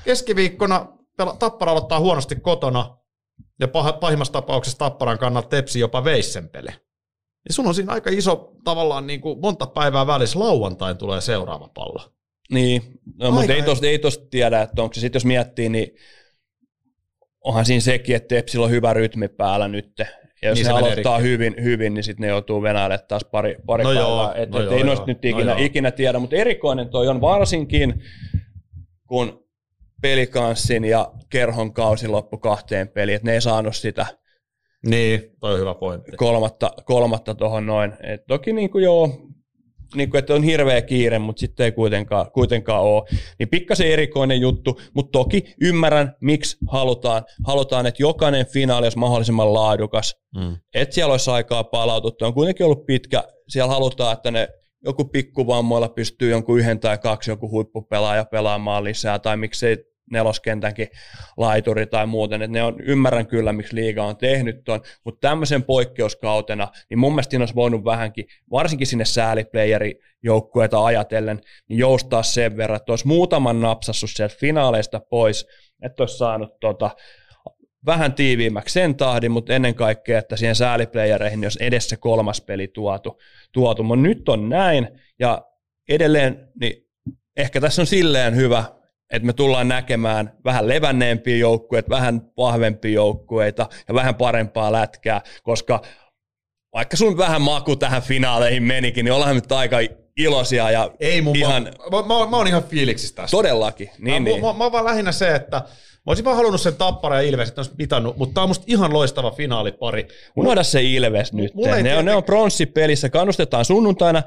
keskiviikkona 0.05 0.85
pela- 1.21 1.35
Tappara 1.39 1.71
aloittaa 1.71 1.99
huonosti 1.99 2.35
kotona 2.35 2.97
ja 3.59 3.67
pah- 3.67 3.99
pahimmassa 3.99 4.33
tapauksessa 4.33 4.77
Tapparan 4.79 5.17
kannalta 5.17 5.47
tepsi 5.49 5.79
jopa 5.79 6.03
veisen 6.03 6.49
peli. 6.49 6.69
Niin 6.69 7.55
sun 7.55 7.67
on 7.67 7.75
siinä 7.75 7.93
aika 7.93 8.09
iso 8.09 8.51
tavallaan 8.63 9.07
niinku 9.07 9.35
monta 9.41 9.67
päivää 9.67 10.07
välissä 10.07 10.39
lauantain 10.39 10.97
tulee 10.97 11.21
seuraava 11.21 11.69
pallo. 11.73 12.11
Niin, 12.51 12.81
no, 13.19 13.31
mutta 13.31 13.53
ei 13.53 13.61
tosta, 13.63 13.87
ei 13.87 13.99
tosta 13.99 14.25
tiedä, 14.29 14.61
että 14.61 14.83
onko 14.83 14.93
se 14.93 14.99
sitten, 15.01 15.17
jos 15.19 15.25
miettii, 15.25 15.69
niin 15.69 15.87
onhan 17.43 17.65
siinä 17.65 17.81
sekin, 17.81 18.15
että 18.15 18.35
Tepsillä 18.35 18.65
on 18.65 18.71
hyvä 18.71 18.93
rytmi 18.93 19.27
päällä 19.27 19.67
nyt. 19.67 19.93
Ja 19.99 20.05
jos 20.05 20.15
Niin 20.41 20.53
niin 20.55 20.65
se 20.65 20.71
ne 20.71 20.77
aloittaa 20.77 21.17
rikki. 21.17 21.29
hyvin, 21.31 21.55
hyvin, 21.63 21.93
niin 21.93 22.03
sitten 22.03 22.21
ne 22.21 22.27
joutuu 22.27 22.61
Venäjälle 22.61 22.97
taas 23.07 23.25
pari, 23.25 23.55
pari 23.65 23.83
No 23.83 23.91
joo, 23.91 24.17
päivää. 24.25 24.43
Et, 24.43 24.49
no 24.49 24.59
et 24.59 24.65
joo, 24.65 24.73
ei 24.77 24.83
noista 24.83 25.05
nyt 25.05 25.23
No 25.23 25.29
ikinä, 25.29 25.51
joo. 25.51 25.65
ikinä 25.65 25.91
tiedä, 25.91 26.19
mutta 26.19 26.35
erikoinen 26.35 26.89
toi 26.89 27.07
on 27.07 27.21
varsinkin, 27.21 28.03
kun 29.07 29.46
pelikanssin 30.01 30.85
ja 30.85 31.11
kerhon 31.29 31.73
kausi 31.73 32.07
loppu 32.07 32.37
kahteen 32.37 32.87
peliin, 32.87 33.15
että 33.15 33.25
ne 33.27 33.33
ei 33.33 33.41
saanut 33.41 33.75
sitä 33.75 34.05
Niin, 34.85 35.21
toi 35.39 35.53
on 35.53 35.59
hyvä 35.59 35.73
pointti. 35.73 36.11
kolmatta, 36.11 36.71
kolmatta 36.85 37.35
tuohon 37.35 37.65
noin. 37.65 37.93
Et 38.03 38.25
toki 38.27 38.53
niin 38.53 38.69
kuin 38.69 38.83
joo, 38.83 39.27
niin 39.95 40.09
kuin, 40.09 40.19
että 40.19 40.33
on 40.33 40.43
hirveä 40.43 40.81
kiire, 40.81 41.19
mutta 41.19 41.39
sitten 41.39 41.63
ei 41.63 41.71
kuitenkaan, 41.71 42.31
kuitenkaan 42.31 42.83
ole. 42.83 43.03
Niin 43.39 43.49
pikkasen 43.49 43.87
erikoinen 43.87 44.41
juttu, 44.41 44.81
mutta 44.93 45.11
toki 45.11 45.55
ymmärrän, 45.61 46.15
miksi 46.21 46.57
halutaan. 46.67 47.23
Halutaan, 47.45 47.85
että 47.85 48.03
jokainen 48.03 48.45
finaali 48.45 48.85
olisi 48.85 48.97
mahdollisimman 48.97 49.53
laadukas. 49.53 50.15
Mm. 50.35 50.57
Että 50.73 50.95
siellä 50.95 51.11
olisi 51.11 51.31
aikaa 51.31 51.63
palaututtu. 51.63 52.25
On 52.25 52.33
kuitenkin 52.33 52.65
ollut 52.65 52.85
pitkä. 52.85 53.23
Siellä 53.49 53.73
halutaan, 53.73 54.13
että 54.13 54.31
ne 54.31 54.47
joku 54.85 55.05
pikkuvammoilla 55.05 55.89
pystyy 55.89 56.31
jonkun 56.31 56.59
yhden 56.59 56.79
tai 56.79 56.97
kaksi 56.97 57.31
joku 57.31 57.49
huippupelaaja 57.49 58.25
pelaamaan 58.25 58.83
lisää, 58.83 59.19
tai 59.19 59.37
miksei 59.37 59.77
neloskentänkin 60.11 60.87
laituri 61.37 61.87
tai 61.87 62.05
muuten, 62.05 62.41
että 62.41 62.53
ne 62.53 62.63
on, 62.63 62.75
ymmärrän 62.79 63.27
kyllä, 63.27 63.53
miksi 63.53 63.75
liiga 63.75 64.03
on 64.03 64.17
tehnyt 64.17 64.63
tuon, 64.63 64.81
mutta 65.03 65.27
tämmöisen 65.27 65.63
poikkeuskautena, 65.63 66.67
niin 66.89 66.99
mun 66.99 67.11
mielestä 67.11 67.37
olisi 67.37 67.55
voinut 67.55 67.85
vähänkin, 67.85 68.25
varsinkin 68.51 68.87
sinne 68.87 69.05
sääliplayeri 69.05 69.99
joukkueita 70.23 70.85
ajatellen, 70.85 71.41
niin 71.69 71.79
joustaa 71.79 72.23
sen 72.23 72.57
verran, 72.57 72.75
että 72.75 72.91
olisi 72.91 73.07
muutaman 73.07 73.61
napsassut 73.61 74.09
sieltä 74.09 74.35
finaaleista 74.39 75.01
pois, 75.09 75.47
että 75.81 76.03
olisi 76.03 76.17
saanut 76.17 76.59
tota, 76.59 76.91
vähän 77.85 78.13
tiiviimmäksi 78.13 78.73
sen 78.73 78.95
tahdin, 78.95 79.31
mutta 79.31 79.53
ennen 79.53 79.75
kaikkea, 79.75 80.19
että 80.19 80.35
siihen 80.35 80.55
sääliplayereihin 80.55 81.43
jos 81.43 81.57
edessä 81.61 81.97
kolmas 81.97 82.41
peli 82.41 82.67
tuotu. 82.67 83.19
tuotu. 83.51 83.83
Mutta 83.83 84.03
nyt 84.03 84.29
on 84.29 84.49
näin, 84.49 84.87
ja 85.19 85.41
edelleen, 85.89 86.49
niin 86.61 86.73
ehkä 87.37 87.61
tässä 87.61 87.81
on 87.81 87.87
silleen 87.87 88.35
hyvä, 88.35 88.63
että 89.13 89.25
me 89.25 89.33
tullaan 89.33 89.67
näkemään 89.67 90.33
vähän 90.45 90.67
levänneempiä 90.67 91.37
joukkueita, 91.37 91.89
vähän 91.89 92.21
vahvempia 92.37 92.91
joukkueita 92.91 93.69
ja 93.87 93.93
vähän 93.93 94.15
parempaa 94.15 94.71
lätkää, 94.71 95.21
koska 95.43 95.81
vaikka 96.73 96.97
sun 96.97 97.17
vähän 97.17 97.41
maku 97.41 97.75
tähän 97.75 98.01
finaaleihin 98.01 98.63
menikin, 98.63 99.05
niin 99.05 99.13
ollaan 99.13 99.35
nyt 99.35 99.51
aika 99.51 99.77
iloisia 100.17 100.71
ja 100.71 100.91
Ei 100.99 101.21
mun 101.21 101.35
ihan... 101.35 101.63
Mä, 101.63 101.97
mä, 101.97 102.07
mä, 102.07 102.29
mä 102.29 102.37
oon 102.37 102.47
ihan 102.47 102.63
fiiliksissä 102.63 103.15
tästä. 103.15 103.37
Todellakin, 103.37 103.89
niin, 103.99 104.23
mä, 104.23 104.29
niin. 104.29 104.41
Mä, 104.41 104.53
mä, 104.53 104.57
mä, 104.57 104.71
vaan 104.71 104.85
lähinnä 104.85 105.11
se, 105.11 105.35
että 105.35 105.61
olisin 106.07 106.25
vaan 106.25 106.37
halunnut 106.37 106.61
sen 106.61 106.75
Tappara 106.75 107.21
ja 107.21 107.29
Ilves, 107.29 107.49
että 107.49 107.61
olisi 107.61 107.71
mitannut, 107.77 108.17
mutta 108.17 108.33
tämä 108.33 108.43
on 108.43 108.49
musta 108.49 108.65
ihan 108.67 108.93
loistava 108.93 109.31
finaalipari. 109.31 110.07
Unohda 110.35 110.63
se 110.63 110.83
Ilves 110.83 111.33
nyt. 111.33 111.55
Ne, 111.55 111.97
on, 111.97 112.05
ne 112.05 112.15
on 112.15 112.23
pronssipelissä. 112.23 113.09
Kannustetaan 113.09 113.65
sunnuntaina 113.65 114.23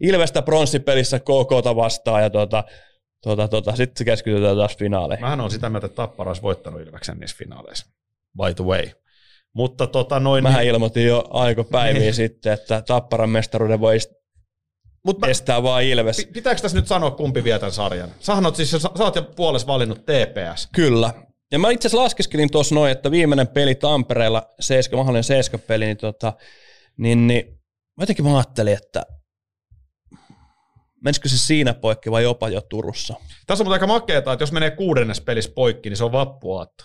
Ilvestä 0.00 0.42
pronssipelissä 0.42 1.18
KKta 1.18 1.76
vastaan 1.76 2.22
ja 2.22 2.30
tota, 2.30 2.64
tota, 3.22 3.48
tota, 3.48 3.76
sitten 3.76 4.04
keskitytään 4.04 4.56
taas 4.56 4.76
finaaleihin. 4.76 5.24
Mähän 5.24 5.40
on 5.40 5.50
sitä 5.50 5.70
mieltä, 5.70 5.86
että 5.86 5.96
Tappara 5.96 6.30
olisi 6.30 6.42
voittanut 6.42 6.80
Ilveksen 6.80 7.18
niissä 7.18 7.36
finaaleissa. 7.38 7.86
By 8.36 8.54
the 8.54 8.64
way. 8.64 8.84
Mutta 9.52 9.86
tota 9.86 10.20
noin... 10.20 10.42
Mähän 10.42 10.64
ilmoitin 10.64 11.06
jo 11.06 11.24
aiko 11.30 11.64
päiviä 11.64 12.00
niin. 12.00 12.14
sitten, 12.24 12.52
että 12.52 12.82
Tapparan 12.86 13.30
mestaruuden 13.30 13.80
voi 13.80 13.96
Mut 15.06 15.18
mä, 15.18 15.26
estää 15.26 15.62
vaan 15.62 15.82
Ilves. 15.82 16.28
Pitääkö 16.32 16.60
tässä 16.60 16.78
nyt 16.78 16.86
sanoa, 16.86 17.10
kumpi 17.10 17.44
vie 17.44 17.58
tämän 17.58 17.72
sarjan? 17.72 18.10
Sähän 18.20 18.46
oot 18.46 18.56
siis, 18.56 18.70
sä, 18.70 18.78
sä 18.78 18.90
oot 18.98 19.16
jo 19.16 19.22
puolessa 19.22 19.66
valinnut 19.66 19.98
TPS. 20.02 20.68
Kyllä. 20.72 21.12
Ja 21.52 21.58
mä 21.58 21.70
itse 21.70 21.88
asiassa 21.88 22.02
laskeskelin 22.02 22.50
tuossa 22.50 22.74
noin, 22.74 22.92
että 22.92 23.10
viimeinen 23.10 23.48
peli 23.48 23.74
Tampereella, 23.74 24.54
seiska, 24.60 24.96
mahdollinen 24.96 25.24
seiska-peli, 25.24 25.84
niin, 25.84 25.96
tota, 25.96 26.32
niin, 26.96 27.26
niin 27.26 27.44
mä 27.96 28.02
jotenkin 28.02 28.24
mä 28.24 28.36
ajattelin, 28.36 28.72
että 28.72 29.02
menisikö 31.04 31.28
se 31.28 31.38
siinä 31.38 31.74
poikki 31.74 32.10
vai 32.10 32.22
jopa 32.22 32.48
jo 32.48 32.60
Turussa. 32.60 33.14
Tässä 33.46 33.64
on 33.64 33.72
aika 33.72 33.86
makeeta, 33.86 34.32
että 34.32 34.42
jos 34.42 34.52
menee 34.52 34.70
kuudennes 34.70 35.20
pelissä 35.20 35.52
poikki, 35.54 35.88
niin 35.88 35.96
se 35.96 36.04
on 36.04 36.12
vappuaatto. 36.12 36.84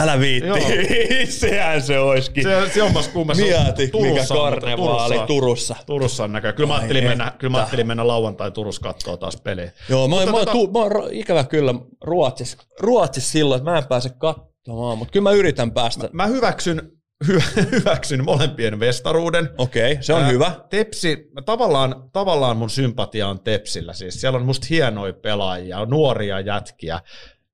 Älä 0.00 0.20
viitti. 0.20 0.50
Sehän 1.40 1.82
se 1.82 1.98
olisikin. 1.98 2.42
Se, 2.42 2.70
se 2.74 2.82
onpas 2.82 3.08
kummassa. 3.08 3.42
Mieti, 3.42 3.88
Turussa, 3.88 4.34
mikä 4.34 4.34
karnevaali 4.34 5.14
Turussa. 5.14 5.26
Turussa. 5.26 5.76
Turussa 5.86 6.24
on 6.24 6.32
näköjään. 6.32 6.56
Kyllä 6.56 6.68
mä 6.68 6.74
ajattelin, 6.74 7.04
mennä, 7.04 7.32
kyllä 7.38 7.50
mä 7.50 7.58
ajattelin 7.58 7.86
mennä 7.86 8.06
lauantai 8.06 8.50
Turussa 8.50 8.80
katsoa 8.82 9.16
taas 9.16 9.36
peliä. 9.36 9.72
Joo, 9.88 10.08
mä, 10.08 10.16
mä, 10.16 10.32
tota... 10.32 10.52
tu, 10.52 10.66
mä, 10.66 10.78
mä 10.78 11.08
ikävä 11.10 11.44
kyllä 11.44 11.74
Ruotsissa, 12.00 12.56
Ruotsissa 12.80 13.30
silloin, 13.30 13.58
että 13.58 13.70
mä 13.70 13.78
en 13.78 13.86
pääse 13.86 14.08
katsomaan, 14.18 14.98
mutta 14.98 15.12
kyllä 15.12 15.22
mä 15.22 15.32
yritän 15.32 15.72
päästä. 15.72 16.02
Mä, 16.02 16.10
mä 16.12 16.26
hyväksyn, 16.26 16.92
hy, 17.26 17.40
hyväksyn 17.72 18.24
molempien 18.24 18.80
vestaruuden. 18.80 19.50
Okei, 19.58 19.92
okay, 19.92 20.02
se 20.02 20.14
on 20.14 20.22
Ää, 20.22 20.28
hyvä. 20.28 20.52
Tepsi, 20.70 21.30
tavallaan, 21.44 22.10
tavallaan 22.12 22.56
mun 22.56 22.70
sympatia 22.70 23.28
on 23.28 23.40
Tepsillä. 23.40 23.92
Siis 23.92 24.20
siellä 24.20 24.38
on 24.38 24.46
musta 24.46 24.66
hienoja 24.70 25.12
pelaajia, 25.12 25.86
nuoria 25.86 26.40
jätkiä. 26.40 27.00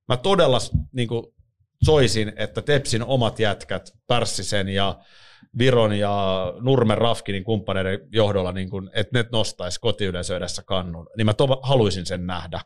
Mä 0.09 0.17
todella 0.17 0.59
niin 0.93 1.09
kuin, 1.09 1.27
soisin, 1.85 2.33
että 2.37 2.63
Tepsin 2.63 3.03
omat 3.03 3.39
jätkät, 3.39 3.93
Pärssisen 4.07 4.69
ja 4.69 4.99
Viron 5.59 5.99
ja 5.99 6.45
Nurmen 6.61 6.99
Rafkinin 6.99 7.45
kumppaneiden 7.45 8.01
johdolla, 8.13 8.53
niin 8.53 8.71
kun, 8.71 8.91
että 8.95 9.19
ne 9.19 9.29
nostaisi 9.33 9.81
kotiyleisö 9.81 10.37
edessä 10.37 10.63
kannun, 10.63 11.07
niin 11.17 11.27
mä 11.27 11.35
to- 11.35 11.61
haluaisin 11.63 12.07
sen 12.07 12.27
nähdä. 12.27 12.61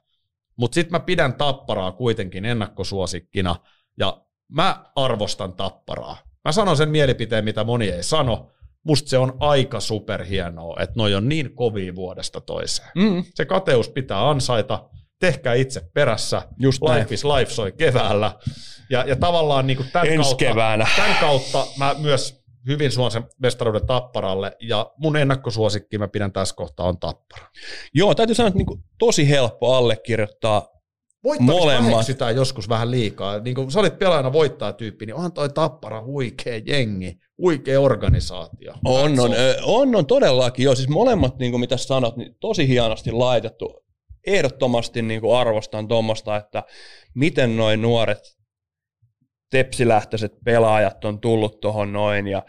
Mutta 0.57 0.75
sitten 0.75 0.93
mä 0.93 1.01
pidän 1.01 1.35
tapparaa 1.35 1.93
kuitenkin 1.93 2.45
ennakkosuosikkina, 2.45 3.57
ja 3.99 4.25
mä 4.49 4.85
arvostan 4.97 5.53
tapparaa. 5.53 6.17
Mä 6.45 6.53
sanon 6.53 6.77
sen 6.77 6.89
mielipiteen, 6.89 7.45
mitä 7.45 7.65
moni 7.65 7.89
ei 7.89 8.03
sano. 8.03 8.51
Musta 8.83 9.09
se 9.09 9.19
on 9.19 9.37
aika 9.41 9.81
superhienoa, 9.81 10.77
että 10.81 10.95
noi 10.97 11.15
on 11.15 11.29
niin 11.29 11.55
kovia 11.55 11.95
vuodesta 11.95 12.41
toiseen. 12.41 12.89
Mm. 12.95 13.25
Se 13.35 13.45
kateus 13.45 13.89
pitää 13.89 14.31
ansaita, 14.31 14.91
tehkää 15.27 15.55
itse 15.55 15.81
perässä. 15.95 16.43
Just 16.59 16.83
Life 16.83 16.95
näin. 16.95 17.07
is 17.15 17.25
Life 17.25 17.53
soi 17.53 17.73
keväällä. 17.73 18.33
Ja, 18.91 19.05
ja 19.07 19.17
tavallaan 19.17 19.67
niin 19.67 19.77
kuin 19.77 19.89
tämän, 19.93 20.07
Ensi 20.07 20.17
kautta, 20.17 20.37
keväänä. 20.37 20.87
tämän 20.97 21.17
kautta 21.21 21.67
mä 21.79 21.95
myös 21.99 22.45
hyvin 22.67 22.93
suon 22.93 23.11
sen 23.11 23.25
mestaruuden 23.39 23.87
tapparalle, 23.87 24.57
ja 24.61 24.91
mun 24.97 25.17
ennakkosuosikki 25.17 25.99
mä 25.99 26.09
pidän 26.09 26.33
tässä 26.33 26.55
kohtaa 26.55 26.89
on 26.89 26.99
tappara. 26.99 27.47
Joo, 27.95 28.15
täytyy 28.15 28.35
sanoa, 28.35 28.49
että 28.49 28.59
niin 28.59 28.67
kuin, 28.67 28.81
tosi 28.99 29.29
helppo 29.29 29.75
allekirjoittaa 29.75 30.69
molemmat. 31.41 32.07
sitä 32.07 32.31
joskus 32.31 32.69
vähän 32.69 32.91
liikaa. 32.91 33.39
Niin 33.39 33.55
kuin 33.55 33.71
sä 33.71 33.81
olit 33.81 33.99
pelaajana 33.99 34.33
voittaa 34.33 34.73
tyyppi, 34.73 35.07
niin 35.07 35.15
onhan 35.15 35.33
toi 35.33 35.49
tappara 35.49 36.03
huikea 36.03 36.61
jengi, 36.67 37.19
huikea 37.39 37.81
organisaatio. 37.81 38.75
On, 38.85 39.21
on, 39.21 39.31
on, 39.63 39.97
on, 39.97 40.07
todellakin. 40.07 40.65
Joo, 40.65 40.75
siis 40.75 40.89
molemmat, 40.89 41.39
niin 41.39 41.51
kuin 41.53 41.61
mitä 41.61 41.77
sanot, 41.77 42.17
niin 42.17 42.37
tosi 42.41 42.69
hienosti 42.69 43.13
laitettu. 43.13 43.85
Ehdottomasti 44.27 45.03
niin 45.03 45.21
kuin 45.21 45.37
arvostan 45.37 45.89
tuommoista, 45.89 46.37
että 46.37 46.63
miten 47.15 47.57
noin 47.57 47.83
nuoret 47.83 48.37
tepsilähtöiset 49.51 50.33
pelaajat 50.45 51.05
on 51.05 51.21
tullut 51.21 51.61
tuohon 51.61 51.93
noin 51.93 52.27
ja 52.29 52.43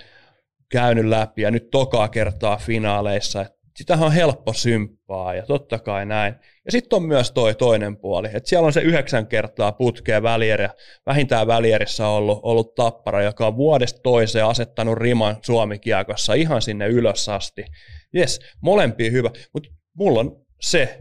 käynyt 0.71 1.05
läpi 1.05 1.41
ja 1.41 1.51
nyt 1.51 1.69
tokaa 1.71 2.07
kertaa 2.07 2.57
finaaleissa. 2.57 3.45
Sitähän 3.75 4.05
on 4.05 4.11
helppo 4.11 4.53
symppaa 4.53 5.33
ja 5.33 5.45
totta 5.45 5.79
kai 5.79 6.05
näin. 6.05 6.35
Ja 6.65 6.71
sitten 6.71 6.97
on 6.97 7.03
myös 7.03 7.31
toi 7.31 7.55
toinen 7.55 7.97
puoli, 7.97 8.27
että 8.33 8.49
siellä 8.49 8.65
on 8.65 8.73
se 8.73 8.81
yhdeksän 8.81 9.27
kertaa 9.27 9.71
putkea 9.71 10.23
välieriä, 10.23 10.69
vähintään 11.05 11.47
välierissä 11.47 12.07
ollut, 12.07 12.39
ollut 12.43 12.75
tappara, 12.75 13.23
joka 13.23 13.47
on 13.47 13.57
vuodesta 13.57 13.99
toiseen 14.03 14.45
asettanut 14.45 14.97
riman 14.97 15.37
Suomi-kiekossa 15.41 16.33
ihan 16.33 16.61
sinne 16.61 16.87
ylös 16.87 17.29
asti. 17.29 17.65
Jes, 18.13 18.39
molempia 18.61 19.11
hyvä, 19.11 19.29
mutta 19.53 19.69
mulla 19.93 20.19
on 20.19 20.45
se, 20.61 20.99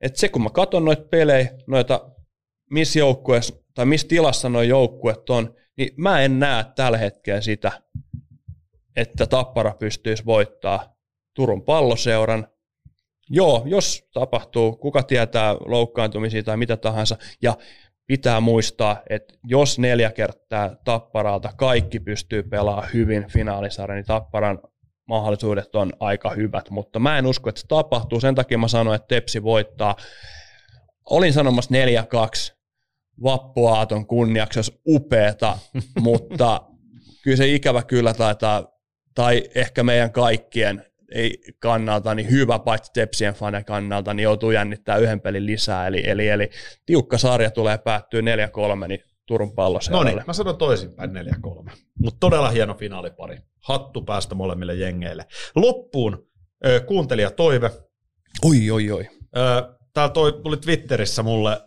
että 0.00 0.20
se 0.20 0.28
kun 0.28 0.42
mä 0.42 0.50
katson 0.50 0.84
noita 0.84 1.02
pelejä, 1.10 1.50
noita 1.66 2.10
missä 2.70 2.98
joukkueessa 2.98 3.54
tai 3.74 3.86
missä 3.86 4.08
tilassa 4.08 4.48
nuo 4.48 4.62
joukkueet 4.62 5.30
on, 5.30 5.54
niin 5.76 5.88
mä 5.96 6.20
en 6.20 6.38
näe 6.38 6.64
tällä 6.76 6.98
hetkellä 6.98 7.40
sitä, 7.40 7.72
että 8.96 9.26
Tappara 9.26 9.74
pystyisi 9.78 10.24
voittaa 10.24 10.96
Turun 11.34 11.62
palloseuran. 11.62 12.48
Joo, 13.30 13.62
jos 13.66 14.08
tapahtuu, 14.12 14.76
kuka 14.76 15.02
tietää 15.02 15.54
loukkaantumisia 15.54 16.42
tai 16.42 16.56
mitä 16.56 16.76
tahansa, 16.76 17.16
ja 17.42 17.56
pitää 18.06 18.40
muistaa, 18.40 19.02
että 19.10 19.34
jos 19.44 19.78
neljä 19.78 20.10
kertaa 20.10 20.76
Tapparalta 20.84 21.52
kaikki 21.56 22.00
pystyy 22.00 22.42
pelaamaan 22.42 22.88
hyvin 22.94 23.26
finaalisarja, 23.32 23.94
niin 23.94 24.06
Tapparan 24.06 24.58
mahdollisuudet 25.08 25.74
on 25.74 25.92
aika 26.00 26.30
hyvät, 26.30 26.70
mutta 26.70 26.98
mä 26.98 27.18
en 27.18 27.26
usko, 27.26 27.48
että 27.48 27.60
se 27.60 27.66
tapahtuu. 27.66 28.20
Sen 28.20 28.34
takia 28.34 28.58
mä 28.58 28.68
sanoin, 28.68 28.96
että 28.96 29.08
Tepsi 29.08 29.42
voittaa. 29.42 29.96
Olin 31.10 31.32
sanomassa 31.32 31.74
4-2, 32.50 32.56
vappuaaton 33.22 34.06
kunniaksi 34.06 34.58
olisi 34.58 34.80
upeeta, 34.88 35.58
mutta 36.00 36.62
kyllä 37.22 37.36
se 37.36 37.46
ikävä 37.46 37.82
kyllä 37.82 38.14
taitaa, 38.14 38.68
tai 39.14 39.42
ehkä 39.54 39.82
meidän 39.82 40.12
kaikkien 40.12 40.84
ei 41.12 41.38
kannalta 41.58 42.14
niin 42.14 42.30
hyvä, 42.30 42.58
paitsi 42.58 42.92
Tepsien 42.92 43.34
fane 43.34 43.64
kannalta, 43.64 44.14
niin 44.14 44.24
joutuu 44.24 44.50
jännittää 44.50 44.96
yhden 44.96 45.20
pelin 45.20 45.46
lisää. 45.46 45.86
Eli, 45.86 46.02
eli, 46.06 46.28
eli 46.28 46.50
tiukka 46.86 47.18
sarja 47.18 47.50
tulee 47.50 47.78
päättyä 47.78 48.20
4-3, 48.20 48.24
niin 48.88 49.00
Turun 49.28 49.52
No 49.90 50.02
niin, 50.02 50.22
mä 50.26 50.32
sanon 50.32 50.56
toisinpäin 50.56 51.10
4-3. 51.10 51.70
Mutta 51.98 52.16
todella 52.20 52.50
hieno 52.50 52.74
finaalipari. 52.74 53.38
Hattu 53.60 54.02
päästä 54.02 54.34
molemmille 54.34 54.74
jengeille. 54.74 55.26
Loppuun 55.56 56.26
kuuntelija 56.86 57.30
toive. 57.30 57.70
Oi, 58.44 58.70
oi, 58.70 58.90
oi. 58.90 59.08
Täällä 59.92 60.12
toi, 60.12 60.32
tuli 60.32 60.56
Twitterissä 60.56 61.22
mulle 61.22 61.60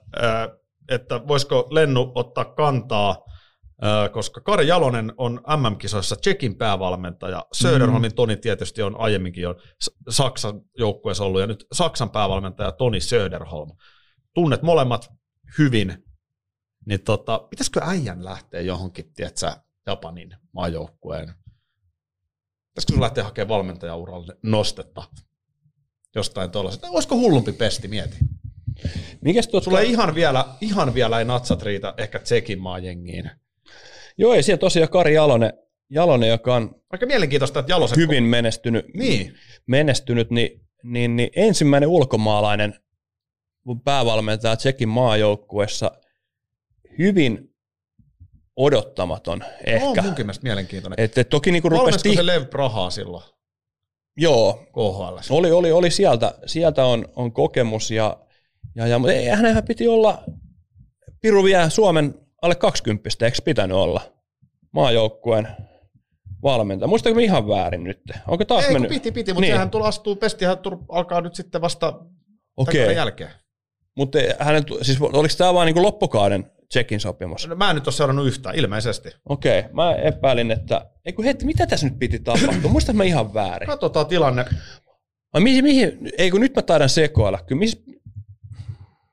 että 0.90 1.28
voisiko 1.28 1.68
Lennu 1.70 2.12
ottaa 2.16 2.46
kantaa, 2.46 3.24
koska 4.12 4.42
Kari 4.42 4.68
Jalonen 4.68 5.14
on 5.18 5.42
MM-kisoissa 5.58 6.16
Tsekin 6.16 6.58
päävalmentaja. 6.58 7.46
Söderholmin 7.54 8.12
mm. 8.12 8.16
Toni 8.16 8.38
tietysti 8.38 8.82
on 8.82 9.00
aiemminkin 9.00 9.42
jo 9.42 9.56
Saksan 10.10 10.62
joukkueessa 10.78 11.24
ollut, 11.24 11.42
ja 11.42 11.48
nyt 11.48 11.66
Saksan 11.72 12.10
päävalmentaja 12.10 12.72
Toni 12.72 13.02
Söderholm. 13.02 13.72
Tunnet 14.34 14.62
molemmat 14.62 15.12
hyvin, 15.58 16.04
niin 16.86 17.02
tota, 17.02 17.40
pitäisikö 17.40 17.82
äijän 17.84 18.26
lähteä 18.26 18.62
johonkin, 18.62 19.14
tiedätkö, 19.14 19.52
Japanin 19.88 20.36
maajoukkueen? 20.52 21.34
Pitäisikö 22.70 23.02
lähteä 23.02 23.24
hakemaan 23.24 23.50
valmentajauralle 23.50 24.38
nostetta? 24.44 25.04
jostain 26.16 26.52
tuollaisesta. 26.52 26.88
Olisiko 26.90 27.16
hullumpi 27.16 27.52
pesti, 27.52 27.88
mieti. 27.88 28.18
Mikäs 29.22 29.48
tuossa? 29.48 29.66
Sulla 29.66 29.82
ei 29.82 29.92
ihan 29.92 30.16
vielä, 30.16 30.46
ihan 30.62 30.94
vielä 30.94 31.20
ei 31.20 31.26
natsat 31.26 31.62
riitä 31.62 31.94
ehkä 31.98 32.20
Tsekin 32.20 32.62
maajengiin. 32.62 33.32
Joo, 34.18 34.34
ei 34.34 34.44
siellä 34.44 34.60
tosiaan 34.60 34.90
Kari 34.90 35.14
Jalonen, 35.14 35.54
Jalonen 35.90 36.30
joka 36.30 36.56
on 36.56 36.76
Aika 36.90 37.06
mielenkiintoista, 37.06 37.60
että 37.60 37.72
Jalosen... 37.72 37.98
hyvin 37.98 38.24
menestynyt, 38.24 38.86
Niin. 38.94 39.36
menestynyt 39.68 40.30
niin, 40.30 40.66
niin, 40.84 41.16
niin 41.16 41.30
ensimmäinen 41.36 41.90
ulkomaalainen 41.90 42.76
päävalmentaja 43.84 44.56
Tsekin 44.56 44.90
maajoukkuessa 44.90 45.92
hyvin 47.02 47.56
odottamaton 48.56 49.44
ehkä. 49.66 49.88
On 49.88 50.06
munkin 50.06 50.26
mielestä 50.26 50.44
mielenkiintoinen. 50.44 51.00
Et, 51.06 51.18
et 51.18 51.30
toki 51.30 51.52
niinku 51.52 51.70
rupesi 51.70 52.10
tih- 52.10 52.16
se 52.16 52.26
Lev 52.26 52.46
Prahaa 52.46 52.90
silloin 52.90 53.24
Joo, 54.18 54.54
KHL? 54.74 55.18
oli, 55.36 55.52
oli, 55.52 55.72
oli 55.72 55.92
sieltä, 55.92 56.34
sieltä 56.46 56.86
on, 56.86 57.06
on 57.16 57.32
kokemus 57.32 57.92
ja, 57.92 58.18
ja, 58.76 58.88
ja 58.88 59.00
mutta 59.00 59.14
ei, 59.14 59.26
hänenhän 59.26 59.64
piti 59.66 59.88
olla 59.88 60.24
Piru 61.22 61.44
vielä 61.44 61.70
Suomen 61.70 62.16
alle 62.42 62.56
20, 62.56 63.10
eikö 63.26 63.38
pitänyt 63.46 63.78
olla 63.78 64.02
maajoukkueen 64.72 65.48
valmentaja? 66.44 66.88
Muistaako 66.88 67.16
mä 67.16 67.22
ihan 67.22 67.48
väärin 67.48 67.84
nyt? 67.84 68.02
Onko 68.28 68.46
taas 68.46 68.66
Ei, 68.66 68.74
mennyt? 68.74 68.90
piti, 68.90 69.12
piti, 69.12 69.32
mutta 69.32 69.42
Niin. 69.42 69.48
niin. 69.50 69.56
sehän 69.56 69.70
tulla 69.70 69.88
astuu, 69.88 70.16
pestihän 70.16 70.58
alkaa 70.90 71.22
nyt 71.22 71.36
sitten 71.36 71.62
vasta 71.62 72.00
Okei, 72.58 72.96
jälkeen. 72.96 73.30
mutta 73.98 74.18
hänen, 74.40 74.64
siis 74.82 75.02
oliko 75.02 75.34
tämä 75.38 75.54
vaan 75.54 75.66
niin 75.68 75.82
loppukauden 75.82 76.52
Tsekin 76.72 77.00
sopimus? 77.00 77.48
No, 77.48 77.56
Mä 77.56 77.70
en 77.70 77.76
nyt 77.76 77.88
ole 77.88 77.94
seurannut 77.94 78.28
yhtään, 78.28 78.56
ilmeisesti. 78.56 79.10
Okei, 79.30 79.64
mä 79.74 79.96
epäilin, 79.96 80.52
että 80.52 80.90
ei 81.06 81.14
kun 81.14 81.26
heti, 81.26 81.46
mitä 81.46 81.68
tässä 81.68 81.90
nyt 81.90 82.00
piti 82.00 82.20
tapahtua? 82.20 82.72
Muistan 82.72 82.96
mä 82.96 83.04
ihan 83.04 83.34
väärin. 83.34 83.68
Katsotaan 83.68 84.06
tilanne. 84.08 84.46
Ai 85.34 85.42
mihin, 85.42 85.64
mihin, 85.64 86.00
ei 86.18 86.32
kun 86.32 86.42
nyt 86.42 86.56
mä 86.56 86.62
taidan 86.62 86.90
sekoilla. 86.90 87.40
Kyllä, 87.48 87.60
miss, 87.60 87.84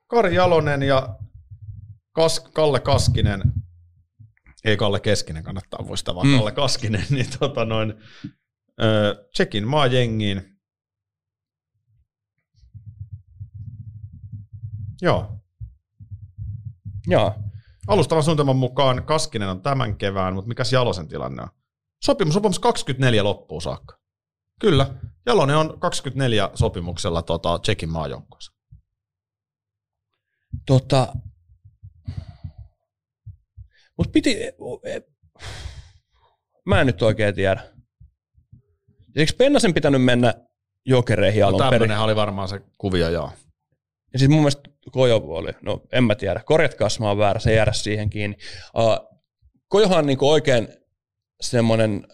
Kari 0.07 0.35
Jalonen 0.35 0.83
ja 0.83 1.17
Kas, 2.13 2.41
Kalle 2.41 2.81
Kaskinen, 2.81 3.43
ei 4.65 4.77
Kalle 4.77 5.01
Keskinen 5.01 5.43
kannattaa 5.43 5.83
muistaa, 5.83 6.15
vaan 6.15 6.27
Mm. 6.27 6.37
Kalle 6.37 6.53
Kaskinen, 6.53 7.05
niin 7.11 7.27
tota 7.39 7.65
noin, 7.65 7.95
ö, 8.83 9.29
Tsekin 9.33 9.69
maajengiin. 9.69 10.59
Joo. 15.03 15.33
joo. 17.07 17.35
Alustavan 17.89 18.23
suunnitelman 18.23 18.57
mukaan 18.57 19.05
Kaskinen 19.05 19.49
on 19.49 19.63
tämän 19.63 19.97
kevään, 19.97 20.35
mutta 20.35 20.49
mikäs 20.49 20.73
Jalosen 20.73 21.09
tilanne 21.09 21.43
on? 21.43 21.49
Sopimus, 22.05 22.35
sopimus 22.35 22.59
24 22.59 23.25
loppuun 23.25 23.63
saakka. 23.63 23.99
Kyllä. 24.61 24.95
Jalonen 25.27 25.57
on 25.57 25.81
24 25.81 26.51
sopimuksella 26.55 27.23
tota, 27.23 27.59
Tsekin 27.59 27.89
maajoukkueessa. 27.89 28.53
Tota, 30.67 31.13
mut 33.99 34.13
piti, 34.13 34.37
mä 36.67 36.81
en 36.81 36.87
nyt 36.87 37.03
oikein 37.03 37.35
tiedä. 37.35 37.61
Eikö 39.17 39.33
Pennasen 39.39 39.75
pitänyt 39.75 40.05
mennä 40.05 40.35
jokereihin 40.87 41.41
No, 41.41 41.49
alun 41.49 41.59
perin? 41.59 41.71
tämmöinenhän 41.71 42.05
oli 42.05 42.17
varmaan 42.17 42.49
se 42.49 42.61
kuvio, 42.79 43.09
joo. 43.09 43.33
Ja 44.13 44.19
siis 44.19 44.31
mun 44.31 44.41
mielestä 44.41 44.71
Kojo 44.91 45.17
oli, 45.17 45.53
no 45.63 45.83
en 45.93 46.05
mä 46.05 46.15
tiedä, 46.15 46.43
korjatkaa 46.45 46.89
mä 47.01 47.09
oon 47.09 47.19
väärä, 47.19 47.41
se 47.41 47.55
jäädä 47.55 47.73
siihen 47.73 48.11
kiinni. 48.11 48.37
Uh, 48.77 49.19
Kojohan 49.69 49.99
on 49.99 50.07
niinku 50.07 50.31
oikein 50.31 50.69
semmoinen, 51.41 52.07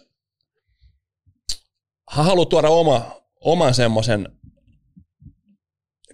hän 2.09 2.25
haluaa 2.25 2.45
tuoda 2.45 2.69
oma, 2.69 3.21
oman 3.39 3.73
semmoisen 3.73 4.29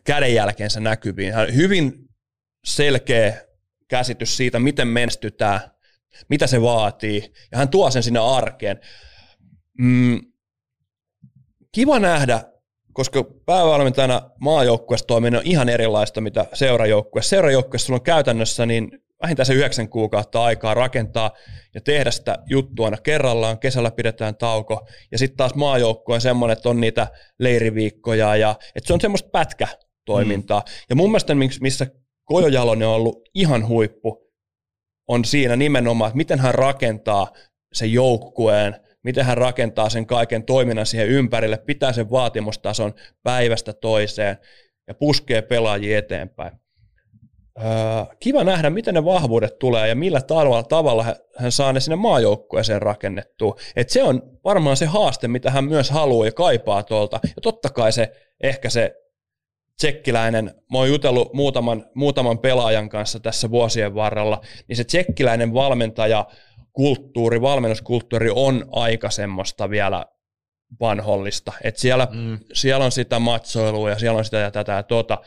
kädenjälkeensä 0.04 0.80
näkyviin. 0.80 1.34
Hän 1.34 1.48
on 1.48 1.56
hyvin 1.56 2.10
selkeä 2.66 3.46
käsitys 3.88 4.38
siitä, 4.38 4.60
miten 4.60 4.88
menestytään, 4.88 5.60
mitä 6.30 6.48
se 6.48 6.62
vaatii, 6.62 7.34
ja 7.52 7.58
hän 7.58 7.70
tuo 7.70 7.92
sen 7.92 8.04
sinne 8.04 8.20
arkeen. 8.20 8.80
Mm, 9.80 10.22
kiva 11.72 12.00
nähdä, 12.00 12.51
koska 12.94 13.24
päävalmentajana 13.46 14.22
maajoukkueessa 14.40 15.08
toiminen 15.08 15.40
on 15.40 15.46
ihan 15.46 15.70
erilaista, 15.70 16.22
mitä 16.22 16.46
seurajoukkueessa. 16.54 17.30
Seurajoukkueessa 17.30 17.86
sulla 17.86 17.98
on 17.98 18.04
käytännössä 18.04 18.66
niin 18.66 18.92
vähintään 19.22 19.46
se 19.46 19.54
yhdeksän 19.54 19.90
kuukautta 19.90 20.44
aikaa 20.44 20.74
rakentaa 20.74 21.32
ja 21.74 21.82
tehdä 21.82 22.12
sitä 22.12 22.38
juttua 22.50 22.86
aina 22.86 22.98
kerrallaan. 22.98 23.60
Kesällä 23.60 23.92
pidetään 23.92 24.36
tauko. 24.36 24.88
Ja 25.12 25.18
sitten 25.18 25.38
taas 25.38 25.56
maajoukkue 25.56 26.16
on 26.16 26.22
semmoinen, 26.22 26.58
että 26.58 26.70
on 26.70 26.82
niitä 26.82 27.08
leiriviikkoja 27.40 28.36
ja 28.36 28.56
että 28.76 28.88
se 28.88 28.94
on 28.94 29.02
semmoista 29.02 29.30
pätkätoimintaa. 29.30 30.60
Mm. 30.60 30.66
Ja 30.90 30.96
mun 30.96 31.10
mielestä 31.10 31.36
missä 31.62 31.88
Kojo 32.26 32.48
Jalonen 32.48 32.88
on 32.88 32.94
ollut 32.94 33.30
ihan 33.36 33.68
huippu, 33.68 34.32
on 35.08 35.26
siinä 35.26 35.56
nimenomaan, 35.56 36.10
että 36.10 36.18
miten 36.18 36.40
hän 36.40 36.56
rakentaa 36.56 37.32
sen 37.74 37.94
joukkueen, 37.94 38.76
miten 39.04 39.26
hän 39.26 39.38
rakentaa 39.38 39.90
sen 39.90 40.06
kaiken 40.06 40.44
toiminnan 40.44 40.86
siihen 40.86 41.08
ympärille, 41.08 41.58
pitää 41.58 41.94
sen 41.94 42.12
vaatimustason 42.12 42.94
päivästä 43.24 43.74
toiseen 43.74 44.38
ja 44.88 44.94
puskee 44.94 45.42
pelaajia 45.42 45.98
eteenpäin. 45.98 46.52
Öö, 47.60 47.66
kiva 48.20 48.44
nähdä, 48.44 48.70
miten 48.70 48.94
ne 48.94 49.06
vahvuudet 49.06 49.60
tulee 49.60 49.88
ja 49.88 49.96
millä 49.96 50.22
tavalla, 50.22 50.64
tavalla 50.64 51.06
hän 51.38 51.52
saa 51.52 51.74
ne 51.74 51.80
sinne 51.80 51.96
maajoukkueeseen 51.96 52.82
rakennettua. 52.82 53.56
Et 53.76 53.90
se 53.90 54.04
on 54.04 54.22
varmaan 54.44 54.78
se 54.78 54.86
haaste, 54.86 55.28
mitä 55.28 55.52
hän 55.52 55.64
myös 55.64 55.90
haluaa 55.90 56.26
ja 56.26 56.32
kaipaa 56.32 56.84
tuolta. 56.84 57.20
Ja 57.24 57.42
totta 57.42 57.70
kai 57.70 57.92
se 57.92 58.12
ehkä 58.44 58.70
se 58.70 58.96
tsekkiläinen, 59.78 60.46
mä 60.72 60.78
oon 60.78 60.90
jutellut 60.90 61.34
muutaman, 61.34 61.86
muutaman 61.96 62.40
pelaajan 62.40 62.90
kanssa 62.90 63.20
tässä 63.20 63.52
vuosien 63.52 63.96
varrella, 63.96 64.42
niin 64.68 64.78
se 64.78 64.84
tsekkiläinen 64.84 65.54
valmentaja, 65.54 66.26
kulttuuri, 66.74 67.42
valmennuskulttuuri 67.42 68.30
on 68.36 68.66
aika 68.72 69.10
semmoista 69.10 69.70
vielä 69.70 70.06
vanhollista. 70.80 71.54
Et 71.64 71.78
siellä, 71.78 72.08
mm. 72.12 72.40
siellä 72.54 72.86
on 72.86 72.92
sitä 72.92 73.20
matsoilua 73.20 73.90
ja 73.90 74.00
siellä 74.00 74.18
on 74.18 74.26
sitä 74.26 74.38
ja 74.38 74.52
tätä 74.52 74.72
ja 74.72 74.84
tota. 74.84 75.18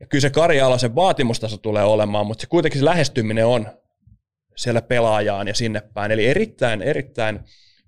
Ja 0.00 0.06
kyllä 0.06 0.22
se 0.22 0.30
Kari 0.30 0.60
Alasen 0.60 0.94
vaatimustaso 0.94 1.56
tulee 1.56 1.84
olemaan, 1.84 2.26
mutta 2.26 2.42
se 2.42 2.46
kuitenkin 2.46 2.78
se 2.78 2.84
lähestyminen 2.84 3.46
on 3.46 3.66
siellä 4.56 4.82
pelaajaan 4.82 5.48
ja 5.48 5.54
sinne 5.54 5.82
päin. 5.94 6.12
Eli 6.12 6.26
erittäin, 6.26 6.82
erittäin 6.82 7.40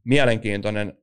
mielenkiintoinen 0.05 0.99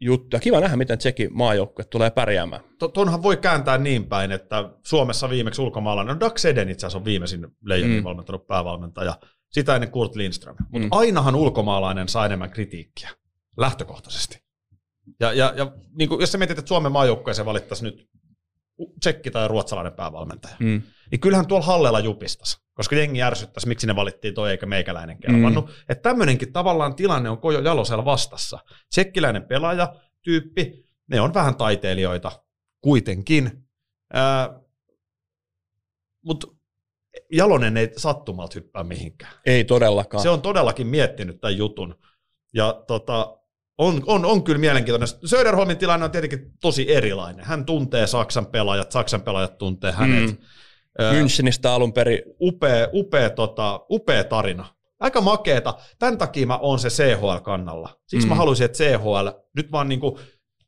juttu. 0.00 0.36
Ja 0.36 0.40
kiva 0.40 0.60
nähdä, 0.60 0.76
miten 0.76 0.98
Tsekin 0.98 1.28
maajoukkue 1.32 1.84
tulee 1.84 2.10
pärjäämään. 2.10 2.62
Tuonhan 2.94 3.22
voi 3.22 3.36
kääntää 3.36 3.78
niin 3.78 4.06
päin, 4.06 4.32
että 4.32 4.70
Suomessa 4.82 5.30
viimeksi 5.30 5.62
ulkomaalainen, 5.62 6.14
no 6.14 6.20
Dax 6.20 6.44
Eden 6.44 6.68
itse 6.68 6.86
asiassa 6.86 6.98
on 6.98 7.04
viimeisin 7.04 7.46
Leijonin 7.64 7.96
mm. 7.96 8.04
valmentanut 8.04 8.46
päävalmentaja, 8.46 9.18
sitä 9.60 9.74
ennen 9.74 9.90
Kurt 9.90 10.16
Lindström. 10.16 10.56
Mutta 10.58 10.86
mm. 10.86 10.88
ainahan 10.90 11.34
ulkomaalainen 11.34 12.08
saa 12.08 12.26
enemmän 12.26 12.50
kritiikkiä, 12.50 13.10
lähtökohtaisesti. 13.56 14.42
Ja, 15.20 15.32
ja, 15.32 15.52
ja 15.56 15.72
niin 15.98 16.08
kuin, 16.08 16.20
jos 16.20 16.32
sä 16.32 16.38
mietit, 16.38 16.58
että 16.58 16.68
Suomen 16.68 16.92
maajoukkueeseen 16.92 17.46
valittaisiin 17.46 17.84
nyt 17.84 18.08
tsekki 19.00 19.30
tai 19.30 19.48
ruotsalainen 19.48 19.92
päävalmentaja, 19.92 20.56
mm. 20.58 20.82
niin 21.10 21.20
kyllähän 21.20 21.46
tuolla 21.46 21.66
Hallella 21.66 22.00
jupistas, 22.00 22.62
koska 22.74 22.96
jengi 22.96 23.22
ärsyttäisi, 23.22 23.68
miksi 23.68 23.86
ne 23.86 23.96
valittiin 23.96 24.34
toi 24.34 24.50
eikä 24.50 24.66
meikäläinen 24.66 25.18
kelvannut. 25.18 25.66
Mm. 25.66 25.72
Että 25.88 26.02
tämmöinenkin 26.02 26.52
tavallaan 26.52 26.96
tilanne 26.96 27.30
on 27.30 27.38
Kojo 27.38 27.60
Jalosella 27.60 28.04
vastassa. 28.04 28.58
Tsekkiläinen 28.90 29.42
pelaaja, 29.42 29.94
tyyppi, 30.22 30.84
ne 31.06 31.20
on 31.20 31.34
vähän 31.34 31.56
taiteilijoita 31.56 32.32
kuitenkin. 32.80 33.66
Mutta 36.24 36.46
Jalonen 37.32 37.76
ei 37.76 37.90
sattumalta 37.96 38.52
hyppää 38.54 38.84
mihinkään. 38.84 39.32
Ei 39.46 39.64
todellakaan. 39.64 40.22
Se 40.22 40.28
on 40.28 40.42
todellakin 40.42 40.86
miettinyt 40.86 41.40
tämän 41.40 41.56
jutun. 41.56 41.94
Ja 42.54 42.82
tota, 42.86 43.38
on, 43.78 44.02
on, 44.06 44.24
on 44.24 44.44
kyllä 44.44 44.58
mielenkiintoinen. 44.58 45.08
Söderholmin 45.24 45.76
tilanne 45.78 46.04
on 46.04 46.10
tietenkin 46.10 46.52
tosi 46.60 46.94
erilainen. 46.94 47.44
Hän 47.44 47.64
tuntee 47.64 48.06
Saksan 48.06 48.46
pelaajat, 48.46 48.92
Saksan 48.92 49.22
pelaajat 49.22 49.58
tuntee 49.58 49.92
hänet. 49.92 50.30
Mm. 50.30 50.36
Münchenistä 51.12 51.74
alun 51.74 51.92
perin. 51.92 52.22
Upea, 52.40 52.88
upea, 52.92 53.30
tota, 53.30 53.80
upea 53.90 54.24
tarina. 54.24 54.66
Aika 55.00 55.20
makeeta. 55.20 55.74
Tämän 55.98 56.18
takia 56.18 56.46
mä 56.46 56.58
oon 56.58 56.78
se 56.78 56.88
CHL-kannalla. 56.88 58.00
Siksi 58.06 58.26
mm. 58.26 58.28
mä 58.28 58.34
haluaisin, 58.34 58.64
että 58.64 58.84
CHL 58.84 59.28
nyt 59.56 59.72
vaan 59.72 59.88
niinku, 59.88 60.18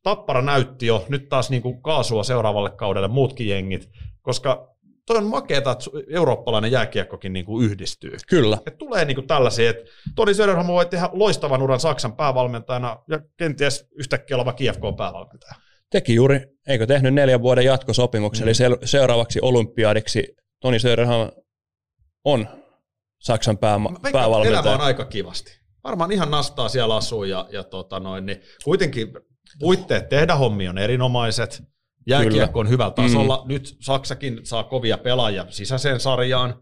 Tappara 0.02 0.42
näytti 0.42 0.86
jo, 0.86 1.04
nyt 1.08 1.28
taas 1.28 1.50
niinku 1.50 1.80
kaasua 1.80 2.22
seuraavalle 2.22 2.70
kaudelle 2.70 3.08
muutkin 3.08 3.48
jengit, 3.48 3.90
koska 4.22 4.74
toi 5.08 5.16
on 5.16 5.26
makeeta, 5.26 5.72
että 5.72 5.84
eurooppalainen 6.10 6.72
jääkiekkokin 6.72 7.32
niinku 7.32 7.60
yhdistyy. 7.60 8.16
Kyllä. 8.28 8.58
Et 8.66 8.78
tulee 8.78 9.04
niinku 9.04 9.22
tällaisia, 9.22 9.70
että 9.70 9.84
Toni 10.14 10.34
Söderholm 10.34 10.66
voi 10.66 10.86
tehdä 10.86 11.08
loistavan 11.12 11.62
uran 11.62 11.80
Saksan 11.80 12.16
päävalmentajana 12.16 12.98
ja 13.08 13.20
kenties 13.36 13.88
yhtäkkiä 13.98 14.36
oleva 14.36 14.52
KFK-päävalmentaja. 14.52 15.54
Teki 15.90 16.14
juuri, 16.14 16.40
eikö 16.66 16.86
tehnyt 16.86 17.14
neljän 17.14 17.42
vuoden 17.42 17.64
jatkosopimuksen, 17.64 18.46
mm. 18.46 18.48
eli 18.48 18.76
seuraavaksi 18.84 19.38
olympiadiksi 19.42 20.36
Toni 20.60 20.78
Söderholm 20.78 21.30
on 22.24 22.48
Saksan 23.18 23.58
pää, 23.58 23.78
päävalmentaja. 24.12 24.60
Elämä 24.60 24.74
on 24.74 24.80
aika 24.80 25.04
kivasti. 25.04 25.58
Varmaan 25.84 26.12
ihan 26.12 26.30
nastaa 26.30 26.68
siellä 26.68 26.96
asuu 26.96 27.24
ja, 27.24 27.48
ja 27.50 27.64
tota 27.64 28.00
noin, 28.00 28.26
niin 28.26 28.42
kuitenkin 28.64 29.08
puitteet 29.58 30.08
tehdä 30.08 30.34
hommia 30.34 30.70
on 30.70 30.78
erinomaiset 30.78 31.62
Jääkiekko 32.08 32.60
on 32.60 32.68
hyvällä 32.68 32.90
tasolla. 32.90 33.42
Mm. 33.44 33.52
Nyt 33.52 33.76
Saksakin 33.80 34.40
saa 34.42 34.64
kovia 34.64 34.98
pelaajia 34.98 35.46
sisäiseen 35.50 36.00
sarjaan. 36.00 36.54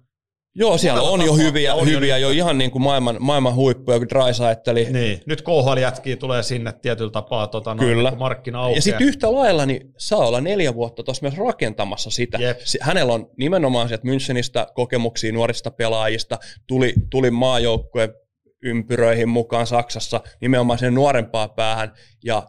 Joo, 0.58 0.78
siellä 0.78 1.02
on 1.02 1.22
jo 1.26 1.34
hyviä, 1.34 1.74
on 1.74 1.88
hyviä 1.88 2.18
jo, 2.18 2.28
jo 2.28 2.34
ihan 2.34 2.58
niin 2.58 2.70
kuin 2.70 2.82
maailman, 2.82 3.16
maailman 3.20 3.54
huippuja, 3.54 3.98
kun 3.98 4.08
Drysaitteli. 4.08 4.86
Niin, 4.90 5.20
nyt 5.26 5.42
KHL 5.42 6.16
tulee 6.18 6.42
sinne 6.42 6.72
tietyllä 6.72 7.10
tapaa 7.10 7.46
tota, 7.46 7.76
Kyllä. 7.78 8.10
Niin 8.10 8.18
markkina 8.18 8.60
aukeaa. 8.60 8.76
Ja 8.76 8.82
sitten 8.82 9.06
yhtä 9.06 9.32
lailla 9.32 9.66
niin 9.66 9.92
saa 9.98 10.26
olla 10.26 10.40
neljä 10.40 10.74
vuotta 10.74 11.02
tuossa 11.02 11.26
myös 11.26 11.38
rakentamassa 11.38 12.10
sitä. 12.10 12.38
Jep. 12.38 12.58
Hänellä 12.80 13.12
on 13.12 13.30
nimenomaan 13.38 13.88
sieltä 13.88 14.04
Münchenistä 14.04 14.72
kokemuksia 14.74 15.32
nuorista 15.32 15.70
pelaajista, 15.70 16.38
tuli, 16.66 16.94
tuli 17.10 17.30
maajoukkueen 17.30 18.14
ympyröihin 18.62 19.28
mukaan 19.28 19.66
Saksassa 19.66 20.20
nimenomaan 20.40 20.78
sen 20.78 20.94
nuorempaa 20.94 21.48
päähän 21.48 21.92
ja 22.24 22.42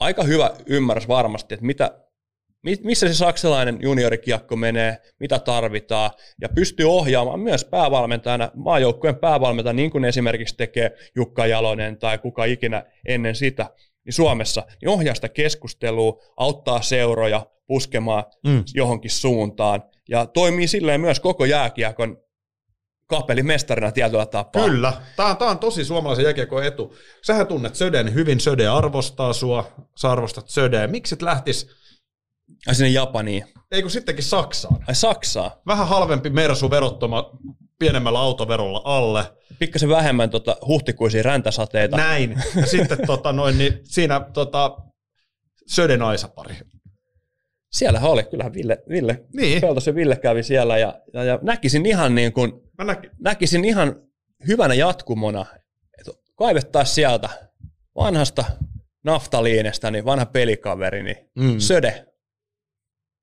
aika 0.00 0.22
hyvä 0.22 0.50
ymmärrys 0.66 1.08
varmasti, 1.08 1.54
että 1.54 1.66
mitä, 1.66 2.05
missä 2.84 3.08
se 3.08 3.14
saksalainen 3.14 3.78
juniorikiekko 3.82 4.56
menee, 4.56 4.98
mitä 5.20 5.38
tarvitaan, 5.38 6.10
ja 6.40 6.48
pystyy 6.48 6.86
ohjaamaan 6.86 7.40
myös 7.40 7.64
päävalmentajana, 7.64 8.50
maajoukkueen 8.54 9.16
päävalmentajana, 9.16 9.76
niin 9.76 9.90
kuin 9.90 10.04
esimerkiksi 10.04 10.56
tekee 10.56 10.96
Jukka 11.16 11.46
Jalonen 11.46 11.98
tai 11.98 12.18
kuka 12.18 12.44
ikinä 12.44 12.84
ennen 13.08 13.34
sitä, 13.34 13.70
niin 14.04 14.12
Suomessa, 14.12 14.66
niin 14.80 14.88
ohjaa 14.88 15.14
sitä 15.14 15.28
keskustelua, 15.28 16.22
auttaa 16.36 16.82
seuroja 16.82 17.46
puskemaan 17.66 18.24
mm. 18.46 18.64
johonkin 18.74 19.10
suuntaan, 19.10 19.82
ja 20.08 20.26
toimii 20.26 20.68
silleen 20.68 21.00
myös 21.00 21.20
koko 21.20 21.44
jääkiekon 21.44 22.18
kapelimestarina 23.06 23.92
tietyllä 23.92 24.26
tapaa. 24.26 24.64
Kyllä. 24.64 24.92
Tämä, 25.16 25.34
tämä 25.34 25.50
on 25.50 25.58
tosi 25.58 25.84
suomalaisen 25.84 26.24
jääkiekon 26.24 26.64
etu. 26.64 26.94
Sähän 27.26 27.46
tunnet 27.46 27.74
Söden 27.74 28.14
hyvin, 28.14 28.40
Söde 28.40 28.66
arvostaa 28.66 29.32
sua, 29.32 29.72
sä 29.96 30.10
arvostat 30.10 30.48
Södeä. 30.48 30.86
Miksi 30.86 31.14
et 31.14 31.22
lähtis 31.22 31.70
Ai 32.66 32.74
sinne 32.74 32.90
Japaniin. 32.90 33.44
Ei 33.70 33.82
kun 33.82 33.90
sittenkin 33.90 34.24
Saksaan. 34.24 34.84
Ai 34.88 34.94
Saksaa. 34.94 35.60
Vähän 35.66 35.88
halvempi 35.88 36.30
Mersu 36.30 36.70
verottoma 36.70 37.30
pienemmällä 37.78 38.18
autoverolla 38.18 38.82
alle. 38.84 39.24
Pikkasen 39.58 39.88
vähemmän 39.88 40.30
tota, 40.30 40.56
huhtikuisia 40.66 41.22
räntäsateita. 41.22 41.96
Näin. 41.96 42.42
Ja 42.56 42.66
sitten 42.76 42.98
tota, 43.06 43.32
noin, 43.32 43.58
niin 43.58 43.80
siinä 43.84 44.20
tota, 44.32 44.76
Söden 45.66 46.02
Aisapari. 46.02 46.56
Siellä 47.72 48.00
oli, 48.00 48.24
kyllähän 48.24 48.54
Ville, 48.54 48.82
Ville 48.88 49.24
niin. 49.34 49.60
Peltosen 49.60 49.94
Ville 49.94 50.16
kävi 50.16 50.42
siellä 50.42 50.78
ja, 50.78 51.00
ja, 51.12 51.24
ja 51.24 51.38
näkisin 51.42 51.86
ihan 51.86 52.14
niin 52.14 52.32
kuin, 52.32 52.52
Mä 52.78 52.84
näki. 52.84 53.10
näkisin 53.20 53.64
ihan 53.64 53.96
hyvänä 54.48 54.74
jatkumona, 54.74 55.46
että 55.98 56.12
kaivettaisiin 56.34 56.94
sieltä 56.94 57.28
vanhasta 57.96 58.44
naftaliinesta, 59.04 59.90
niin 59.90 60.04
vanha 60.04 60.26
pelikaveri, 60.26 61.02
niin 61.02 61.16
mm. 61.34 61.58
Söde 61.58 62.06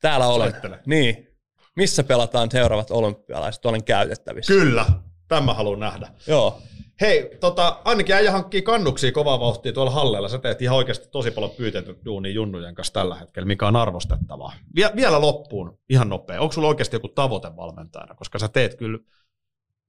Täällä 0.03 0.27
olen. 0.27 0.51
Soittele. 0.51 0.79
Niin. 0.85 1.27
Missä 1.75 2.03
pelataan 2.03 2.51
seuraavat 2.51 2.91
olympialaiset? 2.91 3.65
Olen 3.65 3.83
käytettävissä. 3.83 4.53
Kyllä. 4.53 4.85
Tämä 5.27 5.53
haluan 5.53 5.79
nähdä. 5.79 6.07
Joo. 6.27 6.61
Hei, 7.01 7.37
tota, 7.39 7.81
ainakin 7.85 8.15
äijä 8.15 8.31
hankkii 8.31 8.61
kannuksia 8.61 9.11
kovaa 9.11 9.39
vauhtia 9.39 9.73
tuolla 9.73 9.91
hallella. 9.91 10.29
Sä 10.29 10.37
teet 10.39 10.61
ihan 10.61 10.77
oikeasti 10.77 11.07
tosi 11.11 11.31
paljon 11.31 11.51
pyytetty 11.51 11.99
duuni 12.05 12.33
junnujen 12.33 12.75
kanssa 12.75 12.93
tällä 12.93 13.15
hetkellä, 13.15 13.47
mikä 13.47 13.67
on 13.67 13.75
arvostettavaa. 13.75 14.53
Vie, 14.75 14.91
vielä 14.95 15.21
loppuun, 15.21 15.79
ihan 15.89 16.09
nopea. 16.09 16.41
Onko 16.41 16.51
sulla 16.53 16.67
oikeasti 16.67 16.95
joku 16.95 17.07
tavoite 17.07 17.55
valmentajana? 17.55 18.15
Koska 18.15 18.39
sä 18.39 18.47
teet 18.47 18.75
kyllä, 18.75 18.99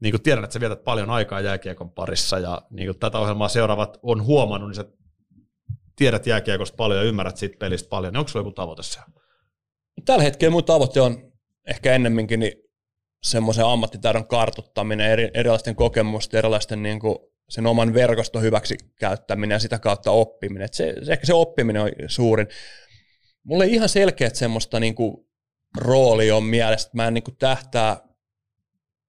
niin 0.00 0.12
kuin 0.12 0.22
tiedän, 0.22 0.44
että 0.44 0.54
sä 0.54 0.60
vietät 0.60 0.84
paljon 0.84 1.10
aikaa 1.10 1.40
jääkiekon 1.40 1.90
parissa 1.90 2.38
ja 2.38 2.62
niin 2.70 2.88
kuin 2.88 2.98
tätä 2.98 3.18
ohjelmaa 3.18 3.48
seuraavat 3.48 3.98
on 4.02 4.24
huomannut, 4.24 4.68
niin 4.68 4.76
sä 4.76 4.84
tiedät 5.96 6.26
jääkiekosta 6.26 6.76
paljon 6.76 6.98
ja 7.00 7.04
ymmärrät 7.04 7.36
siitä 7.36 7.56
pelistä 7.58 7.88
paljon. 7.88 8.12
Niin 8.12 8.18
onko 8.18 8.28
sulla 8.28 8.46
joku 8.46 8.54
tavoite 8.54 8.82
siellä? 8.82 9.23
Tällä 10.04 10.22
hetkellä 10.22 10.52
mun 10.52 10.64
tavoite 10.64 11.00
on 11.00 11.32
ehkä 11.66 11.94
ennemminkin 11.94 12.40
niin 12.40 12.52
semmoisen 13.22 13.66
ammattitaidon 13.66 14.28
kartuttaminen, 14.28 15.10
eri, 15.10 15.30
erilaisten 15.34 15.76
kokemusten, 15.76 16.38
erilaisten 16.38 16.82
niin 16.82 17.00
kuin 17.00 17.18
sen 17.48 17.66
oman 17.66 17.94
verkoston 17.94 18.42
hyväksi 18.42 18.76
käyttäminen 18.98 19.54
ja 19.54 19.58
sitä 19.58 19.78
kautta 19.78 20.10
oppiminen. 20.10 20.64
Et 20.64 20.74
se, 20.74 20.94
se, 21.02 21.12
ehkä 21.12 21.26
se 21.26 21.34
oppiminen 21.34 21.82
on 21.82 21.90
suurin. 22.06 22.46
Mulle 23.44 23.66
ihan 23.66 23.88
selkeät 23.88 24.34
semmoista 24.34 24.80
niin 24.80 24.94
kuin 24.94 25.16
rooli 25.78 26.30
on 26.30 26.44
mielestä, 26.44 26.90
mä 26.94 27.08
en 27.08 27.14
niin 27.14 27.24
kuin 27.24 27.36
tähtää 27.36 27.96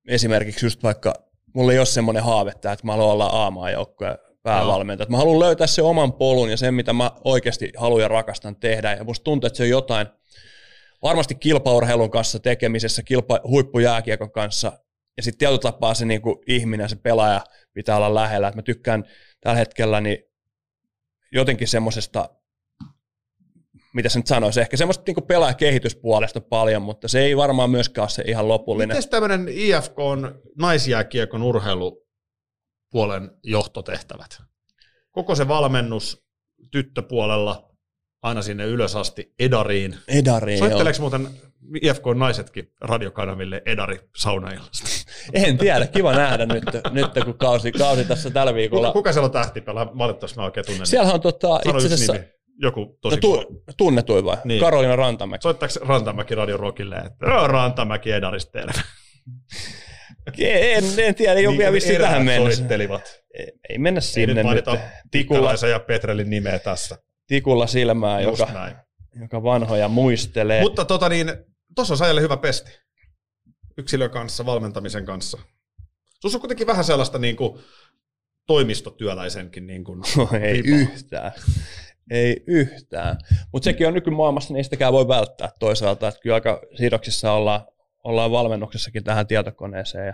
esimerkiksi 0.08 0.66
just 0.66 0.84
vaikka, 0.84 1.14
mulla 1.54 1.72
ei 1.72 1.80
ole 1.80 1.86
semmoinen 1.86 2.24
haave, 2.24 2.52
että 2.52 2.78
mä 2.84 2.92
haluan 2.92 3.12
olla 3.12 3.46
A-maajoukkoja 3.46 4.18
päävalmentaja. 4.44 5.06
No. 5.06 5.12
Mä 5.12 5.18
haluan 5.18 5.40
löytää 5.40 5.68
se 5.68 5.82
oman 5.82 6.14
polun 6.14 6.50
ja 6.50 6.58
sen, 6.58 6.74
mitä 6.74 6.94
mä 6.94 7.12
oikeasti 7.24 7.72
haluan 7.78 8.02
ja 8.02 8.08
rakastan 8.08 8.56
tehdä. 8.56 8.94
Ja 8.94 9.04
musta 9.04 9.24
tuntuu, 9.24 9.48
että 9.48 9.58
se 9.58 9.64
on 9.64 9.70
jotain, 9.70 10.08
varmasti 11.02 11.36
kilpaurheilun 11.36 12.12
kanssa 12.12 12.40
tekemisessä, 12.40 13.04
kilpa, 13.04 13.40
huippujääkiekon 13.48 14.32
kanssa, 14.32 14.80
ja 15.18 15.24
sitten 15.24 15.38
tietyllä 15.38 15.60
tapaa 15.60 15.94
se 15.94 16.06
niin 16.06 16.22
kuin 16.22 16.36
ihminen, 16.48 16.90
se 16.90 16.96
pelaaja 16.96 17.42
pitää 17.74 17.98
olla 17.98 18.14
lähellä. 18.14 18.48
Et 18.48 18.56
mä 18.56 18.62
tykkään 18.62 19.04
tällä 19.42 19.58
hetkellä 19.58 20.02
niin 20.02 20.18
jotenkin 21.32 21.68
semmoisesta, 21.68 22.30
mitä 23.94 24.10
se 24.10 24.20
nyt 24.20 24.28
sanoisi, 24.28 24.62
ehkä 24.62 24.78
semmoista 24.78 25.04
niin 25.08 25.28
pelaajakehityspuolesta 25.28 26.42
paljon, 26.42 26.82
mutta 26.82 27.08
se 27.08 27.20
ei 27.20 27.38
varmaan 27.38 27.70
myöskään 27.70 28.04
ole 28.04 28.10
se 28.10 28.24
ihan 28.28 28.48
lopullinen. 28.48 28.98
Miten 28.98 29.10
tämmöinen 29.10 29.48
IFK 29.50 30.00
on 30.00 30.42
naisjääkiekon 30.58 31.44
urheilupuolen 31.44 33.32
johtotehtävät? 33.44 34.42
Koko 35.12 35.36
se 35.36 35.48
valmennus 35.48 36.26
tyttöpuolella, 36.72 37.75
aina 38.26 38.42
sinne 38.42 38.66
ylös 38.66 38.96
asti 38.96 39.34
Edariin. 39.40 39.96
Edariin, 40.08 40.60
Soitteleeko 40.60 41.00
muuten 41.02 41.28
IFK 41.82 42.04
naisetkin 42.16 42.72
radiokanaville 42.82 43.62
Edari 43.66 44.00
saunaillasta? 44.16 44.88
En 45.34 45.58
tiedä, 45.58 45.88
kiva 45.88 46.14
nähdä 46.14 46.46
nyt, 46.46 46.64
nyt 46.92 47.26
kun 47.26 47.38
kausi, 47.38 47.72
kausi 47.72 48.06
tässä 48.06 48.30
tällä 48.30 48.54
viikolla. 48.54 48.88
Kuka, 48.88 49.00
kuka 49.00 49.14
siellä 49.14 49.26
on 49.26 49.32
tähtipelä? 49.32 49.88
Valitettavasti 49.98 50.40
mä 50.40 50.46
oikein 50.46 50.66
tunnen. 50.66 50.88
Siellä 50.88 51.14
on 51.14 51.22
tota, 51.22 51.60
itse 51.66 51.86
asiassa... 51.88 52.14
Nimi. 52.14 52.26
Joku 52.62 52.98
tosi 53.02 53.16
no, 53.16 53.20
tu, 53.20 53.64
tunnetuin 53.78 54.26
vai? 54.26 54.38
Niin. 54.44 54.62
Karolina 54.62 54.96
Rantamäki. 54.96 55.42
Soittaako 55.44 55.74
Rantamäki 55.82 56.36
Radio 56.36 56.58
Rockille, 56.58 56.96
että 56.96 57.26
no, 57.26 57.48
Rantamäki 57.48 58.12
Edarista 58.12 58.52
terve? 58.52 58.82
En, 60.38 60.84
en 60.98 61.16
tiedä, 61.16 61.34
ei 61.34 61.48
ole 61.48 61.52
niin, 61.52 61.58
vielä 61.58 61.74
vissiin 61.74 62.02
tähän 62.02 62.26
mennessä. 62.26 62.58
soittelivat. 62.58 63.22
Ei, 63.34 63.52
ei 63.70 63.78
mennä 63.78 64.02
sinne 64.02 64.42
ei 64.42 64.56
nyt. 64.56 64.66
Tikulla 65.12 65.54
ja 65.70 65.80
Petrelin 65.80 66.30
nimeä 66.30 66.60
tässä 66.60 66.98
tikulla 67.28 67.68
silmää, 67.68 68.22
joka, 68.22 68.72
joka 69.22 69.44
vanhoja 69.44 69.88
muistelee. 69.88 70.62
Mutta 70.62 70.86
tota 70.86 71.10
niin, 71.10 71.32
tuossa 71.76 71.94
on 71.94 71.98
Sajalle 71.98 72.22
hyvä 72.22 72.38
pesti. 72.38 72.72
Yksilön 73.78 74.10
kanssa, 74.10 74.46
valmentamisen 74.46 75.06
kanssa. 75.06 75.38
Sussa 76.22 76.38
on 76.38 76.42
kuitenkin 76.42 76.68
vähän 76.68 76.84
sellaista 76.84 77.20
niin 77.20 77.36
kuin, 77.36 77.60
toimistotyöläisenkin 78.48 79.68
niin 79.68 79.84
kuin, 79.84 80.00
no, 80.18 80.30
ei 80.42 80.62
ripa. 80.62 80.68
yhtään. 80.94 81.32
Ei 82.12 82.44
yhtään. 82.48 83.18
Mutta 83.52 83.64
sekin 83.64 83.88
on 83.88 83.94
nykymaailmassa, 83.94 84.54
niin 84.54 84.64
sitäkään 84.64 84.94
voi 84.94 85.08
välttää 85.08 85.50
toisaalta. 85.60 86.08
Että 86.08 86.22
kyllä 86.22 86.36
aika 86.36 86.62
sidoksissa 86.76 87.32
ollaan, 87.32 87.62
ollaan 88.04 88.32
valmennuksessakin 88.32 89.04
tähän 89.04 89.28
tietokoneeseen 89.28 90.08
ja, 90.08 90.14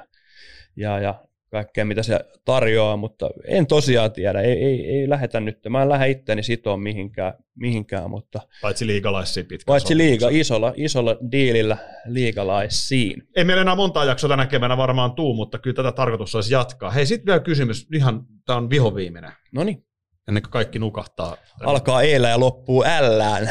ja, 0.76 1.00
ja 1.00 1.26
kaikkea, 1.52 1.86
mitä 1.86 2.04
se 2.04 2.20
tarjoaa, 2.46 2.98
mutta 2.98 3.30
en 3.48 3.68
tosiaan 3.68 4.12
tiedä, 4.12 4.42
ei, 4.42 4.64
ei, 4.64 4.90
ei 4.90 5.10
lähetä 5.10 5.40
nyt. 5.40 5.60
Mä 5.70 5.82
en 5.82 5.90
lähde 5.90 6.10
itseäni 6.10 6.44
sitoa 6.44 6.78
mihinkään, 6.78 7.34
mihinkään 7.56 8.10
mutta... 8.10 8.42
Paitsi 8.62 8.88
liigalaisiin 8.88 9.46
pitkään. 9.46 9.74
Paitsi 9.74 9.98
liiga, 9.98 10.28
isolla, 10.32 10.74
isolla 10.76 11.18
diilillä 11.32 11.78
liigalaisiin. 12.06 13.24
Ei 13.36 13.44
meillä 13.44 13.62
enää 13.62 13.76
monta 13.76 14.06
jaksoa 14.06 14.30
tänä 14.30 14.46
keväänä 14.46 14.78
varmaan 14.78 15.16
tuu, 15.16 15.34
mutta 15.34 15.60
kyllä 15.60 15.76
tätä 15.76 15.92
tarkoitus 15.92 16.36
olisi 16.36 16.54
jatkaa. 16.54 16.92
Hei, 16.92 17.06
sitten 17.06 17.26
vielä 17.26 17.40
kysymys, 17.40 17.88
ihan, 17.94 18.26
tämä 18.46 18.58
on 18.58 18.70
vihoviimeinen. 18.70 19.32
No 19.52 19.64
niin. 19.64 19.86
Ennen 20.28 20.44
kuin 20.44 20.52
kaikki 20.52 20.80
nukahtaa. 20.80 21.38
Alkaa 21.66 22.02
eellä 22.02 22.30
ja 22.30 22.40
loppuu 22.40 22.84
ällään. 22.84 23.50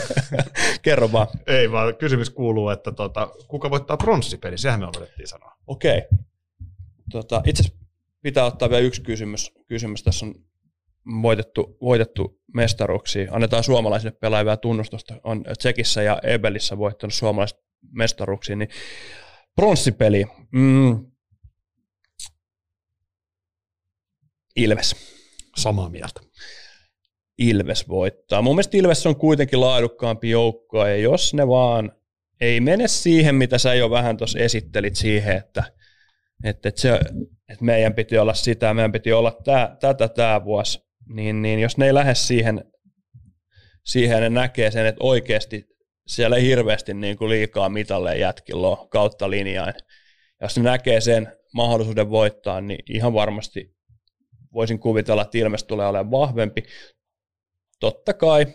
Kerro 0.82 1.12
vaan. 1.12 1.26
Ei 1.46 1.72
vaan 1.72 1.96
kysymys 1.96 2.30
kuuluu, 2.30 2.68
että 2.68 2.92
tota, 2.92 3.28
kuka 3.48 3.70
voittaa 3.70 3.96
pronssipeli, 3.96 4.58
sehän 4.58 4.80
me 4.80 4.86
odotettiin 4.86 5.28
sanoa. 5.28 5.52
Okei. 5.66 5.98
Okay. 5.98 6.21
Tota, 7.12 7.42
itse 7.46 7.64
pitää 8.22 8.44
ottaa 8.44 8.70
vielä 8.70 8.82
yksi 8.82 9.02
kysymys. 9.02 9.52
kysymys. 9.66 10.02
Tässä 10.02 10.26
on 10.26 10.34
voitettu, 11.22 11.76
voitettu 11.80 12.40
mestaruuksia. 12.54 13.32
Annetaan 13.32 13.64
suomalaisille 13.64 14.16
pelaajille 14.20 14.56
tunnustusta. 14.56 15.20
On 15.24 15.44
Tsekissä 15.58 16.02
ja 16.02 16.20
Ebelissä 16.22 16.78
voittanut 16.78 17.14
suomalaiset 17.14 17.58
mestaruuksia. 17.90 18.56
Niin 18.56 18.68
pronssipeli. 19.54 20.26
Mm. 20.52 21.06
Ilves. 24.56 24.96
Samaa 25.56 25.90
mieltä. 25.90 26.20
Ilves 27.38 27.88
voittaa. 27.88 28.42
Mun 28.42 28.54
mielestä 28.54 28.76
Ilves 28.76 29.06
on 29.06 29.16
kuitenkin 29.16 29.60
laadukkaampi 29.60 30.30
joukko, 30.30 30.86
ja 30.86 30.96
jos 30.96 31.34
ne 31.34 31.48
vaan 31.48 31.92
ei 32.40 32.60
mene 32.60 32.88
siihen, 32.88 33.34
mitä 33.34 33.58
sä 33.58 33.74
jo 33.74 33.90
vähän 33.90 34.16
tuossa 34.16 34.38
esittelit 34.38 34.96
siihen, 34.96 35.36
että– 35.36 35.64
että, 36.44 36.72
se, 36.74 37.00
että 37.48 37.64
meidän 37.64 37.94
piti 37.94 38.18
olla 38.18 38.34
sitä, 38.34 38.74
meidän 38.74 38.92
piti 38.92 39.12
olla 39.12 39.36
tää, 39.44 39.76
tätä 39.80 40.08
tämä 40.08 40.44
vuosi, 40.44 40.80
niin, 41.08 41.42
niin 41.42 41.60
jos 41.60 41.78
ne 41.78 41.86
ei 41.86 41.94
lähde 41.94 42.14
siihen, 42.14 42.64
siihen, 43.84 44.20
ne 44.20 44.28
näkee 44.30 44.70
sen, 44.70 44.86
että 44.86 45.04
oikeasti 45.04 45.64
siellä 46.06 46.36
ei 46.36 46.42
hirveästi 46.42 46.94
niin 46.94 47.16
kuin 47.16 47.30
liikaa 47.30 47.68
mitalle 47.68 48.16
jätkillä 48.16 48.68
ole 48.68 48.88
kautta 48.90 49.30
linjain. 49.30 49.74
Jos 50.40 50.56
ne 50.56 50.62
näkee 50.62 51.00
sen 51.00 51.36
mahdollisuuden 51.54 52.10
voittaa, 52.10 52.60
niin 52.60 52.78
ihan 52.88 53.14
varmasti 53.14 53.76
voisin 54.52 54.78
kuvitella, 54.78 55.22
että 55.22 55.38
Ilves 55.38 55.64
tulee 55.64 55.86
olemaan 55.86 56.10
vahvempi. 56.10 56.62
Totta 57.80 58.14
kai 58.14 58.46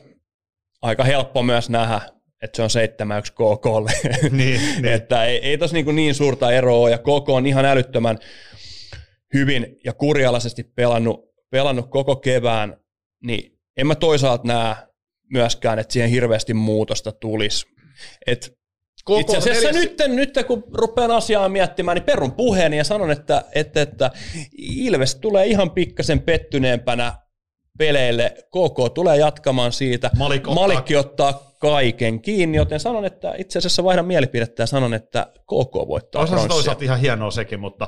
aika 0.82 1.04
helppo 1.04 1.44
myös 1.44 1.70
nähdä, 1.70 2.02
että 2.42 2.56
se 2.56 2.64
on 2.64 2.70
7-1 2.70 3.32
KKlle. 3.32 3.92
niin, 4.38 4.62
niin. 4.82 4.86
että 4.86 5.26
ei, 5.26 5.38
ei 5.38 5.58
tos 5.58 5.74
niin, 5.74 5.96
niin 5.96 6.16
suurta 6.16 6.52
eroa 6.52 6.78
ole, 6.78 6.92
ja 6.92 6.98
KK 6.98 7.30
on 7.30 7.46
ihan 7.46 7.66
älyttömän 7.66 8.18
hyvin 9.34 9.78
ja 9.86 9.94
kurjalaisesti 9.94 10.64
pelannut, 10.64 11.34
pelannut 11.50 11.90
koko 11.90 12.16
kevään, 12.16 12.78
niin 13.24 13.60
en 13.78 13.88
mä 13.88 13.96
toisaalta 13.96 14.48
näe 14.48 14.76
myöskään, 15.34 15.80
että 15.80 15.94
siihen 15.94 16.10
hirveästi 16.10 16.54
muutosta 16.54 17.12
tulisi. 17.12 17.66
Et 18.28 18.58
Koko 19.08 19.20
Itse 19.20 19.38
asiassa 19.38 19.68
neljäs... 19.72 19.90
nyt, 20.00 20.36
nyt, 20.36 20.48
kun 20.48 20.64
rupean 20.74 21.12
asiaa 21.12 21.50
miettimään, 21.50 21.96
niin 21.96 22.04
perun 22.04 22.32
puheeni 22.32 22.78
ja 22.78 22.84
sanon, 22.84 23.12
että, 23.12 23.44
että, 23.56 23.82
että 23.82 24.12
Ilves 24.58 25.16
tulee 25.16 25.46
ihan 25.46 25.72
pikkasen 25.72 26.20
pettyneempänä 26.20 27.14
peleille. 27.78 28.36
KK 28.38 28.94
tulee 28.94 29.18
jatkamaan 29.18 29.72
siitä. 29.72 30.10
Malik 30.18 30.48
ottaa, 30.48 30.54
Malikki 30.54 30.96
ottaa 30.96 31.47
kaiken 31.60 32.22
kiinni, 32.22 32.58
joten 32.58 32.80
sanon, 32.80 33.06
että 33.06 33.34
itse 33.38 33.60
asiassa 33.60 33.84
vaihdan 33.84 34.06
mielipidettä 34.06 34.64
ja 34.64 34.68
sanon, 34.68 34.94
että 34.94 35.28
KK 35.34 35.88
voittaa 35.88 36.22
Olisi 36.22 36.40
se 36.42 36.48
toisaalta 36.48 36.84
ihan 36.84 37.00
hienoa 37.00 37.32
sekin, 37.32 37.60
mutta, 37.60 37.88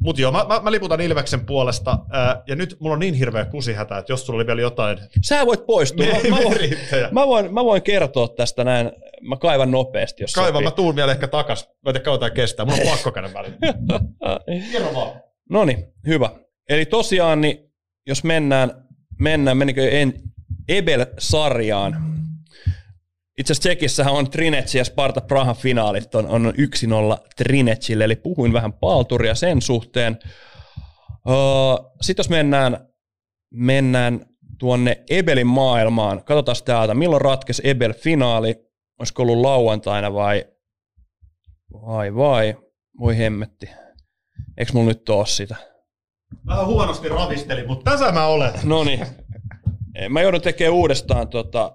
mutta 0.00 0.22
joo, 0.22 0.32
mä, 0.32 0.44
mä, 0.48 0.60
mä 0.60 0.72
liputan 0.72 1.00
Ilveksen 1.00 1.46
puolesta, 1.46 1.98
ää, 2.10 2.42
ja 2.46 2.56
nyt 2.56 2.76
mulla 2.80 2.92
on 2.94 3.00
niin 3.00 3.14
hirveä 3.14 3.44
kusihätä, 3.44 3.98
että 3.98 4.12
jos 4.12 4.26
sulla 4.26 4.36
oli 4.36 4.46
vielä 4.46 4.60
jotain... 4.60 4.98
Sä 5.24 5.46
voit 5.46 5.66
poistua. 5.66 6.06
mä, 6.06 6.36
mä, 6.36 6.44
voin, 6.44 6.70
mä, 7.12 7.26
voin, 7.26 7.54
mä 7.54 7.64
voin 7.64 7.82
kertoa 7.82 8.28
tästä 8.28 8.64
näin, 8.64 8.92
mä 9.20 9.36
kaivan 9.36 9.70
nopeasti, 9.70 10.22
jos 10.22 10.34
Kaivan, 10.34 10.64
mä 10.64 10.70
tuun 10.70 10.96
vielä 10.96 11.12
ehkä 11.12 11.28
takas, 11.28 11.68
mä 11.84 11.92
en 11.96 12.02
kauan 12.02 12.32
kestää, 12.32 12.66
mulla 12.66 12.82
on 12.82 12.88
pakko 12.88 13.12
käydä 13.12 13.32
väliin. 13.32 13.54
Kerro 14.72 14.94
vaan. 14.94 15.20
No 15.50 15.64
niin, 15.64 15.84
hyvä. 16.06 16.30
Eli 16.68 16.86
tosiaan, 16.86 17.40
niin 17.40 17.58
jos 18.06 18.24
mennään, 18.24 18.70
mennään 19.20 19.56
menikö 19.56 19.90
en, 19.90 20.14
Ebel-sarjaan, 20.68 22.19
itse 23.40 23.52
asiassa 23.52 23.68
Tsekissähän 23.68 24.14
on 24.14 24.30
Trinetsi 24.30 24.78
ja 24.78 24.84
Sparta 24.84 25.20
Prahan 25.20 25.56
finaalit, 25.56 26.14
on, 26.14 26.26
on 26.26 26.52
1-0 27.16 27.28
Trinetsille, 27.36 28.04
eli 28.04 28.16
puhuin 28.16 28.52
vähän 28.52 28.72
palturia 28.72 29.34
sen 29.34 29.62
suhteen. 29.62 30.18
Uh, 31.28 31.92
Sitten 32.00 32.20
jos 32.20 32.30
mennään, 32.30 32.88
mennään 33.50 34.26
tuonne 34.58 35.04
Ebelin 35.10 35.46
maailmaan, 35.46 36.24
katsotaan 36.24 36.56
täältä, 36.64 36.94
milloin 36.94 37.22
ratkesi 37.22 37.62
Ebel-finaali, 37.64 38.54
olisiko 38.98 39.22
ollut 39.22 39.40
lauantaina 39.40 40.14
vai, 40.14 40.44
vai, 41.72 42.14
vai, 42.14 42.56
voi 43.00 43.18
hemmetti. 43.18 43.70
Eikö 44.58 44.72
mulla 44.74 44.88
nyt 44.88 45.08
ole 45.08 45.26
sitä? 45.26 45.56
Vähän 46.46 46.66
huonosti 46.66 47.08
ravisteli, 47.08 47.66
mutta 47.66 47.90
tässä 47.90 48.12
mä 48.12 48.26
olen. 48.26 48.52
No 48.62 48.84
niin. 48.84 49.06
Mä 50.08 50.22
joudun 50.22 50.40
tekemään 50.40 50.74
uudestaan 50.74 51.28
tota, 51.28 51.72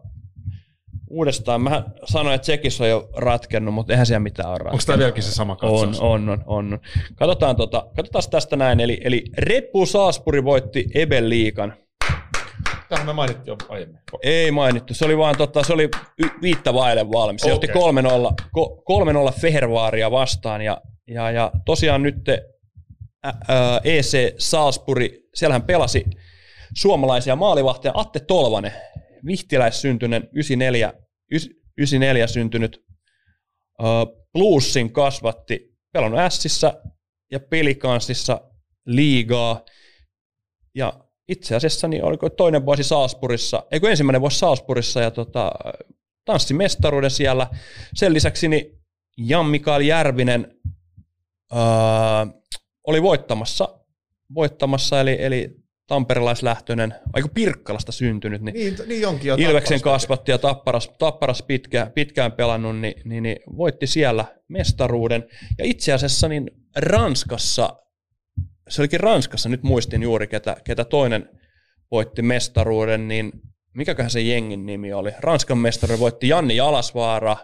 uudestaan. 1.10 1.61
Mä 1.61 1.84
sanoin, 2.06 2.36
että 2.36 2.44
Tsekissä 2.44 2.84
on 2.84 2.90
jo 2.90 3.10
ratkennut, 3.14 3.73
mutta 3.73 3.94
eihän 3.94 4.06
siellä 4.06 4.19
mitään 4.19 4.49
ole 4.49 4.57
ratkennut. 4.57 4.73
Onko 4.73 4.84
tämä 4.86 4.98
vieläkin 4.98 5.23
se 5.23 5.32
sama 5.32 5.56
katsaus? 5.56 5.99
On, 5.99 6.30
on, 6.30 6.30
on. 6.30 6.44
on. 6.45 6.80
Katsotaan, 7.15 7.56
tota, 7.56 7.88
katsotaan 7.95 8.23
tästä 8.32 8.56
näin. 8.56 8.80
Eli, 8.80 9.02
eli 9.03 9.23
Red 9.38 9.72
Bull 9.72 9.86
Salzburg 9.86 10.45
voitti 10.45 10.86
Ebel 10.95 11.30
liikan. 11.30 11.73
Tähän 12.90 13.06
me 13.06 13.14
mainittiin 13.14 13.48
jo 13.48 13.56
aiemmin. 13.69 13.99
Ei 14.23 14.52
mainittu. 14.52 14.94
Se 14.94 15.06
oli 15.06 15.18
vaan 15.18 15.38
tota, 15.38 15.64
se 15.64 15.73
oli 15.73 15.90
viittä 16.41 16.73
vaille 16.73 17.11
valmis. 17.11 17.41
Se 17.41 17.53
okay. 17.53 17.69
otti 17.73 18.02
3-0, 19.27 19.32
3-0 19.32 19.40
Fehervaaria 19.40 20.11
vastaan. 20.11 20.61
Ja, 20.61 20.82
ja, 21.07 21.32
ja 21.32 21.52
tosiaan 21.65 22.03
nyt 22.03 22.30
ä, 22.30 22.38
ä, 23.26 23.34
EC 23.84 24.36
Salzburg, 24.38 25.03
siellähän 25.36 25.64
pelasi 25.64 26.06
suomalaisia 26.73 27.36
maalivahteja 27.36 27.94
Atte 27.95 28.19
Tolvanen, 28.19 28.72
vihtiläissyntyinen 29.26 30.30
94, 30.34 30.93
94 31.77 32.27
syntynyt 32.27 32.85
uh, 33.80 34.26
Bluesin 34.34 34.93
kasvatti, 34.93 35.76
pelannut 35.93 36.19
Sissä 36.30 36.81
ja 37.31 37.39
Pelikansissa 37.39 38.41
liigaa. 38.85 39.65
Ja 40.76 40.93
itse 41.27 41.56
asiassa 41.56 41.88
niin 41.88 42.03
oliko 42.03 42.30
toinen 42.30 42.65
vuosi 42.65 42.84
Salzburgissa, 42.84 43.64
eikö 43.72 43.89
ensimmäinen 43.89 44.22
vuosi 44.22 44.39
Salzburgissa 44.39 45.02
ja 45.02 45.11
tota, 45.11 45.52
tanssi 46.26 46.53
mestaruuden 46.53 47.11
siellä. 47.11 47.47
Sen 47.93 48.14
lisäksi 48.14 48.47
niin 48.47 48.65
Jan 49.18 49.45
Mikael 49.45 49.81
Järvinen 49.81 50.60
uh, 51.53 52.43
oli 52.88 53.02
voittamassa, 53.03 53.80
voittamassa 54.35 55.02
eli, 55.02 55.18
eli 55.19 55.64
tamperelaislähtöinen, 55.88 56.95
aika 57.14 57.28
Pirkkalasta 57.28 57.91
syntynyt, 57.91 58.41
niin, 58.41 58.53
niin, 58.53 58.76
niin 58.88 59.07
onkin 59.07 59.30
jo 59.30 59.36
Ilveksen 59.40 59.82
kasvatti 59.82 60.32
ja 60.32 60.38
Tapparas, 60.38 60.91
Tapparas 60.99 61.41
pitkä, 61.41 61.91
pitkään 61.95 62.32
pelannut, 62.32 62.80
niin, 62.80 63.02
niin, 63.06 63.24
niin, 63.24 63.38
voitti 63.57 63.88
siellä 63.88 64.26
mestaruuden. 64.48 65.28
Ja 65.57 65.66
itse 65.66 65.94
asiassa 65.94 66.28
niin 66.28 66.52
Ranskassa, 66.76 67.78
se 68.70 68.82
olikin 68.82 68.99
Ranskassa, 68.99 69.49
nyt 69.49 69.64
muistin 69.64 70.03
juuri, 70.03 70.28
ketä, 70.28 70.57
ketä 70.64 70.86
toinen 70.86 71.30
voitti 71.91 72.22
mestaruuden, 72.22 73.07
niin 73.07 73.32
mikäköhän 73.74 74.12
se 74.12 74.22
jengin 74.22 74.66
nimi 74.66 74.94
oli? 74.94 75.12
Ranskan 75.20 75.57
mestaruuden 75.57 75.99
voitti 75.99 76.28
Janni 76.28 76.56
Jalasvaara, 76.56 77.38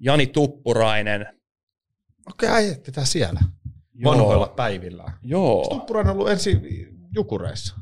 Jani 0.00 0.26
Tuppurainen. 0.26 1.20
Okei, 2.28 2.48
okay, 2.48 2.62
äijätte 2.62 2.92
siellä 3.04 3.40
vanhoilla 4.04 4.52
päivillä. 4.56 5.04
Joo. 5.22 5.66
Tuppurainen 5.70 6.10
on 6.10 6.16
ollut 6.16 6.30
ensin 6.30 6.95
Jukureissa? 7.16 7.76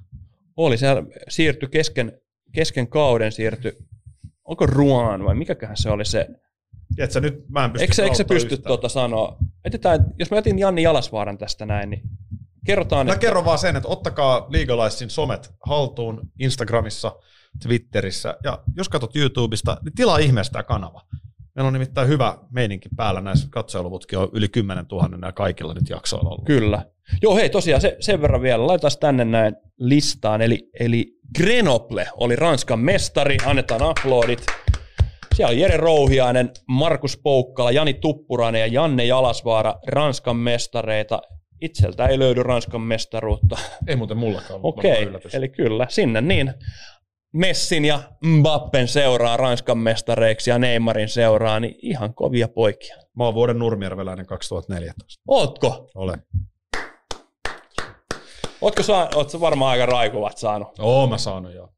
Oli, 0.57 0.79
se 0.79 0.87
siirtyi 1.29 1.69
kesken, 1.69 2.21
kesken 2.53 2.89
kauden, 2.89 3.33
siirtyi, 3.33 3.73
onko 4.45 4.67
Ruan 4.67 5.25
vai 5.25 5.35
mikäköhän 5.35 5.77
se 5.77 5.91
oli 5.91 6.05
se? 6.05 6.29
Tiedätkö, 6.97 7.21
nyt 7.21 7.49
mä 7.49 7.65
en 7.65 7.71
pysty 7.71 7.85
Eikö, 7.85 8.03
eikö 8.03 8.15
se 8.15 8.25
pysty 8.25 8.57
tuota 8.57 8.89
sanoa? 8.89 9.37
Etetään, 9.65 10.07
jos 10.19 10.31
mä 10.31 10.37
jätin 10.37 10.59
Janni 10.59 10.83
Jalasvaaran 10.83 11.39
tästä 11.39 11.67
näin, 11.67 11.91
niin 11.91 12.03
kerrotaan. 12.67 13.07
Mä 13.07 13.13
että... 13.13 13.21
kerron 13.21 13.45
vaan 13.45 13.59
sen, 13.59 13.77
että 13.77 13.89
ottakaa 13.89 14.47
Legalaisin 14.49 15.11
somet 15.11 15.55
haltuun 15.67 16.21
Instagramissa, 16.39 17.17
Twitterissä 17.63 18.37
ja 18.45 18.63
jos 18.77 18.89
katsot 18.89 19.17
YouTubesta, 19.17 19.77
niin 19.85 19.95
tilaa 19.95 20.19
ihmeestä 20.19 20.53
tämä 20.53 20.63
kanava. 20.63 21.03
Meillä 21.55 21.67
on 21.67 21.73
nimittäin 21.73 22.09
hyvä 22.09 22.39
meininki 22.51 22.89
päällä, 22.97 23.21
näissä 23.21 23.49
katsojaluvutkin 23.51 24.19
on 24.19 24.29
yli 24.33 24.49
10 24.49 24.87
000 24.93 25.09
nämä 25.09 25.33
kaikilla 25.33 25.75
nyt 25.75 25.89
jaksoilla 25.89 26.31
ollut. 26.31 26.47
Kyllä. 26.47 26.87
Joo, 27.23 27.37
hei 27.37 27.51
tosiaan 27.51 27.81
se, 27.81 27.97
sen 28.01 28.23
verran 28.23 28.43
vielä, 28.43 28.67
laitetaan 28.67 28.99
tänne 29.01 29.25
näin 29.25 29.57
listaan, 29.79 30.43
eli, 30.43 30.71
eli 30.81 31.07
Grenoble 31.37 32.07
oli 32.17 32.37
Ranskan 32.37 32.79
mestari, 32.79 33.37
annetaan 33.47 33.83
aplodit. 33.83 34.47
Siellä 35.35 35.51
on 35.51 35.59
Jere 35.59 35.77
Rouhiainen, 35.77 36.51
Markus 36.69 37.17
Poukkala, 37.23 37.71
Jani 37.71 37.95
Tuppurainen 37.95 38.61
ja 38.61 38.67
Janne 38.67 39.05
Jalasvaara, 39.05 39.75
Ranskan 39.87 40.37
mestareita. 40.37 41.23
Itseltä 41.61 42.07
ei 42.07 42.19
löydy 42.19 42.43
Ranskan 42.43 42.81
mestaruutta. 42.81 43.59
Ei 43.87 43.97
muuten 43.97 44.17
mullakaan. 44.17 44.61
Okei, 44.63 45.07
okay, 45.07 45.21
eli 45.33 45.49
kyllä, 45.49 45.87
sinne 45.89 46.21
niin. 46.21 46.55
Messin 47.33 47.85
ja 47.85 48.03
Mbappen 48.25 48.89
seuraa 48.89 49.37
Ranskan 49.37 49.79
mestareiksi 49.79 50.51
ja 50.51 50.59
Neymarin 50.59 51.09
seuraa, 51.09 51.61
niin 51.61 51.75
ihan 51.83 52.15
kovia 52.15 52.49
poikia. 52.49 52.97
Mä 53.17 53.25
oon 53.25 53.35
vuoden 53.35 53.59
Nurmijärveläinen 53.59 54.27
2014. 54.27 55.23
Ootko? 55.29 55.91
Olen. 55.95 56.23
Ootko 58.65 58.83
saa, 58.83 59.09
oot 59.15 59.41
varmaan 59.41 59.71
aika 59.71 59.87
raikuvat 59.87 60.39
saanut? 60.39 60.69
Oo, 60.79 61.07
mä 61.07 61.19
saanut 61.19 61.55
joo. 61.55 61.69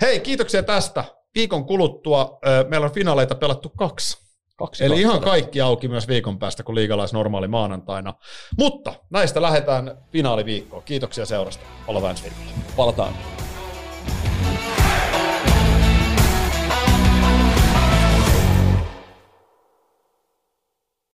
Hei, 0.00 0.20
kiitoksia 0.20 0.62
tästä. 0.62 1.04
Viikon 1.34 1.64
kuluttua 1.64 2.38
meillä 2.68 2.84
on 2.84 2.92
finaaleita 2.92 3.34
pelattu 3.34 3.68
kaksi. 3.78 4.18
kaksi 4.58 4.84
Eli 4.84 5.00
ihan 5.00 5.20
kaikki 5.20 5.60
auki 5.60 5.88
myös 5.88 6.08
viikon 6.08 6.38
päästä, 6.38 6.62
kun 6.62 6.74
liigalais 6.74 7.12
normaali 7.12 7.48
maanantaina. 7.48 8.14
Mutta 8.58 8.94
näistä 9.10 9.42
lähdetään 9.42 9.98
finaaliviikkoon. 10.12 10.82
Kiitoksia 10.82 11.26
seurasta. 11.26 11.64
Olla 11.86 12.10
ensi 12.10 12.32
Palataan. 12.76 13.14